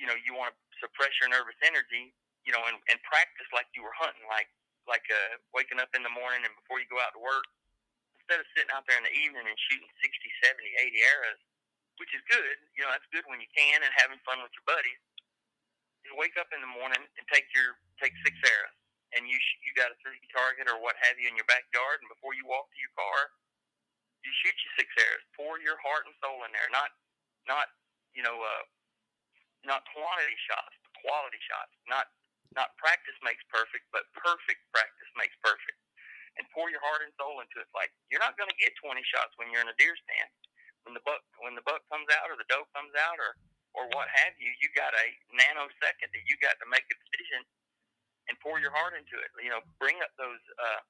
you 0.00 0.08
know, 0.08 0.16
you 0.16 0.32
want 0.32 0.52
to 0.52 0.58
suppress 0.80 1.12
your 1.20 1.28
nervous 1.28 1.56
energy, 1.60 2.12
you 2.46 2.52
know, 2.52 2.62
and, 2.68 2.76
and 2.88 2.98
practice 3.04 3.48
like 3.52 3.68
you 3.76 3.84
were 3.84 3.94
hunting, 3.94 4.24
like 4.30 4.48
like 4.90 5.06
uh, 5.10 5.38
waking 5.54 5.78
up 5.78 5.92
in 5.94 6.02
the 6.02 6.12
morning 6.12 6.42
and 6.42 6.54
before 6.58 6.82
you 6.82 6.88
go 6.90 6.98
out 6.98 7.14
to 7.14 7.22
work, 7.22 7.46
instead 8.18 8.42
of 8.42 8.46
sitting 8.54 8.72
out 8.74 8.86
there 8.86 8.98
in 8.98 9.06
the 9.06 9.16
evening 9.18 9.44
and 9.46 9.58
shooting 9.70 9.88
60, 10.00 10.08
70, 10.46 10.62
80 10.94 11.10
arrows, 11.14 11.42
which 11.98 12.12
is 12.14 12.22
good, 12.30 12.56
you 12.74 12.82
know, 12.82 12.90
that's 12.90 13.06
good 13.14 13.26
when 13.30 13.42
you 13.42 13.50
can 13.52 13.82
and 13.82 13.92
having 13.98 14.18
fun 14.26 14.40
with 14.42 14.54
your 14.54 14.66
buddies. 14.66 15.00
You 16.02 16.18
wake 16.18 16.34
up 16.38 16.50
in 16.50 16.58
the 16.58 16.70
morning 16.70 16.98
and 16.98 17.24
take 17.30 17.46
your 17.54 17.78
take 18.02 18.10
six 18.26 18.34
arrows, 18.42 18.74
and 19.14 19.22
you 19.30 19.38
sh- 19.38 19.60
you 19.62 19.70
got 19.78 19.94
a 19.94 19.96
three 20.02 20.18
target 20.34 20.66
or 20.66 20.82
what 20.82 20.98
have 20.98 21.14
you 21.14 21.30
in 21.30 21.38
your 21.38 21.46
backyard, 21.46 22.02
and 22.02 22.10
before 22.10 22.34
you 22.34 22.42
walk 22.42 22.66
to 22.74 22.78
your 22.82 22.90
car, 22.98 23.30
you 24.26 24.30
shoot 24.42 24.54
your 24.54 24.74
six 24.82 24.88
arrows. 24.98 25.22
Pour 25.38 25.62
your 25.62 25.78
heart 25.78 26.10
and 26.10 26.14
soul 26.18 26.42
in 26.42 26.50
there, 26.50 26.66
not 26.74 26.90
not 27.46 27.70
you 28.18 28.26
know 28.26 28.34
uh, 28.34 28.64
not 29.62 29.86
quantity 29.94 30.38
shots, 30.50 30.74
but 30.82 30.92
quality 31.06 31.38
shots. 31.46 31.70
Not 31.86 32.10
not 32.56 32.76
practice 32.76 33.16
makes 33.24 33.42
perfect, 33.48 33.84
but 33.92 34.08
perfect 34.16 34.60
practice 34.72 35.10
makes 35.16 35.36
perfect. 35.40 35.78
And 36.40 36.48
pour 36.52 36.72
your 36.72 36.80
heart 36.80 37.04
and 37.04 37.12
soul 37.20 37.44
into 37.44 37.60
it. 37.60 37.68
Like 37.76 37.92
you're 38.08 38.22
not 38.22 38.40
going 38.40 38.48
to 38.48 38.58
get 38.60 38.72
20 38.80 38.96
shots 39.04 39.36
when 39.36 39.52
you're 39.52 39.64
in 39.64 39.72
a 39.72 39.76
deer 39.76 39.92
stand. 39.96 40.30
When 40.88 40.96
the 40.96 41.04
buck 41.04 41.22
when 41.44 41.54
the 41.54 41.64
buck 41.64 41.84
comes 41.92 42.08
out 42.18 42.32
or 42.32 42.36
the 42.40 42.48
doe 42.48 42.66
comes 42.72 42.92
out 42.96 43.20
or 43.20 43.36
or 43.72 43.88
what 43.96 44.08
have 44.12 44.36
you, 44.36 44.52
you 44.60 44.68
got 44.76 44.92
a 44.92 45.06
nanosecond 45.32 46.10
that 46.12 46.24
you 46.28 46.36
got 46.40 46.56
to 46.60 46.66
make 46.68 46.84
a 46.88 46.96
decision 46.96 47.44
and 48.28 48.36
pour 48.44 48.60
your 48.60 48.72
heart 48.72 48.92
into 48.96 49.16
it. 49.16 49.30
You 49.40 49.52
know, 49.52 49.62
bring 49.80 50.00
up 50.04 50.12
those 50.20 50.42
uh, 50.58 50.82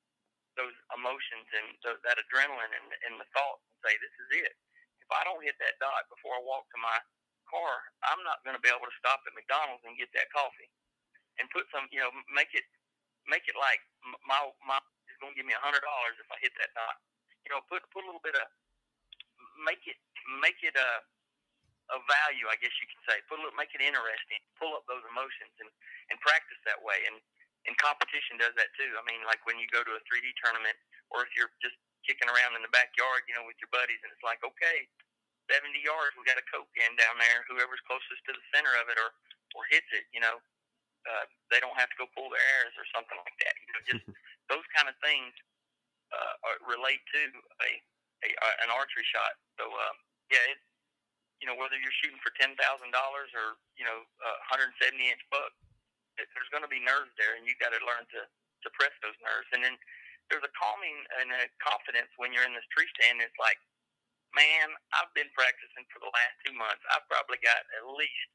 those 0.58 0.74
emotions 0.94 1.48
and 1.54 1.66
th- 1.84 2.02
that 2.04 2.20
adrenaline 2.20 2.72
and, 2.72 2.88
and 3.08 3.14
the 3.16 3.28
thoughts 3.32 3.64
and 3.72 3.78
say, 3.84 3.94
this 4.00 4.14
is 4.28 4.44
it. 4.44 4.54
If 5.00 5.08
I 5.10 5.24
don't 5.24 5.42
hit 5.44 5.56
that 5.60 5.80
dot 5.80 6.08
before 6.12 6.36
I 6.36 6.42
walk 6.44 6.68
to 6.72 6.78
my 6.80 6.98
car, 7.48 7.74
I'm 8.04 8.20
not 8.24 8.44
going 8.44 8.56
to 8.56 8.62
be 8.62 8.68
able 8.68 8.86
to 8.88 8.98
stop 9.00 9.24
at 9.24 9.32
McDonald's 9.36 9.84
and 9.84 9.96
get 9.96 10.12
that 10.16 10.28
coffee 10.32 10.68
and 11.40 11.48
put 11.52 11.68
some, 11.72 11.88
you 11.92 12.00
know, 12.00 12.12
make 12.32 12.52
it 12.52 12.64
make 13.28 13.46
it 13.46 13.56
like 13.56 13.80
my 14.26 14.40
my 14.66 14.78
is 15.08 15.18
going 15.22 15.32
to 15.32 15.38
give 15.38 15.46
me 15.46 15.54
a 15.54 15.62
hundred 15.62 15.84
dollars 15.84 16.18
if 16.18 16.28
I 16.28 16.38
hit 16.42 16.52
that 16.58 16.72
dot. 16.74 16.96
You 17.46 17.54
know, 17.54 17.60
put 17.70 17.84
put 17.94 18.04
a 18.04 18.08
little 18.08 18.22
bit 18.24 18.36
of 18.36 18.46
make 19.62 19.82
it 19.88 19.98
make 20.40 20.60
it 20.64 20.74
a 20.76 20.90
a 21.92 21.98
value, 22.08 22.48
I 22.48 22.56
guess 22.56 22.72
you 22.80 22.88
could 22.88 23.04
say. 23.04 23.20
Put 23.28 23.36
a 23.36 23.44
little, 23.44 23.58
make 23.58 23.74
it 23.76 23.84
interesting. 23.84 24.40
Pull 24.56 24.72
up 24.72 24.86
those 24.88 25.04
emotions 25.08 25.52
and 25.60 25.68
and 26.08 26.16
practice 26.24 26.60
that 26.64 26.80
way. 26.80 27.04
And 27.08 27.20
and 27.68 27.74
competition 27.78 28.38
does 28.42 28.54
that 28.58 28.74
too. 28.74 28.90
I 28.98 29.02
mean, 29.06 29.22
like 29.28 29.42
when 29.46 29.58
you 29.60 29.70
go 29.70 29.86
to 29.86 29.92
a 29.94 30.02
3D 30.10 30.34
tournament, 30.42 30.74
or 31.14 31.22
if 31.22 31.30
you're 31.38 31.52
just 31.62 31.78
kicking 32.02 32.26
around 32.26 32.58
in 32.58 32.62
the 32.66 32.72
backyard, 32.74 33.22
you 33.30 33.34
know, 33.38 33.46
with 33.46 33.58
your 33.62 33.70
buddies, 33.70 34.02
and 34.02 34.10
it's 34.10 34.26
like, 34.26 34.42
okay, 34.42 34.90
70 35.50 35.70
yards, 35.82 36.14
we 36.18 36.26
got 36.26 36.38
a 36.38 36.46
Coke 36.50 36.70
can 36.74 36.94
down 36.98 37.14
there. 37.18 37.46
Whoever's 37.46 37.82
closest 37.86 38.22
to 38.26 38.32
the 38.34 38.44
center 38.50 38.74
of 38.82 38.90
it 38.90 38.98
or, 38.98 39.14
or 39.54 39.62
hits 39.70 39.86
it, 39.94 40.06
you 40.10 40.18
know, 40.18 40.42
uh, 41.06 41.26
they 41.50 41.58
don't 41.60 41.76
have 41.76 41.90
to 41.90 41.98
go 41.98 42.06
pull 42.14 42.30
their 42.30 42.46
airs 42.58 42.74
or 42.78 42.86
something 42.94 43.18
like 43.18 43.36
that. 43.42 43.54
You 43.58 43.70
know, 43.72 43.82
just 43.88 44.04
those 44.52 44.66
kind 44.74 44.88
of 44.88 44.96
things 45.02 45.32
uh, 46.12 46.34
relate 46.66 47.02
to 47.14 47.20
a, 47.62 47.70
a, 48.26 48.28
a 48.28 48.48
an 48.66 48.70
archery 48.72 49.06
shot. 49.08 49.34
So 49.58 49.66
uh, 49.66 49.94
yeah, 50.30 50.42
it, 50.52 50.58
you 51.42 51.46
know 51.50 51.58
whether 51.58 51.76
you're 51.78 51.94
shooting 52.02 52.20
for 52.22 52.32
ten 52.38 52.54
thousand 52.58 52.94
dollars 52.94 53.30
or 53.34 53.58
you 53.74 53.84
know 53.86 54.02
a 54.02 54.30
170 54.52 54.78
inch 54.98 55.22
buck, 55.32 55.52
it, 56.20 56.28
there's 56.36 56.50
going 56.54 56.64
to 56.64 56.70
be 56.70 56.82
nerves 56.82 57.12
there, 57.18 57.34
and 57.38 57.44
you 57.44 57.54
got 57.58 57.74
to 57.74 57.82
learn 57.82 58.06
to 58.18 58.20
suppress 58.62 58.94
those 59.02 59.18
nerves. 59.22 59.50
And 59.50 59.62
then 59.62 59.74
there's 60.30 60.46
a 60.46 60.54
calming 60.54 60.96
and 61.18 61.34
a 61.34 61.50
confidence 61.58 62.08
when 62.16 62.30
you're 62.30 62.46
in 62.46 62.54
this 62.54 62.66
tree 62.70 62.88
stand. 62.94 63.20
It's 63.20 63.36
like 63.42 63.58
man, 64.36 64.72
I've 64.96 65.12
been 65.12 65.28
practicing 65.36 65.84
for 65.92 66.00
the 66.00 66.12
last 66.12 66.34
two 66.44 66.56
months. 66.56 66.80
I've 66.92 67.06
probably 67.08 67.40
got 67.44 67.60
at 67.76 67.84
least 67.96 68.28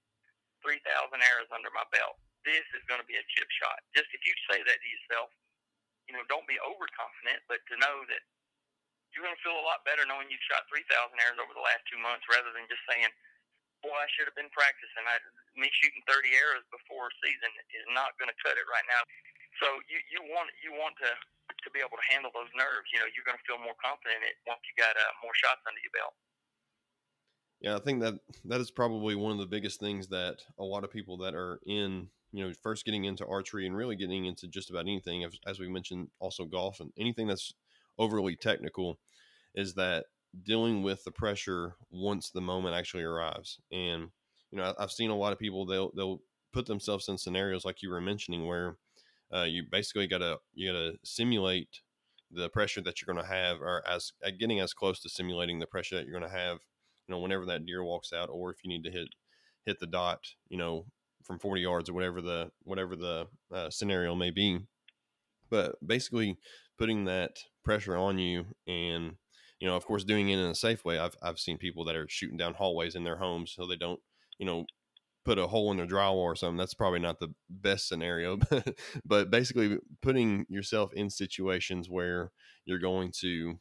3,000 0.65 0.82
arrows 0.86 1.49
under 1.53 1.74
my 1.74 1.86
belt. 1.93 2.18
This 2.47 2.63
is 2.71 2.83
going 2.87 3.03
to 3.03 3.09
be 3.09 3.19
a 3.19 3.25
chip 3.35 3.51
shot. 3.59 3.83
Just 3.91 4.07
if 4.15 4.23
you 4.23 4.31
say 4.47 4.63
that 4.63 4.79
to 4.79 4.87
yourself, 4.87 5.29
you 6.07 6.15
know, 6.15 6.23
don't 6.31 6.47
be 6.47 6.55
overconfident, 6.63 7.43
but 7.51 7.59
to 7.67 7.75
know 7.83 8.07
that 8.07 8.23
you're 9.11 9.27
going 9.27 9.35
to 9.35 9.43
feel 9.43 9.59
a 9.59 9.67
lot 9.67 9.83
better 9.83 10.07
knowing 10.07 10.31
you've 10.31 10.47
shot 10.47 10.63
3,000 10.71 10.87
arrows 11.19 11.43
over 11.43 11.51
the 11.51 11.63
last 11.63 11.83
two 11.91 11.99
months 11.99 12.23
rather 12.31 12.55
than 12.55 12.63
just 12.71 12.79
saying, 12.87 13.11
boy, 13.83 13.91
I 13.91 14.07
should 14.15 14.31
have 14.31 14.37
been 14.39 14.51
practicing. 14.55 15.03
I, 15.03 15.19
me 15.59 15.67
shooting 15.75 15.99
30 16.07 16.31
arrows 16.39 16.63
before 16.71 17.11
season 17.19 17.51
is 17.75 17.87
not 17.91 18.15
going 18.15 18.31
to 18.31 18.37
cut 18.39 18.55
it 18.55 18.67
right 18.71 18.87
now. 18.87 19.03
So 19.59 19.67
you, 19.89 19.99
you 20.13 20.19
want 20.31 20.53
you 20.61 20.69
want 20.69 20.93
to 21.01 21.09
to 21.09 21.67
be 21.73 21.81
able 21.81 21.97
to 21.97 22.07
handle 22.13 22.29
those 22.29 22.51
nerves. 22.53 22.85
You 22.93 23.01
know, 23.01 23.09
you're 23.11 23.25
going 23.25 23.37
to 23.37 23.45
feel 23.49 23.57
more 23.57 23.75
confident 23.81 24.21
once 24.45 24.61
you 24.69 24.77
got 24.77 24.93
uh, 24.93 25.13
more 25.25 25.33
shots 25.33 25.65
under 25.65 25.81
your 25.81 25.93
belt. 25.97 26.13
Yeah, 27.59 27.73
I 27.75 27.81
think 27.81 28.05
that 28.05 28.21
that 28.45 28.61
is 28.61 28.69
probably 28.69 29.17
one 29.17 29.31
of 29.31 29.41
the 29.41 29.49
biggest 29.49 29.79
things 29.79 30.07
that 30.13 30.45
a 30.61 30.63
lot 30.63 30.83
of 30.83 30.93
people 30.93 31.17
that 31.25 31.33
are 31.33 31.59
in, 31.65 32.07
you 32.32 32.45
know, 32.45 32.53
first 32.61 32.86
getting 32.86 33.05
into 33.05 33.25
archery 33.25 33.65
and 33.65 33.75
really 33.75 33.95
getting 33.95 34.25
into 34.25 34.47
just 34.47 34.69
about 34.69 34.82
anything, 34.82 35.25
as, 35.45 35.59
we 35.59 35.69
mentioned, 35.69 36.09
also 36.19 36.45
golf 36.45 36.80
and 36.80 36.91
anything 36.97 37.28
that's 37.28 37.53
overly 37.97 38.36
technical, 38.36 38.99
is 39.55 39.73
that 39.75 40.05
dealing 40.43 40.84
with 40.84 41.03
the 41.03 41.11
pressure 41.11 41.75
once 41.89 42.30
the 42.30 42.41
moment 42.41 42.75
actually 42.75 43.03
arrives. 43.03 43.59
And 43.71 44.09
you 44.51 44.57
know, 44.57 44.73
I've 44.78 44.91
seen 44.91 45.09
a 45.09 45.15
lot 45.15 45.34
of 45.34 45.39
people 45.39 45.65
they'll 45.65 45.91
they'll 45.95 46.21
put 46.53 46.65
themselves 46.65 47.07
in 47.09 47.17
scenarios 47.17 47.65
like 47.65 47.82
you 47.82 47.89
were 47.89 48.01
mentioning 48.01 48.45
where 48.45 48.78
uh, 49.34 49.43
you 49.43 49.63
basically 49.69 50.07
got 50.07 50.19
to 50.19 50.38
you 50.53 50.71
got 50.71 50.80
to 50.80 50.93
simulate 51.03 51.82
the 52.32 52.49
pressure 52.49 52.82
that 52.82 53.01
you're 53.01 53.13
going 53.13 53.25
to 53.25 53.34
have, 53.34 53.61
or 53.61 53.88
as 53.88 54.11
getting 54.39 54.59
as 54.59 54.73
close 54.73 55.01
to 55.01 55.09
simulating 55.09 55.59
the 55.59 55.67
pressure 55.67 55.95
that 55.95 56.05
you're 56.05 56.19
going 56.19 56.30
to 56.30 56.38
have. 56.38 56.59
You 57.07 57.15
know, 57.15 57.19
whenever 57.19 57.45
that 57.45 57.65
deer 57.65 57.84
walks 57.84 58.11
out, 58.11 58.30
or 58.30 58.51
if 58.51 58.57
you 58.63 58.69
need 58.69 58.84
to 58.84 58.91
hit 58.91 59.07
hit 59.65 59.80
the 59.80 59.88
dot, 59.88 60.19
you 60.49 60.57
know, 60.57 60.86
from 61.28 61.39
40 61.39 61.61
yards 61.61 61.89
or 61.89 61.93
whatever 61.93 62.21
the 62.21 62.51
whatever 62.63 62.95
the 62.95 63.28
uh, 63.53 63.69
scenario 63.69 64.15
may 64.15 64.32
be. 64.32 64.59
But 65.49 65.75
basically, 65.86 66.38
putting 66.78 67.05
that 67.05 67.38
pressure 67.63 67.95
on 67.95 68.17
you, 68.17 68.45
and 68.65 69.15
you 69.59 69.67
know, 69.67 69.75
of 69.75 69.86
course, 69.86 70.03
doing 70.03 70.30
it 70.30 70.39
in 70.39 70.45
a 70.45 70.55
safe 70.55 70.84
way. 70.86 70.97
I've 70.97 71.15
I've 71.21 71.39
seen 71.39 71.57
people 71.57 71.86
that 71.86 71.95
are 71.95 72.07
shooting 72.09 72.38
down 72.38 72.55
hallways 72.55 72.95
in 72.95 73.03
their 73.03 73.17
homes 73.17 73.53
so 73.55 73.67
they 73.67 73.75
don't, 73.75 73.99
you 74.39 74.45
know, 74.45 74.65
put 75.28 75.38
a 75.38 75.47
hole 75.47 75.71
in 75.71 75.78
their 75.78 75.86
drywall 75.86 76.15
or 76.15 76.38
something, 76.38 76.55
that's 76.55 76.73
probably 76.73 76.99
not 76.99 77.19
the 77.19 77.34
best 77.49 77.89
scenario. 77.89 78.38
But, 78.49 78.75
but 79.05 79.30
basically, 79.30 79.78
putting 80.01 80.45
yourself 80.47 80.93
in 80.93 81.09
situations 81.09 81.89
where 81.89 82.32
you're 82.63 82.80
going 82.80 83.11
to, 83.19 83.28
you 83.28 83.59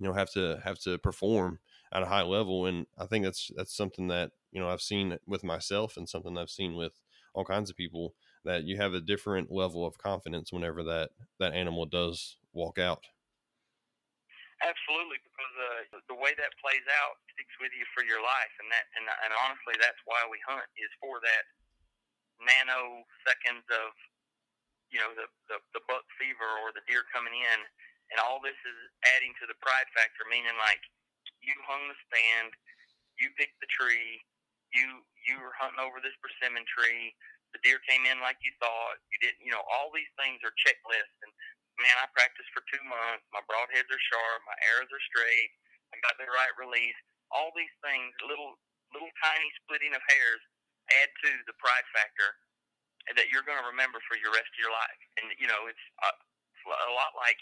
know, 0.00 0.12
have 0.12 0.32
to 0.32 0.60
have 0.64 0.80
to 0.80 0.98
perform 0.98 1.60
at 1.92 2.02
a 2.02 2.06
high 2.06 2.22
level, 2.22 2.66
and 2.66 2.86
I 2.98 3.06
think 3.06 3.24
that's 3.24 3.52
that's 3.54 3.76
something 3.76 4.08
that 4.08 4.32
you 4.54 4.62
know 4.62 4.70
I've 4.70 4.80
seen 4.80 5.18
with 5.26 5.44
myself, 5.44 5.98
and 5.98 6.08
something 6.08 6.38
I've 6.38 6.48
seen 6.48 6.74
with 6.78 7.02
all 7.34 7.44
kinds 7.44 7.68
of 7.68 7.76
people 7.76 8.14
that 8.46 8.62
you 8.64 8.78
have 8.78 8.94
a 8.94 9.02
different 9.02 9.50
level 9.50 9.84
of 9.84 9.98
confidence 9.98 10.54
whenever 10.54 10.82
that 10.84 11.10
that 11.42 11.52
animal 11.52 11.84
does 11.84 12.38
walk 12.54 12.78
out. 12.78 13.04
Absolutely, 14.62 15.18
because 15.26 15.54
uh, 15.58 15.98
the 16.06 16.16
way 16.16 16.32
that 16.38 16.54
plays 16.62 16.86
out 17.02 17.18
sticks 17.34 17.52
with 17.58 17.74
you 17.74 17.84
for 17.92 18.06
your 18.06 18.22
life, 18.22 18.54
and 18.62 18.70
that 18.70 18.86
and, 18.94 19.04
and 19.26 19.34
honestly, 19.44 19.74
that's 19.82 20.00
why 20.06 20.22
we 20.30 20.38
hunt 20.46 20.64
is 20.78 20.88
for 21.02 21.18
that 21.20 21.44
nanoseconds 22.38 23.66
of 23.74 23.90
you 24.94 25.02
know 25.02 25.10
the, 25.18 25.26
the 25.50 25.58
the 25.74 25.82
buck 25.90 26.06
fever 26.16 26.46
or 26.62 26.70
the 26.70 26.86
deer 26.86 27.02
coming 27.10 27.34
in, 27.34 27.58
and 28.14 28.22
all 28.22 28.38
this 28.38 28.56
is 28.62 28.78
adding 29.18 29.34
to 29.42 29.50
the 29.50 29.58
pride 29.58 29.90
factor, 29.98 30.22
meaning 30.30 30.54
like 30.62 30.80
you 31.42 31.58
hung 31.66 31.90
the 31.90 31.98
stand, 32.06 32.54
you 33.18 33.34
picked 33.34 33.58
the 33.58 33.68
tree, 33.68 34.22
you 34.74 35.00
you 35.24 35.40
were 35.40 35.56
hunting 35.56 35.80
over 35.80 36.04
this 36.04 36.14
persimmon 36.20 36.66
tree, 36.68 37.14
the 37.56 37.62
deer 37.64 37.80
came 37.88 38.04
in 38.04 38.20
like 38.20 38.36
you 38.44 38.52
thought, 38.60 39.00
you 39.08 39.18
didn't, 39.24 39.40
you 39.40 39.54
know, 39.54 39.64
all 39.72 39.88
these 39.94 40.10
things 40.20 40.42
are 40.44 40.52
checklists 40.60 41.16
and 41.24 41.32
man, 41.78 41.96
I 41.98 42.06
practiced 42.14 42.50
for 42.54 42.62
two 42.70 42.82
months. 42.86 43.24
My 43.34 43.42
broadheads 43.50 43.90
are 43.90 44.04
sharp. 44.10 44.40
My 44.46 44.58
arrows 44.74 44.90
are 44.90 45.04
straight. 45.10 45.50
I 45.90 45.98
got 46.02 46.18
the 46.18 46.30
right 46.30 46.54
release. 46.58 46.96
All 47.34 47.50
these 47.54 47.72
things, 47.82 48.14
little 48.22 48.58
little 48.94 49.10
tiny 49.18 49.50
splitting 49.62 49.90
of 49.94 50.02
hairs, 50.06 50.42
add 51.02 51.10
to 51.26 51.30
the 51.50 51.56
pride 51.58 51.86
factor 51.90 52.38
that 53.18 53.28
you're 53.28 53.44
going 53.44 53.58
to 53.58 53.68
remember 53.68 53.98
for 54.06 54.14
your 54.16 54.30
rest 54.32 54.48
of 54.54 54.60
your 54.60 54.70
life. 54.70 55.00
And 55.18 55.34
you 55.38 55.50
know, 55.50 55.66
it's 55.66 55.84
a, 56.06 56.10
uh, 56.10 56.90
a 56.90 56.92
lot 56.94 57.12
like 57.18 57.38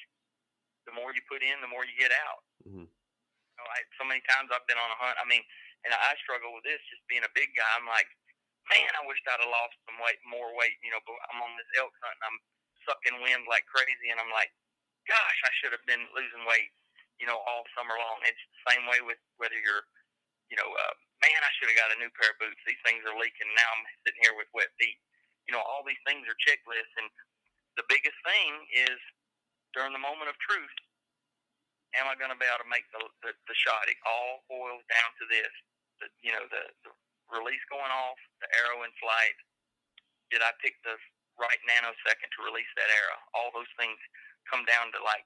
the 0.89 0.95
more 0.97 1.13
you 1.15 1.23
put 1.29 1.45
in, 1.45 1.61
the 1.61 1.71
more 1.71 1.85
you 1.85 1.95
get 1.95 2.11
out. 2.11 2.43
Mm-hmm. 2.65 2.89
You 2.89 3.57
know, 3.61 3.69
I, 3.69 3.79
so 4.01 4.05
many 4.09 4.25
times 4.27 4.49
I've 4.49 4.67
been 4.67 4.81
on 4.81 4.91
a 4.91 4.99
hunt. 4.99 5.21
I 5.21 5.27
mean, 5.29 5.45
and 5.85 5.93
I 5.95 6.15
struggle 6.23 6.55
with 6.55 6.67
this 6.67 6.83
just 6.91 7.03
being 7.11 7.27
a 7.27 7.37
big 7.37 7.51
guy. 7.55 7.71
I'm 7.75 7.89
like, 7.89 8.09
man, 8.71 8.91
I 8.95 9.03
wished 9.07 9.27
I'd 9.27 9.43
have 9.43 9.51
lost 9.51 9.75
some 9.87 9.99
weight, 9.99 10.23
more 10.27 10.55
weight. 10.55 10.79
You 10.83 10.95
know, 10.95 11.03
but 11.03 11.19
I'm 11.31 11.43
on 11.43 11.55
this 11.59 11.71
elk 11.79 11.95
hunt 12.03 12.19
and 12.23 12.27
I'm 12.31 12.41
sucking 12.87 13.23
wind 13.23 13.47
like 13.47 13.67
crazy, 13.71 14.11
and 14.11 14.19
I'm 14.19 14.31
like, 14.35 14.51
gosh, 15.07 15.39
I 15.47 15.53
should 15.59 15.75
have 15.75 15.87
been 15.87 16.03
losing 16.15 16.47
weight, 16.47 16.71
you 17.19 17.27
know, 17.27 17.39
all 17.47 17.67
summer 17.75 17.95
long. 17.95 18.23
It's 18.27 18.39
the 18.39 18.75
same 18.75 18.85
way 18.91 19.03
with 19.03 19.19
whether 19.39 19.59
you're, 19.59 19.87
you 20.51 20.59
know, 20.59 20.67
uh, 20.67 20.95
man, 21.23 21.41
I 21.43 21.51
should 21.59 21.71
have 21.71 21.79
got 21.79 21.95
a 21.95 22.03
new 22.03 22.11
pair 22.19 22.35
of 22.35 22.43
boots. 22.43 22.59
These 22.67 22.83
things 22.87 23.03
are 23.07 23.19
leaking. 23.19 23.51
Now 23.55 23.69
I'm 23.75 23.87
sitting 24.07 24.23
here 24.23 24.35
with 24.35 24.51
wet 24.55 24.71
feet. 24.79 24.99
You 25.47 25.55
know, 25.55 25.63
all 25.63 25.83
these 25.83 25.99
things 26.07 26.27
are 26.27 26.39
checklists, 26.39 26.95
and 26.99 27.11
the 27.75 27.87
biggest 27.91 28.19
thing 28.23 28.51
is 28.87 28.99
during 29.75 29.95
the 29.95 30.03
moment 30.03 30.31
of 30.31 30.39
truth, 30.39 30.77
am 31.99 32.09
I 32.09 32.15
going 32.17 32.33
to 32.33 32.39
be 32.39 32.47
able 32.47 32.63
to 32.63 32.71
make 32.71 32.87
the, 32.93 33.03
the, 33.25 33.33
the 33.49 33.57
shot? 33.57 33.89
It 33.89 33.99
all 34.07 34.45
boils 34.49 34.85
down 34.87 35.11
to 35.19 35.25
this. 35.29 35.53
The, 36.03 36.11
you 36.27 36.35
know, 36.35 36.43
the, 36.51 36.63
the 36.83 36.91
release 37.31 37.63
going 37.71 37.89
off, 37.89 38.19
the 38.43 38.51
arrow 38.59 38.83
in 38.83 38.91
flight. 38.99 39.39
Did 40.35 40.43
I 40.43 40.51
pick 40.59 40.75
the 40.83 40.99
right 41.39 41.61
nanosecond 41.65 42.31
to 42.35 42.41
release 42.43 42.69
that 42.75 42.91
arrow? 42.91 43.21
All 43.39 43.55
those 43.55 43.71
things 43.79 43.97
come 44.51 44.67
down 44.67 44.91
to 44.91 45.01
like 45.07 45.23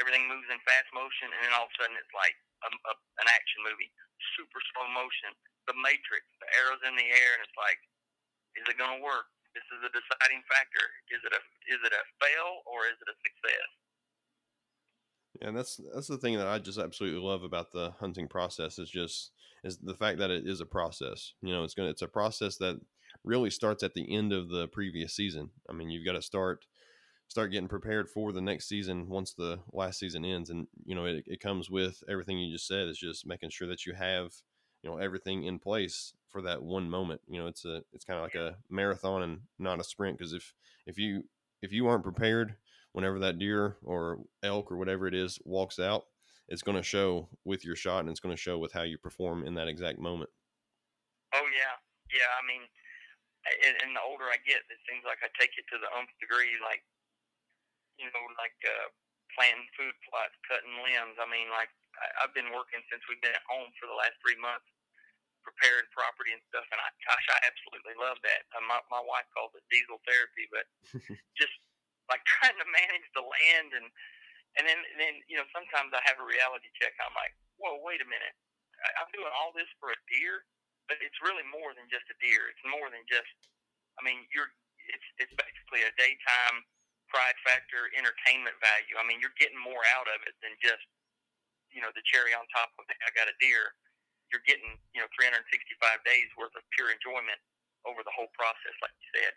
everything 0.00 0.24
moves 0.24 0.48
in 0.48 0.58
fast 0.64 0.88
motion, 0.96 1.28
and 1.28 1.40
then 1.44 1.52
all 1.52 1.68
of 1.68 1.72
a 1.72 1.76
sudden 1.76 1.96
it's 1.98 2.14
like 2.16 2.36
a, 2.64 2.68
a, 2.72 2.94
an 3.20 3.28
action 3.28 3.60
movie, 3.62 3.90
super 4.38 4.60
slow 4.72 4.88
motion. 4.96 5.36
The 5.68 5.76
Matrix, 5.82 6.22
the 6.38 6.48
arrows 6.62 6.82
in 6.86 6.94
the 6.94 7.08
air, 7.10 7.30
and 7.36 7.42
it's 7.42 7.58
like, 7.58 7.80
is 8.54 8.66
it 8.70 8.78
going 8.78 8.94
to 8.96 9.02
work? 9.02 9.26
This 9.50 9.66
is 9.74 9.82
a 9.82 9.90
deciding 9.90 10.46
factor. 10.46 10.84
Is 11.10 11.20
it 11.26 11.32
a 11.32 11.40
is 11.66 11.80
it 11.82 11.90
a 11.90 12.02
fail 12.22 12.60
or 12.68 12.86
is 12.86 12.96
it 13.00 13.08
a 13.08 13.16
success? 13.24 13.70
Yeah, 15.40 15.48
and 15.48 15.56
that's 15.56 15.80
that's 15.92 16.06
the 16.06 16.20
thing 16.20 16.36
that 16.36 16.46
I 16.46 16.60
just 16.60 16.78
absolutely 16.78 17.20
love 17.20 17.42
about 17.42 17.72
the 17.72 17.96
hunting 17.98 18.28
process 18.28 18.78
is 18.78 18.92
just 18.92 19.32
is 19.66 19.78
the 19.78 19.94
fact 19.94 20.18
that 20.18 20.30
it 20.30 20.46
is 20.46 20.60
a 20.60 20.66
process. 20.66 21.32
You 21.42 21.52
know, 21.52 21.64
it's 21.64 21.74
gonna 21.74 21.90
it's 21.90 22.02
a 22.02 22.08
process 22.08 22.56
that 22.58 22.80
really 23.24 23.50
starts 23.50 23.82
at 23.82 23.94
the 23.94 24.14
end 24.14 24.32
of 24.32 24.48
the 24.48 24.68
previous 24.68 25.14
season. 25.14 25.50
I 25.68 25.72
mean, 25.72 25.90
you've 25.90 26.06
got 26.06 26.12
to 26.12 26.22
start 26.22 26.66
start 27.28 27.50
getting 27.50 27.68
prepared 27.68 28.08
for 28.08 28.32
the 28.32 28.40
next 28.40 28.68
season 28.68 29.08
once 29.08 29.34
the 29.34 29.58
last 29.72 29.98
season 29.98 30.24
ends, 30.24 30.50
and 30.50 30.66
you 30.84 30.94
know 30.94 31.04
it, 31.04 31.24
it 31.26 31.40
comes 31.40 31.68
with 31.68 32.02
everything 32.08 32.38
you 32.38 32.52
just 32.52 32.66
said. 32.66 32.88
It's 32.88 32.98
just 32.98 33.26
making 33.26 33.50
sure 33.50 33.68
that 33.68 33.84
you 33.84 33.94
have 33.94 34.32
you 34.82 34.90
know 34.90 34.98
everything 34.98 35.44
in 35.44 35.58
place 35.58 36.14
for 36.28 36.42
that 36.42 36.62
one 36.62 36.88
moment. 36.88 37.20
You 37.28 37.40
know, 37.40 37.48
it's 37.48 37.64
a 37.64 37.82
it's 37.92 38.04
kind 38.04 38.18
of 38.18 38.24
like 38.24 38.34
a 38.34 38.56
marathon 38.70 39.22
and 39.22 39.40
not 39.58 39.80
a 39.80 39.84
sprint 39.84 40.18
because 40.18 40.32
if 40.32 40.54
if 40.86 40.98
you 40.98 41.24
if 41.62 41.72
you 41.72 41.88
aren't 41.88 42.04
prepared 42.04 42.56
whenever 42.92 43.18
that 43.18 43.38
deer 43.38 43.76
or 43.82 44.20
elk 44.42 44.70
or 44.70 44.76
whatever 44.76 45.06
it 45.06 45.14
is 45.14 45.38
walks 45.44 45.78
out, 45.78 46.04
it's 46.48 46.62
going 46.62 46.78
to 46.78 46.86
show 46.86 47.28
with 47.44 47.64
your 47.64 47.74
shot 47.74 48.06
and 48.06 48.10
it's 48.10 48.22
going 48.22 48.34
to 48.34 48.40
show 48.40 48.58
with 48.58 48.72
how 48.72 48.82
you 48.82 48.98
perform 48.98 49.42
in 49.42 49.54
that 49.54 49.66
exact 49.66 49.98
moment. 49.98 50.30
Oh 51.34 51.46
yeah, 51.50 51.74
yeah. 52.14 52.30
I 52.38 52.42
mean, 52.46 52.62
and, 53.66 53.74
and 53.82 53.90
the 53.94 54.02
older 54.06 54.30
I 54.30 54.38
get, 54.46 54.62
it 54.70 54.80
seems 54.86 55.02
like 55.02 55.18
I 55.26 55.30
take 55.34 55.54
it 55.58 55.66
to 55.74 55.78
the 55.78 55.90
nth 55.98 56.14
degree. 56.22 56.54
Like, 56.62 56.86
you 57.98 58.06
know, 58.06 58.24
like 58.38 58.54
uh, 58.62 58.88
planting 59.34 59.66
food 59.74 59.94
plots, 60.06 60.34
cutting 60.46 60.74
limbs. 60.86 61.18
I 61.18 61.26
mean, 61.26 61.50
like 61.50 61.70
I, 61.98 62.24
I've 62.24 62.34
been 62.34 62.54
working 62.54 62.82
since 62.86 63.02
we've 63.10 63.22
been 63.22 63.34
at 63.34 63.50
home 63.50 63.74
for 63.82 63.90
the 63.90 63.98
last 63.98 64.14
three 64.22 64.38
months, 64.38 64.70
preparing 65.42 65.90
property 65.90 66.30
and 66.30 66.42
stuff. 66.46 66.66
And 66.70 66.78
I, 66.78 66.88
gosh, 67.02 67.26
I 67.34 67.38
absolutely 67.42 67.98
love 67.98 68.22
that. 68.22 68.46
Uh, 68.54 68.62
my 68.70 68.78
my 68.86 69.02
wife 69.02 69.26
calls 69.34 69.50
it 69.58 69.66
diesel 69.66 69.98
therapy, 70.06 70.46
but 70.54 70.66
just 71.40 71.56
like 72.06 72.22
trying 72.38 72.54
to 72.54 72.68
manage 72.70 73.06
the 73.18 73.26
land 73.26 73.74
and 73.74 73.90
and 74.56 74.64
then 74.64 74.80
then 74.96 75.20
you 75.28 75.36
know 75.36 75.46
sometimes 75.52 75.92
I 75.92 76.02
have 76.08 76.20
a 76.20 76.26
reality 76.26 76.68
check. 76.76 76.96
I'm 77.00 77.14
like, 77.16 77.32
whoa, 77.60 77.80
wait 77.84 78.00
a 78.00 78.08
minute, 78.08 78.34
I, 78.82 79.04
I'm 79.04 79.10
doing 79.12 79.32
all 79.36 79.52
this 79.52 79.68
for 79.80 79.92
a 79.92 79.98
deer, 80.08 80.44
but 80.88 81.00
it's 81.00 81.16
really 81.24 81.44
more 81.48 81.72
than 81.76 81.88
just 81.88 82.08
a 82.12 82.16
deer. 82.20 82.48
It's 82.52 82.64
more 82.66 82.88
than 82.92 83.04
just. 83.08 83.30
I 83.96 84.04
mean, 84.04 84.28
you're 84.28 84.52
it's 84.92 85.08
it's 85.20 85.34
basically 85.36 85.88
a 85.88 85.92
daytime 85.96 86.60
pride 87.08 87.38
factor, 87.46 87.88
entertainment 87.94 88.58
value. 88.58 88.98
I 88.98 89.04
mean, 89.06 89.22
you're 89.22 89.34
getting 89.38 89.58
more 89.58 89.82
out 89.96 90.10
of 90.10 90.20
it 90.26 90.34
than 90.42 90.52
just 90.60 90.84
you 91.72 91.80
know 91.82 91.92
the 91.92 92.04
cherry 92.08 92.32
on 92.36 92.44
top 92.52 92.72
of 92.80 92.84
it. 92.88 92.98
I 93.04 93.10
got 93.16 93.30
a 93.30 93.36
deer. 93.40 93.72
You're 94.32 94.44
getting 94.44 94.76
you 94.92 95.00
know 95.00 95.08
365 95.14 95.44
days 96.04 96.28
worth 96.34 96.54
of 96.58 96.64
pure 96.74 96.90
enjoyment 96.90 97.38
over 97.86 98.02
the 98.02 98.14
whole 98.14 98.30
process, 98.34 98.74
like 98.82 98.94
you 98.98 99.08
said. 99.14 99.34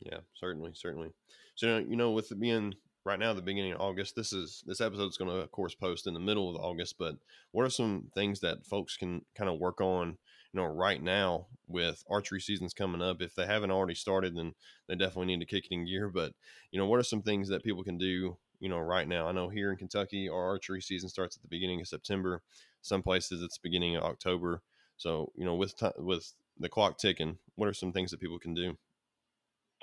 Yeah, 0.00 0.20
certainly, 0.36 0.72
certainly. 0.74 1.12
So 1.56 1.80
you 1.80 1.96
know, 1.96 2.12
with 2.12 2.32
it 2.32 2.40
being 2.40 2.74
right 3.04 3.18
now 3.18 3.32
the 3.32 3.42
beginning 3.42 3.72
of 3.72 3.80
August, 3.80 4.14
this 4.16 4.32
is 4.32 4.62
this 4.66 4.80
episode 4.80 5.08
is 5.08 5.16
going 5.16 5.30
to 5.30 5.38
of 5.38 5.50
course 5.50 5.74
post 5.74 6.06
in 6.06 6.14
the 6.14 6.20
middle 6.20 6.50
of 6.50 6.62
August. 6.62 6.96
But 6.98 7.16
what 7.52 7.64
are 7.64 7.70
some 7.70 8.10
things 8.14 8.40
that 8.40 8.66
folks 8.66 8.96
can 8.96 9.24
kind 9.34 9.50
of 9.50 9.58
work 9.58 9.80
on? 9.80 10.18
You 10.52 10.60
know, 10.60 10.66
right 10.66 11.00
now 11.00 11.46
with 11.68 12.02
archery 12.10 12.40
seasons 12.40 12.74
coming 12.74 13.00
up, 13.00 13.22
if 13.22 13.34
they 13.34 13.46
haven't 13.46 13.70
already 13.70 13.94
started, 13.94 14.36
then 14.36 14.54
they 14.88 14.96
definitely 14.96 15.26
need 15.26 15.40
to 15.40 15.46
kick 15.46 15.66
it 15.66 15.74
in 15.74 15.86
gear. 15.86 16.08
But 16.08 16.32
you 16.72 16.78
know, 16.78 16.86
what 16.86 16.98
are 16.98 17.04
some 17.04 17.22
things 17.22 17.48
that 17.48 17.62
people 17.62 17.84
can 17.84 17.98
do? 17.98 18.36
You 18.58 18.68
know, 18.68 18.78
right 18.78 19.08
now, 19.08 19.26
I 19.26 19.32
know 19.32 19.48
here 19.48 19.70
in 19.70 19.78
Kentucky, 19.78 20.28
our 20.28 20.48
archery 20.48 20.82
season 20.82 21.08
starts 21.08 21.36
at 21.36 21.42
the 21.42 21.48
beginning 21.48 21.80
of 21.80 21.88
September. 21.88 22.42
Some 22.82 23.02
places 23.02 23.42
it's 23.42 23.58
beginning 23.58 23.96
of 23.96 24.02
October. 24.02 24.62
So 24.96 25.32
you 25.36 25.44
know, 25.44 25.54
with 25.54 25.76
t- 25.76 25.88
with 25.98 26.32
the 26.58 26.68
clock 26.68 26.98
ticking, 26.98 27.38
what 27.54 27.68
are 27.68 27.74
some 27.74 27.92
things 27.92 28.10
that 28.10 28.20
people 28.20 28.38
can 28.38 28.54
do? 28.54 28.76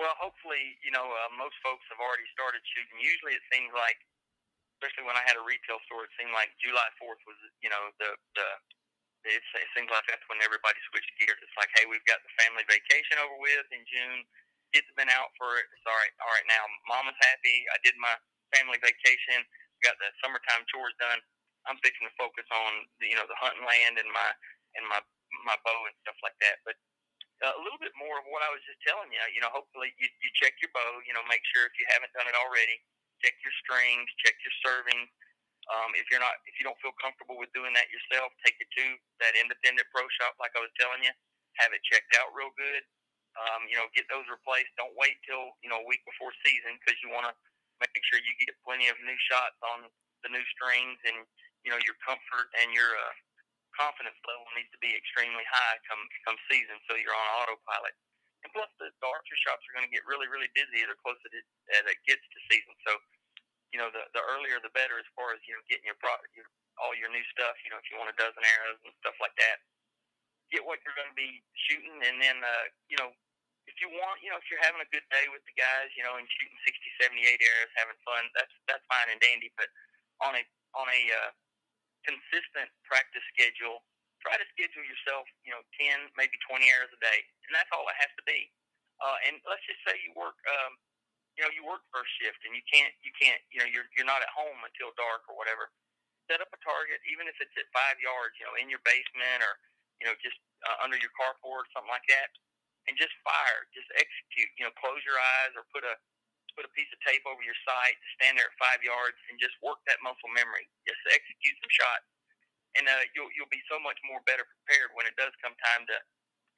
Well, 0.02 0.14
hopefully, 0.18 0.78
you 0.82 0.89
know, 0.93 1.06
uh, 1.06 1.30
most 1.38 1.58
folks 1.62 1.86
have 1.93 2.02
already 2.02 2.26
started 2.34 2.62
shooting. 2.74 2.98
Usually, 3.02 3.38
it 3.38 3.45
seems 3.54 3.70
like, 3.78 3.98
especially 4.80 5.06
when 5.10 5.18
I 5.20 5.26
had 5.28 5.38
a 5.38 5.45
retail 5.45 5.82
store, 5.89 6.06
it 6.08 6.14
seemed 6.20 6.34
like 6.34 6.54
July 6.62 6.88
Fourth 7.02 7.22
was, 7.28 7.38
you 7.62 7.70
know, 7.72 7.91
the 8.02 8.16
the. 8.38 8.48
It, 9.28 9.43
it 9.43 9.70
seems 9.76 9.91
like 9.91 10.08
that's 10.08 10.24
when 10.32 10.39
everybody 10.41 10.80
switched 10.89 11.12
gears. 11.20 11.38
It's 11.43 11.58
like, 11.60 11.70
hey, 11.76 11.84
we've 11.86 12.06
got 12.08 12.24
the 12.24 12.32
family 12.39 12.64
vacation 12.66 13.20
over 13.20 13.36
with 13.43 13.68
in 13.76 13.84
June. 13.86 14.24
Kids 14.72 14.88
have 14.88 14.98
been 14.98 15.12
out 15.12 15.36
for 15.36 15.60
it. 15.60 15.68
It's 15.76 15.86
all 15.86 15.98
right. 15.98 16.14
All 16.24 16.32
right, 16.32 16.48
now 16.48 16.64
Mama's 16.88 17.20
happy. 17.20 17.68
I 17.76 17.78
did 17.84 18.00
my 18.00 18.16
family 18.56 18.80
vacation. 18.80 19.43
Got 19.84 20.00
the 20.00 20.10
summertime 20.24 20.64
chores 20.72 20.95
done. 21.04 21.20
I'm 21.68 21.78
fixing 21.84 22.08
to 22.08 22.16
focus 22.16 22.48
on, 22.50 22.88
the, 23.04 23.12
you 23.12 23.18
know, 23.20 23.28
the 23.28 23.38
hunting 23.38 23.66
land 23.68 24.00
and 24.00 24.10
my 24.10 24.30
and 24.80 24.86
my 24.88 25.02
my 25.45 25.58
bow 25.68 25.80
and 25.89 25.95
stuff 26.08 26.18
like 26.24 26.38
that. 26.41 26.64
But 26.64 26.80
a 27.45 27.61
little 27.61 27.77
bit 27.77 27.93
more 27.97 28.17
of 28.17 28.25
what 28.33 28.41
I 28.41 28.49
was 28.49 28.63
just 28.65 28.81
telling 28.81 29.13
you. 29.13 29.21
You 29.33 29.41
know, 29.45 29.53
hopefully 29.53 29.93
you, 30.01 30.07
you 30.09 30.29
check 30.38 30.57
your 30.61 30.73
bow. 30.73 31.01
You 31.05 31.13
know, 31.13 31.21
make 31.29 31.43
sure 31.53 31.69
if 31.69 31.75
you 31.77 31.85
haven't 31.93 32.09
done 32.17 32.25
it 32.25 32.33
already, 32.33 32.81
check 33.21 33.38
your 33.45 33.53
strings, 33.61 34.09
check 34.25 34.33
your 34.41 34.55
serving. 34.65 35.05
Um, 35.67 35.91
if 35.99 36.07
you're 36.09 36.23
not, 36.23 36.39
if 36.47 36.55
you 36.57 36.63
don't 36.63 36.79
feel 36.79 36.95
comfortable 36.97 37.35
with 37.35 37.51
doing 37.51 37.75
that 37.75 37.91
yourself, 37.91 38.31
take 38.41 38.55
it 38.57 38.69
to 38.79 38.85
that 39.21 39.35
independent 39.35 39.85
pro 39.91 40.07
shop, 40.17 40.39
like 40.39 40.55
I 40.57 40.63
was 40.63 40.71
telling 40.79 41.03
you. 41.03 41.13
Have 41.59 41.73
it 41.73 41.81
checked 41.83 42.13
out 42.21 42.31
real 42.38 42.53
good. 42.53 42.85
Um, 43.38 43.65
you 43.69 43.77
know, 43.77 43.89
get 43.93 44.05
those 44.09 44.25
replaced. 44.29 44.69
Don't 44.77 44.93
wait 44.97 45.17
till 45.25 45.53
you 45.61 45.69
know 45.69 45.81
a 45.81 45.88
week 45.89 46.01
before 46.05 46.33
season 46.45 46.77
because 46.81 46.97
you 47.01 47.09
want 47.13 47.29
to 47.29 47.33
make 47.81 48.01
sure 48.09 48.21
you 48.21 48.33
get 48.41 48.53
plenty 48.65 48.89
of 48.89 48.97
new 49.05 49.17
shots 49.29 49.57
on 49.73 49.89
the 50.25 50.29
new 50.33 50.45
strings 50.57 50.97
and 51.05 51.25
you 51.65 51.69
know 51.73 51.81
your 51.85 51.97
comfort 52.01 52.49
and 52.61 52.73
your 52.73 52.89
uh, 52.93 53.13
confidence 53.78 54.17
level 54.25 54.49
needs 54.57 54.73
to 54.73 54.82
be 54.82 54.91
extremely 54.97 55.45
high 55.45 55.78
come 55.86 56.01
come 56.25 56.36
season, 56.49 56.82
so 56.89 56.97
you're 56.97 57.13
on 57.13 57.30
autopilot. 57.45 57.93
And 58.41 58.49
plus, 58.53 58.69
the, 58.82 58.89
the 58.89 59.07
archery 59.07 59.39
shops 59.41 59.65
are 59.69 59.75
going 59.78 59.86
to 59.86 59.93
get 59.93 60.05
really, 60.05 60.30
really 60.30 60.49
busy 60.57 60.82
the 60.86 60.97
closer 61.01 61.30
it, 61.34 61.45
as 61.78 61.86
it 61.86 61.97
gets 62.05 62.21
to 62.21 62.38
season. 62.49 62.73
So, 62.86 62.97
you 63.73 63.78
know, 63.82 63.93
the 63.93 64.05
the 64.17 64.21
earlier 64.34 64.57
the 64.61 64.73
better 64.73 64.97
as 64.97 65.07
far 65.13 65.34
as 65.34 65.41
you 65.45 65.53
know 65.53 65.61
getting 65.69 65.86
your 65.86 65.99
product, 66.01 66.34
your, 66.34 66.49
all 66.82 66.97
your 66.97 67.13
new 67.13 67.23
stuff. 67.34 67.53
You 67.61 67.73
know, 67.73 67.80
if 67.80 67.88
you 67.93 68.01
want 68.01 68.13
a 68.13 68.17
dozen 68.17 68.41
arrows 68.41 68.82
and 68.82 68.93
stuff 69.05 69.17
like 69.21 69.34
that, 69.38 69.61
get 70.49 70.65
what 70.65 70.82
you're 70.82 70.97
going 70.97 71.13
to 71.13 71.17
be 71.17 71.41
shooting, 71.69 71.97
and 72.01 72.17
then 72.17 72.41
uh, 72.41 72.65
you 72.89 72.97
know. 72.97 73.13
If 73.67 73.84
you 73.84 73.91
want, 73.91 74.23
you 74.23 74.32
know, 74.32 74.39
if 74.39 74.47
you're 74.47 74.63
having 74.63 74.80
a 74.80 74.88
good 74.95 75.03
day 75.11 75.28
with 75.28 75.43
the 75.43 75.51
guys, 75.59 75.91
you 75.99 75.99
know, 75.99 76.15
and 76.15 76.23
shooting 76.39 76.55
60, 76.63 77.03
78 77.03 77.36
arrows, 77.36 77.67
having 77.75 77.99
fun, 78.07 78.23
that's 78.32 78.55
that's 78.63 78.80
fine 78.88 79.11
and 79.11 79.19
dandy. 79.19 79.51
But 79.59 79.67
on 80.23 80.39
a 80.39 80.43
on 80.71 80.88
a 80.88 81.01
uh, 81.11 81.32
consistent 82.08 82.72
practice 82.88 83.24
schedule. 83.36 83.84
Try 84.24 84.39
to 84.39 84.47
schedule 84.55 84.82
yourself, 84.88 85.28
you 85.45 85.53
know, 85.53 85.62
10, 85.78 86.16
maybe 86.18 86.39
20 86.47 86.64
hours 86.74 86.89
a 86.89 86.99
day, 87.03 87.20
and 87.45 87.51
that's 87.53 87.70
all 87.76 87.86
it 87.86 87.99
has 87.99 88.10
to 88.18 88.24
be. 88.26 88.49
Uh, 88.97 89.18
and 89.30 89.38
let's 89.45 89.62
just 89.68 89.78
say 89.86 89.93
you 90.01 90.16
work, 90.18 90.39
um, 90.49 90.74
you 91.38 91.45
know, 91.45 91.51
you 91.53 91.62
work 91.62 91.86
first 91.93 92.10
shift, 92.18 92.41
and 92.47 92.58
you 92.58 92.66
can't, 92.66 92.89
you 93.05 93.14
can't, 93.14 93.38
you 93.53 93.62
know, 93.62 93.70
you're 93.70 93.86
you're 93.93 94.10
not 94.10 94.26
at 94.26 94.32
home 94.34 94.58
until 94.66 94.89
dark 94.97 95.22
or 95.30 95.38
whatever. 95.38 95.70
Set 96.26 96.41
up 96.41 96.49
a 96.49 96.60
target, 96.66 96.97
even 97.14 97.30
if 97.30 97.38
it's 97.38 97.53
at 97.62 97.70
five 97.70 98.01
yards, 98.01 98.34
you 98.41 98.49
know, 98.49 98.58
in 98.58 98.68
your 98.74 98.82
basement 98.82 99.45
or, 99.45 99.53
you 100.01 100.10
know, 100.10 100.18
just 100.18 100.41
uh, 100.66 100.82
under 100.82 100.97
your 100.97 101.14
carport, 101.14 101.70
something 101.72 101.93
like 101.93 102.03
that, 102.10 102.34
and 102.89 102.97
just 102.97 103.14
fire, 103.22 103.70
just 103.78 103.88
execute. 103.93 104.49
You 104.58 104.66
know, 104.66 104.74
close 104.82 104.99
your 105.05 105.22
eyes 105.22 105.53
or 105.53 105.64
put 105.70 105.86
a 105.86 105.93
put 106.58 106.66
a 106.66 106.74
piece 106.74 106.89
of 106.89 106.97
tape 107.05 107.22
over 107.30 107.39
your 107.45 107.55
sight, 107.62 107.93
stand 108.18 108.41
there 108.41 108.49
at 108.49 108.58
five 108.58 108.82
yards, 108.82 109.16
and 109.30 109.38
just 109.38 109.53
work 109.62 109.78
that 109.86 110.01
muscle 110.01 110.34
memory. 110.34 110.66
Just 110.89 110.97
execute 111.14 111.53
some 111.62 111.70
shots, 111.70 112.08
and 112.74 112.89
uh, 112.89 113.05
you'll 113.14 113.30
you'll 113.38 113.53
be 113.53 113.62
so 113.70 113.78
much 113.78 114.01
more 114.10 114.26
better 114.26 114.43
prepared 114.43 114.89
when 114.97 115.05
it 115.05 115.14
does 115.14 115.32
come 115.38 115.53
time 115.62 115.86
to, 115.86 115.95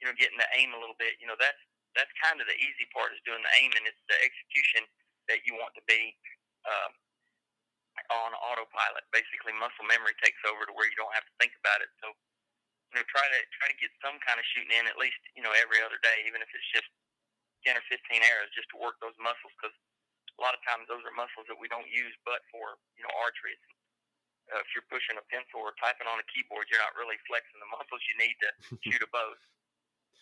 you 0.00 0.08
know, 0.08 0.16
getting 0.16 0.40
the 0.40 0.48
aim 0.56 0.72
a 0.72 0.80
little 0.80 0.96
bit. 0.96 1.20
You 1.20 1.28
know, 1.28 1.36
that's 1.36 1.60
that's 1.92 2.10
kind 2.24 2.40
of 2.40 2.48
the 2.48 2.56
easy 2.56 2.88
part 2.96 3.12
is 3.12 3.20
doing 3.28 3.44
the 3.44 3.54
aim, 3.60 3.76
and 3.76 3.84
it's 3.84 4.00
the 4.08 4.16
execution 4.24 4.88
that 5.28 5.44
you 5.44 5.52
want 5.60 5.76
to 5.76 5.84
be 5.84 6.16
um, 6.66 6.92
on 8.24 8.32
autopilot. 8.40 9.04
Basically, 9.12 9.52
muscle 9.60 9.84
memory 9.84 10.16
takes 10.24 10.40
over 10.48 10.64
to 10.64 10.72
where 10.72 10.88
you 10.88 10.96
don't 10.96 11.12
have 11.12 11.28
to 11.28 11.34
think 11.36 11.52
about 11.60 11.84
it. 11.84 11.92
So, 12.00 12.10
you 12.90 12.94
know, 12.98 13.04
try 13.12 13.22
to 13.22 13.40
try 13.60 13.68
to 13.68 13.76
get 13.76 13.92
some 14.00 14.16
kind 14.24 14.40
of 14.40 14.46
shooting 14.56 14.72
in 14.74 14.88
at 14.88 14.96
least 14.96 15.20
you 15.36 15.44
know 15.44 15.52
every 15.60 15.84
other 15.84 16.00
day, 16.00 16.24
even 16.24 16.40
if 16.40 16.48
it's 16.56 16.70
just 16.72 16.88
ten 17.66 17.76
or 17.76 17.84
fifteen 17.92 18.24
arrows, 18.24 18.50
just 18.56 18.70
to 18.72 18.80
work 18.80 18.96
those 19.04 19.16
muscles 19.20 19.52
because 19.60 19.74
a 20.36 20.40
lot 20.40 20.54
of 20.54 20.62
times 20.62 20.86
those 20.86 21.02
are 21.02 21.14
muscles 21.14 21.46
that 21.50 21.58
we 21.58 21.66
don't 21.66 21.88
use 21.88 22.14
but 22.22 22.42
for 22.52 22.78
you 22.94 23.02
know 23.02 23.12
archery. 23.20 23.56
Uh, 24.50 24.58
if 24.58 24.68
you're 24.74 24.86
pushing 24.90 25.14
a 25.14 25.24
pencil 25.30 25.62
or 25.62 25.70
typing 25.78 26.10
on 26.10 26.18
a 26.18 26.26
keyboard, 26.26 26.66
you're 26.66 26.82
not 26.82 26.94
really 26.98 27.14
flexing 27.30 27.62
the 27.62 27.70
muscles 27.76 28.02
you 28.10 28.16
need 28.18 28.34
to 28.42 28.50
shoot 28.82 29.02
a 29.02 29.10
bow. 29.14 29.30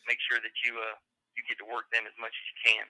Make 0.04 0.20
sure 0.28 0.36
that 0.40 0.54
you 0.64 0.76
uh, 0.76 0.96
you 1.36 1.44
get 1.48 1.56
to 1.60 1.68
work 1.68 1.88
them 1.92 2.04
as 2.04 2.16
much 2.20 2.32
as 2.32 2.44
you 2.52 2.56
can. 2.68 2.86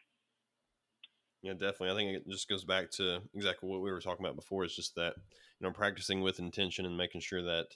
Yeah, 1.42 1.54
definitely. 1.54 1.90
I 1.90 1.94
think 1.94 2.10
it 2.18 2.28
just 2.28 2.48
goes 2.48 2.64
back 2.64 2.90
to 2.98 3.22
exactly 3.34 3.70
what 3.70 3.80
we 3.80 3.90
were 3.90 4.00
talking 4.00 4.26
about 4.26 4.36
before. 4.36 4.64
It's 4.64 4.74
just 4.74 4.94
that 4.96 5.14
you 5.16 5.66
know 5.66 5.72
practicing 5.72 6.20
with 6.20 6.40
intention 6.42 6.86
and 6.86 6.96
making 6.96 7.20
sure 7.20 7.42
that 7.42 7.66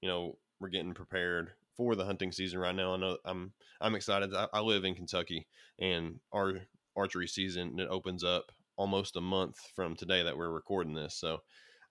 you 0.00 0.08
know 0.08 0.38
we're 0.60 0.68
getting 0.68 0.94
prepared 0.94 1.52
for 1.76 1.94
the 1.94 2.04
hunting 2.04 2.32
season 2.32 2.58
right 2.58 2.74
now. 2.74 2.94
I 2.94 2.96
know 2.96 3.18
I'm 3.24 3.52
I'm 3.80 3.94
excited. 3.94 4.34
I, 4.34 4.46
I 4.52 4.60
live 4.60 4.84
in 4.84 4.94
Kentucky, 4.94 5.46
and 5.78 6.20
our 6.32 6.60
archery 6.96 7.28
season 7.28 7.78
it 7.78 7.88
opens 7.88 8.24
up 8.24 8.52
almost 8.78 9.16
a 9.16 9.22
month 9.22 9.58
from 9.76 9.96
today 9.96 10.24
that 10.24 10.38
we're 10.38 10.50
recording 10.50 10.94
this. 10.94 11.16
So 11.16 11.40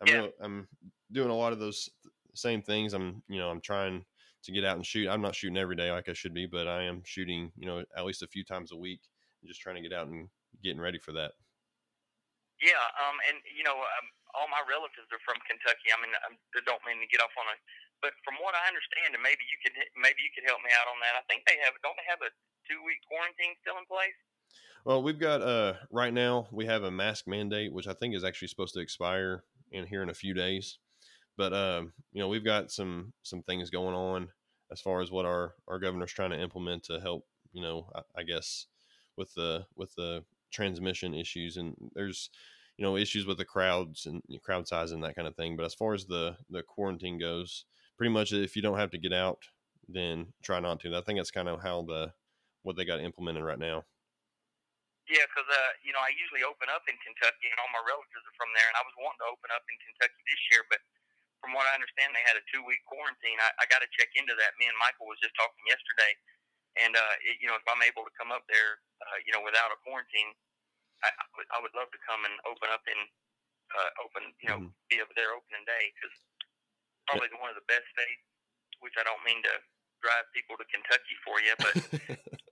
I'm 0.02 0.12
Yeah. 0.12 0.14
really, 0.14 0.34
I'm 0.42 0.68
doing 1.12 1.30
a 1.32 1.36
lot 1.36 1.54
of 1.54 1.60
those 1.60 1.90
same 2.36 2.64
things. 2.64 2.94
I'm 2.94 3.24
you 3.30 3.40
know 3.40 3.52
I'm 3.52 3.62
trying 3.62 4.06
to 4.44 4.54
get 4.54 4.66
out 4.66 4.78
and 4.78 4.88
shoot. 4.88 5.10
I'm 5.10 5.22
not 5.22 5.36
shooting 5.36 5.58
every 5.58 5.76
day 5.78 5.92
like 5.92 6.10
I 6.10 6.14
should 6.14 6.34
be, 6.34 6.48
but 6.48 6.68
I 6.68 6.84
am 6.84 7.04
shooting 7.06 7.52
you 7.58 7.68
know 7.68 7.86
at 7.96 8.06
least 8.06 8.24
a 8.24 8.28
few 8.28 8.46
times 8.46 8.72
a 8.74 8.78
week. 8.78 9.02
and 9.44 9.50
Just 9.50 9.62
trying 9.62 9.76
to 9.78 9.84
get 9.88 9.94
out 9.94 10.08
and 10.08 10.30
getting 10.64 10.82
ready 10.82 11.00
for 11.00 11.14
that. 11.14 11.34
Yeah, 12.58 12.82
um, 12.98 13.18
and 13.30 13.38
you 13.54 13.62
know, 13.62 13.78
um, 13.78 14.06
all 14.34 14.50
my 14.50 14.62
relatives 14.66 15.10
are 15.14 15.22
from 15.22 15.38
Kentucky. 15.46 15.94
I 15.94 15.98
mean, 16.02 16.14
I 16.14 16.34
don't 16.66 16.82
mean 16.90 16.98
to 17.06 17.10
get 17.10 17.22
off 17.22 17.34
on 17.38 17.46
a, 17.46 17.56
but 18.02 18.18
from 18.26 18.42
what 18.42 18.58
I 18.58 18.66
understand, 18.66 19.14
and 19.14 19.22
maybe 19.22 19.46
you 19.46 19.58
could 19.62 19.78
maybe 19.94 20.26
you 20.26 20.34
could 20.34 20.46
help 20.46 20.62
me 20.66 20.74
out 20.74 20.90
on 20.90 20.98
that. 21.06 21.14
I 21.18 21.24
think 21.30 21.46
they 21.46 21.62
have 21.62 21.78
don't 21.86 21.98
they 22.02 22.08
have 22.10 22.22
a 22.26 22.34
two 22.66 22.82
week 22.82 23.02
quarantine 23.06 23.54
still 23.62 23.78
in 23.78 23.86
place? 23.86 24.18
Well, 24.86 25.04
we've 25.04 25.20
got 25.20 25.42
uh 25.42 25.74
right 25.92 26.14
now 26.14 26.48
we 26.52 26.66
have 26.66 26.84
a 26.84 26.92
mask 26.92 27.28
mandate, 27.28 27.74
which 27.74 27.88
I 27.88 27.94
think 27.94 28.16
is 28.16 28.24
actually 28.24 28.48
supposed 28.48 28.74
to 28.76 28.80
expire 28.80 29.44
in 29.72 29.86
here 29.86 30.04
in 30.04 30.10
a 30.10 30.14
few 30.14 30.34
days. 30.34 30.80
But 31.38 31.54
um, 31.54 31.94
you 32.12 32.20
know, 32.20 32.28
we've 32.28 32.46
got 32.46 32.72
some 32.72 33.14
some 33.24 33.44
things 33.44 33.70
going 33.70 33.96
on 33.96 34.30
as 34.72 34.82
far 34.82 35.02
as 35.02 35.12
what 35.12 35.26
our 35.26 35.56
our 35.68 35.80
governor's 35.80 36.14
trying 36.14 36.32
to 36.32 36.42
implement 36.42 36.84
to 36.86 37.00
help. 37.00 37.26
You 37.54 37.62
know, 37.62 37.90
I, 37.96 38.02
I 38.20 38.24
guess 38.24 38.68
with 39.18 39.34
the 39.36 39.66
with 39.76 39.94
the 39.96 40.24
transmission 40.52 41.14
issues 41.14 41.58
and 41.58 41.76
there's 41.94 42.30
you 42.78 42.84
know 42.86 42.96
issues 42.96 43.26
with 43.26 43.38
the 43.38 43.46
crowds 43.46 44.06
and 44.06 44.22
crowd 44.42 44.68
size 44.68 44.92
and 44.92 45.04
that 45.04 45.16
kind 45.16 45.28
of 45.28 45.36
thing. 45.36 45.56
But 45.58 45.66
as 45.66 45.74
far 45.74 45.94
as 45.94 46.06
the 46.06 46.38
the 46.50 46.64
quarantine 46.64 47.20
goes, 47.20 47.66
pretty 47.98 48.12
much 48.12 48.34
if 48.34 48.56
you 48.56 48.62
don't 48.62 48.80
have 48.80 48.92
to 48.92 48.98
get 48.98 49.14
out, 49.14 49.40
then 49.88 50.28
try 50.42 50.60
not 50.60 50.80
to. 50.82 50.96
I 50.96 51.02
think 51.02 51.20
that's 51.20 51.32
kind 51.32 51.50
of 51.50 51.62
how 51.62 51.84
the 51.84 52.14
what 52.64 52.76
they 52.76 52.86
got 52.86 53.00
implemented 53.00 53.44
right 53.44 53.60
now. 53.60 53.84
Yeah, 55.08 55.24
because 55.32 55.48
uh, 55.48 55.72
you 55.88 55.96
know 55.96 56.04
I 56.04 56.12
usually 56.12 56.44
open 56.44 56.68
up 56.68 56.84
in 56.92 57.00
Kentucky, 57.00 57.48
and 57.48 57.58
all 57.64 57.72
my 57.72 57.84
relatives 57.88 58.28
are 58.28 58.36
from 58.36 58.52
there, 58.52 58.68
and 58.68 58.76
I 58.76 58.84
was 58.84 58.96
wanting 59.00 59.24
to 59.24 59.32
open 59.32 59.48
up 59.56 59.64
in 59.72 59.80
Kentucky 59.80 60.20
this 60.28 60.44
year, 60.52 60.68
but 60.68 60.84
from 61.40 61.56
what 61.56 61.64
I 61.70 61.80
understand, 61.80 62.12
they 62.12 62.26
had 62.28 62.36
a 62.36 62.44
two 62.52 62.60
week 62.68 62.84
quarantine. 62.84 63.40
I, 63.40 63.50
I 63.62 63.66
got 63.72 63.80
to 63.80 63.90
check 63.96 64.12
into 64.20 64.36
that. 64.36 64.60
Me 64.60 64.68
and 64.68 64.76
Michael 64.76 65.08
was 65.08 65.16
just 65.24 65.32
talking 65.40 65.64
yesterday, 65.64 66.12
and 66.84 66.92
uh, 67.00 67.16
it, 67.24 67.40
you 67.40 67.48
know 67.48 67.56
if 67.56 67.64
I'm 67.72 67.80
able 67.88 68.04
to 68.04 68.14
come 68.20 68.36
up 68.36 68.44
there, 68.52 68.84
uh, 69.00 69.18
you 69.24 69.32
know 69.32 69.40
without 69.48 69.72
a 69.72 69.80
quarantine, 69.88 70.36
I, 71.04 71.10
I 71.10 71.26
would 71.40 71.48
I 71.56 71.58
would 71.64 71.76
love 71.78 71.88
to 71.96 72.02
come 72.04 72.28
and 72.28 72.36
open 72.44 72.68
up 72.68 72.84
in 72.92 73.00
uh, 73.80 73.92
open 74.04 74.36
you 74.44 74.50
know 74.52 74.60
Mhm. 74.68 74.72
be 74.92 75.00
up 75.00 75.12
there 75.16 75.32
opening 75.32 75.64
day 75.64 75.92
because 75.96 76.16
probably 77.08 77.32
one 77.40 77.52
of 77.52 77.60
the 77.60 77.68
best 77.72 77.88
states. 77.96 78.24
Which 78.84 78.94
I 79.00 79.04
don't 79.08 79.24
mean 79.26 79.42
to 79.42 79.56
drive 80.06 80.30
people 80.38 80.54
to 80.60 80.66
Kentucky 80.70 81.16
for 81.26 81.42
you, 81.42 81.56
but 81.58 81.74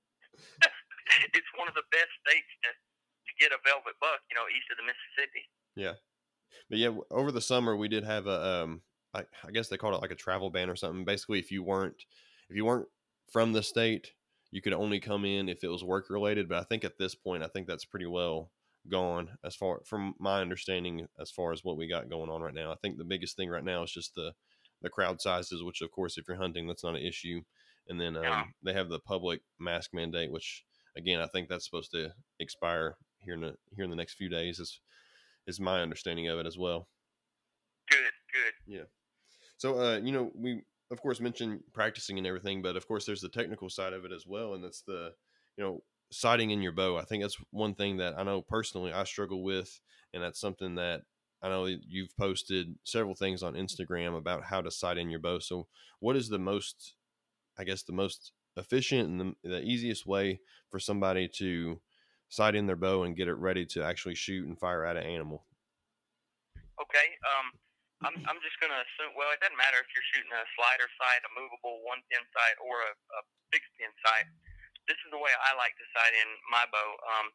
it's 1.33 1.51
one 1.57 1.67
of 1.67 1.75
the 1.75 1.87
best 1.91 2.11
states 2.25 2.51
to, 2.63 2.69
to 2.71 3.31
get 3.39 3.51
a 3.51 3.59
velvet 3.63 3.95
buck, 3.99 4.21
you 4.29 4.35
know, 4.35 4.45
east 4.51 4.67
of 4.71 4.77
the 4.77 4.85
Mississippi. 4.85 5.43
Yeah. 5.75 5.95
But 6.69 6.79
yeah, 6.79 6.95
over 7.11 7.31
the 7.31 7.41
summer 7.41 7.75
we 7.75 7.87
did 7.87 8.03
have 8.03 8.27
a 8.27 8.63
um 8.63 8.81
I, 9.13 9.23
I 9.47 9.51
guess 9.51 9.69
they 9.69 9.77
called 9.77 9.95
it 9.95 10.01
like 10.01 10.11
a 10.11 10.15
travel 10.15 10.49
ban 10.49 10.69
or 10.69 10.75
something. 10.75 11.05
Basically, 11.05 11.39
if 11.39 11.51
you 11.51 11.63
weren't 11.63 11.95
if 12.49 12.55
you 12.55 12.65
weren't 12.65 12.87
from 13.31 13.53
the 13.53 13.63
state, 13.63 14.11
you 14.51 14.61
could 14.61 14.73
only 14.73 14.99
come 14.99 15.25
in 15.25 15.49
if 15.49 15.63
it 15.63 15.67
was 15.69 15.83
work 15.83 16.09
related. 16.09 16.47
But 16.49 16.59
I 16.59 16.63
think 16.63 16.83
at 16.83 16.97
this 16.97 17.15
point, 17.15 17.43
I 17.43 17.47
think 17.47 17.67
that's 17.67 17.85
pretty 17.85 18.05
well 18.05 18.51
gone 18.89 19.29
as 19.43 19.55
far 19.55 19.81
from 19.85 20.13
my 20.19 20.41
understanding 20.41 21.07
as 21.19 21.31
far 21.31 21.51
as 21.51 21.63
what 21.63 21.75
we 21.77 21.87
got 21.87 22.09
going 22.09 22.29
on 22.29 22.41
right 22.41 22.53
now. 22.53 22.71
I 22.71 22.75
think 22.75 22.97
the 22.97 23.03
biggest 23.03 23.35
thing 23.35 23.49
right 23.49 23.63
now 23.63 23.83
is 23.83 23.91
just 23.91 24.13
the 24.15 24.33
the 24.81 24.89
crowd 24.89 25.21
sizes, 25.21 25.63
which 25.63 25.81
of 25.81 25.91
course 25.91 26.17
if 26.17 26.27
you're 26.27 26.37
hunting, 26.37 26.67
that's 26.67 26.83
not 26.83 26.95
an 26.95 27.01
issue. 27.01 27.41
And 27.87 27.99
then 27.99 28.15
um, 28.17 28.23
Yeah. 28.23 28.43
they 28.63 28.73
have 28.73 28.89
the 28.89 28.99
public 28.99 29.41
mask 29.59 29.91
mandate, 29.93 30.31
which 30.31 30.63
again 30.97 31.19
I 31.19 31.27
think 31.27 31.49
that's 31.49 31.65
supposed 31.65 31.91
to 31.91 32.11
expire 32.39 32.97
here 33.19 33.33
in 33.33 33.41
the 33.41 33.55
here 33.75 33.83
in 33.83 33.89
the 33.89 33.95
next 33.95 34.15
few 34.15 34.29
days. 34.29 34.59
Is 34.59 34.79
is 35.47 35.59
my 35.59 35.81
understanding 35.81 36.27
of 36.27 36.39
it 36.39 36.45
as 36.45 36.57
well. 36.57 36.87
Good, 37.89 38.11
good. 38.33 38.73
Yeah. 38.73 38.85
So, 39.57 39.79
uh, 39.79 39.99
you 40.03 40.11
know, 40.11 40.31
we 40.35 40.63
of 40.91 41.01
course 41.01 41.19
mentioned 41.19 41.61
practicing 41.73 42.17
and 42.17 42.27
everything, 42.27 42.61
but 42.61 42.75
of 42.75 42.87
course 42.87 43.05
there's 43.05 43.21
the 43.21 43.29
technical 43.29 43.69
side 43.69 43.93
of 43.93 44.05
it 44.05 44.11
as 44.11 44.25
well, 44.27 44.53
and 44.53 44.63
that's 44.63 44.81
the, 44.81 45.13
you 45.57 45.63
know, 45.63 45.83
sighting 46.11 46.51
in 46.51 46.61
your 46.61 46.71
bow. 46.71 46.97
I 46.97 47.05
think 47.05 47.23
that's 47.23 47.37
one 47.51 47.73
thing 47.73 47.97
that 47.97 48.17
I 48.17 48.23
know 48.23 48.41
personally 48.41 48.91
I 48.91 49.03
struggle 49.03 49.43
with, 49.43 49.79
and 50.13 50.21
that's 50.21 50.39
something 50.39 50.75
that 50.75 51.01
I 51.41 51.49
know 51.49 51.65
you've 51.65 52.15
posted 52.17 52.75
several 52.83 53.15
things 53.15 53.43
on 53.43 53.53
Instagram 53.53 54.17
about 54.17 54.43
how 54.43 54.61
to 54.61 54.71
sight 54.71 54.97
in 54.97 55.09
your 55.09 55.19
bow. 55.19 55.39
So, 55.39 55.67
what 55.99 56.15
is 56.15 56.29
the 56.29 56.39
most, 56.39 56.95
I 57.57 57.63
guess, 57.63 57.83
the 57.83 57.93
most 57.93 58.31
efficient 58.57 59.09
and 59.09 59.19
the, 59.19 59.49
the 59.49 59.61
easiest 59.61 60.05
way 60.05 60.39
for 60.69 60.79
somebody 60.79 61.27
to 61.39 61.79
sight 62.29 62.55
in 62.55 62.65
their 62.65 62.75
bow 62.75 63.03
and 63.03 63.15
get 63.15 63.27
it 63.27 63.37
ready 63.37 63.65
to 63.65 63.83
actually 63.83 64.15
shoot 64.15 64.47
and 64.47 64.59
fire 64.59 64.83
at 64.85 64.97
an 64.97 65.03
animal? 65.03 65.45
Okay. 66.81 67.07
Um, 67.23 67.47
I'm, 68.03 68.17
I'm 68.27 68.39
just 68.43 68.59
going 68.59 68.73
to 68.73 68.81
assume, 68.81 69.15
well, 69.15 69.31
it 69.31 69.39
doesn't 69.39 69.55
matter 69.55 69.79
if 69.79 69.87
you're 69.95 70.09
shooting 70.11 70.31
a 70.35 70.43
slider 70.59 70.89
sight, 70.99 71.23
a 71.23 71.31
movable 71.31 71.79
one 71.87 72.03
pin 72.11 72.21
sight, 72.35 72.57
or 72.59 72.75
a, 72.83 72.91
a 72.91 73.21
fixed 73.55 73.71
pin 73.79 73.91
sight. 74.03 74.27
This 74.85 74.99
is 75.01 75.09
the 75.09 75.21
way 75.21 75.31
I 75.31 75.55
like 75.57 75.73
to 75.79 75.85
sight 75.95 76.13
in 76.13 76.29
my 76.51 76.67
bow. 76.69 76.89
Um, 77.15 77.31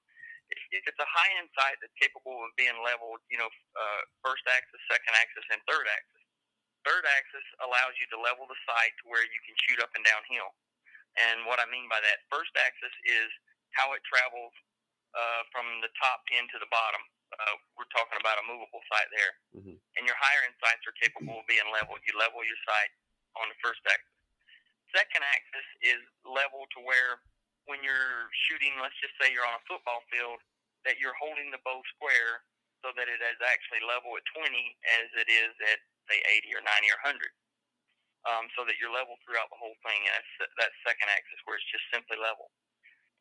if, 0.53 0.83
if 0.83 0.83
it's 0.87 1.01
a 1.01 1.09
high 1.09 1.33
end 1.41 1.51
sight 1.57 1.81
that's 1.81 1.95
capable 1.97 2.37
of 2.45 2.51
being 2.61 2.77
leveled, 2.85 3.23
you 3.33 3.39
know, 3.41 3.49
uh, 3.49 4.01
first 4.23 4.45
axis, 4.51 4.83
second 4.91 5.15
axis, 5.17 5.47
and 5.51 5.59
third 5.67 5.87
axis. 5.89 6.23
Third 6.87 7.05
axis 7.05 7.47
allows 7.65 7.93
you 8.01 8.07
to 8.15 8.19
level 8.21 8.49
the 8.49 8.57
sight 8.65 8.93
to 9.03 9.05
where 9.13 9.25
you 9.25 9.41
can 9.45 9.57
shoot 9.67 9.81
up 9.85 9.93
and 9.97 10.05
downhill. 10.05 10.55
And 11.29 11.45
what 11.45 11.61
I 11.61 11.67
mean 11.69 11.85
by 11.91 12.01
that, 12.01 12.25
first 12.33 12.53
axis 12.57 12.95
is 13.05 13.29
how 13.77 13.93
it 13.93 14.03
travels 14.09 14.53
uh, 15.13 15.43
from 15.51 15.67
the 15.83 15.91
top 15.99 16.23
pin 16.31 16.47
to 16.55 16.59
the 16.63 16.71
bottom. 16.71 17.03
Uh, 17.35 17.55
we're 17.79 17.91
talking 17.95 18.19
about 18.19 18.39
a 18.39 18.45
movable 18.47 18.83
sight 18.91 19.07
there. 19.15 19.33
Mhm. 19.59 19.75
And 19.99 20.03
your 20.07 20.17
higher 20.19 20.43
end 20.47 20.55
sights 20.63 20.87
are 20.87 20.97
capable 21.03 21.41
of 21.41 21.47
being 21.47 21.67
leveled. 21.71 22.01
You 22.07 22.15
level 22.19 22.43
your 22.45 22.59
sight 22.67 22.91
on 23.37 23.49
the 23.49 23.59
first 23.63 23.83
axis. 23.87 24.07
Second 24.95 25.23
axis 25.23 25.67
is 25.83 26.03
level 26.27 26.67
to 26.75 26.81
where 26.83 27.23
when 27.67 27.83
you're 27.85 28.31
shooting, 28.49 28.75
let's 28.81 28.99
just 28.99 29.15
say 29.21 29.31
you're 29.31 29.47
on 29.47 29.55
a 29.55 29.65
football 29.71 30.03
field, 30.11 30.43
that 30.85 30.99
you're 30.99 31.15
holding 31.15 31.51
the 31.51 31.59
bow 31.63 31.83
square 31.95 32.43
so 32.83 32.91
that 32.97 33.07
it 33.07 33.21
is 33.21 33.39
actually 33.47 33.81
level 33.87 34.17
at 34.17 34.25
20 34.35 34.79
as 34.99 35.07
it 35.15 35.29
is 35.29 35.55
at 35.71 35.79
say 36.09 36.19
80 36.27 36.55
or 36.57 36.63
90 36.63 36.91
or 36.91 36.99
100. 37.05 37.31
Um, 38.29 38.53
so 38.53 38.69
that 38.69 38.77
you're 38.77 38.93
level 38.93 39.17
throughout 39.25 39.49
the 39.49 39.57
whole 39.57 39.77
thing. 39.81 40.01
And 40.05 40.13
that's 40.13 40.33
that 40.61 40.73
second 40.85 41.09
axis 41.09 41.41
where 41.49 41.57
it's 41.57 41.71
just 41.73 41.89
simply 41.89 42.21
level. 42.21 42.53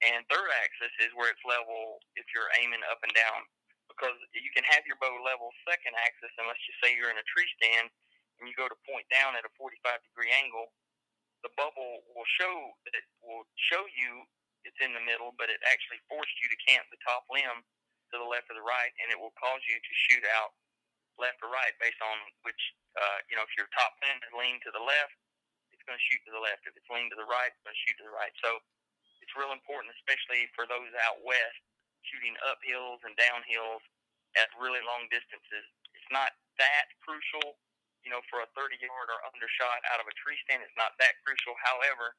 And 0.03 0.23
third 0.27 0.51
axis 0.59 0.91
is 0.99 1.11
where 1.15 1.31
it's 1.31 1.43
level 1.47 2.03
if 2.19 2.27
you're 2.35 2.51
aiming 2.59 2.83
up 2.91 2.99
and 3.03 3.15
down. 3.15 3.47
Because 3.87 4.15
you 4.31 4.51
can 4.51 4.63
have 4.67 4.83
your 4.87 4.99
bow 4.99 5.11
level 5.23 5.51
second 5.67 5.95
axis, 6.03 6.31
and 6.39 6.47
let's 6.47 6.61
just 6.63 6.79
say 6.79 6.95
you're 6.95 7.11
in 7.11 7.19
a 7.19 7.27
tree 7.31 7.47
stand 7.59 7.91
and 8.39 8.47
you 8.47 8.55
go 8.55 8.71
to 8.71 8.77
point 8.87 9.03
down 9.11 9.35
at 9.35 9.43
a 9.43 9.51
45 9.59 9.75
degree 10.11 10.31
angle, 10.31 10.71
the 11.43 11.51
bubble 11.59 12.03
will 12.15 12.27
show 12.39 12.55
that 12.87 13.03
will 13.23 13.43
show 13.71 13.83
you 13.91 14.23
it's 14.67 14.79
in 14.83 14.91
the 14.91 15.03
middle, 15.03 15.35
but 15.39 15.47
it 15.47 15.59
actually 15.71 15.99
forced 16.11 16.35
you 16.43 16.51
to 16.51 16.59
camp 16.67 16.87
the 16.91 16.99
top 17.03 17.23
limb 17.31 17.63
to 18.11 18.15
the 18.19 18.27
left 18.27 18.51
or 18.51 18.55
the 18.59 18.65
right, 18.65 18.91
and 18.99 19.07
it 19.11 19.19
will 19.19 19.35
cause 19.39 19.63
you 19.67 19.77
to 19.79 19.93
shoot 20.09 20.25
out 20.35 20.51
left 21.19 21.43
or 21.43 21.51
right 21.51 21.75
based 21.77 21.99
on 22.01 22.17
which, 22.47 22.59
uh, 22.95 23.19
you 23.27 23.35
know, 23.35 23.43
if 23.43 23.53
your 23.59 23.67
top 23.75 23.93
limb 24.01 24.19
is 24.23 24.33
leaned 24.33 24.63
to 24.65 24.71
the 24.71 24.81
left, 24.81 25.13
it's 25.75 25.83
going 25.85 25.99
to 25.99 26.05
shoot 26.09 26.19
to 26.25 26.33
the 26.33 26.41
left. 26.41 26.65
If 26.65 26.73
it's 26.73 26.89
leaned 26.89 27.11
to 27.13 27.19
the 27.19 27.27
right, 27.27 27.51
it's 27.51 27.63
going 27.63 27.75
to 27.75 27.83
shoot 27.85 27.95
to 28.01 28.07
the 28.07 28.15
right. 28.15 28.33
So 28.41 28.59
it's 29.21 29.31
real 29.37 29.53
important, 29.53 29.93
especially 29.99 30.49
for 30.57 30.65
those 30.65 30.89
out 31.05 31.21
west 31.21 31.61
shooting 32.07 32.35
up 32.47 32.57
hills 32.63 33.03
and 33.03 33.13
down 33.19 33.43
hills 33.45 33.83
at 34.39 34.47
really 34.57 34.81
long 34.87 35.05
distances. 35.11 35.65
It's 35.93 36.11
not 36.13 36.31
that 36.57 36.87
crucial, 37.03 37.59
you 38.01 38.09
know, 38.09 38.23
for 38.31 38.41
a 38.41 38.49
30 38.55 38.79
yard 38.79 39.07
or 39.11 39.19
undershot 39.27 39.83
out 39.91 39.99
of 39.99 40.07
a 40.07 40.15
tree 40.15 40.39
stand. 40.47 40.63
It's 40.63 40.79
not 40.79 40.95
that 41.01 41.19
crucial. 41.25 41.53
However, 41.59 42.15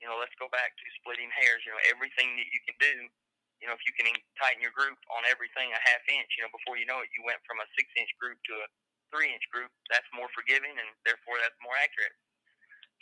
you 0.00 0.08
know, 0.08 0.16
let's 0.16 0.34
go 0.40 0.48
back 0.50 0.74
to 0.76 0.84
splitting 1.00 1.28
hairs. 1.32 1.62
You 1.64 1.76
know, 1.76 1.82
everything 1.92 2.34
that 2.40 2.48
you 2.50 2.60
can 2.64 2.76
do, 2.80 2.94
you 3.60 3.68
know, 3.68 3.76
if 3.76 3.84
you 3.84 3.94
can 3.96 4.08
tighten 4.40 4.64
your 4.64 4.74
group 4.74 4.96
on 5.12 5.22
everything 5.28 5.70
a 5.72 5.80
half 5.84 6.02
inch, 6.08 6.28
you 6.36 6.42
know, 6.44 6.52
before 6.52 6.80
you 6.80 6.88
know 6.88 7.04
it, 7.04 7.12
you 7.12 7.22
went 7.24 7.40
from 7.44 7.60
a 7.60 7.66
six 7.76 7.88
inch 8.00 8.10
group 8.20 8.40
to 8.48 8.54
a 8.60 8.66
three 9.12 9.30
inch 9.30 9.44
group. 9.52 9.70
That's 9.92 10.08
more 10.16 10.28
forgiving 10.32 10.72
and 10.74 10.88
therefore 11.04 11.38
that's 11.40 11.56
more 11.60 11.76
accurate. 11.76 12.16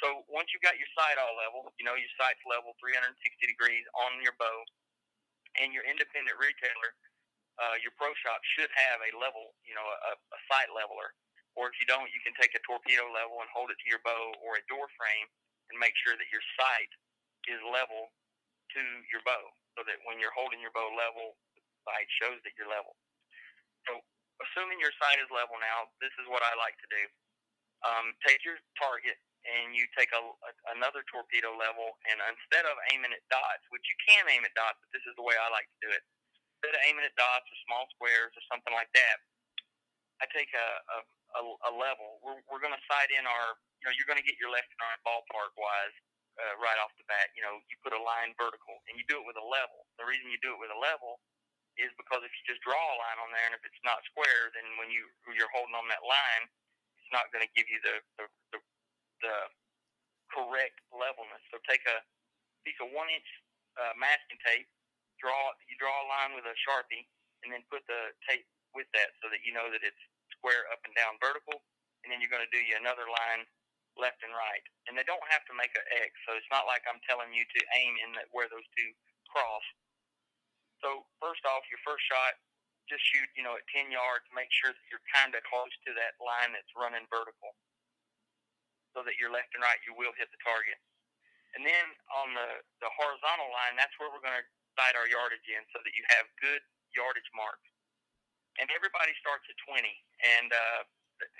So 0.02 0.22
once 0.30 0.50
you've 0.54 0.62
got 0.62 0.78
your 0.78 0.90
sight 0.94 1.18
all 1.18 1.34
level, 1.38 1.74
you 1.78 1.86
know, 1.86 1.98
your 1.98 2.10
sight's 2.18 2.42
level 2.46 2.74
360 2.78 3.18
degrees 3.50 3.82
on 4.06 4.22
your 4.22 4.34
bow, 4.38 4.58
and 5.58 5.74
your 5.74 5.82
independent 5.86 6.38
retailer, 6.38 6.90
uh, 7.58 7.76
your 7.82 7.90
pro 7.98 8.14
shop 8.22 8.38
should 8.54 8.70
have 8.70 9.02
a 9.02 9.10
level, 9.18 9.56
you 9.66 9.74
know, 9.74 9.82
a, 9.82 10.12
a 10.14 10.40
sight 10.46 10.70
leveler. 10.70 11.10
Or 11.58 11.66
if 11.66 11.74
you 11.82 11.86
don't, 11.90 12.06
you 12.14 12.22
can 12.22 12.36
take 12.38 12.54
a 12.54 12.62
torpedo 12.62 13.10
level 13.10 13.42
and 13.42 13.50
hold 13.50 13.74
it 13.74 13.78
to 13.82 13.88
your 13.90 13.98
bow 14.06 14.30
or 14.46 14.62
a 14.62 14.64
door 14.70 14.86
frame 14.94 15.26
and 15.72 15.76
make 15.82 15.96
sure 16.06 16.14
that 16.14 16.30
your 16.30 16.44
sight 16.54 16.90
is 17.50 17.58
level 17.66 18.14
to 18.78 18.82
your 19.10 19.24
bow, 19.26 19.42
so 19.78 19.86
that 19.86 20.02
when 20.02 20.18
you're 20.18 20.34
holding 20.34 20.58
your 20.58 20.74
bow 20.74 20.90
level 20.98 21.38
the 21.54 21.62
sight 21.86 22.10
shows 22.18 22.42
that 22.42 22.50
you're 22.58 22.66
level. 22.66 22.98
So, 23.86 24.02
assuming 24.42 24.82
your 24.82 24.90
sight 24.98 25.22
is 25.22 25.30
level 25.30 25.54
now, 25.62 25.86
this 26.02 26.10
is 26.18 26.26
what 26.26 26.42
I 26.42 26.50
like 26.58 26.74
to 26.82 26.88
do. 26.90 27.02
Um, 27.86 28.10
take 28.26 28.42
your 28.42 28.58
target 28.74 29.14
and 29.46 29.70
you 29.70 29.86
take 29.94 30.10
a, 30.10 30.18
a, 30.18 30.50
another 30.74 31.06
torpedo 31.06 31.54
level, 31.54 31.94
and 32.10 32.18
instead 32.26 32.66
of 32.66 32.74
aiming 32.90 33.14
at 33.14 33.22
dots, 33.30 33.62
which 33.70 33.86
you 33.86 33.94
can 34.02 34.26
aim 34.26 34.42
at 34.42 34.50
dots, 34.58 34.82
but 34.82 34.90
this 34.90 35.06
is 35.06 35.14
the 35.14 35.22
way 35.22 35.38
I 35.38 35.46
like 35.54 35.70
to 35.70 35.78
do 35.78 35.90
it. 35.94 36.02
Instead 36.58 36.74
of 36.74 36.82
aiming 36.90 37.06
at 37.06 37.14
dots 37.14 37.46
or 37.46 37.56
small 37.70 37.86
squares 37.94 38.34
or 38.34 38.42
something 38.50 38.74
like 38.74 38.90
that, 38.98 39.22
I 40.18 40.26
take 40.34 40.50
a, 40.50 40.68
a, 40.90 40.98
a, 41.38 41.42
a 41.70 41.72
level. 41.78 42.18
We're, 42.26 42.42
we're 42.50 42.58
going 42.58 42.74
to 42.74 42.84
sight 42.90 43.14
in 43.14 43.22
our, 43.22 43.46
you 43.78 43.86
know, 43.86 43.94
you're 43.94 44.10
going 44.10 44.18
to 44.18 44.26
get 44.26 44.42
your 44.42 44.50
left 44.50 44.66
and 44.74 44.82
right 44.82 45.00
ballpark 45.06 45.54
wise 45.54 45.94
uh, 46.38 46.54
right 46.62 46.78
off 46.78 46.94
the 46.96 47.06
bat. 47.10 47.34
You 47.34 47.42
know, 47.42 47.58
you 47.66 47.76
put 47.82 47.92
a 47.92 48.00
line 48.00 48.32
vertical, 48.38 48.78
and 48.86 48.94
you 48.94 49.04
do 49.10 49.18
it 49.18 49.26
with 49.26 49.38
a 49.38 49.46
level. 49.46 49.86
The 49.98 50.06
reason 50.06 50.30
you 50.30 50.40
do 50.40 50.54
it 50.54 50.60
with 50.62 50.70
a 50.70 50.78
level 50.78 51.18
is 51.78 51.90
because 51.94 52.22
if 52.26 52.32
you 52.34 52.42
just 52.46 52.62
draw 52.62 52.78
a 52.78 52.96
line 52.98 53.18
on 53.22 53.30
there, 53.30 53.46
and 53.46 53.54
if 53.54 53.62
it's 53.62 53.82
not 53.86 54.02
square, 54.10 54.50
then 54.54 54.66
when 54.78 54.90
you 54.90 55.06
you're 55.34 55.50
holding 55.54 55.74
on 55.78 55.86
that 55.90 56.02
line, 56.02 56.44
it's 56.98 57.12
not 57.14 57.30
going 57.30 57.42
to 57.42 57.52
give 57.54 57.66
you 57.70 57.78
the, 57.82 58.02
the, 58.18 58.24
the 58.54 58.58
the 59.22 59.36
correct 60.30 60.78
levelness. 60.90 61.42
So 61.50 61.58
take 61.66 61.82
a 61.86 62.02
piece 62.66 62.78
of 62.82 62.90
one 62.94 63.10
inch 63.10 63.26
uh, 63.78 63.94
masking 63.98 64.38
tape, 64.42 64.66
draw 65.22 65.34
you 65.66 65.74
draw 65.78 65.94
a 65.94 66.06
line 66.10 66.32
with 66.34 66.46
a 66.46 66.54
sharpie, 66.66 67.06
and 67.42 67.54
then 67.54 67.62
put 67.70 67.86
the 67.86 68.14
tape 68.26 68.46
with 68.74 68.90
that 68.94 69.14
so 69.22 69.30
that 69.30 69.42
you 69.46 69.54
know 69.54 69.70
that 69.70 69.82
it's 69.82 70.02
square 70.34 70.66
up 70.70 70.82
and 70.86 70.94
down 70.94 71.18
vertical. 71.22 71.62
And 72.06 72.14
then 72.14 72.22
you're 72.22 72.30
going 72.30 72.46
to 72.46 72.54
do 72.54 72.62
you 72.62 72.78
another 72.78 73.10
line 73.10 73.42
left 73.98 74.22
and 74.22 74.32
right. 74.32 74.64
And 74.86 74.94
they 74.94 75.04
don't 75.04 75.22
have 75.28 75.44
to 75.50 75.54
make 75.58 75.74
an 75.74 75.84
X, 76.00 76.14
so 76.24 76.38
it's 76.38 76.48
not 76.48 76.70
like 76.70 76.86
I'm 76.86 77.02
telling 77.04 77.34
you 77.34 77.44
to 77.44 77.60
aim 77.76 77.92
in 78.00 78.10
the, 78.14 78.22
where 78.32 78.48
those 78.48 78.64
two 78.78 78.90
cross. 79.28 79.66
So 80.80 81.04
first 81.18 81.42
off, 81.44 81.66
your 81.68 81.82
first 81.82 82.06
shot, 82.06 82.38
just 82.88 83.04
shoot, 83.04 83.28
you 83.36 83.44
know, 83.44 83.58
at 83.58 83.66
10 83.74 83.92
yards. 83.92 84.24
Make 84.32 84.48
sure 84.48 84.72
that 84.72 84.86
you're 84.88 85.04
kind 85.12 85.34
of 85.36 85.44
close 85.44 85.70
to 85.84 85.90
that 85.98 86.16
line 86.22 86.56
that's 86.56 86.72
running 86.72 87.04
vertical 87.12 87.52
so 88.96 89.04
that 89.04 89.20
you're 89.20 89.30
left 89.30 89.52
and 89.52 89.60
right, 89.60 89.78
you 89.84 89.92
will 89.92 90.16
hit 90.16 90.32
the 90.32 90.40
target. 90.40 90.80
And 91.56 91.62
then 91.64 91.86
on 92.12 92.32
the, 92.32 92.64
the 92.80 92.90
horizontal 92.96 93.48
line, 93.52 93.76
that's 93.76 93.92
where 94.00 94.08
we're 94.08 94.24
going 94.24 94.36
to 94.36 94.46
sight 94.76 94.96
our 94.96 95.08
yardage 95.08 95.44
in 95.48 95.62
so 95.72 95.80
that 95.84 95.92
you 95.92 96.04
have 96.16 96.24
good 96.40 96.64
yardage 96.96 97.28
marks. 97.36 97.64
And 98.58 98.68
everybody 98.74 99.12
starts 99.20 99.44
at 99.46 99.56
20. 99.68 99.84
And, 99.84 100.48
uh, 100.50 100.82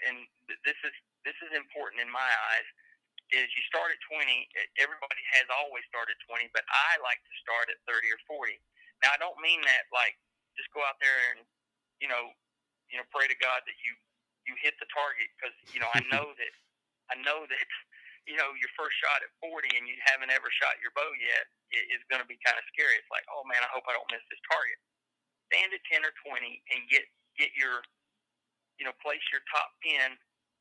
and 0.06 0.16
this 0.64 0.78
is, 0.84 0.94
this 1.28 1.36
is 1.44 1.52
important 1.52 2.00
in 2.00 2.08
my 2.08 2.24
eyes 2.24 2.68
is 3.28 3.44
you 3.52 3.60
start 3.68 3.92
at 3.92 4.00
20. 4.08 4.24
Everybody 4.80 5.22
has 5.36 5.44
always 5.52 5.84
started 5.92 6.16
20, 6.24 6.48
but 6.56 6.64
I 6.72 6.96
like 7.04 7.20
to 7.20 7.34
start 7.44 7.68
at 7.68 7.76
30 7.84 8.08
or 8.08 8.20
40. 8.24 8.56
Now, 9.04 9.12
I 9.12 9.20
don't 9.20 9.36
mean 9.44 9.60
that 9.68 9.84
like 9.92 10.16
just 10.56 10.72
go 10.72 10.80
out 10.80 10.96
there 11.04 11.36
and, 11.36 11.44
you 12.00 12.08
know, 12.08 12.32
you 12.88 12.96
know, 12.96 13.04
pray 13.12 13.28
to 13.28 13.36
God 13.36 13.60
that 13.68 13.76
you, 13.84 13.92
you 14.48 14.56
hit 14.64 14.80
the 14.80 14.88
target 14.88 15.28
because, 15.36 15.52
you 15.68 15.84
know, 15.84 15.92
I 15.92 16.00
know 16.12 16.32
that 16.32 16.52
I 17.12 17.16
know 17.20 17.44
that 17.48 17.66
you 18.28 18.36
know 18.36 18.52
your 18.60 18.68
first 18.76 18.96
shot 19.00 19.24
at 19.24 19.32
40 19.40 19.72
and 19.72 19.88
you 19.88 19.96
haven't 20.04 20.28
ever 20.28 20.52
shot 20.52 20.76
your 20.84 20.92
bow 20.92 21.08
yet 21.16 21.48
is 21.72 22.00
going 22.08 22.20
to 22.20 22.28
be 22.28 22.40
kind 22.44 22.56
of 22.56 22.64
scary. 22.72 22.96
It's 22.96 23.12
like, 23.12 23.24
oh 23.32 23.44
man, 23.48 23.60
I 23.60 23.68
hope 23.72 23.84
I 23.88 23.96
don't 23.96 24.08
miss 24.12 24.24
this 24.28 24.40
target. 24.48 24.76
Stand 25.52 25.72
at 25.72 25.80
10 25.88 26.04
or 26.04 26.12
20 26.28 26.44
and 26.44 26.80
get 26.92 27.04
get 27.36 27.52
your 27.56 27.80
you 28.76 28.84
know 28.84 28.92
place 29.00 29.24
your 29.32 29.40
top 29.48 29.72
pin 29.80 30.16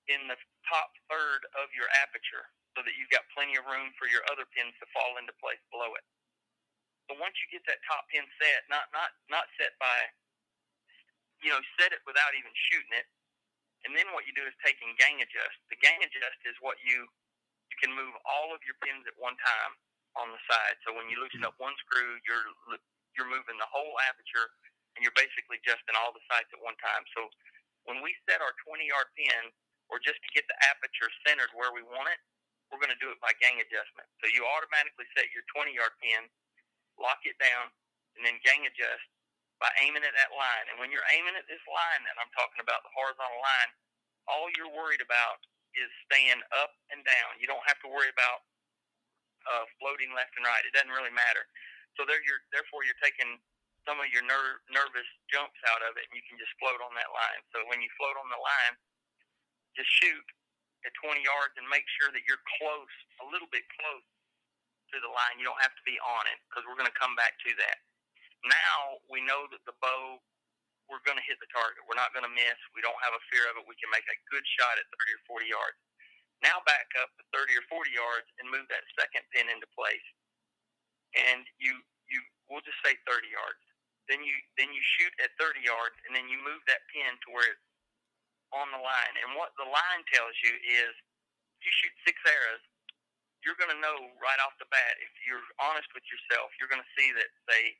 in 0.08 0.32
the 0.32 0.40
top 0.68 0.92
third 1.10 1.42
of 1.58 1.72
your 1.74 1.88
aperture 2.04 2.48
so 2.76 2.86
that 2.86 2.94
you've 3.00 3.12
got 3.12 3.26
plenty 3.34 3.58
of 3.58 3.66
room 3.66 3.90
for 3.98 4.06
your 4.12 4.22
other 4.30 4.46
pins 4.54 4.76
to 4.78 4.88
fall 4.94 5.18
into 5.18 5.34
place 5.42 5.62
below 5.74 5.96
it. 5.98 6.06
So 7.10 7.16
once 7.18 7.34
you 7.40 7.48
get 7.50 7.64
that 7.72 7.80
top 7.88 8.06
pin 8.12 8.28
set, 8.38 8.68
not 8.68 8.92
not 8.92 9.16
not 9.32 9.48
set 9.56 9.74
by 9.80 10.12
you 11.40 11.50
know 11.50 11.62
set 11.80 11.96
it 11.96 12.04
without 12.04 12.36
even 12.36 12.52
shooting 12.70 12.94
it, 12.94 13.08
and 13.88 13.96
then 13.96 14.12
what 14.12 14.28
you 14.28 14.36
do 14.36 14.44
is 14.44 14.56
take 14.60 14.78
and 14.84 14.94
gang 15.00 15.24
adjust. 15.24 15.58
The 15.72 15.80
gang 15.80 16.04
adjust 16.04 16.40
is 16.44 16.56
what 16.60 16.76
you 16.84 17.08
you 17.72 17.78
can 17.80 17.96
move 17.96 18.14
all 18.28 18.52
of 18.52 18.60
your 18.68 18.76
pins 18.84 19.08
at 19.08 19.16
one 19.20 19.36
time 19.40 19.74
on 20.20 20.34
the 20.34 20.42
side. 20.50 20.76
So 20.84 20.96
when 20.96 21.08
you 21.08 21.20
loosen 21.22 21.46
up 21.48 21.56
one 21.62 21.76
screw, 21.88 22.20
you're 22.28 22.48
you're 23.16 23.30
moving 23.30 23.58
the 23.58 23.72
whole 23.72 23.96
aperture, 24.06 24.52
and 24.96 25.02
you're 25.02 25.16
basically 25.16 25.64
adjusting 25.64 25.96
all 25.98 26.12
the 26.12 26.24
sights 26.28 26.52
at 26.54 26.62
one 26.62 26.78
time. 26.84 27.04
So 27.16 27.32
when 27.88 28.04
we 28.04 28.14
set 28.28 28.44
our 28.44 28.54
20 28.68 28.84
yard 28.84 29.10
pin, 29.16 29.44
or 29.88 30.00
just 30.04 30.20
to 30.24 30.30
get 30.36 30.48
the 30.52 30.58
aperture 30.68 31.10
centered 31.24 31.52
where 31.56 31.72
we 31.72 31.84
want 31.84 32.12
it, 32.12 32.20
we're 32.70 32.82
going 32.84 32.94
to 32.94 33.00
do 33.04 33.12
it 33.12 33.20
by 33.24 33.32
gang 33.40 33.60
adjustment. 33.64 34.08
So 34.20 34.28
you 34.28 34.44
automatically 34.44 35.08
set 35.16 35.32
your 35.32 35.48
20 35.56 35.72
yard 35.72 35.96
pin, 36.04 36.28
lock 37.00 37.24
it 37.24 37.40
down, 37.40 37.72
and 38.20 38.28
then 38.28 38.40
gang 38.44 38.68
adjust 38.68 39.08
by 39.58 39.72
aiming 39.82 40.04
at 40.04 40.14
that 40.14 40.36
line. 40.36 40.66
And 40.70 40.78
when 40.78 40.92
you're 40.94 41.08
aiming 41.16 41.34
at 41.40 41.48
this 41.50 41.64
line 41.66 42.04
that 42.06 42.18
I'm 42.20 42.30
talking 42.36 42.62
about, 42.62 42.84
the 42.84 42.94
horizontal 42.94 43.40
line, 43.42 43.72
all 44.28 44.52
you're 44.60 44.72
worried 44.72 45.02
about 45.02 45.40
is 45.74 45.90
staying 46.10 46.42
up 46.58 46.74
and 46.92 47.02
down. 47.08 47.40
You 47.40 47.48
don't 47.48 47.64
have 47.66 47.80
to 47.86 47.90
worry 47.90 48.12
about 48.12 48.44
uh, 49.48 49.66
floating 49.80 50.12
left 50.14 50.36
and 50.36 50.44
right. 50.46 50.62
It 50.68 50.76
doesn't 50.76 50.92
really 50.92 51.14
matter. 51.14 51.48
So 51.96 52.06
there 52.06 52.22
you're, 52.28 52.44
therefore, 52.52 52.84
you're 52.84 53.00
taking 53.02 53.40
some 53.88 53.98
of 54.04 54.12
your 54.12 54.26
ner- 54.28 54.62
nervous 54.70 55.08
jumps 55.32 55.58
out 55.72 55.82
of 55.88 55.96
it, 55.96 56.06
and 56.12 56.16
you 56.20 56.26
can 56.28 56.36
just 56.38 56.52
float 56.60 56.78
on 56.84 56.92
that 57.00 57.10
line. 57.10 57.42
So 57.56 57.64
when 57.72 57.80
you 57.80 57.90
float 57.96 58.20
on 58.20 58.28
the 58.28 58.38
line, 58.38 58.76
just 59.78 59.90
shoot 60.02 60.26
at 60.86 60.94
20 61.06 61.22
yards 61.22 61.54
and 61.62 61.70
make 61.70 61.86
sure 62.02 62.10
that 62.10 62.26
you're 62.26 62.42
close, 62.58 62.94
a 63.22 63.28
little 63.30 63.50
bit 63.54 63.64
close 63.78 64.06
to 64.94 64.98
the 64.98 65.12
line. 65.12 65.38
You 65.38 65.46
don't 65.46 65.62
have 65.62 65.78
to 65.78 65.86
be 65.86 66.02
on 66.02 66.26
it 66.34 66.40
because 66.50 66.66
we're 66.66 66.80
going 66.80 66.90
to 66.90 67.00
come 67.00 67.14
back 67.14 67.38
to 67.46 67.52
that. 67.62 67.78
Now 68.42 69.02
we 69.12 69.22
know 69.22 69.46
that 69.54 69.62
the 69.70 69.78
bow, 69.78 70.18
we're 70.90 71.04
going 71.04 71.20
to 71.20 71.28
hit 71.28 71.38
the 71.44 71.52
target. 71.54 71.84
We're 71.86 72.00
not 72.00 72.16
going 72.16 72.26
to 72.26 72.34
miss. 72.34 72.58
We 72.74 72.82
don't 72.82 72.98
have 73.06 73.14
a 73.14 73.24
fear 73.30 73.46
of 73.52 73.60
it. 73.60 73.70
We 73.70 73.78
can 73.78 73.92
make 73.94 74.08
a 74.08 74.18
good 74.32 74.46
shot 74.58 74.80
at 74.80 74.88
30 74.90 75.20
or 75.20 75.24
40 75.44 75.52
yards. 75.52 75.78
Now 76.40 76.62
back 76.64 76.88
up 77.02 77.10
to 77.18 77.24
30 77.34 77.58
or 77.58 77.66
40 77.70 77.92
yards 77.92 78.30
and 78.40 78.48
move 78.48 78.70
that 78.70 78.86
second 78.96 79.26
pin 79.34 79.50
into 79.50 79.68
place. 79.74 80.08
And 81.18 81.44
you, 81.58 81.74
you, 82.08 82.22
we'll 82.48 82.64
just 82.64 82.78
say 82.86 82.94
30 83.10 83.26
yards. 83.28 83.60
Then 84.08 84.24
you, 84.24 84.38
then 84.56 84.72
you 84.72 84.80
shoot 84.80 85.12
at 85.20 85.36
30 85.36 85.60
yards, 85.68 85.98
and 86.08 86.16
then 86.16 86.32
you 86.32 86.40
move 86.40 86.64
that 86.72 86.86
pin 86.96 87.12
to 87.12 87.28
where 87.36 87.44
it's 87.44 87.67
on 88.56 88.68
the 88.72 88.82
line. 88.82 89.16
And 89.24 89.36
what 89.36 89.52
the 89.60 89.68
line 89.68 90.04
tells 90.12 90.36
you 90.44 90.54
is, 90.56 90.94
if 91.58 91.62
you 91.66 91.74
shoot 91.74 91.96
six 92.06 92.16
arrows, 92.24 92.64
you're 93.46 93.58
going 93.60 93.72
to 93.72 93.84
know 93.84 93.96
right 94.18 94.40
off 94.42 94.58
the 94.58 94.70
bat, 94.70 94.96
if 95.00 95.14
you're 95.24 95.44
honest 95.62 95.88
with 95.94 96.04
yourself, 96.10 96.52
you're 96.58 96.72
going 96.72 96.84
to 96.84 96.94
see 96.98 97.10
that, 97.16 97.30
say, 97.48 97.78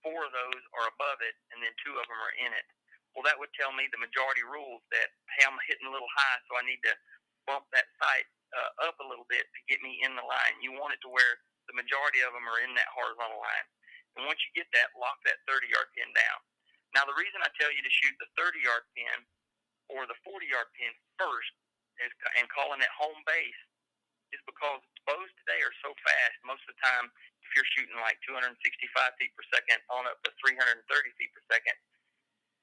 four 0.00 0.26
of 0.26 0.32
those 0.34 0.62
are 0.78 0.90
above 0.90 1.22
it, 1.22 1.36
and 1.54 1.62
then 1.62 1.72
two 1.82 1.94
of 1.94 2.06
them 2.06 2.20
are 2.20 2.34
in 2.38 2.50
it. 2.54 2.66
Well, 3.12 3.26
that 3.28 3.36
would 3.36 3.52
tell 3.52 3.76
me 3.76 3.92
the 3.92 4.00
majority 4.00 4.40
rules 4.40 4.80
that, 4.88 5.12
hey, 5.36 5.44
I'm 5.44 5.58
hitting 5.68 5.84
a 5.84 5.92
little 5.92 6.08
high, 6.08 6.38
so 6.48 6.56
I 6.56 6.64
need 6.64 6.80
to 6.88 6.94
bump 7.44 7.68
that 7.76 7.86
sight 8.00 8.26
uh, 8.56 8.88
up 8.88 8.96
a 9.04 9.06
little 9.06 9.28
bit 9.28 9.44
to 9.44 9.60
get 9.68 9.84
me 9.84 10.00
in 10.00 10.16
the 10.16 10.24
line. 10.24 10.64
You 10.64 10.72
want 10.72 10.96
it 10.96 11.00
to 11.04 11.12
where 11.12 11.40
the 11.68 11.76
majority 11.76 12.24
of 12.24 12.32
them 12.32 12.48
are 12.48 12.60
in 12.64 12.72
that 12.74 12.88
horizontal 12.92 13.36
line. 13.38 13.66
And 14.16 14.28
once 14.28 14.40
you 14.44 14.52
get 14.56 14.68
that, 14.76 14.92
lock 14.96 15.20
that 15.24 15.40
30 15.48 15.68
yard 15.72 15.88
pin 15.96 16.08
down. 16.12 16.38
Now, 16.92 17.08
the 17.08 17.16
reason 17.16 17.40
I 17.40 17.48
tell 17.56 17.72
you 17.72 17.80
to 17.80 17.92
shoot 17.92 18.12
the 18.20 18.28
30 18.36 18.60
yard 18.60 18.84
pin 18.92 19.16
or 19.92 20.08
the 20.08 20.16
40 20.24 20.48
yard 20.48 20.68
pin 20.76 20.92
first 21.20 21.52
is, 22.00 22.12
and 22.40 22.48
calling 22.48 22.80
it 22.80 22.92
home 22.92 23.20
base 23.28 23.62
is 24.32 24.40
because 24.48 24.80
bows 25.04 25.30
today 25.44 25.60
are 25.60 25.76
so 25.84 25.92
fast. 26.02 26.36
Most 26.42 26.64
of 26.64 26.72
the 26.74 26.80
time, 26.80 27.06
if 27.44 27.48
you're 27.52 27.68
shooting 27.76 28.00
like 28.00 28.16
265 28.24 28.56
feet 29.20 29.32
per 29.36 29.44
second 29.52 29.78
on 29.92 30.08
up 30.08 30.18
to 30.24 30.32
330 30.40 30.80
feet 31.20 31.32
per 31.36 31.44
second, 31.52 31.76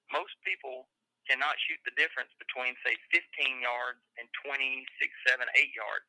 most 0.10 0.34
people 0.42 0.90
cannot 1.30 1.54
shoot 1.70 1.78
the 1.86 1.94
difference 1.94 2.34
between 2.42 2.74
say 2.82 2.98
15 3.14 3.62
yards 3.62 4.02
and 4.18 4.26
26, 4.42 4.82
7, 5.30 5.46
8 5.46 5.70
yards. 5.78 6.08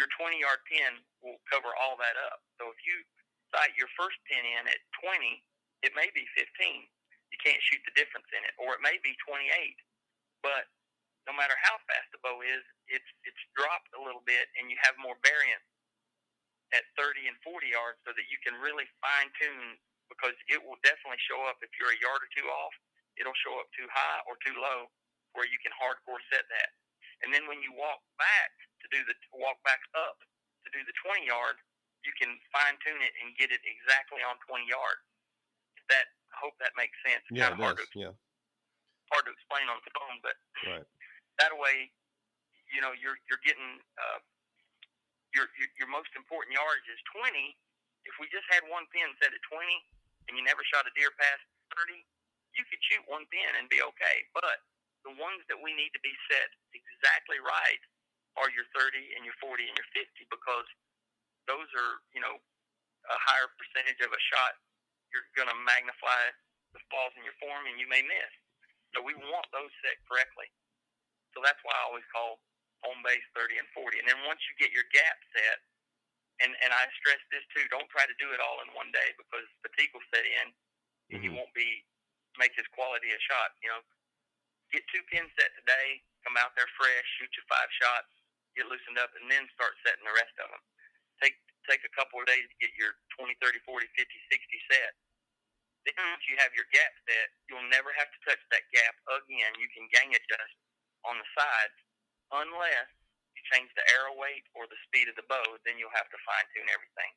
Your 0.00 0.08
20 0.16 0.40
yard 0.40 0.64
pin 0.64 0.96
will 1.20 1.36
cover 1.52 1.76
all 1.76 2.00
that 2.00 2.16
up. 2.32 2.40
So 2.56 2.72
if 2.72 2.80
you 2.88 3.04
sight 3.52 3.76
your 3.76 3.90
first 4.00 4.16
pin 4.24 4.40
in 4.40 4.64
at 4.64 4.80
20, 5.04 5.44
it 5.84 5.92
may 5.92 6.08
be 6.16 6.24
15. 6.32 6.88
You 7.28 7.38
can't 7.44 7.60
shoot 7.68 7.82
the 7.84 7.92
difference 7.92 8.28
in 8.32 8.40
it, 8.48 8.56
or 8.56 8.72
it 8.72 8.80
may 8.80 8.96
be 9.04 9.12
28. 9.28 9.44
But 10.40 10.68
no 11.28 11.36
matter 11.36 11.54
how 11.60 11.76
fast 11.84 12.08
the 12.12 12.20
bow 12.24 12.40
is, 12.40 12.64
it's 12.88 13.10
it's 13.28 13.42
dropped 13.54 13.92
a 13.94 14.00
little 14.00 14.24
bit, 14.24 14.48
and 14.56 14.72
you 14.72 14.76
have 14.82 14.96
more 14.98 15.16
variance 15.22 15.64
at 16.70 16.86
30 16.94 17.26
and 17.26 17.36
40 17.42 17.66
yards 17.66 17.98
so 18.06 18.14
that 18.14 18.26
you 18.30 18.38
can 18.46 18.54
really 18.62 18.86
fine 19.02 19.26
tune 19.34 19.74
because 20.06 20.34
it 20.50 20.58
will 20.62 20.78
definitely 20.86 21.18
show 21.26 21.42
up 21.50 21.58
if 21.62 21.70
you're 21.78 21.90
a 21.90 22.00
yard 22.02 22.22
or 22.22 22.30
two 22.34 22.46
off. 22.46 22.74
It'll 23.18 23.36
show 23.42 23.58
up 23.58 23.66
too 23.74 23.86
high 23.90 24.22
or 24.26 24.38
too 24.42 24.54
low 24.54 24.90
where 25.34 25.46
you 25.46 25.58
can 25.62 25.74
hardcore 25.78 26.22
set 26.30 26.46
that. 26.50 26.70
And 27.22 27.30
then 27.30 27.46
when 27.46 27.60
you 27.60 27.70
walk 27.76 28.00
back 28.16 28.50
to 28.82 28.86
do 28.90 29.02
the 29.04 29.14
walk 29.36 29.60
back 29.62 29.82
up 29.92 30.18
to 30.66 30.68
do 30.72 30.80
the 30.86 30.94
20 31.04 31.26
yard, 31.26 31.58
you 32.02 32.12
can 32.16 32.32
fine 32.48 32.80
tune 32.80 33.02
it 33.04 33.12
and 33.20 33.36
get 33.36 33.52
it 33.52 33.60
exactly 33.62 34.24
on 34.24 34.40
20 34.48 34.64
yards. 34.66 35.04
That 35.92 36.06
I 36.32 36.36
hope 36.40 36.56
that 36.62 36.72
makes 36.78 36.96
sense. 37.04 37.22
It's 37.28 37.36
yeah, 37.36 37.52
kind 37.52 37.60
of 37.60 37.66
hard 37.66 37.78
to, 37.82 37.86
yeah. 37.92 38.14
Hard 39.10 39.26
to 39.26 39.32
explain 39.34 39.66
on 39.66 39.82
the 39.82 39.92
phone, 39.92 40.18
but 40.22 40.36
right. 40.66 40.86
that 41.42 41.52
way, 41.54 41.90
you 42.70 42.80
know, 42.80 42.94
you're 42.94 43.18
you're 43.26 43.42
getting 43.42 43.82
uh, 43.98 44.20
your, 45.34 45.46
your, 45.58 45.70
your 45.78 45.90
most 45.90 46.10
important 46.18 46.54
yardage 46.54 46.86
is 46.90 47.00
20. 47.14 47.54
If 48.06 48.14
we 48.18 48.26
just 48.32 48.46
had 48.50 48.64
one 48.66 48.88
pin 48.90 49.10
set 49.20 49.30
at 49.30 49.42
20 49.46 49.66
and 50.30 50.34
you 50.34 50.42
never 50.42 50.64
shot 50.66 50.88
a 50.88 50.92
deer 50.96 51.12
past 51.14 51.42
30, 51.78 52.02
you 52.56 52.62
could 52.66 52.82
shoot 52.82 53.02
one 53.06 53.26
pin 53.30 53.50
and 53.58 53.70
be 53.70 53.82
okay. 53.94 54.16
But 54.34 54.64
the 55.06 55.14
ones 55.14 55.44
that 55.48 55.58
we 55.58 55.72
need 55.76 55.94
to 55.94 56.02
be 56.02 56.12
set 56.28 56.50
exactly 56.74 57.38
right 57.40 57.82
are 58.38 58.50
your 58.54 58.66
30 58.74 58.98
and 59.18 59.22
your 59.26 59.36
40 59.42 59.66
and 59.66 59.76
your 59.76 59.88
50 59.94 60.06
because 60.30 60.68
those 61.46 61.66
are, 61.74 62.02
you 62.14 62.22
know, 62.22 62.38
a 63.10 63.18
higher 63.26 63.50
percentage 63.58 63.98
of 64.02 64.12
a 64.12 64.22
shot. 64.34 64.54
You're 65.10 65.26
going 65.34 65.50
to 65.50 65.58
magnify 65.66 66.30
the 66.74 66.80
falls 66.90 67.14
in 67.18 67.26
your 67.26 67.34
form 67.42 67.66
and 67.66 67.78
you 67.78 67.90
may 67.90 68.02
miss. 68.06 68.32
So 68.92 69.02
we 69.02 69.14
want 69.14 69.46
those 69.54 69.70
set 69.84 69.98
correctly. 70.06 70.50
So 71.34 71.42
that's 71.42 71.60
why 71.62 71.74
I 71.74 71.86
always 71.86 72.06
call 72.10 72.42
home 72.82 73.00
base 73.06 73.22
30 73.36 73.60
and 73.60 73.68
40. 73.76 74.02
And 74.02 74.08
then 74.08 74.20
once 74.26 74.42
you 74.50 74.56
get 74.58 74.74
your 74.74 74.88
gap 74.90 75.18
set, 75.30 75.62
and, 76.40 76.56
and 76.64 76.72
I 76.72 76.88
stress 76.96 77.20
this 77.28 77.44
too, 77.52 77.68
don't 77.68 77.88
try 77.92 78.08
to 78.08 78.16
do 78.16 78.32
it 78.32 78.40
all 78.40 78.64
in 78.64 78.72
one 78.72 78.88
day 78.90 79.12
because 79.20 79.44
fatigue 79.60 79.92
will 79.92 80.04
set 80.08 80.24
in 80.24 80.48
and 81.12 81.20
mm-hmm. 81.20 81.24
you 81.28 81.30
won't 81.36 81.52
be 81.52 81.84
make 82.40 82.56
as 82.56 82.66
quality 82.72 83.12
a 83.12 83.20
shot. 83.20 83.52
You 83.60 83.68
know, 83.68 83.82
get 84.72 84.86
two 84.88 85.04
pins 85.12 85.28
set 85.36 85.52
today, 85.60 86.00
come 86.24 86.40
out 86.40 86.56
there 86.56 86.70
fresh, 86.80 87.06
shoot 87.20 87.30
your 87.36 87.44
five 87.50 87.68
shots, 87.76 88.08
get 88.56 88.70
loosened 88.72 88.96
up, 88.96 89.12
and 89.20 89.28
then 89.28 89.44
start 89.52 89.76
setting 89.84 90.06
the 90.06 90.16
rest 90.16 90.32
of 90.40 90.48
them. 90.48 90.62
Take 91.20 91.36
take 91.68 91.84
a 91.84 91.92
couple 91.92 92.16
of 92.16 92.26
days 92.26 92.48
to 92.48 92.56
get 92.56 92.72
your 92.80 92.96
20, 93.20 93.36
30, 93.36 93.60
40, 93.68 93.84
50, 93.92 94.00
60 94.00 94.72
set. 94.72 94.96
Then 95.88 95.96
uh-huh. 95.96 96.12
once 96.12 96.24
you 96.28 96.36
have 96.40 96.52
your 96.52 96.68
gap 96.72 96.92
set, 97.08 97.28
you'll 97.48 97.68
never 97.72 97.90
have 97.96 98.10
to 98.12 98.18
touch 98.28 98.42
that 98.52 98.64
gap 98.72 98.94
again. 99.08 99.52
You 99.56 99.68
can 99.72 99.88
gang 99.88 100.12
adjust 100.12 100.56
on 101.08 101.16
the 101.16 101.28
sides 101.32 101.78
unless 102.32 102.88
you 103.34 103.42
change 103.48 103.70
the 103.74 103.84
arrow 103.96 104.14
weight 104.18 104.44
or 104.52 104.68
the 104.68 104.78
speed 104.86 105.08
of 105.08 105.16
the 105.16 105.26
bow, 105.26 105.42
then 105.64 105.80
you'll 105.80 105.94
have 105.94 106.10
to 106.12 106.18
fine 106.26 106.46
tune 106.52 106.68
everything. 106.68 107.12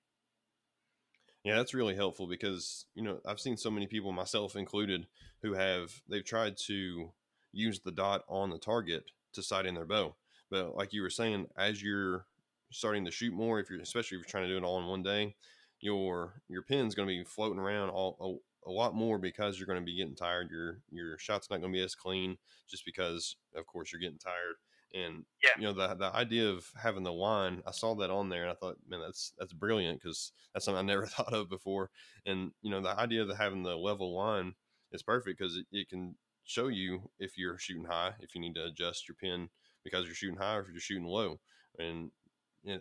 Yeah, 1.43 1.55
that's 1.59 1.73
really 1.73 1.95
helpful 1.95 2.25
because, 2.25 2.85
you 2.95 3.03
know, 3.03 3.19
I've 3.25 3.39
seen 3.39 3.57
so 3.57 3.69
many 3.69 3.85
people, 3.85 4.11
myself 4.13 4.55
included, 4.55 5.07
who 5.41 5.53
have 5.53 6.01
they've 6.07 6.23
tried 6.23 6.57
to 6.67 7.11
use 7.51 7.79
the 7.79 7.91
dot 7.91 8.23
on 8.29 8.49
the 8.49 8.57
target 8.57 9.11
to 9.33 9.43
sight 9.43 9.65
in 9.65 9.75
their 9.75 9.85
bow. 9.85 10.15
But 10.49 10.75
like 10.75 10.93
you 10.93 11.01
were 11.01 11.09
saying, 11.09 11.47
as 11.57 11.83
you're 11.83 12.25
starting 12.71 13.03
to 13.05 13.11
shoot 13.11 13.33
more, 13.33 13.59
if 13.59 13.69
you're 13.69 13.81
especially 13.81 14.17
if 14.17 14.21
you're 14.23 14.31
trying 14.31 14.45
to 14.45 14.49
do 14.49 14.57
it 14.57 14.63
all 14.63 14.79
in 14.79 14.87
one 14.87 15.03
day, 15.03 15.35
your 15.81 16.41
your 16.47 16.61
pin's 16.61 16.95
going 16.95 17.09
to 17.09 17.13
be 17.13 17.23
floating 17.23 17.59
around 17.59 17.89
all 17.89 18.17
oh, 18.21 18.41
a, 18.65 18.71
lot 18.71 18.95
more 18.95 19.17
because 19.17 19.57
you're 19.57 19.67
going 19.67 19.79
to 19.79 19.85
be 19.85 19.97
getting 19.97 20.15
tired. 20.15 20.49
Your 20.51 20.79
your 20.91 21.17
shot's 21.17 21.49
not 21.49 21.61
going 21.61 21.71
to 21.71 21.77
be 21.77 21.83
as 21.83 21.95
clean 21.95 22.37
just 22.69 22.85
because, 22.85 23.35
of 23.55 23.65
course, 23.65 23.91
you're 23.91 24.01
getting 24.01 24.19
tired. 24.19 24.55
And 24.93 25.25
yeah. 25.43 25.49
you 25.57 25.63
know 25.63 25.73
the 25.73 25.95
the 25.95 26.15
idea 26.15 26.49
of 26.49 26.65
having 26.81 27.03
the 27.03 27.13
line, 27.13 27.63
I 27.67 27.71
saw 27.71 27.95
that 27.95 28.11
on 28.11 28.29
there, 28.29 28.43
and 28.43 28.51
I 28.51 28.55
thought, 28.55 28.77
man, 28.87 29.01
that's 29.01 29.33
that's 29.37 29.53
brilliant 29.53 30.01
because 30.01 30.31
that's 30.53 30.65
something 30.65 30.79
I 30.79 30.87
never 30.87 31.05
thought 31.07 31.33
of 31.33 31.49
before. 31.49 31.89
And 32.25 32.51
you 32.61 32.69
know 32.71 32.81
the 32.81 32.97
idea 32.99 33.23
of 33.23 33.35
having 33.35 33.63
the 33.63 33.75
level 33.75 34.15
line 34.15 34.53
is 34.91 35.03
perfect 35.03 35.39
because 35.39 35.57
it, 35.57 35.65
it 35.71 35.89
can 35.89 36.15
show 36.45 36.67
you 36.67 37.09
if 37.19 37.37
you're 37.37 37.57
shooting 37.57 37.85
high, 37.85 38.13
if 38.19 38.35
you 38.35 38.41
need 38.41 38.55
to 38.55 38.65
adjust 38.65 39.07
your 39.07 39.15
pin 39.15 39.49
because 39.83 40.05
you're 40.05 40.15
shooting 40.15 40.37
high 40.37 40.55
or 40.55 40.61
if 40.61 40.67
you're 40.69 40.79
shooting 40.79 41.05
low. 41.05 41.39
And 41.79 42.11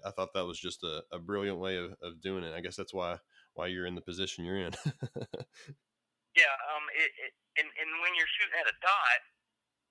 I 0.04 0.10
thought 0.10 0.32
that 0.34 0.46
was 0.46 0.58
just 0.58 0.82
a, 0.84 1.02
a 1.12 1.18
brilliant 1.18 1.58
way 1.58 1.76
of, 1.76 1.94
of 2.02 2.20
doing 2.20 2.44
it. 2.44 2.54
I 2.54 2.60
guess 2.60 2.76
that's 2.76 2.94
why 2.94 3.18
why 3.54 3.68
you're 3.68 3.86
in 3.86 3.94
the 3.94 4.04
position 4.04 4.44
you're 4.44 4.60
in. 4.60 4.72
yeah, 6.38 6.54
um, 6.72 6.84
it, 6.96 7.10
it, 7.20 7.32
and 7.60 7.68
and 7.68 7.88
when 8.00 8.12
you're 8.16 8.30
shooting 8.40 8.56
at 8.56 8.68
a 8.68 8.76
dot, 8.80 9.20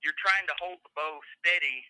you're 0.01 0.17
trying 0.17 0.45
to 0.49 0.55
hold 0.57 0.81
the 0.81 0.91
bow 0.97 1.21
steady 1.39 1.85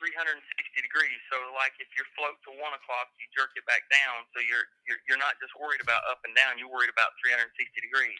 360 0.00 0.40
degrees. 0.80 1.20
So, 1.28 1.36
like 1.54 1.76
if 1.76 1.86
you 1.94 2.02
float 2.16 2.40
to 2.48 2.56
one 2.56 2.72
o'clock, 2.72 3.12
you 3.20 3.28
jerk 3.36 3.52
it 3.54 3.64
back 3.68 3.84
down. 3.92 4.24
So 4.32 4.40
you're 4.40 4.64
you're 4.88 4.98
you're 5.06 5.20
not 5.20 5.36
just 5.38 5.52
worried 5.60 5.84
about 5.84 6.00
up 6.08 6.24
and 6.24 6.32
down. 6.32 6.56
You're 6.56 6.72
worried 6.72 6.90
about 6.90 7.12
360 7.20 7.52
degrees. 7.84 8.18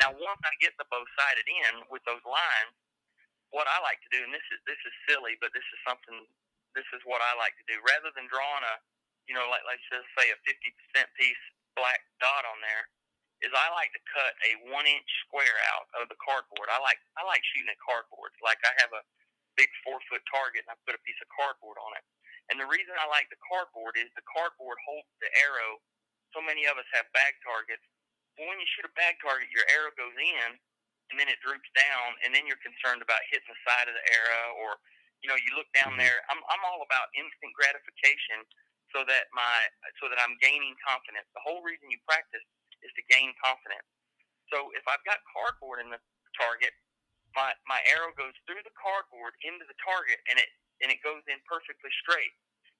Now, 0.00 0.16
once 0.16 0.42
I 0.46 0.54
get 0.64 0.72
the 0.80 0.88
bow 0.88 1.04
sighted 1.18 1.44
in 1.44 1.84
with 1.92 2.00
those 2.08 2.22
lines, 2.24 2.74
what 3.52 3.68
I 3.68 3.82
like 3.84 4.00
to 4.06 4.10
do, 4.14 4.24
and 4.24 4.32
this 4.32 4.44
is 4.48 4.58
this 4.64 4.80
is 4.80 4.94
silly, 5.06 5.36
but 5.38 5.52
this 5.52 5.66
is 5.76 5.78
something. 5.84 6.24
This 6.72 6.86
is 6.94 7.02
what 7.02 7.18
I 7.18 7.34
like 7.36 7.58
to 7.58 7.66
do. 7.66 7.82
Rather 7.82 8.14
than 8.14 8.30
drawing 8.30 8.62
a, 8.62 8.74
you 9.30 9.38
know, 9.38 9.46
like 9.46 9.62
let's 9.62 9.86
just 9.86 10.10
say 10.18 10.26
a 10.34 10.38
50% 10.42 11.06
piece 11.14 11.44
black 11.78 12.02
dot 12.18 12.42
on 12.50 12.58
there, 12.58 12.90
is 13.46 13.54
I 13.54 13.70
like 13.78 13.94
to 13.94 14.02
cut 14.10 14.34
a 14.42 14.74
one 14.74 14.90
inch 14.90 15.06
square 15.22 15.54
out 15.70 15.86
of 16.02 16.10
the 16.10 16.18
cardboard. 16.18 16.66
I 16.66 16.82
like 16.82 16.98
I 17.14 17.22
like 17.22 17.46
shooting 17.54 17.70
at 17.70 17.78
cardboard. 17.78 18.34
Like 18.42 18.58
I 18.66 18.74
have 18.82 18.90
a 18.90 19.06
big 19.54 19.70
four 19.86 20.02
foot 20.10 20.26
target 20.26 20.66
and 20.66 20.74
I 20.74 20.76
put 20.82 20.98
a 20.98 21.06
piece 21.06 21.16
of 21.22 21.30
cardboard 21.30 21.78
on 21.78 21.94
it. 21.94 22.02
And 22.50 22.58
the 22.58 22.66
reason 22.66 22.90
I 22.98 23.06
like 23.06 23.30
the 23.30 23.38
cardboard 23.46 23.94
is 23.94 24.10
the 24.18 24.26
cardboard 24.26 24.82
holds 24.82 25.06
the 25.22 25.30
arrow. 25.46 25.78
So 26.34 26.42
many 26.42 26.66
of 26.66 26.74
us 26.74 26.90
have 26.98 27.06
bag 27.14 27.38
targets. 27.46 27.86
But 28.34 28.50
when 28.50 28.58
you 28.58 28.66
shoot 28.74 28.90
a 28.90 28.94
bag 28.98 29.22
target, 29.22 29.46
your 29.54 29.64
arrow 29.70 29.94
goes 29.94 30.18
in 30.18 30.58
and 31.10 31.18
then 31.18 31.30
it 31.30 31.42
droops 31.42 31.66
down, 31.74 32.14
and 32.22 32.30
then 32.30 32.46
you're 32.46 32.62
concerned 32.62 33.02
about 33.02 33.18
hitting 33.34 33.50
the 33.50 33.58
side 33.66 33.90
of 33.90 33.94
the 33.98 34.06
arrow 34.14 34.58
or 34.62 34.78
you 35.22 35.28
know 35.30 35.38
you 35.38 35.54
look 35.54 35.70
down 35.70 35.94
mm-hmm. 35.94 36.02
there. 36.02 36.18
I'm 36.28 36.42
I'm 36.50 36.62
all 36.66 36.82
about 36.82 37.14
instant 37.14 37.54
gratification 37.54 38.42
so 38.94 39.06
that 39.06 39.30
my 39.34 39.56
so 40.02 40.10
that 40.10 40.18
I'm 40.22 40.36
gaining 40.42 40.74
confidence. 40.82 41.26
The 41.34 41.44
whole 41.44 41.62
reason 41.62 41.90
you 41.90 42.00
practice 42.06 42.44
is 42.82 42.92
to 42.98 43.02
gain 43.10 43.32
confidence. 43.38 43.86
So 44.50 44.74
if 44.74 44.82
I've 44.90 45.02
got 45.06 45.22
cardboard 45.30 45.78
in 45.82 45.90
the 45.90 46.00
target, 46.34 46.74
my 47.34 47.54
my 47.66 47.78
arrow 47.90 48.10
goes 48.18 48.34
through 48.46 48.62
the 48.66 48.74
cardboard 48.74 49.34
into 49.46 49.64
the 49.66 49.78
target 49.82 50.18
and 50.26 50.38
it 50.38 50.50
and 50.82 50.90
it 50.90 51.00
goes 51.04 51.22
in 51.30 51.38
perfectly 51.46 51.92
straight. 52.02 52.34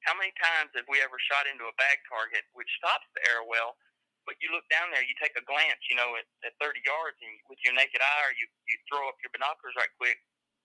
How 0.08 0.16
many 0.16 0.32
times 0.40 0.72
have 0.74 0.88
we 0.88 0.98
ever 1.04 1.20
shot 1.28 1.44
into 1.44 1.68
a 1.68 1.76
bag 1.76 2.00
target 2.08 2.48
which 2.56 2.70
stops 2.80 3.04
the 3.12 3.20
arrow 3.28 3.44
well, 3.44 3.76
but 4.24 4.40
you 4.40 4.48
look 4.48 4.64
down 4.72 4.88
there, 4.88 5.04
you 5.04 5.12
take 5.20 5.36
a 5.36 5.44
glance, 5.44 5.80
you 5.92 5.96
know, 5.96 6.16
at, 6.16 6.24
at 6.40 6.56
30 6.56 6.80
yards, 6.88 7.20
and 7.20 7.36
with 7.52 7.60
your 7.60 7.76
naked 7.76 8.00
eye, 8.00 8.24
or 8.24 8.32
you 8.36 8.48
you 8.68 8.76
throw 8.88 9.04
up 9.06 9.20
your 9.20 9.32
binoculars 9.32 9.76
right 9.76 9.92
quick, 10.00 10.16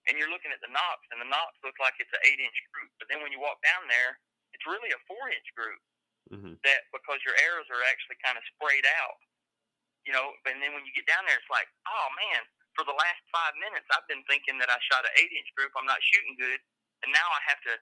and 0.08 0.16
you're 0.16 0.32
looking 0.32 0.56
at 0.56 0.64
the 0.64 0.72
nocks, 0.72 1.08
and 1.12 1.20
the 1.20 1.28
nocks 1.28 1.60
look 1.68 1.76
like 1.84 2.00
it's 2.00 2.12
an 2.16 2.24
eight 2.30 2.40
inch 2.40 2.60
group, 2.72 2.92
but 2.98 3.12
then 3.12 3.20
when 3.20 3.36
you 3.36 3.42
walk 3.44 3.60
down 3.60 3.84
there, 3.92 4.18
it's 4.66 4.74
really 4.74 4.90
a 4.90 5.02
four 5.06 5.30
inch 5.30 5.46
group. 5.54 5.78
Mm-hmm. 6.34 6.58
That 6.66 6.90
because 6.90 7.22
your 7.22 7.38
arrows 7.46 7.70
are 7.70 7.86
actually 7.86 8.18
kind 8.26 8.34
of 8.34 8.42
sprayed 8.58 8.90
out, 8.98 9.22
you 10.10 10.14
know, 10.14 10.34
and 10.50 10.58
then 10.58 10.74
when 10.74 10.82
you 10.82 10.90
get 10.98 11.06
down 11.06 11.22
there, 11.30 11.38
it's 11.38 11.54
like, 11.54 11.70
oh 11.86 12.08
man, 12.18 12.42
for 12.74 12.82
the 12.82 12.98
last 12.98 13.22
five 13.30 13.54
minutes, 13.62 13.86
I've 13.94 14.10
been 14.10 14.26
thinking 14.26 14.58
that 14.58 14.74
I 14.74 14.82
shot 14.90 15.06
an 15.06 15.14
eight 15.22 15.30
inch 15.30 15.54
group. 15.54 15.70
I'm 15.78 15.86
not 15.86 16.02
shooting 16.02 16.34
good, 16.42 16.58
and 17.06 17.14
now 17.14 17.30
I 17.30 17.42
have 17.46 17.62
to 17.70 17.78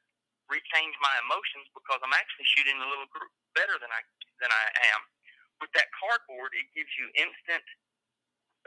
rechange 0.51 0.91
my 0.99 1.15
emotions 1.23 1.71
because 1.71 2.03
I'm 2.03 2.11
actually 2.11 2.43
shooting 2.51 2.75
a 2.83 2.87
little 2.91 3.07
group 3.15 3.31
better 3.55 3.79
than 3.79 3.87
I 3.87 4.03
than 4.43 4.51
I 4.51 4.65
am. 4.91 5.07
With 5.63 5.71
that 5.79 5.87
cardboard, 5.95 6.51
it 6.51 6.67
gives 6.75 6.91
you 6.99 7.07
instant 7.15 7.63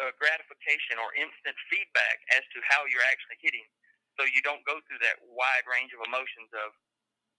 uh, 0.00 0.08
gratification 0.16 0.96
or 0.96 1.12
instant 1.20 1.52
feedback 1.68 2.24
as 2.32 2.48
to 2.56 2.64
how 2.64 2.88
you're 2.88 3.04
actually 3.12 3.36
hitting, 3.44 3.68
so 4.16 4.24
you 4.24 4.40
don't 4.40 4.64
go 4.64 4.80
through 4.88 5.04
that 5.04 5.20
wide 5.28 5.68
range 5.68 5.92
of 5.92 6.00
emotions 6.08 6.48
of 6.56 6.72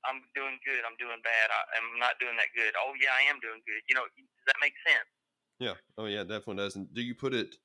I'm 0.05 0.21
doing 0.37 0.61
good, 0.61 0.85
I'm 0.85 0.97
doing 1.01 1.17
bad, 1.25 1.47
I, 1.49 1.59
I'm 1.79 1.97
not 1.97 2.19
doing 2.21 2.37
that 2.37 2.53
good. 2.53 2.75
Oh 2.77 2.93
yeah, 2.99 3.15
I 3.15 3.25
am 3.29 3.41
doing 3.41 3.63
good. 3.65 3.81
You 3.89 3.95
know, 3.97 4.05
does 4.13 4.47
that 4.47 4.59
make 4.61 4.77
sense? 4.85 5.09
Yeah. 5.57 5.77
Oh 5.97 6.05
yeah, 6.05 6.21
definitely 6.21 6.61
does. 6.61 6.77
And 6.77 6.91
do 6.93 7.01
you 7.01 7.15
put 7.15 7.33
it? 7.33 7.57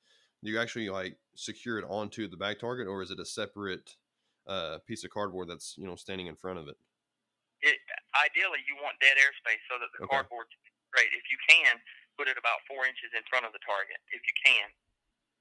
do 0.42 0.50
you 0.50 0.58
actually 0.58 0.90
like 0.90 1.16
secure 1.38 1.78
it 1.78 1.86
onto 1.86 2.26
the 2.26 2.36
back 2.36 2.58
target 2.58 2.90
or 2.90 3.02
is 3.02 3.10
it 3.10 3.22
a 3.22 3.26
separate 3.26 3.94
uh, 4.46 4.82
piece 4.86 5.06
of 5.06 5.10
cardboard 5.14 5.46
that's 5.46 5.78
you 5.78 5.86
know 5.86 5.94
standing 5.94 6.26
in 6.26 6.34
front 6.34 6.58
of 6.58 6.66
it? 6.66 6.76
it 7.62 7.78
ideally, 8.18 8.58
you 8.66 8.74
want 8.82 8.98
dead 8.98 9.14
airspace 9.14 9.62
so 9.70 9.78
that 9.78 9.90
the 9.94 10.02
okay. 10.04 10.18
cardboard's 10.18 10.50
great. 10.90 11.14
If 11.14 11.22
you 11.30 11.38
can, 11.46 11.78
put 12.18 12.26
it 12.26 12.34
about 12.34 12.58
four 12.66 12.84
inches 12.84 13.14
in 13.14 13.22
front 13.30 13.46
of 13.46 13.54
the 13.54 13.62
target, 13.62 14.02
if 14.10 14.20
you 14.26 14.34
can. 14.42 14.68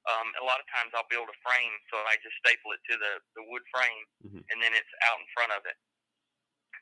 Um, 0.09 0.33
a 0.41 0.45
lot 0.45 0.57
of 0.57 0.65
times 0.69 0.93
I'll 0.97 1.09
build 1.13 1.29
a 1.29 1.37
frame, 1.45 1.75
so 1.93 2.01
I 2.09 2.17
just 2.25 2.33
staple 2.41 2.73
it 2.73 2.81
to 2.89 2.97
the, 2.97 3.13
the 3.37 3.43
wood 3.45 3.61
frame, 3.69 4.05
mm-hmm. 4.25 4.41
and 4.49 4.57
then 4.57 4.73
it's 4.73 4.89
out 5.05 5.21
in 5.21 5.27
front 5.33 5.53
of 5.53 5.61
it. 5.69 5.77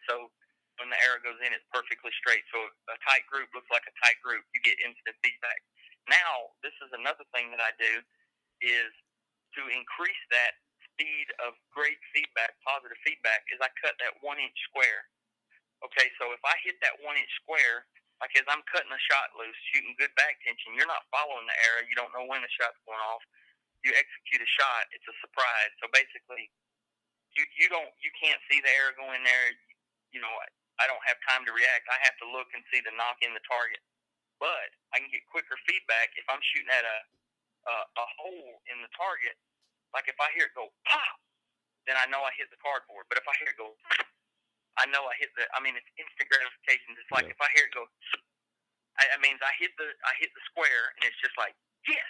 So 0.09 0.33
when 0.81 0.89
the 0.89 0.97
arrow 1.05 1.21
goes 1.21 1.37
in, 1.45 1.53
it's 1.53 1.67
perfectly 1.69 2.09
straight. 2.17 2.41
So 2.49 2.57
a 2.89 2.97
tight 3.05 3.29
group 3.29 3.53
looks 3.53 3.69
like 3.69 3.85
a 3.85 3.93
tight 4.01 4.17
group. 4.25 4.41
You 4.57 4.59
get 4.65 4.81
instant 4.81 5.13
feedback. 5.21 5.61
Now, 6.09 6.57
this 6.65 6.73
is 6.81 6.89
another 6.97 7.23
thing 7.37 7.53
that 7.53 7.61
I 7.61 7.69
do 7.77 8.01
is 8.65 8.89
to 9.59 9.61
increase 9.69 10.23
that 10.33 10.57
speed 10.89 11.29
of 11.45 11.53
great 11.71 12.01
feedback, 12.11 12.57
positive 12.65 12.97
feedback, 13.05 13.45
is 13.53 13.61
I 13.61 13.69
cut 13.77 13.93
that 14.01 14.17
one 14.25 14.41
inch 14.41 14.57
square. 14.73 15.05
Okay, 15.85 16.09
so 16.19 16.33
if 16.35 16.43
I 16.43 16.57
hit 16.65 16.75
that 16.83 16.97
one 17.05 17.15
inch 17.15 17.31
square, 17.45 17.87
like 18.19 18.35
as 18.35 18.47
I'm 18.51 18.65
cutting 18.67 18.91
a 18.91 19.01
shot 19.07 19.31
loose, 19.39 19.55
shooting 19.71 19.95
good 19.95 20.11
back 20.19 20.35
tension, 20.43 20.75
you're 20.75 20.89
not 20.91 21.07
following 21.07 21.47
the 21.47 21.55
arrow. 21.71 21.87
You 21.87 21.95
don't 21.95 22.11
know 22.11 22.27
when 22.27 22.43
the 22.43 22.51
shot's 22.51 22.79
going 22.83 22.99
off. 22.99 23.23
You 23.87 23.95
execute 23.95 24.43
a 24.43 24.51
shot, 24.59 24.91
it's 24.91 25.07
a 25.07 25.15
surprise. 25.23 25.71
So 25.79 25.87
basically, 25.95 26.51
you 27.39 27.47
you 27.55 27.71
don't 27.71 27.87
you 28.03 28.11
can't 28.19 28.39
see 28.51 28.59
the 28.59 28.71
arrow 28.75 28.95
going 28.99 29.23
there. 29.23 29.55
You 30.11 30.21
know, 30.21 30.33
I 30.81 30.85
don't 30.89 31.03
have 31.05 31.19
time 31.27 31.45
to 31.45 31.53
react. 31.53 31.85
I 31.91 31.99
have 32.05 32.17
to 32.23 32.27
look 32.29 32.49
and 32.55 32.63
see 32.73 32.81
the 32.81 32.93
nock 32.97 33.19
in 33.21 33.33
the 33.35 33.43
target 33.45 33.81
but 34.39 34.71
I 34.95 35.03
can 35.03 35.11
get 35.11 35.21
quicker 35.29 35.59
feedback 35.67 36.15
if 36.15 36.25
I'm 36.31 36.41
shooting 36.41 36.71
at 36.71 36.87
a 36.87 36.97
a, 37.67 37.75
a 37.75 38.05
hole 38.17 38.63
in 38.71 38.79
the 38.79 38.91
target. 38.95 39.35
Like 39.91 40.07
if 40.07 40.15
I 40.17 40.31
hear 40.33 40.47
it 40.47 40.55
go 40.55 40.71
pop, 40.87 41.19
then 41.85 41.99
I 41.99 42.07
know 42.07 42.23
I 42.23 42.31
hit 42.39 42.47
the 42.49 42.61
cardboard. 42.63 43.05
But 43.11 43.19
if 43.19 43.27
I 43.27 43.35
hear 43.43 43.51
it 43.51 43.59
go, 43.59 43.75
I 44.79 44.87
know 44.89 45.03
I 45.05 45.13
hit 45.19 45.29
the. 45.35 45.43
I 45.53 45.59
mean, 45.59 45.75
it's 45.75 45.91
instant 45.99 46.31
gratification. 46.31 46.95
It's 46.95 47.11
like 47.11 47.27
yeah. 47.27 47.35
if 47.35 47.39
I 47.43 47.51
hear 47.53 47.67
it 47.67 47.75
go, 47.75 47.83
I, 48.97 49.11
I 49.13 49.17
mean, 49.19 49.35
I 49.43 49.53
hit 49.59 49.75
the 49.75 49.91
I 50.07 50.13
hit 50.23 50.31
the 50.33 50.43
square, 50.49 50.95
and 50.97 51.03
it's 51.03 51.19
just 51.19 51.35
like 51.35 51.53
yes, 51.85 52.09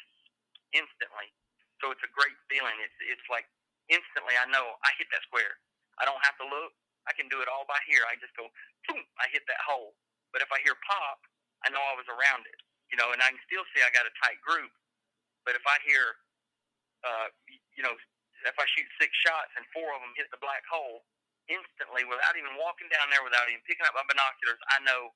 instantly. 0.78 1.34
So 1.82 1.90
it's 1.90 2.06
a 2.06 2.12
great 2.14 2.38
feeling. 2.48 2.78
It's 2.80 2.96
it's 3.10 3.28
like 3.28 3.50
instantly 3.90 4.38
I 4.38 4.46
know 4.54 4.78
I 4.86 4.94
hit 5.02 5.10
that 5.12 5.26
square. 5.26 5.58
I 5.98 6.08
don't 6.08 6.22
have 6.24 6.38
to 6.40 6.48
look. 6.48 6.72
I 7.10 7.14
can 7.18 7.28
do 7.34 7.42
it 7.42 7.50
all 7.50 7.66
by 7.66 7.82
here. 7.90 8.06
I 8.06 8.16
just 8.22 8.38
go, 8.38 8.46
boom, 8.88 9.02
I 9.20 9.28
hit 9.34 9.44
that 9.50 9.62
hole. 9.66 9.98
But 10.32 10.46
if 10.46 10.52
I 10.54 10.62
hear 10.62 10.78
pop, 10.86 11.20
I 11.66 11.74
know 11.74 11.82
I 11.82 11.98
was 11.98 12.08
around 12.08 12.46
it. 12.46 12.60
You 12.94 13.02
know, 13.02 13.12
and 13.14 13.20
I 13.22 13.34
can 13.34 13.42
still 13.50 13.66
see 13.74 13.82
I 13.82 13.90
got 13.92 14.06
a 14.10 14.14
tight 14.24 14.40
group. 14.46 14.72
But 15.46 15.58
if 15.58 15.66
I 15.66 15.78
hear, 15.86 16.06
uh, 17.06 17.30
you 17.78 17.84
know, 17.84 17.96
if 18.48 18.56
I 18.58 18.66
shoot 18.76 18.88
six 19.02 19.12
shots 19.26 19.52
and 19.60 19.66
four 19.76 19.90
of 19.96 20.02
them 20.04 20.14
hit 20.16 20.30
the 20.32 20.42
black 20.42 20.64
hole, 20.70 21.04
instantly, 21.52 22.06
without 22.08 22.38
even 22.38 22.56
walking 22.62 22.88
down 22.94 23.10
there, 23.12 23.26
without 23.26 23.50
even 23.52 23.64
picking 23.68 23.86
up 23.88 23.96
my 23.98 24.06
binoculars, 24.08 24.62
I 24.72 24.80
know, 24.86 25.12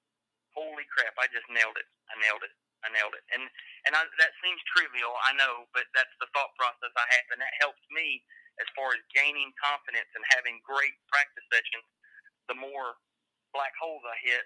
holy 0.56 0.86
crap, 0.92 1.16
I 1.22 1.30
just 1.32 1.48
nailed 1.52 1.78
it. 1.80 1.88
I 2.12 2.18
nailed 2.22 2.44
it. 2.46 2.54
I 2.84 2.92
nailed 2.92 3.16
it. 3.16 3.26
And 3.34 3.44
and 3.88 3.94
I, 3.96 4.04
that 4.20 4.34
seems 4.44 4.60
trivial, 4.76 5.14
I 5.28 5.36
know, 5.36 5.68
but 5.76 5.88
that's 5.96 6.14
the 6.20 6.30
thought 6.36 6.52
process 6.60 6.92
I 6.96 7.08
have, 7.20 7.28
and 7.36 7.42
that 7.44 7.54
helps 7.64 7.84
me 7.92 8.24
as 8.62 8.70
far 8.78 8.94
as 8.94 9.02
gaining 9.14 9.50
confidence 9.58 10.10
and 10.14 10.24
having 10.34 10.62
great 10.62 10.94
practice 11.10 11.46
sessions. 11.50 11.88
The 12.52 12.58
more 12.60 13.00
black 13.56 13.74
holes 13.80 14.04
I 14.04 14.18
hit, 14.20 14.46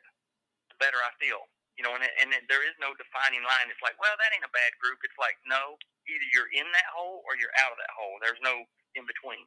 the 0.70 0.78
better 0.80 1.00
I 1.02 1.12
feel. 1.18 1.48
You 1.76 1.86
know, 1.86 1.94
and 1.94 2.02
and 2.02 2.34
there 2.50 2.66
is 2.66 2.74
no 2.82 2.94
defining 2.98 3.46
line. 3.46 3.70
It's 3.70 3.84
like, 3.86 3.98
well, 4.02 4.14
that 4.18 4.34
ain't 4.34 4.46
a 4.46 4.54
bad 4.54 4.74
group. 4.82 4.98
It's 5.06 5.18
like, 5.22 5.38
no, 5.46 5.78
either 6.10 6.28
you're 6.34 6.50
in 6.50 6.66
that 6.74 6.90
hole 6.90 7.22
or 7.28 7.38
you're 7.38 7.54
out 7.62 7.70
of 7.70 7.78
that 7.78 7.94
hole. 7.94 8.18
There's 8.18 8.42
no 8.42 8.66
in 8.98 9.06
between. 9.06 9.46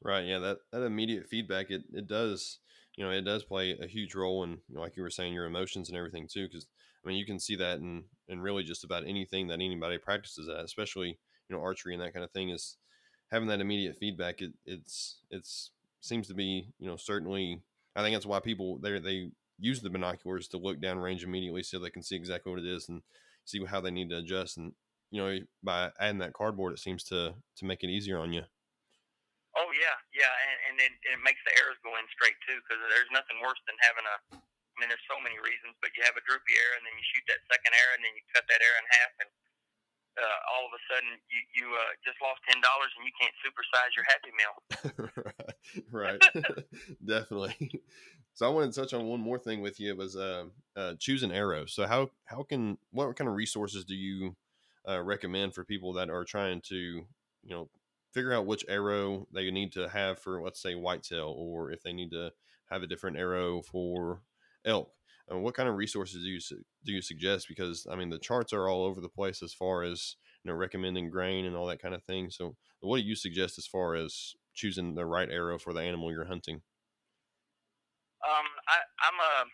Right. 0.00 0.24
Yeah. 0.24 0.40
That 0.40 0.58
that 0.72 0.82
immediate 0.82 1.28
feedback 1.28 1.70
it 1.70 1.84
it 1.92 2.06
does 2.06 2.60
you 2.96 3.04
know 3.04 3.10
it 3.10 3.22
does 3.22 3.44
play 3.44 3.76
a 3.80 3.86
huge 3.86 4.14
role 4.14 4.42
in 4.44 4.50
you 4.68 4.74
know, 4.74 4.80
like 4.80 4.96
you 4.96 5.02
were 5.02 5.10
saying 5.10 5.32
your 5.32 5.46
emotions 5.46 5.88
and 5.88 5.98
everything 5.98 6.28
too 6.30 6.46
because 6.48 6.66
I 7.04 7.08
mean 7.08 7.18
you 7.18 7.26
can 7.26 7.38
see 7.38 7.56
that 7.56 7.78
in 7.78 8.04
in 8.28 8.40
really 8.40 8.64
just 8.64 8.84
about 8.84 9.06
anything 9.06 9.48
that 9.48 9.60
anybody 9.60 9.98
practices 9.98 10.48
at 10.48 10.64
especially 10.64 11.18
you 11.48 11.56
know 11.56 11.62
archery 11.62 11.94
and 11.94 12.02
that 12.02 12.14
kind 12.14 12.24
of 12.24 12.30
thing 12.30 12.50
is 12.50 12.76
having 13.30 13.48
that 13.48 13.60
immediate 13.60 13.96
feedback 13.98 14.40
it 14.40 14.52
it's 14.64 15.18
it's 15.30 15.70
seems 16.00 16.28
to 16.28 16.34
be 16.34 16.68
you 16.78 16.86
know 16.88 16.96
certainly 16.96 17.60
I 17.94 18.02
think 18.02 18.14
that's 18.14 18.26
why 18.26 18.40
people 18.40 18.78
they 18.78 18.98
they 18.98 19.30
use 19.58 19.80
the 19.80 19.90
binoculars 19.90 20.48
to 20.48 20.58
look 20.58 20.80
down 20.80 20.98
range 20.98 21.24
immediately 21.24 21.62
so 21.62 21.78
they 21.78 21.90
can 21.90 22.02
see 22.02 22.16
exactly 22.16 22.52
what 22.52 22.60
it 22.60 22.66
is 22.66 22.88
and 22.88 23.02
see 23.44 23.64
how 23.64 23.80
they 23.80 23.90
need 23.90 24.10
to 24.10 24.18
adjust 24.18 24.58
and 24.58 24.72
you 25.10 25.22
know 25.22 25.38
by 25.62 25.90
adding 25.98 26.18
that 26.18 26.34
cardboard 26.34 26.72
it 26.72 26.78
seems 26.78 27.02
to 27.04 27.34
to 27.56 27.64
make 27.64 27.82
it 27.82 27.90
easier 27.90 28.18
on 28.18 28.32
you 28.32 28.42
Oh 29.56 29.72
yeah, 29.72 29.96
yeah, 30.12 30.28
and, 30.28 30.56
and 30.68 30.76
it, 30.84 30.92
it 31.16 31.20
makes 31.24 31.40
the 31.48 31.56
arrows 31.56 31.80
go 31.80 31.96
in 31.96 32.04
straight 32.12 32.36
too, 32.44 32.60
because 32.60 32.76
there's 32.92 33.08
nothing 33.08 33.40
worse 33.40 33.56
than 33.64 33.76
having 33.80 34.04
a. 34.04 34.16
I 34.36 34.76
mean, 34.76 34.92
there's 34.92 35.08
so 35.08 35.16
many 35.24 35.40
reasons, 35.40 35.72
but 35.80 35.96
you 35.96 36.04
have 36.04 36.20
a 36.20 36.24
droopy 36.28 36.52
arrow, 36.52 36.76
and 36.76 36.84
then 36.84 36.92
you 36.92 37.04
shoot 37.08 37.24
that 37.32 37.40
second 37.48 37.72
arrow, 37.72 37.96
and 37.96 38.04
then 38.04 38.12
you 38.12 38.20
cut 38.36 38.44
that 38.52 38.60
arrow 38.60 38.76
in 38.84 38.86
half, 39.00 39.12
and 39.24 39.30
uh, 40.16 40.38
all 40.52 40.64
of 40.66 40.72
a 40.72 40.82
sudden 40.88 41.08
you 41.28 41.40
you 41.54 41.66
uh, 41.74 41.92
just 42.04 42.16
lost 42.22 42.40
ten 42.48 42.60
dollars, 42.60 42.92
and 42.96 43.04
you 43.04 43.14
can't 43.20 43.36
supersize 43.44 43.92
your 43.94 44.06
Happy 44.08 44.32
Meal. 44.36 44.56
right, 45.92 46.22
definitely. 47.04 47.82
So 48.34 48.46
I 48.46 48.50
wanted 48.50 48.72
to 48.72 48.80
touch 48.80 48.94
on 48.94 49.06
one 49.06 49.20
more 49.20 49.38
thing 49.38 49.62
with 49.62 49.80
you. 49.80 49.90
It 49.90 49.96
was 49.96 50.16
uh, 50.16 50.44
uh, 50.76 50.94
choosing 50.98 51.32
arrows. 51.32 51.72
So 51.72 51.86
how 51.86 52.10
how 52.24 52.42
can 52.42 52.78
what 52.90 53.14
kind 53.16 53.28
of 53.28 53.36
resources 53.36 53.84
do 53.84 53.94
you 53.94 54.36
uh, 54.88 55.02
recommend 55.02 55.54
for 55.54 55.64
people 55.64 55.92
that 55.94 56.10
are 56.10 56.24
trying 56.24 56.60
to 56.68 56.76
you 56.76 57.50
know 57.50 57.68
figure 58.12 58.32
out 58.32 58.46
which 58.46 58.64
arrow 58.68 59.26
they 59.32 59.50
need 59.50 59.72
to 59.72 59.88
have 59.88 60.18
for 60.18 60.40
let's 60.40 60.62
say 60.62 60.74
whitetail 60.74 61.34
or 61.36 61.70
if 61.70 61.82
they 61.82 61.92
need 61.92 62.10
to 62.10 62.30
have 62.70 62.82
a 62.82 62.86
different 62.86 63.16
arrow 63.16 63.62
for 63.62 64.22
elk 64.64 64.90
what 65.28 65.54
kind 65.54 65.68
of 65.68 65.74
resources 65.74 66.22
do 66.22 66.28
you 66.28 66.40
do 66.84 66.92
you 66.92 67.02
suggest 67.02 67.46
because 67.48 67.86
i 67.90 67.96
mean 67.96 68.10
the 68.10 68.18
charts 68.18 68.52
are 68.52 68.68
all 68.68 68.84
over 68.84 69.00
the 69.00 69.08
place 69.08 69.42
as 69.42 69.52
far 69.52 69.82
as 69.82 70.16
you 70.44 70.50
know 70.50 70.56
recommending 70.56 71.10
grain 71.10 71.44
and 71.44 71.56
all 71.56 71.66
that 71.66 71.82
kind 71.82 71.94
of 71.94 72.02
thing 72.04 72.30
so 72.30 72.54
what 72.80 72.98
do 72.98 73.02
you 73.02 73.16
suggest 73.16 73.58
as 73.58 73.66
far 73.66 73.94
as 73.94 74.34
choosing 74.54 74.94
the 74.94 75.04
right 75.04 75.30
arrow 75.30 75.58
for 75.58 75.72
the 75.72 75.80
animal 75.80 76.12
you're 76.12 76.26
hunting 76.26 76.62
um 78.24 78.46
i 78.68 78.78
i'm 79.02 79.18
a 79.18 79.44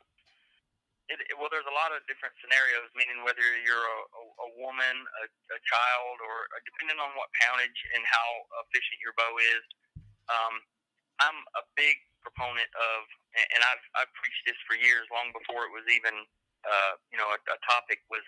it, 1.10 1.20
it, 1.28 1.36
well, 1.36 1.52
there's 1.52 1.68
a 1.68 1.76
lot 1.76 1.92
of 1.92 2.00
different 2.08 2.32
scenarios, 2.40 2.88
meaning 2.96 3.20
whether 3.20 3.44
you're 3.68 3.84
a, 3.84 4.00
a, 4.16 4.22
a 4.22 4.48
woman, 4.64 4.96
a, 5.20 5.24
a 5.28 5.60
child, 5.60 6.16
or 6.24 6.48
uh, 6.56 6.62
depending 6.64 6.96
on 6.96 7.12
what 7.20 7.28
poundage 7.36 7.80
and 7.92 8.00
how 8.08 8.28
efficient 8.64 8.96
your 9.04 9.12
bow 9.20 9.32
is. 9.36 9.64
Um, 10.32 10.54
I'm 11.20 11.38
a 11.58 11.62
big 11.76 12.00
proponent 12.22 12.70
of, 12.74 12.98
and 13.36 13.62
I've 13.66 13.84
I've 13.98 14.12
preached 14.16 14.44
this 14.46 14.58
for 14.66 14.78
years, 14.78 15.04
long 15.10 15.30
before 15.34 15.66
it 15.66 15.72
was 15.74 15.86
even 15.90 16.14
uh, 16.64 16.92
you 17.10 17.18
know 17.18 17.28
a, 17.30 17.38
a 17.38 17.58
topic 17.66 18.02
was 18.08 18.24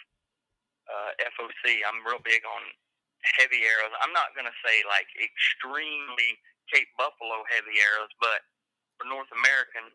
uh, 0.91 1.11
FOC. 1.35 1.83
I'm 1.87 2.05
real 2.05 2.21
big 2.23 2.43
on 2.45 2.63
heavy 3.41 3.65
arrows. 3.65 3.95
I'm 4.05 4.13
not 4.13 4.37
going 4.37 4.49
to 4.49 4.59
say 4.61 4.85
like 4.85 5.09
extremely 5.17 6.37
Cape 6.69 6.91
Buffalo 7.01 7.45
heavy 7.49 7.81
arrows, 7.81 8.13
but 8.21 8.45
for 9.01 9.09
North 9.09 9.31
American 9.33 9.89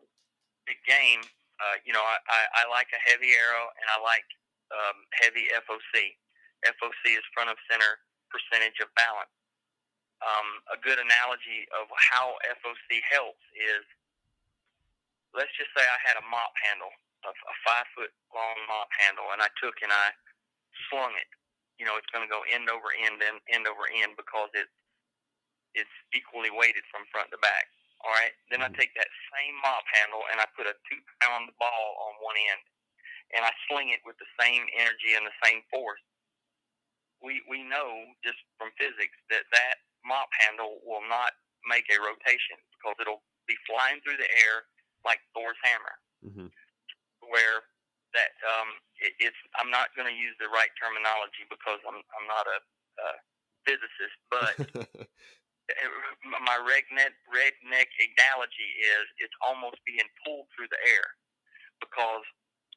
big 0.66 0.80
game, 0.84 1.22
uh, 1.62 1.76
you 1.86 1.94
know, 1.94 2.02
I, 2.02 2.16
I, 2.28 2.40
I 2.54 2.72
like 2.72 2.90
a 2.90 3.00
heavy 3.06 3.32
arrow 3.36 3.70
and 3.78 3.86
I 3.90 3.98
like 4.02 4.26
um, 4.74 4.96
heavy 5.18 5.46
FOC. 5.66 6.16
FOC 6.66 7.02
is 7.16 7.24
front 7.32 7.48
of 7.50 7.56
center 7.70 8.00
percentage 8.30 8.78
of 8.82 8.90
balance. 8.94 9.32
Um, 10.20 10.48
a 10.68 10.78
good 10.84 11.00
analogy 11.00 11.64
of 11.80 11.88
how 11.96 12.36
FOC 12.60 13.00
helps 13.08 13.40
is 13.56 13.84
let's 15.32 15.52
just 15.56 15.70
say 15.72 15.82
I 15.82 15.98
had 16.04 16.18
a 16.20 16.24
mop 16.28 16.52
handle, 16.60 16.92
a, 17.24 17.30
a 17.32 17.54
five 17.64 17.88
foot 17.96 18.12
long 18.34 18.58
mop 18.68 18.90
handle, 19.00 19.32
and 19.32 19.40
I 19.40 19.50
took 19.56 19.80
and 19.80 19.92
I 19.92 20.12
slung 20.90 21.14
it. 21.16 21.30
You 21.80 21.88
know, 21.88 21.96
it's 21.96 22.10
going 22.12 22.26
to 22.26 22.30
go 22.30 22.44
end 22.52 22.68
over 22.68 22.92
end 22.92 23.24
and 23.24 23.40
end 23.48 23.64
over 23.64 23.88
end 23.88 24.18
because 24.20 24.52
it's 24.52 24.76
it's 25.72 25.96
equally 26.12 26.50
weighted 26.50 26.82
from 26.90 27.06
front 27.14 27.30
to 27.30 27.38
back. 27.38 27.70
All 28.02 28.10
right. 28.16 28.34
Then 28.50 28.64
I 28.64 28.68
take 28.72 28.90
that 28.96 29.12
same 29.32 29.54
mop 29.60 29.84
handle 29.92 30.24
and 30.32 30.40
I 30.40 30.48
put 30.56 30.66
a 30.66 30.74
two 30.88 31.00
pound 31.20 31.52
ball 31.60 31.88
on 32.08 32.20
one 32.20 32.36
end, 32.36 32.64
and 33.36 33.44
I 33.44 33.52
sling 33.68 33.92
it 33.94 34.02
with 34.04 34.16
the 34.20 34.28
same 34.40 34.66
energy 34.76 35.16
and 35.16 35.24
the 35.24 35.36
same 35.44 35.64
force. 35.72 36.02
We 37.20 37.44
we 37.48 37.64
know 37.64 38.08
just 38.24 38.40
from 38.56 38.72
physics 38.76 39.16
that 39.28 39.44
that 39.52 39.76
mop 40.04 40.28
handle 40.44 40.80
will 40.84 41.04
not 41.08 41.36
make 41.68 41.86
a 41.92 41.98
rotation 42.00 42.56
because 42.76 42.96
it'll 43.00 43.24
be 43.44 43.56
flying 43.68 44.00
through 44.00 44.16
the 44.16 44.30
air 44.46 44.64
like 45.04 45.20
Thor's 45.32 45.58
hammer. 45.64 45.96
Mm-hmm. 46.24 46.48
Where 47.28 47.64
that 48.12 48.32
um, 48.42 48.70
it, 48.98 49.14
it's 49.20 49.40
I'm 49.60 49.70
not 49.70 49.94
going 49.94 50.08
to 50.08 50.16
use 50.16 50.34
the 50.40 50.50
right 50.50 50.72
terminology 50.76 51.46
because 51.46 51.80
I'm 51.86 52.00
I'm 52.00 52.26
not 52.26 52.46
a, 52.48 52.58
a 53.00 53.08
physicist, 53.64 54.16
but 54.32 54.54
my 56.24 56.58
redneck 56.60 57.14
redneck 57.30 57.88
analogy 57.94 58.70
is 58.82 59.04
it's 59.22 59.36
almost 59.44 59.78
being 59.86 60.06
pulled 60.24 60.50
through 60.52 60.70
the 60.72 60.82
air 60.82 61.06
because 61.78 62.24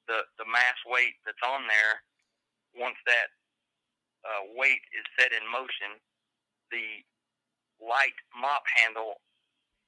the 0.07 0.27
the 0.37 0.47
mass 0.47 0.77
weight 0.85 1.17
that's 1.25 1.41
on 1.43 1.65
there 1.65 2.03
once 2.77 2.97
that 3.05 3.29
uh, 4.23 4.43
weight 4.55 4.81
is 4.93 5.05
set 5.17 5.33
in 5.33 5.43
motion 5.49 5.97
the 6.71 7.03
light 7.83 8.15
mop 8.33 8.63
handle 8.79 9.19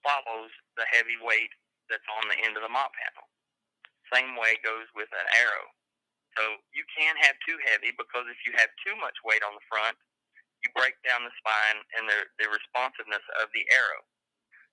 follows 0.03 0.51
the 0.75 0.85
heavy 0.91 1.17
weight 1.23 1.51
that's 1.87 2.05
on 2.19 2.27
the 2.27 2.37
end 2.43 2.59
of 2.59 2.63
the 2.63 2.71
mop 2.71 2.91
handle 2.99 3.27
same 4.11 4.37
way 4.37 4.59
goes 4.61 4.85
with 4.93 5.09
an 5.15 5.27
arrow 5.39 5.65
so 6.37 6.59
you 6.75 6.83
can 6.91 7.15
have 7.23 7.39
too 7.47 7.57
heavy 7.63 7.95
because 7.95 8.27
if 8.27 8.37
you 8.43 8.51
have 8.59 8.69
too 8.83 8.93
much 8.99 9.15
weight 9.23 9.41
on 9.41 9.55
the 9.55 9.65
front 9.71 9.95
you 10.65 10.73
break 10.73 10.97
down 11.05 11.21
the 11.21 11.35
spine 11.37 11.79
and 11.93 12.09
the, 12.09 12.25
the 12.41 12.49
responsiveness 12.49 13.21
of 13.37 13.53
the 13.53 13.61
arrow. 13.69 14.01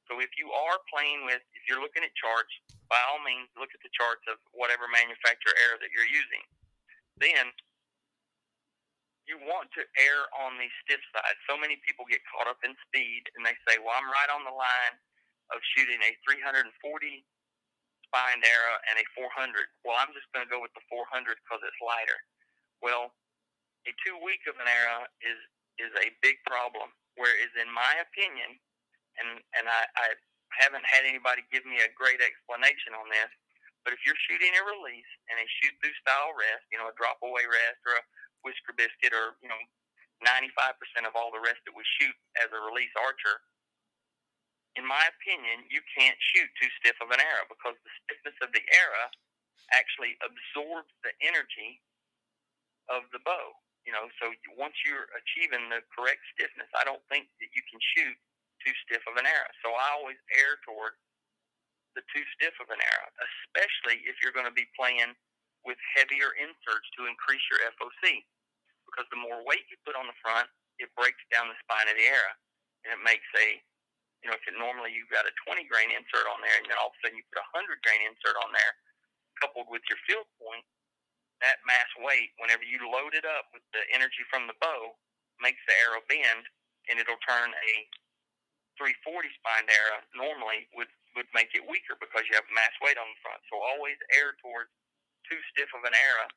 So 0.09 0.25
if 0.25 0.33
you 0.41 0.49
are 0.49 0.81
playing 0.89 1.29
with, 1.29 1.45
if 1.53 1.69
you're 1.69 1.85
looking 1.85 2.01
at 2.01 2.17
charts, 2.17 2.51
by 2.89 2.97
all 3.13 3.21
means 3.21 3.53
look 3.61 3.71
at 3.77 3.85
the 3.85 3.93
charts 3.93 4.25
of 4.25 4.41
whatever 4.57 4.89
manufacturer 4.89 5.53
arrow 5.69 5.77
that 5.85 5.93
you're 5.93 6.09
using. 6.09 6.43
Then 7.21 7.53
you 9.27 9.39
want 9.47 9.71
to 9.79 9.83
err 9.99 10.27
on 10.43 10.59
the 10.59 10.67
stiff 10.83 11.03
side. 11.15 11.37
So 11.47 11.55
many 11.55 11.79
people 11.87 12.05
get 12.11 12.23
caught 12.27 12.51
up 12.51 12.59
in 12.67 12.75
speed 12.91 13.31
and 13.39 13.47
they 13.47 13.55
say, 13.67 13.79
well, 13.79 13.95
I'm 13.95 14.11
right 14.11 14.31
on 14.35 14.43
the 14.43 14.55
line 14.55 14.97
of 15.55 15.63
shooting 15.77 16.01
a 16.03 16.13
340 16.27 16.67
spined 18.03 18.45
arrow 18.45 18.77
and 18.91 18.99
a 18.99 19.07
400. 19.15 19.31
Well, 19.87 19.97
I'm 19.97 20.11
just 20.13 20.27
going 20.35 20.45
to 20.45 20.51
go 20.51 20.61
with 20.61 20.75
the 20.75 20.85
400 20.91 21.07
because 21.39 21.63
it's 21.63 21.81
lighter. 21.81 22.19
Well, 22.83 23.15
a 23.87 23.93
too 24.03 24.19
weak 24.23 24.43
of 24.47 24.59
an 24.59 24.69
arrow 24.69 25.07
is 25.23 25.39
is 25.81 25.93
a 25.99 26.13
big 26.21 26.39
problem. 26.47 26.93
Whereas, 27.17 27.51
in 27.59 27.71
my 27.73 27.99
opinion, 28.03 28.59
and 29.19 29.41
and 29.59 29.67
I, 29.67 29.83
I 29.99 30.07
haven't 30.61 30.85
had 30.87 31.09
anybody 31.09 31.43
give 31.51 31.65
me 31.65 31.81
a 31.81 31.91
great 31.97 32.21
explanation 32.21 32.95
on 32.95 33.09
this, 33.09 33.31
but 33.85 33.97
if 33.97 34.01
you're 34.07 34.19
shooting 34.29 34.53
a 34.55 34.63
release 34.69 35.09
and 35.33 35.41
a 35.41 35.47
shoot 35.61 35.75
through 35.81 35.97
style 36.05 36.37
rest, 36.37 36.65
you 36.71 36.79
know, 36.79 36.93
a 36.93 36.97
drop 37.01 37.19
away 37.25 37.45
rest 37.49 37.81
or 37.89 37.97
a 37.99 38.05
whisker 38.43 38.75
biscuit 38.75 39.15
or 39.15 39.39
you 39.43 39.49
know, 39.49 39.59
95% 40.23 41.07
of 41.07 41.19
all 41.19 41.35
the 41.35 41.43
rest 41.43 41.63
that 41.67 41.75
we 41.75 41.83
shoot 41.99 42.15
as 42.39 42.51
a 42.55 42.61
release 42.63 42.93
archer, 42.99 43.43
in 44.79 44.87
my 44.87 45.03
opinion, 45.19 45.69
you 45.69 45.85
can't 45.93 46.17
shoot 46.33 46.49
too 46.57 46.71
stiff 46.81 46.97
of 47.05 47.13
an 47.13 47.21
arrow 47.21 47.45
because 47.51 47.77
the 47.85 47.93
stiffness 48.07 48.39
of 48.41 48.51
the 48.57 48.65
arrow 48.73 49.09
actually 49.77 50.17
absorbs 50.25 50.93
the 51.05 51.13
energy 51.21 51.81
of 52.89 53.05
the 53.13 53.21
bow. 53.23 53.53
You 53.85 53.93
know, 53.93 54.07
so 54.23 54.31
once 54.55 54.79
you're 54.87 55.11
achieving 55.19 55.67
the 55.69 55.83
correct 55.91 56.23
stiffness, 56.39 56.71
I 56.73 56.87
don't 56.87 57.03
think 57.11 57.27
that 57.43 57.51
you 57.51 57.63
can 57.67 57.83
shoot 57.83 58.17
too 58.63 58.75
stiff 58.87 59.03
of 59.11 59.19
an 59.19 59.27
arrow. 59.27 59.51
So 59.61 59.75
I 59.75 59.99
always 59.99 60.19
err 60.39 60.63
toward 60.63 60.95
the 61.99 62.07
too 62.15 62.25
stiff 62.39 62.55
of 62.63 62.71
an 62.73 62.81
arrow, 62.81 63.11
especially 63.19 64.07
if 64.07 64.17
you're 64.23 64.33
going 64.33 64.49
to 64.49 64.55
be 64.55 64.71
playing 64.79 65.13
with 65.63 65.79
heavier 65.95 66.35
inserts 66.39 66.89
to 66.99 67.07
increase 67.07 67.43
your 67.51 67.63
FOC. 67.79 68.23
Because 68.87 69.09
the 69.09 69.21
more 69.21 69.41
weight 69.47 69.65
you 69.73 69.79
put 69.87 69.97
on 69.97 70.11
the 70.11 70.19
front, 70.21 70.51
it 70.83 70.91
breaks 70.99 71.23
down 71.33 71.49
the 71.49 71.59
spine 71.65 71.89
of 71.89 71.97
the 71.97 72.09
arrow, 72.09 72.35
and 72.85 72.91
it 72.97 73.03
makes 73.03 73.29
a 73.39 73.63
you 74.23 74.31
know, 74.31 74.39
if 74.39 74.47
it 74.47 74.55
normally 74.55 74.95
you've 74.95 75.11
got 75.11 75.27
a 75.27 75.35
20 75.51 75.67
grain 75.67 75.91
insert 75.91 76.31
on 76.31 76.39
there, 76.47 76.55
and 76.63 76.71
then 76.71 76.79
all 76.79 76.95
of 76.95 76.97
a 76.97 76.99
sudden 77.03 77.19
you 77.19 77.27
put 77.35 77.43
a 77.43 77.55
100 77.59 77.83
grain 77.83 78.07
insert 78.07 78.39
on 78.39 78.55
there, 78.55 78.73
coupled 79.43 79.67
with 79.67 79.83
your 79.91 79.99
field 80.07 80.31
point, 80.39 80.63
that 81.43 81.59
mass 81.67 81.91
weight, 81.99 82.31
whenever 82.39 82.63
you 82.63 82.79
load 82.87 83.19
it 83.19 83.27
up 83.27 83.51
with 83.51 83.67
the 83.75 83.83
energy 83.91 84.23
from 84.31 84.47
the 84.47 84.55
bow, 84.63 84.95
makes 85.43 85.59
the 85.67 85.75
arrow 85.83 85.99
bend, 86.07 86.47
and 86.87 87.03
it'll 87.03 87.19
turn 87.27 87.51
a 87.51 87.73
340 88.79 89.27
spined 89.37 89.69
arrow 89.69 90.01
uh, 90.01 90.07
normally 90.17 90.67
would 90.73 90.89
would 91.13 91.29
make 91.37 91.53
it 91.53 91.61
weaker 91.69 91.93
because 92.01 92.25
you 92.25 92.33
have 92.33 92.49
mass 92.57 92.73
weight 92.81 92.97
on 92.97 93.05
the 93.05 93.21
front. 93.21 93.37
So 93.53 93.61
always 93.61 94.01
err 94.17 94.33
towards 94.41 94.73
too 95.33 95.41
stiff 95.49 95.73
of 95.73 95.89
an 95.89 95.97
arrow, 95.97 96.29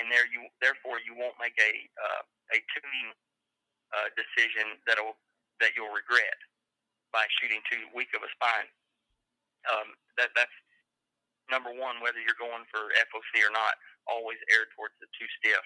and 0.00 0.08
there 0.08 0.24
you 0.24 0.48
therefore 0.64 1.04
you 1.04 1.12
won't 1.12 1.36
make 1.36 1.56
a 1.60 1.72
uh, 2.00 2.22
a 2.56 2.58
tuning 2.72 3.12
uh, 3.92 4.08
decision 4.16 4.80
that'll 4.88 5.20
that 5.60 5.76
you'll 5.76 5.92
regret 5.92 6.40
by 7.12 7.28
shooting 7.36 7.60
too 7.68 7.84
weak 7.92 8.08
of 8.16 8.24
a 8.24 8.30
spine. 8.32 8.68
Um, 9.68 9.92
that 10.16 10.32
that's 10.32 10.56
number 11.52 11.76
one, 11.76 12.00
whether 12.00 12.16
you're 12.24 12.40
going 12.40 12.64
for 12.72 12.88
FOC 13.12 13.44
or 13.44 13.52
not, 13.52 13.76
always 14.08 14.40
err 14.48 14.64
towards 14.72 14.96
the 15.04 15.08
too 15.12 15.28
stiff. 15.36 15.60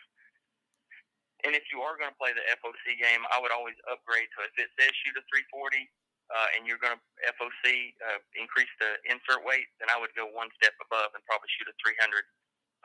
And 1.46 1.54
if 1.54 1.70
you 1.70 1.78
are 1.86 1.94
going 1.94 2.10
to 2.10 2.18
play 2.18 2.34
the 2.34 2.42
FOC 2.58 2.98
game, 2.98 3.22
I 3.30 3.38
would 3.38 3.54
always 3.54 3.78
upgrade 3.86 4.26
to 4.34 4.48
if 4.50 4.56
it 4.58 4.72
says 4.74 4.90
shoot 5.04 5.14
a 5.14 5.22
340 5.30 5.86
uh, 6.32 6.48
and 6.58 6.66
you're 6.66 6.80
going 6.80 6.96
to 6.96 7.02
FOC 7.38 7.94
uh, 8.02 8.18
increase 8.34 8.72
the 8.82 8.98
insert 9.06 9.46
weight, 9.46 9.70
then 9.78 9.92
I 9.92 10.00
would 10.00 10.10
go 10.18 10.26
one 10.32 10.50
step 10.58 10.74
above 10.82 11.14
and 11.14 11.22
probably 11.28 11.46
shoot 11.54 11.70
a 11.70 11.76
300 11.78 12.26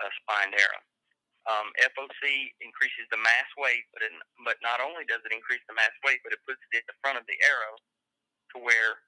uh, 0.02 0.11
spined 0.26 0.57
arrow. 0.57 0.82
Um, 1.49 1.73
FOC 1.82 2.53
increases 2.61 3.10
the 3.10 3.18
mass 3.18 3.49
weight, 3.57 3.90
but 3.94 4.06
it, 4.06 4.14
but 4.45 4.61
not 4.61 4.78
only 4.78 5.06
does 5.10 5.26
it 5.26 5.34
increase 5.34 5.61
the 5.65 5.73
mass 5.73 5.94
weight, 6.06 6.22
but 6.22 6.34
it 6.34 6.41
puts 6.45 6.61
it 6.69 6.82
at 6.82 6.86
the 6.86 6.98
front 7.02 7.18
of 7.18 7.26
the 7.26 7.38
arrow 7.41 7.73
to 8.53 8.61
where 8.61 9.02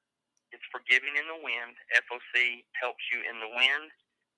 it's 0.50 0.66
forgiving 0.74 1.14
in 1.14 1.30
the 1.30 1.38
wind. 1.42 1.78
FOC 1.94 2.66
helps 2.78 3.02
you 3.14 3.22
in 3.26 3.38
the 3.38 3.54
wind. 3.54 3.90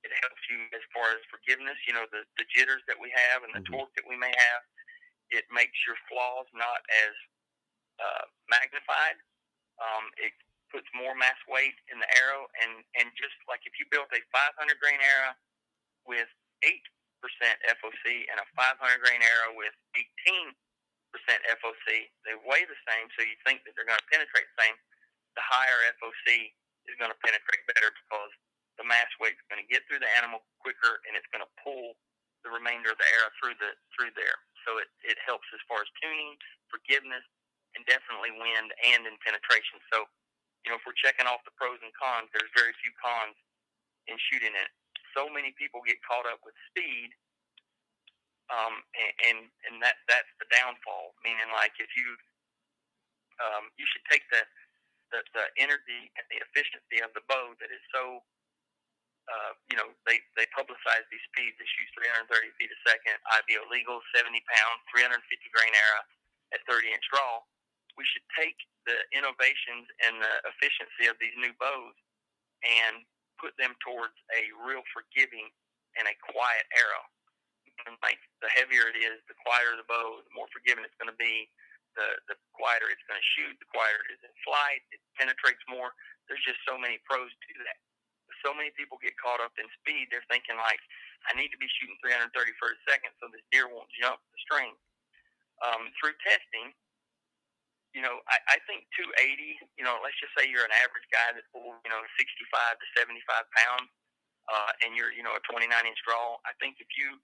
It 0.03 0.11
helps 0.21 0.43
you 0.51 0.59
as 0.75 0.83
far 0.91 1.11
as 1.15 1.23
forgiveness, 1.31 1.79
you 1.87 1.95
know, 1.95 2.05
the, 2.11 2.27
the 2.35 2.45
jitters 2.51 2.83
that 2.91 2.99
we 2.99 3.11
have 3.15 3.47
and 3.47 3.51
the 3.55 3.63
mm-hmm. 3.63 3.87
torque 3.87 3.95
that 3.95 4.07
we 4.07 4.19
may 4.19 4.31
have. 4.31 4.61
It 5.31 5.47
makes 5.49 5.75
your 5.87 5.97
flaws 6.11 6.45
not 6.51 6.83
as 7.07 7.15
uh, 7.97 8.25
magnified. 8.51 9.17
Um, 9.81 10.11
it 10.21 10.35
puts 10.69 10.85
more 10.93 11.17
mass 11.17 11.39
weight 11.47 11.75
in 11.89 11.97
the 11.97 12.09
arrow. 12.19 12.45
And, 12.61 12.83
and 13.01 13.07
just 13.17 13.35
like 13.47 13.63
if 13.65 13.75
you 13.81 13.87
built 13.87 14.11
a 14.13 14.21
500 14.29 14.77
grain 14.77 15.01
arrow 15.01 15.33
with 16.05 16.29
8% 16.29 16.44
FOC 16.65 18.05
and 18.29 18.37
a 18.37 18.47
500 18.53 18.77
grain 19.01 19.21
arrow 19.21 19.57
with 19.57 19.73
18% 19.97 20.53
FOC, 21.15 21.85
they 22.27 22.35
weigh 22.45 22.65
the 22.69 22.79
same, 22.85 23.09
so 23.17 23.25
you 23.25 23.37
think 23.47 23.65
that 23.65 23.73
they're 23.73 23.87
going 23.87 23.97
to 23.97 24.09
penetrate 24.13 24.45
the 24.53 24.59
same 24.61 24.75
the 25.35 25.43
higher 25.43 25.79
FOC 25.99 26.51
is 26.87 26.95
going 26.97 27.11
to 27.11 27.19
penetrate 27.21 27.63
better 27.75 27.91
because 27.91 28.31
the 28.79 28.87
mass 28.87 29.07
weight 29.19 29.35
is 29.35 29.45
going 29.51 29.61
to 29.61 29.69
get 29.69 29.83
through 29.87 30.01
the 30.01 30.11
animal 30.17 30.43
quicker 30.63 31.03
and 31.07 31.15
it's 31.15 31.27
going 31.31 31.43
to 31.43 31.51
pull 31.61 31.95
the 32.43 32.51
remainder 32.51 32.91
of 32.91 32.97
the 32.99 33.07
arrow 33.19 33.31
through 33.39 33.55
the 33.59 33.75
through 33.95 34.11
there. 34.15 34.39
So 34.63 34.79
it, 34.81 34.89
it 35.05 35.19
helps 35.21 35.45
as 35.53 35.61
far 35.69 35.83
as 35.83 35.89
tuning, 36.01 36.35
forgiveness, 36.71 37.23
and 37.77 37.85
definitely 37.85 38.33
wind 38.35 38.73
and 38.81 39.05
in 39.05 39.15
penetration. 39.21 39.77
So, 39.93 40.07
you 40.65 40.73
know, 40.73 40.77
if 40.79 40.83
we're 40.87 40.97
checking 40.97 41.29
off 41.29 41.45
the 41.45 41.53
pros 41.53 41.77
and 41.83 41.93
cons, 41.93 42.31
there's 42.33 42.49
very 42.57 42.73
few 42.81 42.91
cons 42.97 43.37
in 44.09 44.17
shooting 44.31 44.53
it. 44.55 44.69
So 45.15 45.31
many 45.31 45.55
people 45.55 45.79
get 45.87 45.97
caught 46.03 46.27
up 46.27 46.43
with 46.43 46.53
speed, 46.69 47.15
um, 48.51 48.83
and, 48.99 49.13
and 49.31 49.39
and 49.71 49.75
that 49.79 50.03
that's 50.11 50.29
the 50.43 50.47
downfall. 50.51 51.15
Meaning, 51.23 51.49
like 51.55 51.73
if 51.79 51.89
you 51.95 52.07
um, 53.39 53.71
you 53.79 53.87
should 53.87 54.03
take 54.11 54.27
the 54.29 54.43
the, 55.13 55.21
the 55.37 55.45
energy 55.61 56.11
and 56.17 56.25
the 56.27 56.39
efficiency 56.41 56.99
of 56.99 57.13
the 57.13 57.23
bow 57.29 57.53
that 57.61 57.69
is 57.69 57.83
so, 57.93 58.19
uh, 59.29 59.53
you 59.69 59.77
know, 59.77 59.93
they, 60.05 60.21
they 60.37 60.45
publicize 60.53 61.05
these 61.09 61.23
speeds. 61.31 61.55
They 61.57 61.69
shoot 61.77 61.89
330 62.27 62.29
feet 62.57 62.71
a 62.73 62.79
second, 62.85 63.17
IBO 63.41 63.65
legal, 63.69 64.01
70 64.13 64.33
pounds, 64.49 64.79
350 64.91 65.21
grain 65.53 65.73
arrow 65.73 66.03
at 66.53 66.61
30 66.69 66.89
inch 66.93 67.05
draw. 67.09 67.41
We 67.95 68.05
should 68.11 68.25
take 68.35 68.57
the 68.85 68.97
innovations 69.15 69.87
and 70.03 70.19
the 70.19 70.33
efficiency 70.51 71.07
of 71.09 71.17
these 71.17 71.33
new 71.39 71.55
bows 71.57 71.95
and 72.65 73.07
put 73.39 73.55
them 73.59 73.75
towards 73.83 74.15
a 74.33 74.51
real 74.63 74.83
forgiving 74.91 75.47
and 75.95 76.05
a 76.07 76.15
quiet 76.19 76.65
arrow. 76.75 77.03
Like 78.01 78.19
the 78.39 78.49
heavier 78.55 78.87
it 78.87 78.97
is, 78.97 79.19
the 79.27 79.37
quieter 79.43 79.75
the 79.75 79.87
bow, 79.87 80.23
the 80.23 80.33
more 80.33 80.47
forgiving 80.49 80.87
it's 80.87 80.95
going 80.95 81.11
to 81.11 81.19
be 81.19 81.51
the, 81.95 82.07
the 82.31 82.35
quieter 82.55 82.87
it's 82.91 83.03
going 83.07 83.19
to 83.19 83.29
shoot, 83.35 83.55
the 83.59 83.67
quieter 83.71 83.99
it 84.07 84.19
is 84.19 84.21
in 84.23 84.31
flight, 84.43 84.83
it 84.91 84.99
penetrates 85.15 85.63
more. 85.67 85.95
There's 86.27 86.43
just 86.43 86.59
so 86.67 86.75
many 86.79 86.99
pros 87.07 87.31
to 87.31 87.53
that. 87.67 87.79
So 88.43 88.53
many 88.53 88.69
people 88.75 89.01
get 89.01 89.15
caught 89.17 89.41
up 89.41 89.55
in 89.57 89.65
speed. 89.81 90.11
They're 90.11 90.25
thinking 90.29 90.59
like, 90.59 90.81
I 91.29 91.33
need 91.33 91.49
to 91.49 91.59
be 91.61 91.69
shooting 91.79 91.97
330 92.03 92.29
for 92.61 92.73
a 92.73 92.77
second 92.85 93.15
so 93.17 93.31
this 93.31 93.41
deer 93.49 93.65
won't 93.65 93.89
jump 93.95 94.21
the 94.29 94.39
string. 94.43 94.73
Um, 95.63 95.87
through 95.97 96.13
testing, 96.21 96.75
you 97.95 98.03
know, 98.03 98.19
I, 98.27 98.37
I 98.53 98.57
think 98.67 98.83
280, 98.99 99.55
you 99.79 99.87
know, 99.87 99.95
let's 100.03 100.19
just 100.19 100.35
say 100.35 100.51
you're 100.51 100.67
an 100.67 100.75
average 100.83 101.07
guy 101.15 101.31
that's, 101.31 101.47
you 101.55 101.91
know, 101.91 102.03
65 102.19 102.75
to 102.75 102.85
75 102.99 103.23
pounds, 103.55 103.87
uh, 104.51 104.71
and 104.83 104.91
you're, 104.99 105.15
you 105.15 105.23
know, 105.23 105.31
a 105.31 105.41
29 105.47 105.63
inch 105.71 106.01
draw. 106.03 106.35
I 106.43 106.51
think 106.59 106.83
if 106.83 106.91
you 106.99 107.15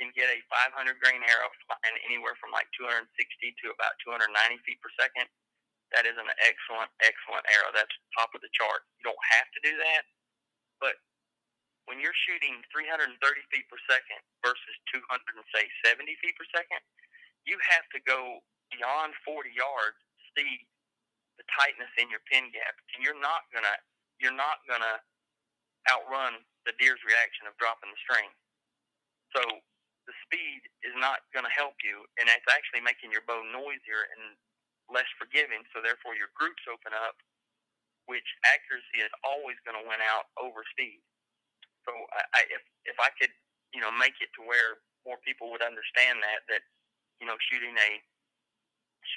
can 0.00 0.14
get 0.14 0.30
a 0.30 0.38
500 0.48 0.96
grain 1.02 1.20
arrow 1.26 1.50
flying 1.66 1.98
anywhere 2.06 2.38
from 2.38 2.54
like 2.54 2.70
260 2.78 3.04
to 3.10 3.74
about 3.74 3.98
290 4.06 4.30
feet 4.62 4.78
per 4.78 4.88
second. 4.94 5.26
That 5.90 6.06
is 6.06 6.14
an 6.14 6.30
excellent, 6.44 6.92
excellent 7.02 7.44
arrow. 7.50 7.74
That's 7.74 7.90
top 8.14 8.30
of 8.36 8.40
the 8.44 8.52
chart. 8.54 8.86
You 9.00 9.10
don't 9.10 9.26
have 9.40 9.48
to 9.56 9.60
do 9.64 9.74
that, 9.76 10.04
but 10.78 11.00
when 11.88 11.96
you're 11.98 12.16
shooting 12.28 12.60
330 12.70 13.16
feet 13.48 13.66
per 13.72 13.80
second 13.88 14.20
versus 14.44 14.76
200 14.92 15.00
and 15.08 15.48
say 15.50 15.64
70 15.88 16.04
feet 16.20 16.36
per 16.36 16.44
second, 16.52 16.78
you 17.48 17.56
have 17.72 17.88
to 17.96 18.00
go 18.04 18.44
beyond 18.72 19.14
40 19.24 19.50
yards 19.52 19.98
see 20.36 20.66
the 21.40 21.46
tightness 21.54 21.90
in 21.98 22.10
your 22.10 22.22
pin 22.30 22.50
gap, 22.52 22.76
and 22.94 23.04
you're 23.04 23.18
not 23.18 23.46
gonna 23.54 23.76
you're 24.20 24.36
not 24.36 24.62
gonna 24.68 25.00
outrun 25.90 26.42
the 26.66 26.74
deer's 26.76 27.00
reaction 27.06 27.48
of 27.48 27.56
dropping 27.56 27.90
the 27.90 28.00
string. 28.04 28.28
So 29.32 29.42
the 30.08 30.14
speed 30.26 30.64
is 30.84 30.96
not 30.98 31.24
going 31.32 31.46
to 31.48 31.52
help 31.52 31.76
you, 31.84 32.04
and 32.20 32.28
it's 32.28 32.48
actually 32.50 32.84
making 32.84 33.12
your 33.12 33.24
bow 33.28 33.40
noisier 33.44 34.08
and 34.18 34.36
less 34.92 35.08
forgiving. 35.20 35.64
So 35.72 35.80
therefore, 35.84 36.16
your 36.16 36.32
groups 36.36 36.64
open 36.68 36.92
up, 36.96 37.16
which 38.08 38.26
accuracy 38.48 39.04
is 39.04 39.12
always 39.24 39.56
going 39.68 39.78
to 39.80 39.86
win 39.86 40.00
out 40.04 40.32
over 40.40 40.64
speed. 40.72 41.00
So 41.88 41.92
I, 42.12 42.22
I, 42.36 42.40
if 42.52 42.62
if 42.88 42.98
I 43.00 43.12
could, 43.16 43.32
you 43.72 43.80
know, 43.80 43.92
make 43.92 44.16
it 44.20 44.32
to 44.40 44.42
where 44.44 44.80
more 45.08 45.20
people 45.24 45.52
would 45.52 45.64
understand 45.64 46.20
that 46.24 46.44
that 46.52 46.64
you 47.20 47.28
know 47.28 47.36
shooting 47.48 47.76
a 47.76 47.90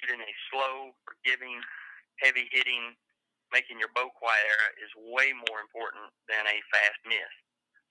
shooting 0.02 0.22
a 0.22 0.34
slow, 0.50 0.98
forgiving, 1.06 1.62
heavy 2.18 2.50
hitting, 2.50 2.98
making 3.54 3.78
your 3.78 3.94
bow 3.94 4.10
quiet 4.18 4.44
era 4.50 4.70
is 4.82 4.92
way 5.14 5.32
more 5.32 5.62
important 5.62 6.10
than 6.26 6.44
a 6.50 6.58
fast 6.74 7.00
miss 7.06 7.32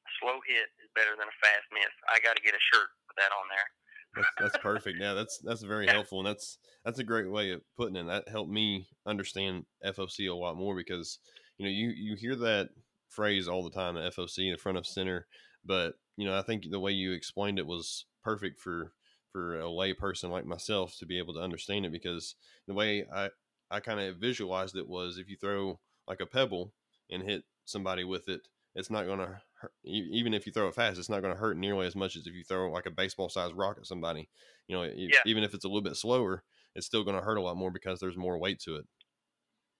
A 0.05 0.11
slow 0.19 0.43
hit 0.43 0.69
is 0.82 0.91
better 0.99 1.15
than 1.15 1.31
a 1.31 1.39
fast 1.39 1.66
miss. 1.70 1.93
I 2.11 2.19
got 2.20 2.35
to 2.35 2.43
get 2.43 2.57
a 2.59 2.62
shirt 2.74 2.91
with 3.07 3.16
that 3.16 3.31
on 3.31 3.47
there. 3.47 3.69
That's, 4.16 4.35
that's 4.41 4.59
perfect. 4.59 4.99
Yeah, 4.99 5.15
that's 5.15 5.39
that's 5.39 5.62
very 5.62 5.87
helpful, 5.87 6.19
and 6.19 6.27
that's 6.27 6.59
that's 6.85 6.99
a 6.99 7.05
great 7.05 7.31
way 7.31 7.53
of 7.53 7.62
putting 7.77 7.95
it. 7.95 8.07
That 8.07 8.28
helped 8.28 8.51
me 8.51 8.89
understand 9.07 9.66
FOC 9.87 10.28
a 10.28 10.35
lot 10.35 10.57
more 10.57 10.74
because 10.74 11.19
you 11.59 11.65
know 11.65 11.70
you 11.70 11.91
you 11.91 12.16
hear 12.16 12.35
that 12.35 12.70
phrase 13.09 13.47
all 13.47 13.62
the 13.62 13.70
time, 13.70 13.95
the 13.95 14.11
FOC, 14.11 14.53
the 14.53 14.57
front 14.57 14.78
of 14.78 14.87
center. 14.87 15.27
But 15.65 15.95
you 16.16 16.27
know, 16.27 16.37
I 16.37 16.43
think 16.43 16.65
the 16.69 16.81
way 16.81 16.93
you 16.93 17.12
explained 17.12 17.59
it 17.59 17.66
was 17.66 18.07
perfect 18.24 18.59
for 18.59 18.93
for 19.32 19.61
a 19.61 19.70
lay 19.70 19.93
person 19.93 20.31
like 20.31 20.47
myself 20.47 20.97
to 20.98 21.07
be 21.07 21.19
able 21.19 21.35
to 21.35 21.40
understand 21.40 21.86
it 21.86 21.93
because 21.93 22.35
the 22.66 22.74
way 22.74 23.07
I 23.15 23.31
I 23.70 23.81
kind 23.81 24.01
of 24.01 24.16
visualized 24.16 24.77
it 24.77 24.89
was 24.89 25.19
if 25.19 25.28
you 25.28 25.36
throw 25.36 25.78
like 26.09 26.20
a 26.20 26.27
pebble 26.27 26.73
and 27.11 27.23
hit 27.23 27.44
somebody 27.65 28.05
with 28.05 28.28
it, 28.28 28.40
it's 28.74 28.90
not 28.90 29.07
going 29.07 29.20
to 29.20 29.40
even 29.85 30.32
if 30.32 30.47
you 30.47 30.52
throw 30.52 30.69
it 30.69 30.74
fast, 30.74 30.98
it's 30.98 31.09
not 31.11 31.20
going 31.20 31.35
to 31.35 31.39
hurt 31.39 31.57
nearly 31.57 31.86
as 31.86 31.94
much 31.94 32.16
as 32.16 32.27
if 32.27 32.35
you 32.35 32.44
throw 32.44 32.70
like 32.70 32.86
a 32.86 32.90
baseball 32.90 33.28
sized 33.28 33.55
rock 33.55 33.77
at 33.78 33.86
somebody. 33.86 34.28
You 34.69 34.77
know, 34.77 34.82
yeah. 34.85 35.20
even 35.27 35.44
if 35.44 35.55
it's 35.55 35.65
a 35.65 35.69
little 35.69 35.82
bit 35.82 35.97
slower, 35.97 36.43
it's 36.74 36.86
still 36.86 37.05
going 37.05 37.16
to 37.16 37.23
hurt 37.23 37.36
a 37.36 37.43
lot 37.43 37.57
more 37.57 37.70
because 37.70 38.01
there's 38.01 38.16
more 38.16 38.39
weight 38.39 38.61
to 38.61 38.77
it. 38.77 38.86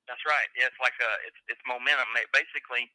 That's 0.07 0.27
right. 0.27 0.51
Yeah, 0.59 0.67
it's 0.67 0.83
like 0.83 0.99
a 0.99 1.11
it's 1.27 1.39
it's 1.49 1.63
momentum. 1.67 2.11
Basically, 2.35 2.91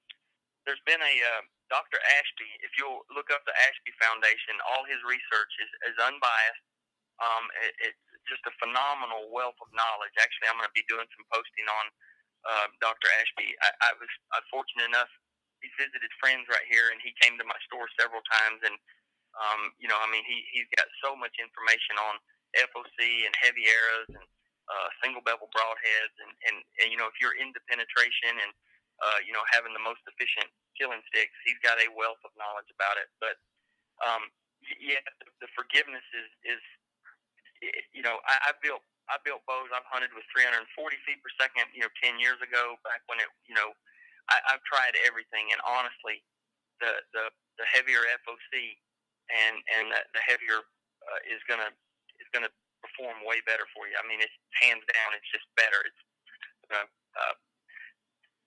there's 0.67 0.83
been 0.85 0.99
a 0.99 1.15
uh, 1.23 1.43
Dr. 1.69 1.97
Ashby. 2.19 2.49
If 2.61 2.75
you'll 2.77 3.03
look 3.13 3.29
up 3.33 3.41
the 3.45 3.55
Ashby 3.69 3.93
Foundation, 3.97 4.57
all 4.69 4.85
his 4.85 5.01
research 5.05 5.53
is, 5.61 5.71
is 5.93 5.97
unbiased. 6.01 6.65
Um, 7.21 7.45
it, 7.63 7.91
it's 7.91 8.05
just 8.27 8.43
a 8.49 8.53
phenomenal 8.61 9.29
wealth 9.31 9.57
of 9.61 9.69
knowledge. 9.71 10.13
Actually, 10.19 10.49
I'm 10.51 10.59
going 10.59 10.69
to 10.69 10.77
be 10.77 10.85
doing 10.89 11.07
some 11.15 11.25
posting 11.31 11.67
on 11.69 11.85
uh, 12.45 12.67
Dr. 12.81 13.07
Ashby. 13.21 13.55
I, 13.63 13.69
I 13.89 13.91
was 13.97 14.11
uh, 14.35 14.43
fortunate 14.51 14.89
enough; 14.89 15.09
he 15.63 15.69
visited 15.79 16.11
friends 16.21 16.45
right 16.51 16.65
here, 16.69 16.91
and 16.93 16.99
he 17.01 17.15
came 17.21 17.37
to 17.39 17.47
my 17.47 17.57
store 17.65 17.87
several 17.97 18.21
times. 18.29 18.61
And 18.65 18.75
um, 19.39 19.61
you 19.79 19.87
know, 19.87 19.97
I 19.97 20.07
mean, 20.11 20.25
he 20.27 20.43
he's 20.51 20.69
got 20.75 20.87
so 21.01 21.15
much 21.15 21.33
information 21.39 21.97
on 22.01 22.19
FOC 22.57 23.25
and 23.25 23.33
heavy 23.39 23.67
arrows 23.67 24.09
and 24.11 24.25
uh, 24.69 24.87
single 25.03 25.21
bevel 25.23 25.49
broadheads, 25.53 26.15
and, 26.21 26.31
and 26.51 26.55
and 26.83 26.87
you 26.91 26.97
know, 26.99 27.07
if 27.09 27.17
you're 27.21 27.37
into 27.37 27.61
penetration 27.69 28.37
and 28.37 28.51
uh, 29.01 29.19
you 29.23 29.33
know 29.33 29.43
having 29.53 29.73
the 29.73 29.83
most 29.83 30.01
efficient 30.09 30.49
killing 30.75 31.01
sticks, 31.11 31.35
he's 31.47 31.59
got 31.63 31.81
a 31.81 31.91
wealth 31.95 32.21
of 32.23 32.31
knowledge 32.39 32.69
about 32.71 32.99
it. 32.99 33.09
But 33.19 33.35
um, 34.03 34.27
yeah, 34.79 35.01
the, 35.23 35.47
the 35.47 35.49
forgiveness 35.55 36.05
is 36.13 36.29
is 36.45 36.61
you 37.95 38.03
know, 38.03 38.19
I, 38.27 38.51
I 38.51 38.57
built 38.61 38.83
I 39.07 39.21
built 39.21 39.45
bows 39.45 39.69
I've 39.69 39.85
hunted 39.87 40.09
with 40.17 40.25
340 40.33 40.65
feet 41.05 41.21
per 41.21 41.31
second, 41.37 41.69
you 41.77 41.85
know, 41.85 41.93
10 42.01 42.17
years 42.17 42.41
ago, 42.41 42.73
back 42.81 43.05
when 43.05 43.21
it, 43.21 43.29
you 43.45 43.53
know, 43.53 43.69
I, 44.33 44.41
I've 44.49 44.65
tried 44.65 44.97
everything, 45.05 45.53
and 45.53 45.61
honestly, 45.61 46.25
the 46.81 47.05
the 47.13 47.29
the 47.61 47.65
heavier 47.69 48.01
FOC 48.25 48.81
and 49.29 49.55
and 49.77 49.93
the, 49.93 50.01
the 50.17 50.23
heavier 50.25 50.65
uh, 51.05 51.21
is 51.29 51.39
gonna 51.45 51.69
is 52.17 52.27
gonna 52.33 52.49
perform 52.81 53.21
way 53.21 53.41
better 53.45 53.69
for 53.77 53.85
you. 53.85 53.93
I 54.01 54.05
mean, 54.09 54.21
it's 54.21 54.33
hands 54.65 54.81
down, 54.89 55.13
it's 55.13 55.29
just 55.29 55.45
better. 55.53 55.77
It's 55.85 56.01
uh, 56.73 56.89
uh, 56.89 57.35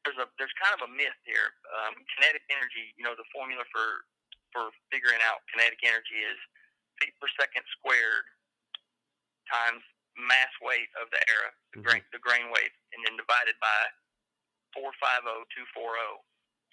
there's 0.06 0.18
a 0.18 0.26
there's 0.38 0.54
kind 0.58 0.74
of 0.78 0.86
a 0.86 0.90
myth 0.90 1.18
here. 1.26 1.54
Um, 1.82 1.94
kinetic 2.16 2.44
energy, 2.50 2.94
you 2.94 3.04
know, 3.04 3.18
the 3.18 3.26
formula 3.34 3.62
for 3.70 4.06
for 4.54 4.72
figuring 4.88 5.20
out 5.26 5.44
kinetic 5.52 5.82
energy 5.84 6.24
is 6.24 6.38
feet 7.00 7.14
per 7.20 7.28
second 7.38 7.62
squared 7.78 8.26
times 9.50 9.82
mass 10.18 10.50
weight 10.60 10.90
of 10.98 11.06
the 11.14 11.20
arrow, 11.30 11.52
the, 11.72 11.78
mm-hmm. 11.78 11.86
grain, 11.86 12.02
the 12.10 12.18
grain 12.18 12.50
weight, 12.50 12.74
and 12.90 13.00
then 13.06 13.14
divided 13.14 13.54
by 13.62 13.78
450240 14.74 15.70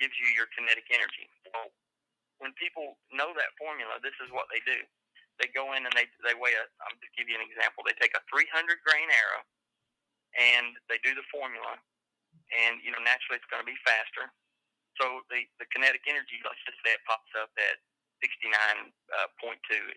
gives 0.02 0.16
you 0.20 0.28
your 0.36 0.50
kinetic 0.52 0.90
energy. 0.92 1.30
Well, 1.54 1.72
when 2.44 2.52
people 2.60 3.00
know 3.16 3.32
that 3.32 3.56
formula, 3.56 4.02
this 4.04 4.18
is 4.20 4.28
what 4.34 4.52
they 4.52 4.60
do. 4.68 4.84
They 5.40 5.48
go 5.52 5.76
in 5.76 5.84
and 5.84 5.92
they 5.96 6.08
they 6.24 6.36
weigh 6.36 6.56
a. 6.56 6.64
I'm 6.88 6.96
just 7.04 7.12
give 7.16 7.28
you 7.28 7.36
an 7.36 7.44
example. 7.44 7.84
They 7.84 7.96
take 8.00 8.16
a 8.16 8.24
300 8.32 8.48
grain 8.88 9.08
arrow, 9.12 9.44
and 10.40 10.80
they 10.88 11.00
do 11.04 11.12
the 11.12 11.28
formula, 11.28 11.76
and 12.56 12.80
you 12.80 12.92
know 12.92 13.02
naturally 13.04 13.38
it's 13.40 13.50
going 13.52 13.64
to 13.64 13.68
be 13.68 13.78
faster. 13.84 14.32
So 15.00 15.24
the 15.28 15.44
the 15.60 15.68
kinetic 15.76 16.08
energy, 16.08 16.40
let's 16.42 16.62
just 16.64 16.80
say 16.82 16.96
it 16.96 17.04
pops 17.04 17.32
up 17.36 17.52
at 17.60 17.80
69.2 18.24 18.96
uh, 19.12 19.28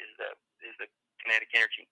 is 0.02 0.12
the 0.18 0.30
is 0.66 0.74
the 0.82 0.88
kinetic 1.22 1.54
energy. 1.54 1.86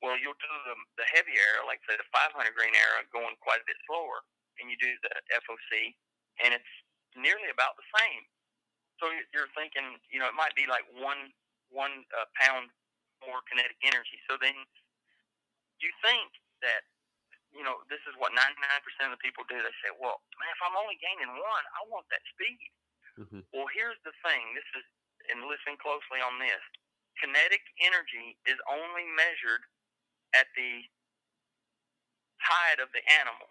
Well, 0.00 0.16
you'll 0.16 0.38
do 0.40 0.54
the, 0.64 0.76
the 0.96 1.06
heavy 1.12 1.36
arrow, 1.36 1.68
like 1.68 1.84
say 1.84 1.92
the 1.92 2.08
500 2.08 2.32
grain 2.56 2.72
arrow, 2.72 3.04
going 3.12 3.36
quite 3.44 3.60
a 3.60 3.68
bit 3.68 3.76
slower, 3.84 4.24
and 4.56 4.72
you 4.72 4.76
do 4.80 4.88
the 5.04 5.12
FOC, 5.44 5.92
and 6.40 6.56
it's 6.56 6.72
nearly 7.12 7.52
about 7.52 7.76
the 7.76 7.84
same. 8.00 8.24
So 8.96 9.12
you're 9.32 9.52
thinking, 9.52 10.00
you 10.08 10.16
know, 10.20 10.28
it 10.28 10.36
might 10.36 10.56
be 10.56 10.64
like 10.68 10.88
one 10.96 11.32
one 11.68 12.04
uh, 12.16 12.26
pound 12.40 12.72
more 13.24 13.44
kinetic 13.48 13.76
energy. 13.84 14.18
So 14.28 14.40
then 14.40 14.56
you 15.80 15.90
think 16.04 16.28
that, 16.64 16.84
you 17.50 17.66
know, 17.66 17.82
this 17.90 18.02
is 18.06 18.14
what 18.16 18.30
99% 18.32 19.10
of 19.10 19.14
the 19.14 19.22
people 19.22 19.42
do. 19.50 19.58
They 19.58 19.74
say, 19.82 19.90
well, 19.98 20.22
man, 20.38 20.50
if 20.54 20.60
I'm 20.62 20.78
only 20.78 20.98
gaining 21.02 21.30
one, 21.30 21.64
I 21.74 21.82
want 21.90 22.06
that 22.14 22.22
speed. 22.30 22.70
Mm-hmm. 23.18 23.42
Well, 23.50 23.68
here's 23.74 23.98
the 24.06 24.14
thing. 24.22 24.54
This 24.54 24.66
is, 24.78 24.86
and 25.34 25.44
listen 25.50 25.74
closely 25.82 26.22
on 26.22 26.38
this. 26.38 26.62
Kinetic 27.18 27.62
energy 27.82 28.38
is 28.46 28.56
only 28.70 29.04
measured 29.12 29.66
at 30.32 30.48
the 30.54 30.86
height 32.40 32.80
of 32.80 32.88
the 32.96 33.02
animal. 33.20 33.50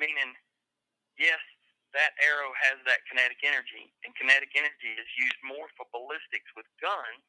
Meaning, 0.00 0.32
yes, 1.20 1.38
that 1.92 2.16
arrow 2.24 2.56
has 2.56 2.80
that 2.88 3.04
kinetic 3.04 3.44
energy, 3.44 3.92
and 4.02 4.16
kinetic 4.16 4.56
energy 4.56 4.96
is 4.96 5.08
used 5.20 5.36
more 5.44 5.68
for 5.76 5.84
ballistics 5.92 6.48
with 6.56 6.64
guns 6.80 7.24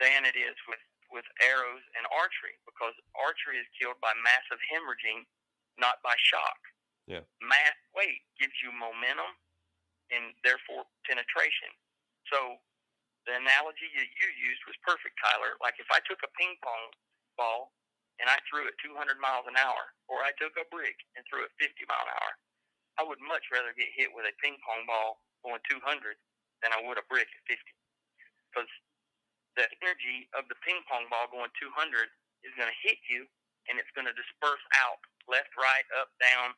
than 0.00 0.24
it 0.24 0.34
is 0.34 0.56
with, 0.66 0.80
with 1.12 1.28
arrows 1.44 1.84
and 1.94 2.08
archery 2.10 2.56
because 2.64 2.96
archery 3.14 3.60
is 3.60 3.68
killed 3.76 4.00
by 4.00 4.16
massive 4.24 4.58
hemorrhaging, 4.72 5.28
not 5.76 6.00
by 6.00 6.16
shock. 6.18 6.58
Yeah. 7.06 7.24
Mass 7.44 7.76
weight 7.92 8.24
gives 8.40 8.56
you 8.64 8.72
momentum 8.72 9.36
and 10.10 10.32
therefore 10.42 10.88
penetration. 11.04 11.70
So 12.32 12.56
the 13.28 13.36
analogy 13.38 13.88
that 13.94 14.10
you 14.18 14.28
used 14.40 14.62
was 14.66 14.76
perfect, 14.82 15.14
Tyler. 15.20 15.60
Like 15.60 15.76
if 15.78 15.88
I 15.92 16.00
took 16.08 16.20
a 16.24 16.30
ping 16.34 16.56
pong 16.64 16.84
ball 17.36 17.76
and 18.20 18.28
I 18.28 18.38
threw 18.48 18.68
it 18.68 18.76
200 18.80 19.18
miles 19.18 19.48
an 19.48 19.56
hour, 19.56 19.92
or 20.06 20.22
I 20.22 20.32
took 20.36 20.54
a 20.60 20.68
brick 20.68 20.94
and 21.16 21.24
threw 21.26 21.42
it 21.42 21.52
50 21.58 21.74
mile 21.88 22.06
an 22.06 22.14
hour, 22.16 22.32
I 23.00 23.02
would 23.08 23.20
much 23.24 23.48
rather 23.50 23.72
get 23.72 23.88
hit 23.96 24.12
with 24.12 24.28
a 24.28 24.34
ping 24.44 24.60
pong 24.62 24.84
ball 24.84 25.24
going 25.42 25.62
200 25.66 25.80
than 26.62 26.70
I 26.70 26.80
would 26.84 27.00
a 27.00 27.06
brick 27.08 27.26
at 27.26 27.42
50. 27.48 27.58
Because 28.52 28.70
the 29.58 29.68
energy 29.84 30.28
of 30.32 30.48
the 30.48 30.56
ping 30.64 30.80
pong 30.88 31.08
ball 31.12 31.28
going 31.28 31.52
200 31.60 31.68
is 32.42 32.52
going 32.56 32.70
to 32.70 32.78
hit 32.80 32.98
you 33.06 33.28
and 33.68 33.78
it's 33.78 33.92
going 33.94 34.08
to 34.08 34.16
disperse 34.16 34.64
out 34.82 34.98
left, 35.30 35.54
right, 35.54 35.86
up, 36.02 36.10
down, 36.18 36.50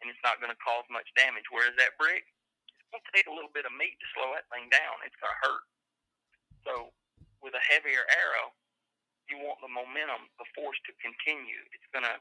and 0.00 0.08
it's 0.08 0.22
not 0.24 0.40
going 0.40 0.52
to 0.52 0.60
cause 0.64 0.88
much 0.88 1.06
damage. 1.18 1.44
Whereas 1.52 1.76
that 1.76 1.92
brick, 2.00 2.24
it's 2.72 2.88
going 2.88 3.04
to 3.04 3.12
take 3.12 3.28
a 3.28 3.34
little 3.34 3.52
bit 3.52 3.68
of 3.68 3.74
meat 3.76 3.98
to 4.00 4.06
slow 4.16 4.32
that 4.32 4.48
thing 4.48 4.72
down. 4.72 5.04
It's 5.04 5.16
going 5.20 5.32
to 5.32 5.42
hurt. 5.44 5.64
So 6.64 6.72
with 7.44 7.52
a 7.54 7.62
heavier 7.62 8.02
arrow, 8.08 8.56
you 9.30 9.42
want 9.42 9.58
the 9.58 9.70
momentum, 9.70 10.30
the 10.38 10.46
force 10.54 10.78
to 10.86 10.92
continue. 11.02 11.62
It's 11.74 11.86
gonna 11.90 12.18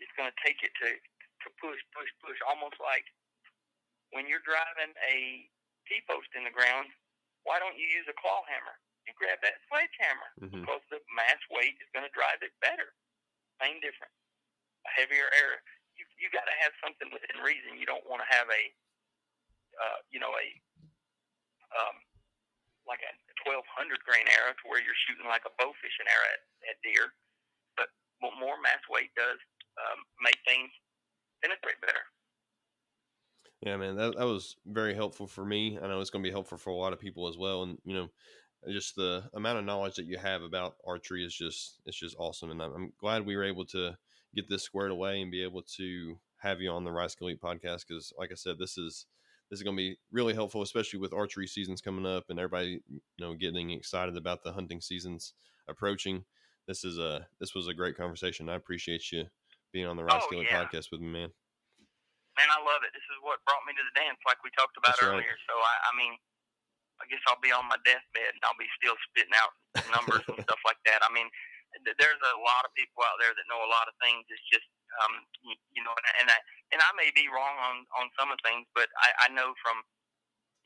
it's 0.00 0.12
gonna 0.16 0.34
take 0.44 0.60
it 0.60 0.72
to 0.84 0.88
to 0.92 1.48
push, 1.56 1.80
push, 1.96 2.10
push, 2.20 2.36
almost 2.44 2.76
like 2.80 3.04
when 4.12 4.28
you're 4.28 4.44
driving 4.44 4.92
a 5.00 5.48
T 5.88 6.00
post 6.04 6.28
in 6.36 6.44
the 6.44 6.52
ground. 6.52 6.92
Why 7.48 7.56
don't 7.56 7.76
you 7.80 7.88
use 7.88 8.04
a 8.04 8.16
claw 8.20 8.44
hammer? 8.44 8.76
You 9.10 9.18
grab 9.18 9.42
that 9.42 9.58
sledgehammer 9.66 10.30
mm-hmm. 10.38 10.62
because 10.62 10.82
the 10.86 11.02
mass 11.10 11.42
weight 11.50 11.74
is 11.82 11.90
going 11.90 12.06
to 12.06 12.14
drive 12.14 12.38
it 12.46 12.54
better. 12.62 12.94
Same 13.58 13.82
difference. 13.82 14.14
A 14.86 14.90
heavier 14.94 15.26
arrow. 15.34 15.58
You 15.98 16.06
you 16.22 16.30
got 16.30 16.46
to 16.46 16.54
have 16.62 16.70
something 16.78 17.10
within 17.10 17.42
reason. 17.42 17.74
You 17.74 17.90
don't 17.90 18.06
want 18.06 18.22
to 18.22 18.30
have 18.30 18.46
a 18.46 18.62
uh, 19.82 19.98
you 20.14 20.22
know 20.22 20.30
a 20.30 20.46
um, 21.74 21.98
like 22.86 23.02
a 23.02 23.12
1200 23.42 23.66
grain 24.06 24.30
arrow 24.30 24.54
to 24.54 24.64
where 24.70 24.78
you're 24.78 25.02
shooting 25.10 25.26
like 25.26 25.42
a 25.42 25.52
bow 25.58 25.74
fishing 25.82 26.06
arrow 26.06 26.30
at, 26.30 26.42
at 26.70 26.76
deer. 26.86 27.10
But 27.74 27.90
more 28.22 28.62
mass 28.62 28.82
weight 28.86 29.10
does 29.18 29.42
um, 29.74 30.06
make 30.22 30.38
things 30.46 30.70
penetrate 31.42 31.82
better. 31.82 32.06
Yeah, 33.62 33.76
man, 33.76 33.96
that, 33.96 34.16
that 34.16 34.24
was 34.24 34.56
very 34.64 34.94
helpful 34.94 35.26
for 35.26 35.44
me. 35.44 35.78
I 35.80 35.86
know 35.86 36.00
it's 36.00 36.10
going 36.10 36.24
to 36.24 36.28
be 36.28 36.32
helpful 36.32 36.56
for 36.56 36.70
a 36.70 36.74
lot 36.74 36.92
of 36.92 37.00
people 37.00 37.28
as 37.28 37.36
well. 37.36 37.62
And, 37.62 37.76
you 37.84 37.94
know, 37.94 38.08
just 38.68 38.96
the 38.96 39.24
amount 39.34 39.58
of 39.58 39.64
knowledge 39.64 39.96
that 39.96 40.06
you 40.06 40.18
have 40.18 40.42
about 40.42 40.76
archery 40.86 41.24
is 41.24 41.34
just, 41.34 41.80
it's 41.86 41.98
just 41.98 42.16
awesome. 42.18 42.50
And 42.50 42.62
I'm, 42.62 42.72
I'm 42.74 42.92
glad 43.00 43.24
we 43.24 43.36
were 43.36 43.44
able 43.44 43.64
to 43.66 43.96
get 44.34 44.48
this 44.48 44.62
squared 44.62 44.90
away 44.90 45.20
and 45.20 45.30
be 45.30 45.42
able 45.42 45.62
to 45.76 46.18
have 46.38 46.60
you 46.60 46.70
on 46.70 46.84
the 46.84 46.92
Rye 46.92 47.08
Elite 47.20 47.40
podcast. 47.40 47.88
Cause 47.88 48.12
like 48.18 48.30
I 48.32 48.36
said, 48.36 48.58
this 48.58 48.76
is, 48.76 49.06
this 49.50 49.58
is 49.58 49.64
going 49.64 49.76
to 49.76 49.80
be 49.80 49.98
really 50.12 50.34
helpful, 50.34 50.62
especially 50.62 51.00
with 51.00 51.12
archery 51.12 51.46
seasons 51.46 51.80
coming 51.80 52.06
up 52.06 52.24
and 52.28 52.38
everybody, 52.38 52.82
you 52.88 53.00
know, 53.18 53.34
getting 53.34 53.70
excited 53.70 54.16
about 54.16 54.44
the 54.44 54.52
hunting 54.52 54.80
seasons 54.80 55.32
approaching. 55.68 56.24
This 56.68 56.84
is 56.84 56.98
a 56.98 57.26
this 57.40 57.54
was 57.54 57.66
a 57.66 57.74
great 57.74 57.96
conversation. 57.96 58.48
I 58.48 58.54
appreciate 58.54 59.10
you 59.10 59.26
being 59.72 59.86
on 59.86 59.96
the 59.96 60.04
Rye 60.04 60.20
oh, 60.22 60.40
yeah. 60.40 60.62
podcast 60.62 60.92
with 60.92 61.00
me, 61.00 61.10
man. 61.10 61.34
Man, 62.38 62.46
I 62.46 62.62
love 62.62 62.86
it. 62.86 62.94
This 62.94 63.02
is 63.10 63.18
what 63.26 63.42
brought 63.42 63.66
me 63.66 63.74
to 63.74 63.82
the 63.82 63.94
dance, 63.98 64.22
like 64.22 64.38
we 64.46 64.54
talked 64.54 64.78
about 64.78 64.94
That's 64.94 65.02
earlier. 65.02 65.34
Right. 65.34 65.46
So 65.50 65.54
I, 65.58 65.74
I 65.82 65.92
mean, 65.98 66.14
I 67.00 67.08
guess 67.08 67.24
I'll 67.26 67.40
be 67.40 67.52
on 67.52 67.64
my 67.66 67.80
deathbed 67.82 68.36
and 68.36 68.42
I'll 68.44 68.60
be 68.60 68.68
still 68.76 68.96
spitting 69.08 69.34
out 69.36 69.52
numbers 69.88 70.24
and 70.28 70.40
stuff 70.44 70.60
like 70.68 70.80
that. 70.84 71.00
I 71.00 71.10
mean, 71.12 71.26
there's 71.84 72.22
a 72.22 72.36
lot 72.44 72.66
of 72.66 72.74
people 72.76 73.00
out 73.06 73.16
there 73.22 73.32
that 73.32 73.46
know 73.48 73.62
a 73.62 73.70
lot 73.72 73.88
of 73.88 73.94
things. 74.02 74.26
It's 74.28 74.44
just 74.50 74.66
um, 75.00 75.22
you, 75.46 75.82
know, 75.86 75.94
and, 75.94 76.06
and 76.24 76.28
I 76.28 76.38
and 76.74 76.80
I 76.82 76.90
may 76.98 77.14
be 77.14 77.30
wrong 77.30 77.56
on 77.62 77.86
on 77.94 78.10
some 78.18 78.34
of 78.34 78.38
things, 78.42 78.66
but 78.74 78.90
I, 78.98 79.26
I 79.26 79.34
know 79.34 79.54
from 79.62 79.80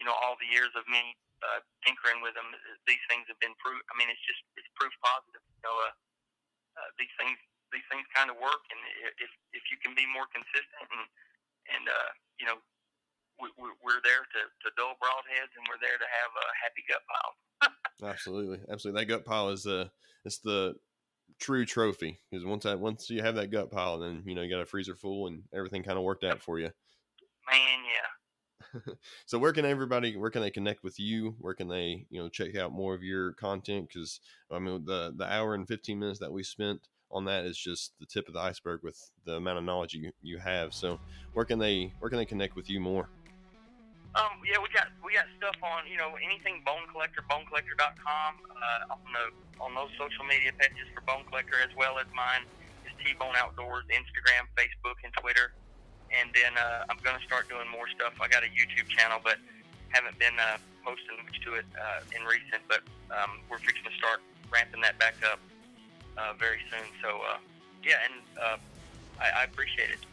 you 0.01 0.09
know 0.09 0.17
all 0.17 0.35
the 0.41 0.49
years 0.49 0.73
of 0.73 0.89
me 0.89 1.13
uh, 1.45 1.61
tinkering 1.85 2.25
with 2.25 2.33
them, 2.33 2.49
these 2.89 3.05
things 3.13 3.29
have 3.29 3.39
been 3.39 3.53
proof. 3.61 3.79
I 3.93 3.95
mean, 4.01 4.09
it's 4.09 4.25
just 4.25 4.41
it's 4.57 4.69
proof 4.81 4.93
positive. 5.05 5.45
You 5.45 5.63
know, 5.69 5.77
uh, 5.77 5.95
uh, 6.81 6.89
these 6.97 7.13
things 7.21 7.37
these 7.69 7.85
things 7.93 8.09
kind 8.17 8.33
of 8.33 8.41
work, 8.41 8.65
and 8.73 8.81
if 9.21 9.31
if 9.53 9.65
you 9.69 9.77
can 9.85 9.93
be 9.93 10.09
more 10.09 10.27
consistent 10.33 10.89
and 10.89 11.05
and 11.69 11.85
uh, 11.85 12.11
you 12.41 12.49
know 12.49 12.59
we, 13.41 13.49
we're 13.83 14.03
there 14.03 14.25
to, 14.25 14.41
to 14.63 14.69
dull 14.77 14.95
broadheads 15.03 15.53
and 15.57 15.65
we're 15.69 15.81
there 15.81 15.99
to 15.99 16.09
have 16.09 16.33
a 16.35 16.47
happy 16.63 16.83
gut 16.89 17.03
pile. 17.09 18.11
absolutely, 18.13 18.61
absolutely. 18.71 19.01
That 19.01 19.07
gut 19.07 19.25
pile 19.25 19.51
is 19.51 19.65
the 19.65 19.91
it's 20.25 20.39
the 20.39 20.75
true 21.41 21.65
trophy 21.65 22.21
because 22.31 22.45
once 22.45 22.65
that 22.65 22.81
once 22.81 23.11
you 23.11 23.23
have 23.23 23.35
that 23.37 23.51
gut 23.51 23.71
pile, 23.71 23.99
then 23.99 24.23
you 24.27 24.35
know 24.35 24.43
you 24.43 24.51
got 24.51 24.63
a 24.63 24.67
freezer 24.67 24.95
full 24.95 25.27
and 25.27 25.43
everything 25.53 25.83
kind 25.83 25.99
of 25.99 26.05
worked 26.05 26.25
out 26.25 26.41
for 26.41 26.59
you. 26.59 26.71
Man, 27.51 27.81
yeah, 27.85 28.15
so 29.27 29.39
where 29.39 29.53
can 29.53 29.65
everybody 29.65 30.17
where 30.17 30.31
can 30.31 30.43
they 30.43 30.51
connect 30.51 30.83
with 30.83 30.99
you 30.99 31.35
where 31.41 31.55
can 31.55 31.69
they 31.69 32.07
you 32.11 32.21
know 32.21 32.29
check 32.29 32.57
out 32.57 32.73
more 32.73 32.95
of 32.95 33.03
your 33.03 33.33
content 33.33 33.89
because 33.89 34.21
i 34.51 34.59
mean 34.59 34.85
the 34.85 35.13
the 35.17 35.31
hour 35.31 35.55
and 35.55 35.69
15 35.69 35.99
minutes 35.99 36.19
that 36.19 36.33
we 36.33 36.43
spent 36.43 36.81
on 37.11 37.25
that 37.27 37.45
is 37.45 37.57
just 37.57 37.93
the 38.01 38.07
tip 38.07 38.27
of 38.29 38.35
the 38.35 38.41
iceberg 38.41 38.81
with 38.83 39.11
the 39.25 39.35
amount 39.35 39.59
of 39.59 39.65
knowledge 39.65 39.95
you, 39.95 40.11
you 40.23 40.39
have 40.39 40.75
so 40.75 40.99
where 41.33 41.45
can 41.45 41.59
they 41.59 41.93
where 41.99 42.09
can 42.09 42.19
they 42.19 42.25
connect 42.25 42.57
with 42.57 42.69
you 42.69 42.81
more 42.81 43.09
um, 44.15 44.39
yeah, 44.47 44.63
we 44.63 44.71
got 44.71 44.95
we 45.03 45.15
got 45.15 45.27
stuff 45.39 45.59
on 45.63 45.91
you 45.91 45.99
know 45.99 46.15
anything 46.23 46.63
Bone 46.63 46.87
Collector, 46.91 47.27
BoneCollector.com 47.27 48.31
uh, 48.47 48.95
on 48.95 49.11
the 49.11 49.27
on 49.59 49.75
those 49.75 49.91
social 49.99 50.23
media 50.23 50.55
pages 50.55 50.87
for 50.95 51.03
Bone 51.03 51.27
Collector 51.27 51.59
as 51.59 51.75
well 51.75 51.99
as 51.99 52.07
mine 52.15 52.47
is 52.87 52.95
T 53.03 53.11
Bone 53.19 53.35
Outdoors, 53.35 53.83
Instagram, 53.91 54.47
Facebook, 54.55 55.03
and 55.03 55.11
Twitter. 55.19 55.51
And 56.15 56.31
then 56.31 56.55
uh, 56.55 56.87
I'm 56.87 56.99
to 57.03 57.27
start 57.27 57.51
doing 57.51 57.67
more 57.75 57.91
stuff. 57.91 58.15
I 58.23 58.31
got 58.31 58.47
a 58.47 58.51
YouTube 58.55 58.87
channel, 58.87 59.19
but 59.19 59.43
haven't 59.91 60.15
been 60.23 60.39
uh, 60.39 60.63
posting 60.87 61.19
much 61.19 61.43
to 61.43 61.59
it 61.59 61.67
uh, 61.75 62.07
in 62.15 62.23
recent. 62.23 62.63
But 62.71 62.87
um, 63.11 63.43
we're 63.51 63.59
fixing 63.59 63.83
to 63.83 63.95
start 63.99 64.23
ramping 64.47 64.79
that 64.87 64.95
back 65.03 65.19
up 65.27 65.43
uh, 66.15 66.39
very 66.39 66.63
soon. 66.71 66.87
So 67.03 67.19
uh, 67.19 67.43
yeah, 67.83 67.99
and 68.07 68.23
uh, 68.39 68.57
I, 69.19 69.43
I 69.43 69.51
appreciate 69.51 69.91
it. 69.91 70.07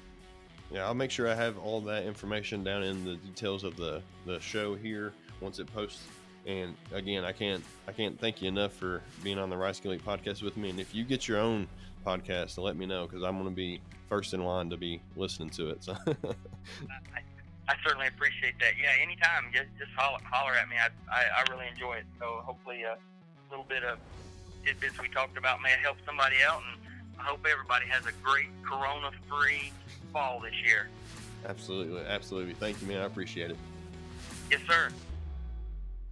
Yeah, 0.71 0.85
I'll 0.85 0.93
make 0.93 1.11
sure 1.11 1.27
I 1.27 1.35
have 1.35 1.57
all 1.57 1.81
that 1.81 2.05
information 2.05 2.63
down 2.63 2.83
in 2.83 3.03
the 3.03 3.15
details 3.15 3.63
of 3.63 3.75
the 3.75 4.01
the 4.25 4.39
show 4.39 4.75
here 4.75 5.13
once 5.41 5.59
it 5.59 5.71
posts. 5.73 6.03
And 6.47 6.75
again, 6.93 7.25
I 7.25 7.33
can't 7.33 7.63
I 7.87 7.91
can't 7.91 8.19
thank 8.19 8.41
you 8.41 8.47
enough 8.47 8.73
for 8.73 9.01
being 9.23 9.37
on 9.37 9.49
the 9.49 9.57
Rice 9.57 9.79
Kill 9.79 9.93
Eat 9.93 10.05
podcast 10.05 10.41
with 10.41 10.55
me. 10.55 10.69
And 10.69 10.79
if 10.79 10.95
you 10.95 11.03
get 11.03 11.27
your 11.27 11.39
own 11.39 11.67
podcast, 12.05 12.57
let 12.57 12.77
me 12.77 12.85
know 12.85 13.05
because 13.05 13.23
I'm 13.23 13.37
going 13.37 13.49
to 13.49 13.55
be 13.55 13.81
first 14.07 14.33
in 14.33 14.43
line 14.43 14.69
to 14.69 14.77
be 14.77 15.01
listening 15.15 15.49
to 15.51 15.69
it. 15.69 15.83
So. 15.83 15.93
I, 16.07 17.21
I 17.67 17.75
certainly 17.85 18.07
appreciate 18.07 18.57
that. 18.59 18.73
Yeah, 18.81 18.91
anytime, 19.01 19.51
just 19.53 19.67
just 19.77 19.91
holler, 19.95 20.19
holler 20.23 20.53
at 20.53 20.69
me. 20.69 20.75
I, 20.77 20.87
I, 21.13 21.23
I 21.39 21.51
really 21.51 21.67
enjoy 21.67 21.95
it. 21.95 22.05
So 22.19 22.41
hopefully, 22.45 22.85
uh, 22.85 22.95
a 22.95 23.47
little 23.49 23.65
bit 23.67 23.83
of 23.83 23.99
tidbits 24.65 24.99
we 25.01 25.09
talked 25.09 25.37
about 25.37 25.61
may 25.61 25.75
help 25.81 25.97
somebody 26.05 26.37
out, 26.47 26.61
and 26.71 26.81
I 27.19 27.23
hope 27.23 27.45
everybody 27.49 27.87
has 27.87 28.05
a 28.05 28.13
great 28.23 28.49
Corona-free 28.63 29.71
fall 30.11 30.39
this 30.39 30.53
year. 30.63 30.89
Absolutely, 31.47 32.01
absolutely. 32.07 32.53
Thank 32.53 32.81
you, 32.81 32.87
man. 32.87 33.01
I 33.01 33.05
appreciate 33.05 33.51
it. 33.51 33.57
Yes, 34.49 34.61
sir. 34.67 34.89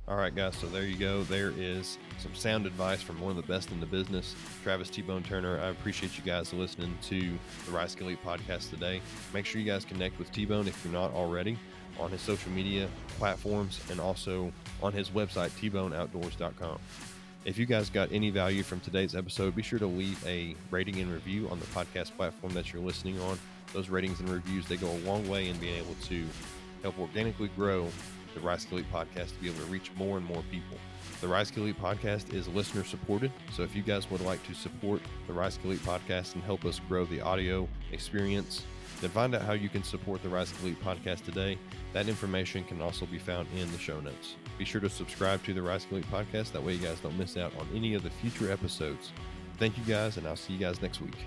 All 0.07 0.15
right, 0.15 0.33
guys. 0.33 0.55
So 0.55 0.65
there 0.65 0.85
you 0.85 0.97
go. 0.97 1.21
There 1.23 1.53
is 1.55 1.99
some 2.17 2.33
sound 2.33 2.65
advice 2.65 2.99
from 2.99 3.21
one 3.21 3.29
of 3.29 3.37
the 3.37 3.47
best 3.47 3.71
in 3.71 3.79
the 3.79 3.85
business, 3.85 4.35
Travis 4.63 4.89
T 4.89 5.03
Bone 5.03 5.21
Turner. 5.21 5.59
I 5.59 5.67
appreciate 5.67 6.17
you 6.17 6.23
guys 6.23 6.51
listening 6.51 6.97
to 7.03 7.19
the 7.19 7.71
Rice 7.71 7.93
Kill 7.93 8.09
Eat 8.09 8.23
podcast 8.25 8.71
today. 8.71 9.01
Make 9.35 9.45
sure 9.45 9.61
you 9.61 9.67
guys 9.67 9.85
connect 9.85 10.17
with 10.17 10.31
T 10.31 10.45
Bone 10.45 10.67
if 10.67 10.83
you're 10.83 10.93
not 10.93 11.13
already 11.13 11.59
on 11.99 12.09
his 12.09 12.21
social 12.21 12.51
media 12.51 12.87
platforms 13.19 13.79
and 13.91 13.99
also 13.99 14.51
on 14.81 14.93
his 14.93 15.09
website, 15.09 15.49
tboneoutdoors.com. 15.61 16.79
If 17.45 17.57
you 17.57 17.65
guys 17.67 17.89
got 17.89 18.11
any 18.11 18.31
value 18.31 18.63
from 18.63 18.79
today's 18.79 19.15
episode, 19.15 19.55
be 19.55 19.61
sure 19.61 19.79
to 19.79 19.87
leave 19.87 20.25
a 20.25 20.55
rating 20.71 20.99
and 20.99 21.11
review 21.11 21.47
on 21.49 21.59
the 21.59 21.65
podcast 21.67 22.15
platform 22.17 22.53
that 22.53 22.73
you're 22.73 22.81
listening 22.81 23.19
on 23.21 23.37
those 23.73 23.89
ratings 23.89 24.19
and 24.19 24.29
reviews 24.29 24.67
they 24.67 24.77
go 24.77 24.89
a 24.89 24.99
long 24.99 25.27
way 25.27 25.49
in 25.49 25.57
being 25.57 25.75
able 25.75 25.95
to 26.03 26.25
help 26.81 26.97
organically 26.99 27.49
grow 27.55 27.87
the 28.33 28.39
Rice 28.39 28.65
Kill 28.65 28.79
Eat 28.79 28.91
podcast 28.91 29.33
to 29.33 29.39
be 29.41 29.47
able 29.49 29.59
to 29.59 29.65
reach 29.65 29.91
more 29.95 30.17
and 30.17 30.25
more 30.25 30.43
people. 30.51 30.77
The 31.21 31.27
Rice 31.27 31.51
Kill 31.51 31.67
Eat 31.67 31.81
podcast 31.81 32.33
is 32.33 32.47
listener 32.47 32.83
supported, 32.83 33.31
so 33.53 33.63
if 33.63 33.75
you 33.75 33.81
guys 33.81 34.09
would 34.09 34.21
like 34.21 34.45
to 34.47 34.53
support 34.53 35.01
the 35.27 35.33
Rice 35.33 35.57
Kill 35.57 35.73
Eat 35.73 35.83
podcast 35.83 36.35
and 36.35 36.43
help 36.43 36.65
us 36.65 36.79
grow 36.87 37.05
the 37.05 37.21
audio 37.21 37.67
experience, 37.91 38.63
then 39.01 39.09
find 39.09 39.33
out 39.33 39.41
how 39.41 39.53
you 39.53 39.69
can 39.69 39.83
support 39.83 40.21
the 40.23 40.29
Rice 40.29 40.51
Kill 40.53 40.69
Eat 40.69 40.83
podcast 40.83 41.25
today. 41.25 41.57
That 41.93 42.07
information 42.07 42.63
can 42.63 42.81
also 42.81 43.05
be 43.05 43.17
found 43.17 43.47
in 43.57 43.71
the 43.71 43.77
show 43.77 43.99
notes. 43.99 44.35
Be 44.57 44.65
sure 44.65 44.81
to 44.81 44.89
subscribe 44.89 45.43
to 45.43 45.53
the 45.53 45.61
Rice 45.61 45.85
Kill 45.85 45.99
Eat 45.99 46.11
podcast. 46.11 46.51
That 46.51 46.63
way, 46.63 46.73
you 46.73 46.85
guys 46.85 46.99
don't 46.99 47.17
miss 47.17 47.37
out 47.37 47.53
on 47.59 47.67
any 47.75 47.93
of 47.93 48.03
the 48.03 48.09
future 48.09 48.51
episodes. 48.51 49.11
Thank 49.57 49.77
you 49.77 49.83
guys, 49.83 50.17
and 50.17 50.27
I'll 50.27 50.35
see 50.35 50.53
you 50.53 50.59
guys 50.59 50.81
next 50.81 51.01
week. 51.01 51.17